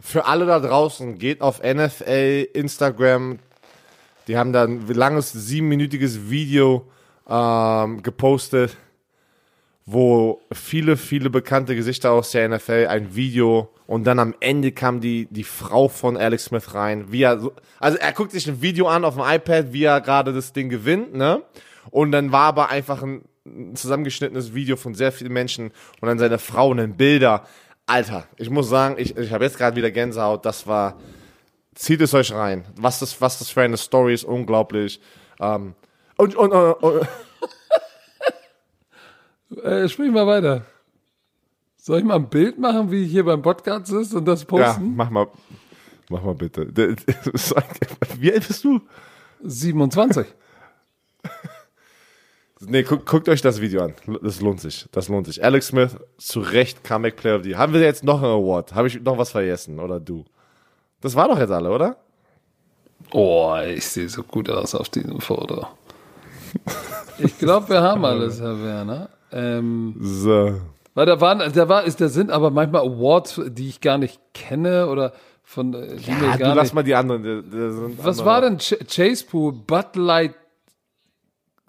Für 0.00 0.26
alle 0.26 0.46
da 0.46 0.58
draußen, 0.58 1.18
geht 1.18 1.40
auf 1.40 1.62
NFL, 1.62 2.48
Instagram, 2.54 3.38
die 4.26 4.36
haben 4.36 4.52
da 4.52 4.64
ein 4.64 4.86
langes, 4.88 5.32
siebenminütiges 5.32 6.28
Video 6.28 6.88
ähm, 7.28 8.02
gepostet, 8.02 8.76
wo 9.86 10.40
viele, 10.52 10.96
viele 10.96 11.30
bekannte 11.30 11.76
Gesichter 11.76 12.12
aus 12.12 12.30
der 12.32 12.48
NFL 12.48 12.86
ein 12.88 13.14
Video 13.14 13.70
und 13.86 14.04
dann 14.04 14.18
am 14.18 14.34
Ende 14.40 14.72
kam 14.72 15.00
die, 15.00 15.26
die 15.30 15.44
Frau 15.44 15.88
von 15.88 16.16
Alex 16.16 16.46
Smith 16.46 16.74
rein, 16.74 17.12
wie 17.12 17.22
er, 17.22 17.38
so, 17.38 17.52
also 17.78 17.98
er 17.98 18.12
guckt 18.12 18.32
sich 18.32 18.48
ein 18.48 18.62
Video 18.62 18.88
an 18.88 19.04
auf 19.04 19.14
dem 19.14 19.24
iPad, 19.24 19.72
wie 19.72 19.84
er 19.84 20.00
gerade 20.00 20.32
das 20.32 20.52
Ding 20.52 20.68
gewinnt, 20.68 21.14
ne? 21.14 21.42
Und 21.90 22.12
dann 22.12 22.30
war 22.30 22.44
aber 22.44 22.70
einfach 22.70 23.02
ein, 23.02 23.22
ein 23.44 23.76
zusammengeschnittenes 23.76 24.54
Video 24.54 24.76
von 24.76 24.94
sehr 24.94 25.12
vielen 25.12 25.32
Menschen 25.32 25.72
und 26.00 26.08
dann 26.08 26.18
seine 26.18 26.38
Frau 26.38 26.70
und 26.70 26.78
dann 26.78 26.96
Bilder. 26.96 27.46
Alter, 27.86 28.26
ich 28.36 28.50
muss 28.50 28.68
sagen, 28.68 28.96
ich, 28.98 29.16
ich 29.16 29.32
habe 29.32 29.44
jetzt 29.44 29.58
gerade 29.58 29.76
wieder 29.76 29.90
Gänsehaut, 29.90 30.44
das 30.44 30.66
war, 30.66 30.98
zieht 31.74 32.00
es 32.00 32.14
euch 32.14 32.32
rein. 32.32 32.64
Was 32.76 33.00
das, 33.00 33.20
was 33.20 33.38
das 33.38 33.50
für 33.50 33.62
eine 33.62 33.76
Story 33.76 34.14
ist, 34.14 34.24
unglaublich. 34.24 35.00
Ähm, 35.40 35.74
und, 36.16 36.36
und, 36.36 36.52
und, 36.52 36.72
und 36.74 37.08
Äh, 39.62 39.88
sprich 39.88 40.10
mal 40.10 40.26
weiter. 40.26 40.64
Soll 41.76 41.98
ich 41.98 42.04
mal 42.04 42.16
ein 42.16 42.28
Bild 42.28 42.58
machen, 42.58 42.90
wie 42.90 43.04
ich 43.04 43.10
hier 43.10 43.24
beim 43.24 43.42
Podcast 43.42 43.92
ist 43.92 44.14
und 44.14 44.24
das 44.24 44.42
ja, 44.42 44.46
posten? 44.46 44.96
mach 44.96 45.10
mal, 45.10 45.26
mach 46.08 46.22
mal 46.22 46.34
bitte. 46.34 46.68
Wie 48.18 48.32
alt 48.32 48.46
bist 48.46 48.64
du? 48.64 48.80
27. 49.42 50.26
Nee, 52.66 52.82
guckt, 52.84 53.06
guckt 53.06 53.28
euch 53.28 53.42
das 53.42 53.60
Video 53.60 53.82
an. 53.82 53.94
Das 54.22 54.40
lohnt 54.40 54.60
sich. 54.60 54.86
Das 54.92 55.08
lohnt 55.08 55.26
sich. 55.26 55.42
Alex 55.44 55.68
Smith, 55.68 55.96
zu 56.18 56.40
Recht 56.40 56.84
Comeback 56.84 57.16
Player 57.16 57.36
of 57.36 57.42
the 57.42 57.50
Year. 57.50 57.58
Haben 57.58 57.72
wir 57.72 57.80
jetzt 57.80 58.04
noch 58.04 58.22
einen 58.22 58.32
Award? 58.32 58.74
Habe 58.74 58.88
ich 58.88 59.00
noch 59.02 59.18
was 59.18 59.30
vergessen? 59.30 59.80
Oder 59.80 59.98
du? 60.00 60.24
Das 61.00 61.14
war 61.16 61.28
doch 61.28 61.38
jetzt 61.38 61.50
alle, 61.50 61.70
oder? 61.70 61.96
Oh, 63.12 63.54
ich 63.66 63.84
sehe 63.86 64.08
so 64.08 64.22
gut 64.22 64.48
aus 64.48 64.74
auf 64.74 64.88
diesem 64.88 65.20
Foto. 65.20 65.66
Ich 67.18 67.38
glaube, 67.38 67.68
wir 67.70 67.82
haben 67.82 68.04
alles, 68.04 68.40
Herr 68.40 68.62
Werner. 68.62 69.08
Ähm, 69.32 69.96
So. 70.00 70.60
weil 70.94 71.06
da 71.06 71.20
waren, 71.20 71.52
da 71.52 71.68
war, 71.68 71.84
ist, 71.84 72.00
da 72.00 72.08
sind 72.08 72.30
aber 72.30 72.50
manchmal 72.50 72.82
Awards, 72.82 73.40
die 73.48 73.68
ich 73.68 73.80
gar 73.80 73.98
nicht 73.98 74.20
kenne 74.34 74.86
oder 74.88 75.12
von, 75.42 75.74
äh, 75.74 75.96
Ja, 75.96 76.36
du 76.36 76.44
lass 76.54 76.64
nicht. 76.68 76.74
mal 76.74 76.82
die 76.82 76.94
anderen. 76.94 77.22
die- 77.22 77.42
die 77.50 77.98
Was 77.98 78.20
andere. 78.20 78.24
war 78.26 78.40
denn 78.42 78.58
Ch 78.58 78.76
Chase 78.88 79.24
Pool? 79.26 79.52
Bud 79.52 79.96
Light 79.96 80.34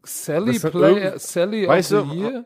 Sally 0.03 0.59
Player, 0.59 1.17
Sally 1.17 1.67
Weißt 1.67 1.93
of 1.93 2.07
du, 2.07 2.11
the 2.13 2.19
Year? 2.19 2.45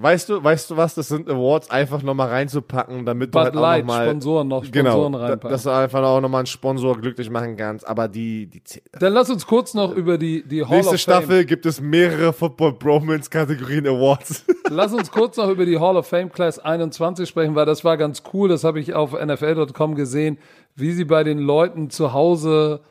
Weißt 0.00 0.28
du, 0.28 0.44
weißt 0.44 0.70
du 0.70 0.76
was? 0.76 0.94
Das 0.94 1.08
sind 1.08 1.28
Awards 1.28 1.72
einfach 1.72 2.04
nochmal 2.04 2.28
reinzupacken, 2.28 3.04
damit 3.04 3.30
du 3.34 3.38
Bud 3.38 3.44
halt 3.46 3.56
auch 3.56 3.60
Light, 3.60 3.84
noch 3.84 3.94
mal, 3.94 4.06
Sponsoren 4.06 4.46
noch, 4.46 4.70
genau, 4.70 4.90
Sponsoren 4.90 5.12
da- 5.14 5.18
reinpacken. 5.18 5.50
dass 5.50 5.62
du 5.64 5.70
einfach 5.70 6.04
auch 6.04 6.20
nochmal 6.20 6.38
einen 6.42 6.46
Sponsor 6.46 6.96
glücklich 7.00 7.28
machen 7.30 7.56
kannst. 7.56 7.88
Aber 7.88 8.06
die, 8.06 8.46
die 8.46 8.62
Dann 8.92 9.12
lass 9.12 9.28
uns 9.28 9.44
kurz 9.44 9.74
noch 9.74 9.92
über 9.92 10.16
die, 10.16 10.44
die 10.46 10.64
Hall 10.64 10.76
nächste 10.76 10.94
of 10.94 11.00
Fame. 11.00 11.14
Staffel 11.22 11.44
gibt 11.46 11.66
es 11.66 11.80
mehrere 11.80 12.32
Football 12.32 12.74
Bromance 12.74 13.28
Kategorien 13.28 13.88
Awards. 13.88 14.44
Lass 14.70 14.92
uns 14.92 15.10
kurz 15.10 15.36
noch 15.36 15.48
über 15.50 15.66
die 15.66 15.80
Hall 15.80 15.96
of 15.96 16.06
Fame 16.06 16.30
Class 16.30 16.60
21 16.60 17.28
sprechen, 17.28 17.56
weil 17.56 17.66
das 17.66 17.82
war 17.84 17.96
ganz 17.96 18.22
cool. 18.32 18.48
Das 18.48 18.62
habe 18.62 18.78
ich 18.78 18.94
auf 18.94 19.14
NFL.com 19.14 19.96
gesehen, 19.96 20.38
wie 20.76 20.92
sie 20.92 21.06
bei 21.06 21.24
den 21.24 21.38
Leuten 21.40 21.90
zu 21.90 22.12
Hause 22.12 22.82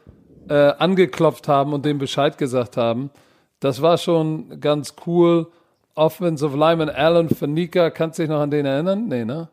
äh, 0.49 0.53
angeklopft 0.77 1.47
haben 1.47 1.71
und 1.71 1.85
denen 1.85 1.99
Bescheid 1.99 2.37
gesagt 2.37 2.75
haben. 2.75 3.11
Das 3.59 3.81
war 3.81 3.97
schon 3.97 4.59
ganz 4.59 4.93
cool. 5.05 5.47
Offensive 5.95 6.55
Lineman 6.55 6.89
Alan 6.89 7.27
Fanica, 7.29 7.89
kannst 7.89 8.19
du 8.19 8.23
dich 8.23 8.29
noch 8.29 8.39
an 8.41 8.51
den 8.51 8.65
erinnern? 8.65 9.07
Nee, 9.07 9.25
ne? 9.25 9.49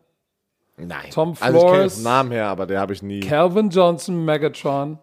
Nein. 0.77 1.09
Tom 1.11 1.29
also 1.39 1.57
ich 1.57 1.63
kenne 1.63 1.73
Flores. 1.75 1.95
den 1.95 2.03
Namen 2.03 2.31
her, 2.31 2.47
aber 2.47 2.65
der 2.67 2.79
habe 2.79 2.93
ich 2.93 3.01
nie. 3.01 3.21
Calvin 3.21 3.69
Johnson, 3.69 4.23
Megatron. 4.25 4.99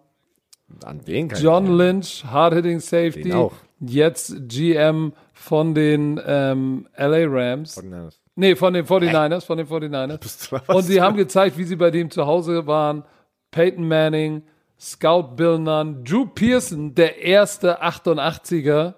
An 0.84 1.04
den 1.04 1.28
kann 1.28 1.42
John 1.42 1.64
ich. 1.64 1.70
Lynch, 1.72 2.24
Hard-Hitting 2.30 2.80
Safety. 2.80 3.22
Den 3.24 3.32
auch. 3.34 3.52
Jetzt 3.80 4.34
GM 4.48 5.12
von 5.32 5.74
den 5.74 6.20
ähm, 6.24 6.86
LA 6.96 7.24
Rams. 7.26 7.82
Nein, 7.82 8.04
das- 8.04 8.18
Nee, 8.34 8.54
von 8.56 8.72
den 8.72 8.86
49ers, 8.86 9.44
von 9.44 9.58
den 9.58 9.66
49ers. 9.66 10.16
Bist 10.20 10.50
du 10.52 10.56
was? 10.56 10.74
Und 10.74 10.82
sie 10.84 11.02
haben 11.02 11.16
gezeigt, 11.16 11.58
wie 11.58 11.64
sie 11.64 11.76
bei 11.76 11.90
dem 11.90 12.10
zu 12.10 12.24
Hause 12.26 12.66
waren. 12.66 13.04
Peyton 13.50 13.86
Manning, 13.86 14.42
Scout 14.82 15.36
Bill 15.36 15.60
Nunn, 15.60 16.02
Drew 16.02 16.26
Pearson, 16.26 16.92
der 16.92 17.22
erste 17.22 17.80
88er 17.80 18.94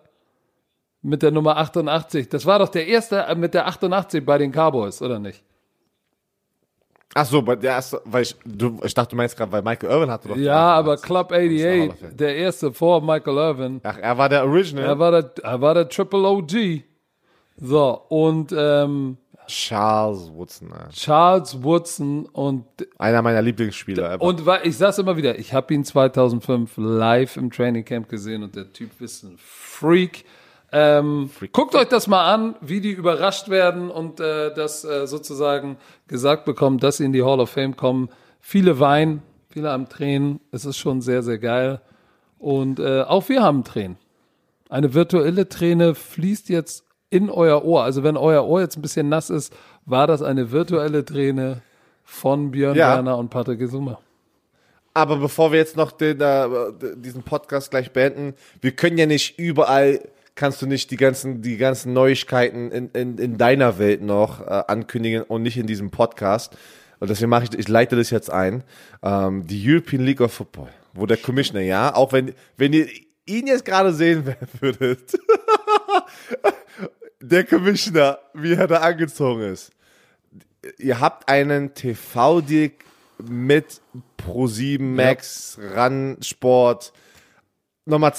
mit 1.03 1.22
der 1.22 1.30
Nummer 1.30 1.59
88. 1.59 2.30
Das 2.30 2.47
war 2.47 2.59
doch 2.59 2.70
der 2.70 2.87
erste 2.87 3.26
mit 3.37 3.53
der 3.53 3.66
88 3.66 4.24
bei 4.24 4.39
den 4.39 4.51
Cowboys, 4.51 5.03
oder 5.03 5.18
nicht? 5.18 5.45
Ach 7.12 7.26
so, 7.26 7.43
bei 7.43 7.57
der 7.57 7.72
erste, 7.72 8.01
weil 8.07 8.22
ich, 8.22 8.35
du, 8.47 8.80
ich 8.82 8.95
dachte, 8.95 9.11
du 9.11 9.16
meinst 9.16 9.37
gerade, 9.37 9.53
weil 9.53 9.61
Michael 9.61 9.91
Irvin 9.91 10.11
hatte 10.11 10.28
doch. 10.28 10.37
Ja, 10.37 10.74
aber 10.74 10.97
Club 10.97 11.30
88, 11.30 11.93
der 12.16 12.35
erste 12.35 12.72
vor 12.72 13.03
Michael 13.03 13.37
Irvin. 13.37 13.80
Ach, 13.82 13.99
er 13.99 14.16
war 14.16 14.30
der 14.30 14.45
Original. 14.45 14.87
Er 14.87 14.99
war 14.99 15.11
der, 15.11 15.30
er 15.43 15.61
war 15.61 15.74
der 15.74 15.89
Triple 15.91 16.26
OG. 16.26 16.82
So, 17.59 18.01
und 18.09 18.55
ähm, 18.57 19.18
Charles 19.47 20.31
Woodson. 20.33 20.71
Ja. 20.71 20.89
Charles 20.91 21.63
Woodson 21.63 22.27
und 22.27 22.65
Einer 22.99 23.23
meiner 23.23 23.43
Lieblingsspieler. 23.43 24.15
ever. 24.15 24.23
und 24.23 24.43
ich 24.65 24.77
sag's 24.77 24.99
immer 24.99 25.17
wieder, 25.17 25.39
ich 25.39 25.53
habe 25.53 25.75
ihn 25.75 25.85
2005 25.85 26.73
live 26.77 27.37
im 27.37 27.51
Training 27.51 27.85
Camp 27.85 28.09
gesehen 28.09 28.43
und 28.43 28.57
der 28.57 28.73
Typ 28.73 29.01
ist 29.01 29.23
ein 29.23 29.37
Freak. 29.39 30.25
Ähm, 30.73 31.31
Guckt 31.53 31.75
euch 31.77 31.89
das 31.89 32.09
mal 32.09 32.33
an, 32.35 32.57
wie 32.61 32.81
die 32.81 32.91
überrascht 32.91 33.49
werden 33.49 33.91
und 33.91 34.19
äh, 34.19 34.53
das 34.55 34.85
äh, 34.85 35.07
sozusagen 35.07 35.77
gesagt 36.09 36.45
bekommen, 36.45 36.79
dass 36.79 36.97
sie 36.97 37.05
in 37.05 37.13
die 37.13 37.23
Hall 37.23 37.39
of 37.39 37.51
Fame 37.51 37.77
kommen. 37.77 38.09
Viele 38.41 38.81
weinen, 38.81 39.23
viele 39.51 39.71
haben 39.71 39.89
Tränen. 39.89 40.41
Es 40.51 40.65
ist 40.65 40.77
schon 40.77 41.01
sehr, 41.01 41.23
sehr 41.23 41.39
geil. 41.39 41.81
Und 42.39 42.81
äh, 42.81 43.03
auch 43.03 43.29
wir 43.29 43.43
haben 43.43 43.63
Tränen. 43.63 43.99
Eine 44.69 44.95
virtuelle 44.95 45.49
Träne 45.49 45.95
fließt 45.95 46.49
jetzt 46.49 46.85
in 47.11 47.31
euer 47.31 47.65
Ohr. 47.65 47.85
Also 47.85 48.03
wenn 48.03 48.17
euer 48.17 48.45
Ohr 48.45 48.61
jetzt 48.61 48.77
ein 48.77 48.83
bisschen 48.83 49.09
nass 49.09 49.31
ist, 49.31 49.53
war 49.87 50.07
das 50.07 50.23
eine 50.23 50.51
virtuelle 50.51 51.05
Träne 51.05 51.63
von 52.05 52.51
Björn 52.51 52.77
Ja. 52.77 52.95
Werner 52.95 53.19
und 53.19 53.31
Patrick 53.31 53.59
Gesuma. 53.59 53.99
Aber 54.93 55.17
bevor 55.17 55.51
wir 55.51 55.59
jetzt 55.59 55.77
noch 55.77 55.91
den, 55.91 56.21
äh, 56.21 56.47
diesen 56.97 57.23
Podcast 57.25 57.71
gleich 57.71 57.91
beenden, 57.93 58.35
wir 58.61 58.73
können 58.73 58.97
ja 58.97 59.07
nicht 59.07 59.39
überall, 59.39 60.01
kannst 60.37 60.63
du 60.63 60.67
nicht 60.67 60.91
die 60.91 60.97
ganzen, 60.97 61.43
die 61.43 61.57
ganzen 61.57 61.93
Neuigkeiten 61.93 62.71
in, 62.71 62.91
in, 62.91 63.19
in 63.19 63.39
deiner 63.39 63.79
Welt 63.79 64.03
noch 64.03 64.41
äh, 64.41 64.63
ankündigen 64.69 65.23
und 65.23 65.43
nicht 65.43 65.57
in 65.57 65.67
diesem 65.67 65.91
Podcast. 65.91 66.57
Und 67.01 67.11
deswegen 67.11 67.31
mache 67.31 67.45
ich, 67.45 67.59
ich 67.59 67.69
leite 67.69 67.97
das 67.97 68.11
jetzt 68.11 68.31
ein. 68.31 68.63
Ähm, 69.03 69.47
die 69.47 69.63
European 69.69 70.05
League 70.05 70.21
of 70.21 70.33
Football, 70.33 70.69
wo 70.93 71.07
der 71.07 71.17
Commissioner, 71.17 71.63
ja, 71.63 71.93
auch 71.95 72.13
wenn, 72.13 72.33
wenn 72.57 72.73
ihr 72.73 72.87
ihn 73.27 73.47
jetzt 73.49 73.65
gerade 73.65 73.93
sehen 73.93 74.25
würdet, 74.61 75.19
der 77.20 77.45
Commissioner, 77.45 78.18
wie 78.35 78.53
er 78.53 78.66
da 78.66 78.77
angezogen 78.81 79.43
ist. 79.43 79.70
Ihr 80.79 81.01
habt 81.01 81.29
einen 81.29 81.75
TV-Deal 81.75 82.70
mit 83.22 83.81
Pro7 84.18 84.81
Max, 84.83 85.59
RAN 85.61 86.16
Sport. 86.22 86.93
Nochmal, 87.85 88.12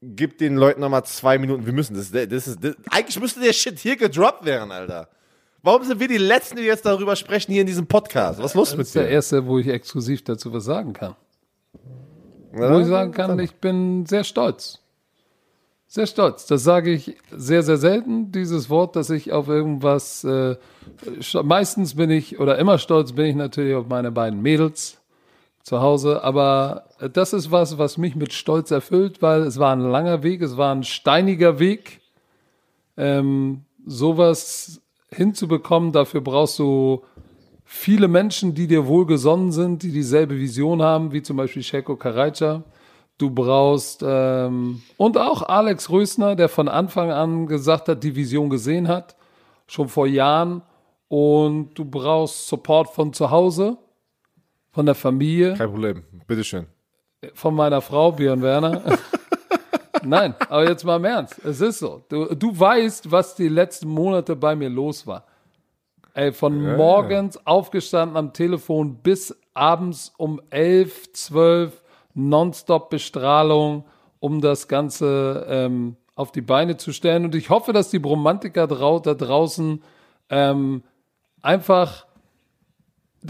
gib 0.00 0.38
den 0.38 0.56
Leuten 0.56 0.80
nochmal 0.80 1.04
zwei 1.04 1.38
Minuten. 1.38 1.66
Wir 1.66 1.72
müssen 1.72 1.94
das, 1.94 2.10
das 2.12 2.46
ist, 2.46 2.64
das, 2.64 2.76
eigentlich 2.90 3.18
müsste 3.20 3.40
der 3.40 3.52
Shit 3.52 3.78
hier 3.78 3.96
gedroppt 3.96 4.44
werden, 4.44 4.70
Alter. 4.70 5.08
Warum 5.62 5.84
sind 5.84 6.00
wir 6.00 6.08
die 6.08 6.16
Letzten, 6.16 6.56
die 6.56 6.62
jetzt 6.62 6.86
darüber 6.86 7.16
sprechen 7.16 7.52
hier 7.52 7.60
in 7.60 7.66
diesem 7.66 7.86
Podcast? 7.86 8.38
Was 8.38 8.52
ist 8.52 8.54
los 8.54 8.68
Das 8.70 8.78
mit 8.78 8.86
ist 8.86 8.94
der 8.94 9.04
dir? 9.04 9.10
erste, 9.10 9.46
wo 9.46 9.58
ich 9.58 9.68
exklusiv 9.68 10.24
dazu 10.24 10.52
was 10.52 10.64
sagen 10.64 10.92
kann. 10.94 11.16
Ja? 12.54 12.72
Wo 12.74 12.78
ich 12.80 12.86
sagen 12.86 13.12
kann, 13.12 13.38
ich 13.38 13.54
bin 13.56 14.06
sehr 14.06 14.24
stolz. 14.24 14.80
Sehr 15.92 16.06
stolz. 16.06 16.46
Das 16.46 16.62
sage 16.62 16.92
ich 16.92 17.16
sehr, 17.32 17.64
sehr 17.64 17.76
selten, 17.76 18.30
dieses 18.30 18.70
Wort, 18.70 18.94
dass 18.94 19.10
ich 19.10 19.32
auf 19.32 19.48
irgendwas, 19.48 20.22
äh, 20.22 20.54
st- 21.18 21.42
meistens 21.42 21.96
bin 21.96 22.10
ich, 22.10 22.38
oder 22.38 22.58
immer 22.58 22.78
stolz 22.78 23.10
bin 23.10 23.26
ich 23.26 23.34
natürlich 23.34 23.74
auf 23.74 23.88
meine 23.88 24.12
beiden 24.12 24.40
Mädels 24.40 25.00
zu 25.64 25.80
Hause, 25.80 26.22
aber 26.22 26.84
äh, 27.00 27.10
das 27.10 27.32
ist 27.32 27.50
was, 27.50 27.76
was 27.76 27.98
mich 27.98 28.14
mit 28.14 28.32
Stolz 28.32 28.70
erfüllt, 28.70 29.20
weil 29.20 29.42
es 29.42 29.58
war 29.58 29.74
ein 29.74 29.80
langer 29.80 30.22
Weg, 30.22 30.42
es 30.42 30.56
war 30.56 30.72
ein 30.72 30.84
steiniger 30.84 31.58
Weg. 31.58 32.00
Ähm, 32.96 33.62
sowas 33.84 34.80
hinzubekommen, 35.08 35.90
dafür 35.90 36.20
brauchst 36.20 36.60
du 36.60 37.02
viele 37.64 38.06
Menschen, 38.06 38.54
die 38.54 38.68
dir 38.68 38.86
wohlgesonnen 38.86 39.50
sind, 39.50 39.82
die 39.82 39.90
dieselbe 39.90 40.38
Vision 40.38 40.82
haben, 40.82 41.10
wie 41.12 41.22
zum 41.22 41.36
Beispiel 41.36 41.64
Sheko 41.64 41.96
Karajca. 41.96 42.62
Du 43.20 43.28
brauchst 43.28 44.02
ähm, 44.02 44.80
und 44.96 45.18
auch 45.18 45.42
Alex 45.42 45.90
Rösner, 45.90 46.36
der 46.36 46.48
von 46.48 46.68
Anfang 46.68 47.10
an 47.10 47.46
gesagt 47.46 47.88
hat, 47.88 48.02
die 48.02 48.16
Vision 48.16 48.48
gesehen 48.48 48.88
hat, 48.88 49.14
schon 49.66 49.90
vor 49.90 50.06
Jahren. 50.06 50.62
Und 51.08 51.74
du 51.74 51.84
brauchst 51.84 52.48
Support 52.48 52.88
von 52.94 53.12
zu 53.12 53.30
Hause, 53.30 53.76
von 54.70 54.86
der 54.86 54.94
Familie, 54.94 55.52
Kein 55.54 55.68
Problem. 55.68 56.02
Bitteschön. 56.26 56.66
von 57.34 57.54
meiner 57.54 57.82
Frau 57.82 58.10
Björn 58.12 58.40
Werner. 58.40 58.96
Nein, 60.02 60.34
aber 60.48 60.66
jetzt 60.66 60.84
mal 60.84 60.96
im 60.96 61.04
Ernst. 61.04 61.44
Es 61.44 61.60
ist 61.60 61.80
so. 61.80 62.02
Du, 62.08 62.34
du 62.34 62.58
weißt, 62.58 63.10
was 63.10 63.34
die 63.34 63.48
letzten 63.48 63.88
Monate 63.88 64.34
bei 64.34 64.56
mir 64.56 64.70
los 64.70 65.06
war. 65.06 65.26
Ey, 66.14 66.32
von 66.32 66.76
morgens 66.76 67.46
aufgestanden 67.46 68.16
am 68.16 68.32
Telefon 68.32 68.94
bis 69.02 69.36
abends 69.52 70.10
um 70.16 70.40
11, 70.48 71.12
12, 71.12 71.79
nonstop 72.14 72.90
Bestrahlung, 72.90 73.84
um 74.18 74.40
das 74.40 74.68
Ganze 74.68 75.46
ähm, 75.48 75.96
auf 76.14 76.32
die 76.32 76.42
Beine 76.42 76.76
zu 76.76 76.92
stellen. 76.92 77.24
Und 77.24 77.34
ich 77.34 77.50
hoffe, 77.50 77.72
dass 77.72 77.90
die 77.90 77.98
Bromantiker 77.98 78.66
da 78.66 79.14
draußen 79.14 79.82
ähm, 80.28 80.82
einfach 81.42 82.06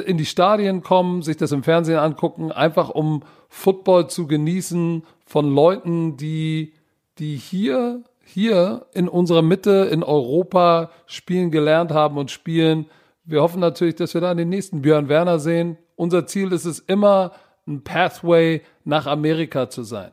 in 0.04 0.18
die 0.18 0.26
Stadien 0.26 0.82
kommen, 0.82 1.22
sich 1.22 1.36
das 1.36 1.52
im 1.52 1.62
Fernsehen 1.62 1.98
angucken, 1.98 2.52
einfach 2.52 2.90
um 2.90 3.22
Football 3.48 4.08
zu 4.08 4.26
genießen 4.26 5.04
von 5.24 5.54
Leuten, 5.54 6.16
die, 6.16 6.74
die 7.18 7.36
hier, 7.36 8.04
hier 8.24 8.86
in 8.92 9.08
unserer 9.08 9.42
Mitte 9.42 9.88
in 9.90 10.02
Europa 10.02 10.90
spielen 11.06 11.50
gelernt 11.50 11.90
haben 11.90 12.18
und 12.18 12.30
spielen. 12.30 12.86
Wir 13.24 13.42
hoffen 13.42 13.60
natürlich, 13.60 13.96
dass 13.96 14.14
wir 14.14 14.20
da 14.20 14.34
den 14.34 14.48
nächsten 14.48 14.82
Björn 14.82 15.08
Werner 15.08 15.38
sehen. 15.38 15.76
Unser 15.96 16.26
Ziel 16.26 16.52
ist 16.52 16.64
es 16.64 16.78
immer, 16.78 17.32
ein 17.66 17.82
Pathway 17.82 18.62
nach 18.84 19.06
Amerika 19.06 19.68
zu 19.68 19.82
sein. 19.82 20.12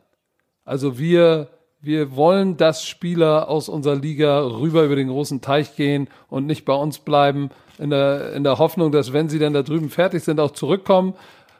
Also 0.64 0.98
wir, 0.98 1.48
wir 1.80 2.14
wollen, 2.14 2.56
dass 2.56 2.84
Spieler 2.84 3.48
aus 3.48 3.68
unserer 3.68 3.96
Liga 3.96 4.40
rüber 4.40 4.84
über 4.84 4.96
den 4.96 5.08
großen 5.08 5.40
Teich 5.40 5.76
gehen 5.76 6.08
und 6.28 6.46
nicht 6.46 6.64
bei 6.64 6.74
uns 6.74 6.98
bleiben, 6.98 7.50
in 7.78 7.90
der, 7.90 8.32
in 8.34 8.44
der 8.44 8.58
Hoffnung, 8.58 8.92
dass 8.92 9.12
wenn 9.12 9.28
sie 9.28 9.38
dann 9.38 9.54
da 9.54 9.62
drüben 9.62 9.88
fertig 9.88 10.24
sind, 10.24 10.40
auch 10.40 10.50
zurückkommen. 10.50 11.14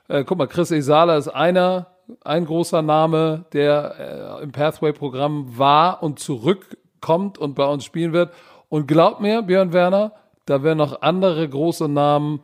Äh, 0.09 0.24
guck 0.24 0.39
mal, 0.39 0.47
Chris 0.47 0.70
Esala 0.70 1.16
ist 1.16 1.28
einer, 1.28 1.86
ein 2.24 2.45
großer 2.45 2.82
Name, 2.82 3.45
der 3.53 4.41
äh, 4.41 4.43
im 4.43 4.53
Pathway-Programm 4.53 5.59
war 5.59 6.03
und 6.03 6.18
zurückkommt 6.18 7.39
und 7.39 7.55
bei 7.55 7.66
uns 7.66 7.84
spielen 7.84 8.12
wird. 8.12 8.32
Und 8.68 8.89
glaub 8.89 9.20
mir, 9.20 9.43
Björn 9.43 9.72
Werner, 9.72 10.12
da 10.47 10.62
werden 10.62 10.78
noch 10.78 11.03
andere 11.03 11.49
große 11.49 11.89
Namen 11.89 12.41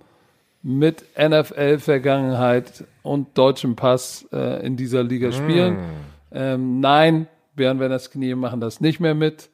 mit 0.64 1.04
NFL-Vergangenheit 1.18 2.84
und 3.02 3.36
deutschem 3.36 3.76
Pass 3.76 4.26
äh, 4.32 4.66
in 4.66 4.76
dieser 4.76 5.04
Liga 5.04 5.30
spielen. 5.30 5.78
Ähm, 6.32 6.80
nein, 6.80 7.28
Björn 7.54 7.78
Werners 7.78 8.10
Knie 8.10 8.34
machen 8.34 8.60
das 8.60 8.80
nicht 8.80 8.98
mehr 8.98 9.14
mit. 9.14 9.50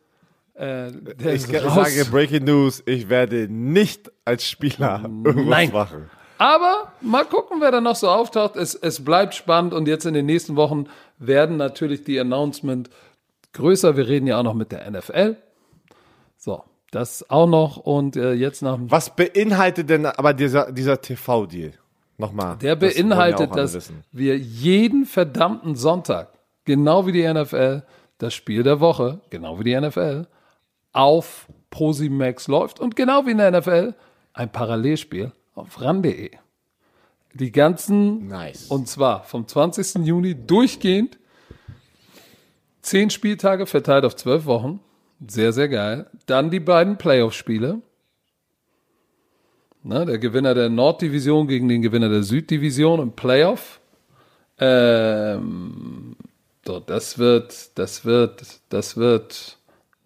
Äh, 0.55 0.93
Ich 1.35 1.43
sage 1.47 2.05
Breaking 2.11 2.45
News, 2.45 2.83
ich 2.87 3.09
werde 3.09 3.49
nicht 3.49 4.11
als 4.25 4.47
Spieler 4.49 5.01
irgendwas 5.03 5.47
Nein. 5.47 5.73
machen. 5.73 6.11
Aber 6.39 6.93
mal 7.01 7.25
gucken, 7.25 7.61
wer 7.61 7.73
da 7.73 7.81
noch 7.81 7.97
so 7.97 8.09
auftaucht. 8.09 8.55
Es, 8.57 8.75
es 8.77 9.05
bleibt 9.05 9.35
spannend 9.35 9.75
und 9.75 9.89
jetzt 9.89 10.07
in 10.07 10.15
den 10.15 10.27
nächsten 10.27 10.55
Wochen 10.55 10.87
werden 11.19 11.57
natürlich 11.57 12.05
die 12.05 12.19
Announcement 12.21 12.89
größer. 13.53 13.97
Wir 13.97 14.07
reden 14.07 14.29
ja 14.29 14.39
auch 14.39 14.45
noch 14.45 14.55
mit 14.55 14.71
der 14.71 14.89
NFL. 14.91 15.37
So, 16.39 16.63
das 16.91 17.29
auch 17.31 17.47
noch 17.47 17.77
und 17.77 18.17
äh, 18.17 18.33
jetzt 18.33 18.63
nach 18.63 18.77
dem 18.77 18.91
Was 18.91 19.15
beinhaltet 19.15 19.91
denn 19.91 20.07
aber 20.07 20.35
dieser, 20.35 20.73
dieser 20.73 21.01
TV-Deal? 21.01 21.73
Nochmal. 22.19 22.59
Der 22.59 22.77
das 22.77 22.95
beinhaltet, 22.95 23.53
alle 23.53 23.63
dass 23.63 23.93
wir 24.13 24.37
jeden 24.37 25.07
verdammten 25.07 25.75
Sonntag, 25.77 26.33
genau 26.65 27.07
wie 27.07 27.13
die 27.13 27.27
NFL, 27.27 27.83
das 28.19 28.35
Spiel 28.35 28.63
der 28.63 28.81
Woche, 28.81 29.21
genau 29.31 29.59
wie 29.59 29.65
die 29.65 29.81
NFL, 29.81 30.27
auf 30.93 31.47
ProSimax 31.71 32.49
läuft 32.49 32.81
und 32.81 32.97
genau 32.97 33.27
wie 33.27 33.31
in 33.31 33.39
der 33.39 33.59
NFL 33.59 33.95
ein 34.33 34.51
Parallelspiel 34.51 35.33
auf 35.55 35.81
ran.de. 35.81 36.31
Die 37.35 37.53
ganzen, 37.53 38.27
Nice. 38.27 38.67
und 38.67 38.89
zwar 38.89 39.23
vom 39.23 39.47
20. 39.47 40.05
Juni 40.05 40.35
durchgehend, 40.35 41.19
zehn 42.83 43.09
Spieltage 43.11 43.67
verteilt 43.67 44.05
auf 44.05 44.17
zwölf 44.17 44.47
Wochen, 44.47 44.81
sehr, 45.27 45.53
sehr 45.53 45.69
geil. 45.69 46.07
Dann 46.27 46.51
die 46.51 46.61
beiden 46.61 46.97
Playoff-Spiele, 46.97 47.83
der 49.83 50.19
Gewinner 50.19 50.55
der 50.55 50.69
Norddivision 50.69 51.49
gegen 51.49 51.69
den 51.69 51.83
Gewinner 51.83 52.09
der 52.09 52.23
Süddivision 52.23 53.01
im 53.01 53.13
Playoff. 53.13 53.81
Ähm, 54.59 56.17
so, 56.67 56.81
das 56.81 57.19
wird, 57.19 57.79
das 57.79 58.05
wird, 58.05 58.61
das 58.69 58.97
wird 58.97 59.57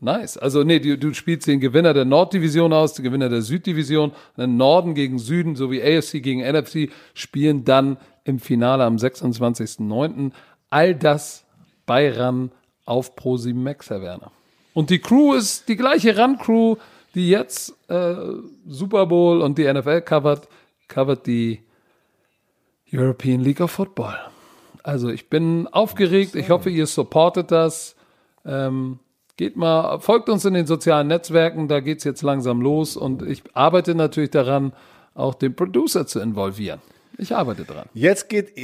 nice. 0.01 0.39
Also, 0.39 0.63
nee, 0.63 0.79
du, 0.79 0.97
du 0.97 1.13
spielst 1.13 1.49
den 1.49 1.59
Gewinner 1.59 1.93
der 1.93 2.05
Norddivision 2.05 2.73
aus, 2.73 2.95
den 2.95 3.05
Gewinner 3.05 3.29
der 3.29 3.43
Süddivision, 3.43 4.13
den 4.37 4.57
Norden 4.57 4.95
gegen 4.95 5.19
Süden 5.19 5.57
sowie 5.57 5.83
AFC 5.83 6.23
gegen 6.23 6.41
NFC 6.41 6.91
spielen 7.15 7.65
dann 7.65 7.97
im 8.23 8.39
Finale 8.39 8.85
am 8.85 8.97
26.09. 8.97 10.31
All 10.71 10.95
das 10.95 11.45
bei 11.85 12.11
RAN 12.11 12.53
auf 12.85 13.17
Pro7 13.17 13.55
Max, 13.55 13.91
Herr 13.91 14.03
Werner. 14.03 14.31
Und 14.75 14.91
die 14.91 14.99
Crew 14.99 15.35
ist 15.35 15.69
die 15.69 15.77
gleiche 15.77 16.17
RAN-Crew, 16.17 16.77
die 17.15 17.31
jetzt 17.31 17.75
äh, 17.89 18.15
Super 18.67 19.07
Bowl 19.07 19.41
und 19.41 19.57
die 19.57 19.73
NFL 19.73 20.03
covert. 20.03 20.49
covert 20.89 21.27
die 21.27 21.61
European 22.93 23.41
League 23.41 23.61
of 23.61 23.71
Football. 23.71 24.17
Also 24.83 25.09
ich 25.09 25.31
bin 25.31 25.67
aufgeregt. 25.69 26.35
Ich 26.35 26.51
hoffe, 26.51 26.71
ihr 26.71 26.87
supportet 26.87 27.51
das. 27.51 27.97
Ähm, 28.45 28.99
geht 29.37 29.57
mal, 29.57 29.99
folgt 30.01 30.29
uns 30.29 30.45
in 30.45 30.55
den 30.55 30.67
sozialen 30.67 31.07
Netzwerken. 31.07 31.69
Da 31.69 31.81
geht's 31.81 32.05
jetzt 32.05 32.23
langsam 32.23 32.61
los. 32.61 32.97
Und 32.97 33.23
ich 33.23 33.43
arbeite 33.55 33.95
natürlich 33.95 34.31
daran, 34.31 34.73
auch 35.15 35.35
den 35.35 35.55
Producer 35.55 36.07
zu 36.07 36.21
involvieren. 36.21 36.81
Ich 37.19 37.35
arbeite 37.35 37.65
dran. 37.65 37.87
Jetzt 37.95 38.29
geht, 38.29 38.59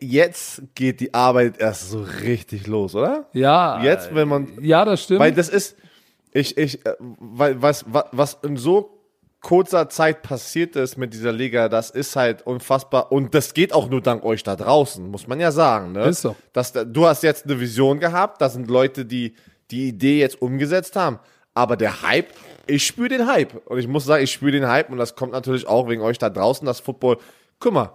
jetzt 0.00 0.62
geht 0.74 1.00
die 1.00 1.14
Arbeit 1.14 1.58
erst 1.58 1.90
so 1.90 2.02
richtig 2.02 2.66
los, 2.66 2.94
oder? 2.94 3.26
Ja. 3.32 3.82
Jetzt, 3.82 4.14
wenn 4.14 4.28
man, 4.28 4.48
Ja, 4.60 4.84
das 4.84 5.04
stimmt. 5.04 5.20
weil 5.20 5.32
das 5.32 5.48
ist, 5.48 5.76
ich, 6.32 6.56
ich, 6.56 6.84
äh, 6.84 6.94
weil, 6.98 7.60
was, 7.62 7.84
was, 7.88 8.04
was 8.12 8.38
in 8.42 8.56
so 8.56 8.98
kurzer 9.40 9.88
Zeit 9.88 10.22
passiert 10.22 10.76
ist 10.76 10.96
mit 10.96 11.12
dieser 11.14 11.32
Liga, 11.32 11.68
das 11.68 11.90
ist 11.90 12.14
halt 12.16 12.46
unfassbar. 12.46 13.10
Und 13.12 13.34
das 13.34 13.54
geht 13.54 13.72
auch 13.72 13.88
nur 13.88 14.00
dank 14.00 14.24
euch 14.24 14.42
da 14.42 14.56
draußen, 14.56 15.08
muss 15.10 15.26
man 15.26 15.40
ja 15.40 15.50
sagen, 15.50 15.92
ne? 15.92 16.04
Ist 16.04 16.22
so. 16.22 16.36
Das, 16.52 16.72
du 16.72 17.06
hast 17.06 17.22
jetzt 17.22 17.44
eine 17.44 17.58
Vision 17.60 17.98
gehabt, 17.98 18.40
da 18.40 18.48
sind 18.48 18.68
Leute, 18.70 19.04
die 19.04 19.34
die 19.70 19.88
Idee 19.88 20.20
jetzt 20.20 20.40
umgesetzt 20.40 20.96
haben. 20.96 21.18
Aber 21.54 21.76
der 21.76 22.02
Hype, 22.02 22.28
ich 22.66 22.86
spüre 22.86 23.08
den 23.08 23.26
Hype. 23.26 23.66
Und 23.66 23.78
ich 23.78 23.88
muss 23.88 24.04
sagen, 24.04 24.22
ich 24.22 24.32
spüre 24.32 24.52
den 24.52 24.68
Hype 24.68 24.90
und 24.90 24.98
das 24.98 25.16
kommt 25.16 25.32
natürlich 25.32 25.66
auch 25.66 25.88
wegen 25.88 26.02
euch 26.02 26.18
da 26.18 26.30
draußen, 26.30 26.64
das 26.64 26.80
Football. 26.80 27.18
Guck 27.62 27.72
mal, 27.72 27.92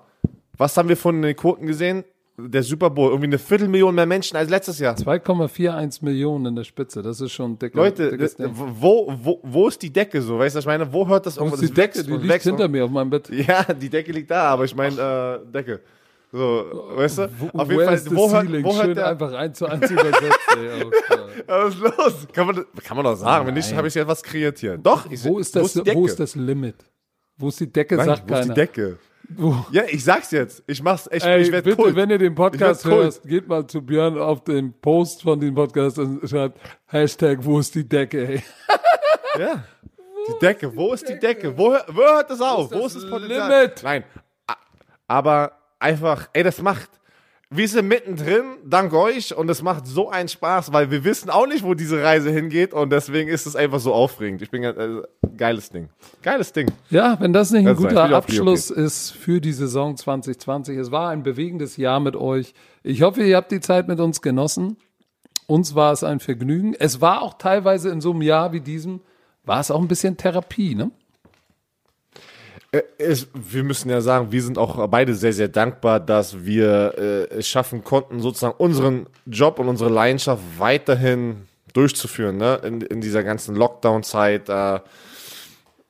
was 0.57 0.77
haben 0.77 0.88
wir 0.88 0.95
von 0.98 1.22
den 1.22 1.35
Quoten 1.35 1.68
gesehen? 1.68 2.03
Der 2.39 2.61
Super 2.61 2.89
Bowl, 2.91 3.07
irgendwie 3.10 3.26
eine 3.27 3.39
Viertelmillion 3.39 3.94
mehr 3.95 4.06
Menschen 4.06 4.38
als 4.38 4.49
letztes 4.49 4.77
Jahr. 4.80 4.95
2,41 4.95 6.06
Millionen 6.06 6.45
in 6.45 6.56
der 6.56 6.64
Spitze. 6.64 7.02
Das 7.02 7.19
ist 7.19 7.31
schon 7.31 7.52
ein 7.53 7.60
dicker, 7.60 7.76
Leute, 7.77 8.15
das- 8.15 8.35
Ding. 8.35 8.52
wo, 8.53 9.11
wo, 9.23 9.39
wo 9.44 9.68
ist 9.68 9.81
die 9.81 9.91
Decke 9.91 10.22
so? 10.22 10.38
Weißt 10.39 10.56
du, 10.56 10.60
ich 10.60 10.65
meine? 10.68 10.91
Wo 10.94 11.07
hört 11.07 11.26
das 11.26 11.38
Wo 11.38 11.41
auf? 11.45 11.53
ist 11.53 11.64
Das 11.64 11.69
die 11.69 11.73
Decke? 11.73 12.03
Die 12.03 12.11
liegt 12.27 12.44
hinter 12.44 12.65
und- 12.65 12.72
mir 12.72 12.85
auf 12.85 12.91
meinem 12.91 13.10
Bett. 13.10 13.27
Ja, 13.30 13.64
die 13.73 13.89
Decke 13.89 14.11
liegt 14.11 14.30
da, 14.31 14.44
aber 14.52 14.65
ich 14.65 14.76
meine 14.76 15.41
äh, 15.45 15.52
Decke. 15.52 15.81
So, 16.31 16.65
weißt 16.95 17.18
du? 17.19 17.30
Wo, 17.39 17.57
Auf 17.60 17.72
jeden 17.72 17.85
Fall, 17.85 18.02
wo 18.11 18.31
hört, 18.31 18.64
wo 18.64 18.72
Schön 18.73 18.85
hört 18.88 18.98
der, 18.98 19.07
einfach 19.07 19.34
eins 19.34 19.57
zu 19.57 19.65
eins 19.65 19.89
übersetzt. 19.89 20.39
ey. 20.57 20.85
Was 21.48 21.73
ist 21.73 21.80
los? 21.81 22.27
Kann 22.34 22.48
man, 22.48 22.65
kann 22.84 22.98
man 22.98 23.06
doch 23.06 23.15
sagen. 23.15 23.48
Wenn 23.48 23.53
nicht, 23.56 23.73
habe 23.76 23.88
ich 23.88 23.95
etwas 23.95 24.22
kreiert 24.22 24.60
hier. 24.60 24.77
Doch, 24.77 25.10
ich, 25.10 25.23
wo, 25.23 25.39
ist 25.39 25.56
das, 25.56 25.73
die 25.73 25.84
Decke? 25.84 25.98
wo 25.98 26.06
ist 26.06 26.19
das 26.19 26.35
Limit? 26.35 26.76
Wo 27.38 27.48
ist 27.48 27.60
die 27.60 27.72
Decke, 27.72 27.95
Nein, 27.95 28.06
sagt 28.06 28.30
wo 28.30 28.34
ist 28.34 28.39
keiner. 28.41 28.53
die 28.53 28.60
Decke? 28.61 28.98
Wo? 29.30 29.66
Ja, 29.72 29.84
ich 29.88 30.04
sag's 30.04 30.32
jetzt. 30.32 30.64
Ich 30.68 30.82
mach's 30.82 31.08
echt. 31.12 31.26
Ey, 31.26 31.41
ich 31.41 31.52
werd 31.52 31.66
bitte, 31.66 31.76
Kult. 31.76 31.95
wenn 31.95 32.10
ihr 32.10 32.18
den 32.18 32.34
Podcast 32.34 32.86
hörst, 32.86 33.24
geht 33.28 33.48
mal 33.48 33.68
zu 33.68 33.82
Björn 33.82 34.18
auf 34.18 34.44
den 34.44 34.74
Post 34.80 35.24
von 35.24 35.40
dem 35.40 35.54
Podcast 35.54 35.99
und 35.99 36.28
schreibt 36.30 36.60
Hashtag, 36.86 37.40
wo 37.41 37.60
ist 37.60 37.76
die 37.76 37.88
Decke, 37.88 38.28
ey. 38.28 38.44
Ja. 39.40 39.64
Die 40.28 40.40
Decke. 40.40 40.76
Wo 40.76 40.94
ist 40.94 41.08
die 41.08 41.20
Decke? 41.20 41.56
Wo, 41.58 41.76
wo 41.90 42.02
hört 42.02 42.30
das 42.30 42.41
auf? 42.41 42.70
das 42.70 42.80
Wo 42.80 42.86
ist 42.88 42.95
das 42.95 43.10
Potenzial? 43.10 43.62
Limit? 43.62 43.84
Nein. 43.84 44.04
Aber 45.08 45.52
einfach, 45.80 46.30
ey, 46.34 46.44
das 46.44 46.62
macht. 46.62 46.90
Wir 47.49 47.69
sind 47.69 47.88
mittendrin, 47.88 48.44
dank 48.65 48.91
euch, 48.91 49.34
und 49.34 49.49
es 49.49 49.61
macht 49.61 49.88
so 49.88 50.10
einen 50.10 50.28
Spaß, 50.28 50.74
weil 50.74 50.91
wir 50.91 51.06
wissen 51.06 51.30
auch 51.30 51.48
nicht, 51.48 51.64
wo 51.64 51.76
diese 51.76 52.03
Reise 52.03 52.30
hingeht, 52.30 52.74
und 52.74 52.91
deswegen 52.91 53.30
ist 53.30 53.45
es 53.45 53.56
einfach 53.56 53.80
so 53.80 53.94
aufregend. 53.94 54.41
Ich 54.41 54.52
bin 54.52 54.64
äh, 54.64 55.02
geiles 55.38 55.69
Ding. 55.69 55.88
Geiles 56.22 56.52
Ding. 56.52 56.69
Ja, 56.90 57.18
wenn 57.22 57.32
das 57.32 57.52
nicht 57.52 57.61
ein 57.61 57.68
Das 57.68 57.78
guter 57.78 58.03
Abschluss 58.14 58.69
ist 58.69 59.11
für 59.11 59.40
die 59.40 59.53
Saison 59.53 59.95
2020. 59.95 60.78
Es 60.78 60.91
war 60.91 61.10
ein 61.11 61.24
bewegendes 61.24 61.78
Jahr 61.78 62.02
mit 62.02 62.18
euch. 62.18 62.53
Ich 62.84 63.02
hoffe, 63.02 63.24
ihr 63.24 63.38
habt 63.38 63.53
die 63.53 63.61
Zeit 63.61 63.88
mit 63.88 64.02
uns 64.02 64.22
genossen. 64.22 64.76
Uns 65.45 65.74
war 65.74 65.94
es 65.94 66.03
ein 66.03 66.19
Vergnügen. 66.19 66.76
Es 66.78 66.99
war 66.99 67.22
auch 67.22 67.36
teilweise 67.36 67.90
in 67.91 68.02
so 68.02 68.11
einem 68.11 68.24
Jahr 68.24 68.52
wie 68.52 68.60
diesem, 68.60 68.99
war 69.45 69.61
es 69.61 69.72
auch 69.72 69.82
ein 69.82 69.88
bisschen 69.88 70.18
Therapie, 70.18 70.76
ne? 70.76 70.91
Äh, 72.72 72.81
Es, 72.98 73.27
wir 73.34 73.64
müssen 73.64 73.89
ja 73.89 74.02
sagen, 74.02 74.31
wir 74.31 74.41
sind 74.41 74.57
auch 74.57 74.88
beide 74.88 75.14
sehr, 75.14 75.34
sehr 75.34 75.48
dankbar, 75.48 75.99
dass 75.99 76.45
wir 76.45 76.94
äh, 76.98 77.35
es 77.35 77.48
schaffen 77.48 77.84
konnten, 77.84 78.19
sozusagen 78.19 78.56
unseren 78.57 79.07
Job 79.26 79.60
und 79.60 79.68
unsere 79.68 79.89
Leidenschaft 79.89 80.41
weiterhin 80.57 81.48
durchzuführen, 81.73 82.38
ne? 82.38 82.60
in, 82.64 82.81
in 82.81 83.02
dieser 83.02 83.23
ganzen 83.23 83.56
Lockdown-Zeit. 83.56 84.49
Äh, 84.49 84.80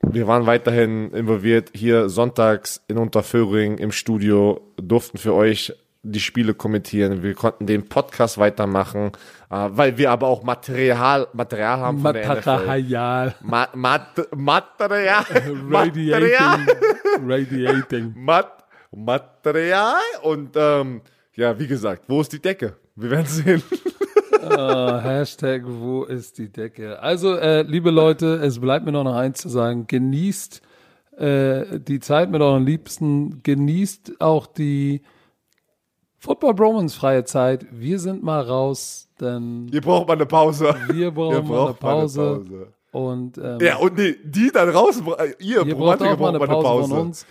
wir 0.01 0.27
waren 0.27 0.45
weiterhin 0.45 1.11
involviert 1.11 1.71
hier 1.73 2.09
sonntags 2.09 2.81
in 2.87 2.97
Unterföhring 2.97 3.77
im 3.77 3.91
Studio, 3.91 4.61
durften 4.77 5.17
für 5.17 5.33
euch 5.33 5.73
die 6.03 6.19
Spiele 6.19 6.53
kommentieren. 6.53 7.23
Wir 7.23 7.33
konnten 7.33 7.65
den 7.65 7.87
Podcast 7.87 8.37
weitermachen, 8.37 9.11
äh, 9.49 9.69
weil 9.69 9.97
wir 9.97 10.11
aber 10.11 10.27
auch 10.27 10.43
Material, 10.43 11.27
Material 11.33 11.79
haben 11.79 11.99
von. 11.99 12.13
Material. 12.13 13.35
Ma 13.41 13.67
Mat 13.73 14.35
Material. 14.35 15.25
Material. 15.63 16.21
Radiating. 16.21 17.25
Radiating. 17.25 18.13
Mat 18.15 18.63
Material 18.91 19.95
und 20.23 20.51
ähm, 20.55 21.01
ja, 21.35 21.57
wie 21.59 21.67
gesagt, 21.67 22.03
wo 22.07 22.21
ist 22.21 22.31
die 22.33 22.41
Decke? 22.41 22.75
Wir 22.95 23.11
werden 23.11 23.27
sehen. 23.27 23.61
Ah, 24.41 25.01
Hashtag, 25.03 25.63
wo 25.65 26.03
ist 26.03 26.37
die 26.37 26.49
Decke? 26.49 26.99
Also, 27.01 27.35
äh, 27.35 27.63
liebe 27.63 27.91
Leute, 27.91 28.35
es 28.35 28.59
bleibt 28.59 28.85
mir 28.85 28.91
noch 28.91 29.03
noch 29.03 29.15
eins 29.15 29.39
zu 29.39 29.49
sagen. 29.49 29.87
Genießt 29.87 30.61
äh, 31.17 31.79
die 31.79 31.99
Zeit 31.99 32.31
mit 32.31 32.41
euren 32.41 32.65
Liebsten. 32.65 33.41
Genießt 33.43 34.21
auch 34.21 34.47
die 34.47 35.01
Football 36.27 36.55
Bromans 36.55 36.93
freie 36.93 37.23
Zeit. 37.23 37.65
Wir 37.71 37.99
sind 37.99 38.21
mal 38.21 38.41
raus, 38.41 39.07
denn 39.21 39.69
Ihr 39.71 39.79
braucht 39.79 40.09
mal 40.09 40.15
eine 40.15 40.25
Pause. 40.25 40.75
wir 40.89 41.11
brauchen 41.13 41.31
mal 41.31 41.37
eine 41.37 41.47
braucht 41.47 41.81
mal 41.81 41.89
eine 41.91 42.01
Pause. 42.01 42.43
Pause. 42.45 42.67
Und 42.91 43.37
ähm, 43.37 43.59
Ja, 43.61 43.77
und 43.77 43.97
nee, 43.97 44.15
die 44.25 44.51
da 44.53 44.65
draußen, 44.65 45.05
ihr 45.39 45.65
ihr 45.65 45.75
braucht 45.75 46.01
auch 46.01 46.19
mal 46.19 46.29
eine 46.29 46.39
braucht 46.39 46.49
Pause, 46.49 46.89
von 46.89 46.99
uns. 47.07 47.25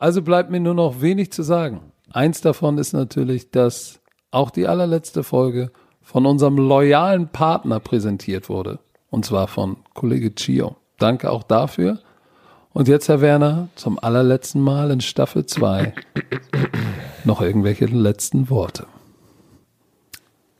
Also 0.00 0.22
bleibt 0.22 0.50
mir 0.50 0.58
nur 0.58 0.74
noch 0.74 1.00
wenig 1.00 1.30
zu 1.30 1.44
sagen. 1.44 1.92
Eins 2.12 2.40
davon 2.40 2.76
ist 2.78 2.92
natürlich, 2.92 3.52
dass 3.52 4.00
auch 4.32 4.50
die 4.50 4.66
allerletzte 4.66 5.22
Folge 5.22 5.70
von 6.02 6.26
unserem 6.26 6.56
loyalen 6.56 7.28
Partner 7.28 7.78
präsentiert 7.78 8.48
wurde. 8.48 8.80
Und 9.10 9.24
zwar 9.24 9.46
von 9.46 9.76
Kollege 9.94 10.34
Chio. 10.34 10.74
Danke 10.98 11.30
auch 11.30 11.44
dafür. 11.44 12.00
Und 12.72 12.88
jetzt, 12.88 13.08
Herr 13.08 13.20
Werner, 13.20 13.68
zum 13.74 13.98
allerletzten 13.98 14.60
Mal 14.62 14.90
in 14.90 15.00
Staffel 15.00 15.44
2 15.44 15.92
noch 17.24 17.42
irgendwelche 17.42 17.86
letzten 17.86 18.48
Worte. 18.48 18.86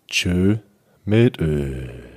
Tschö 0.09 0.57
mit 1.05 1.41
Öl. 1.41 2.10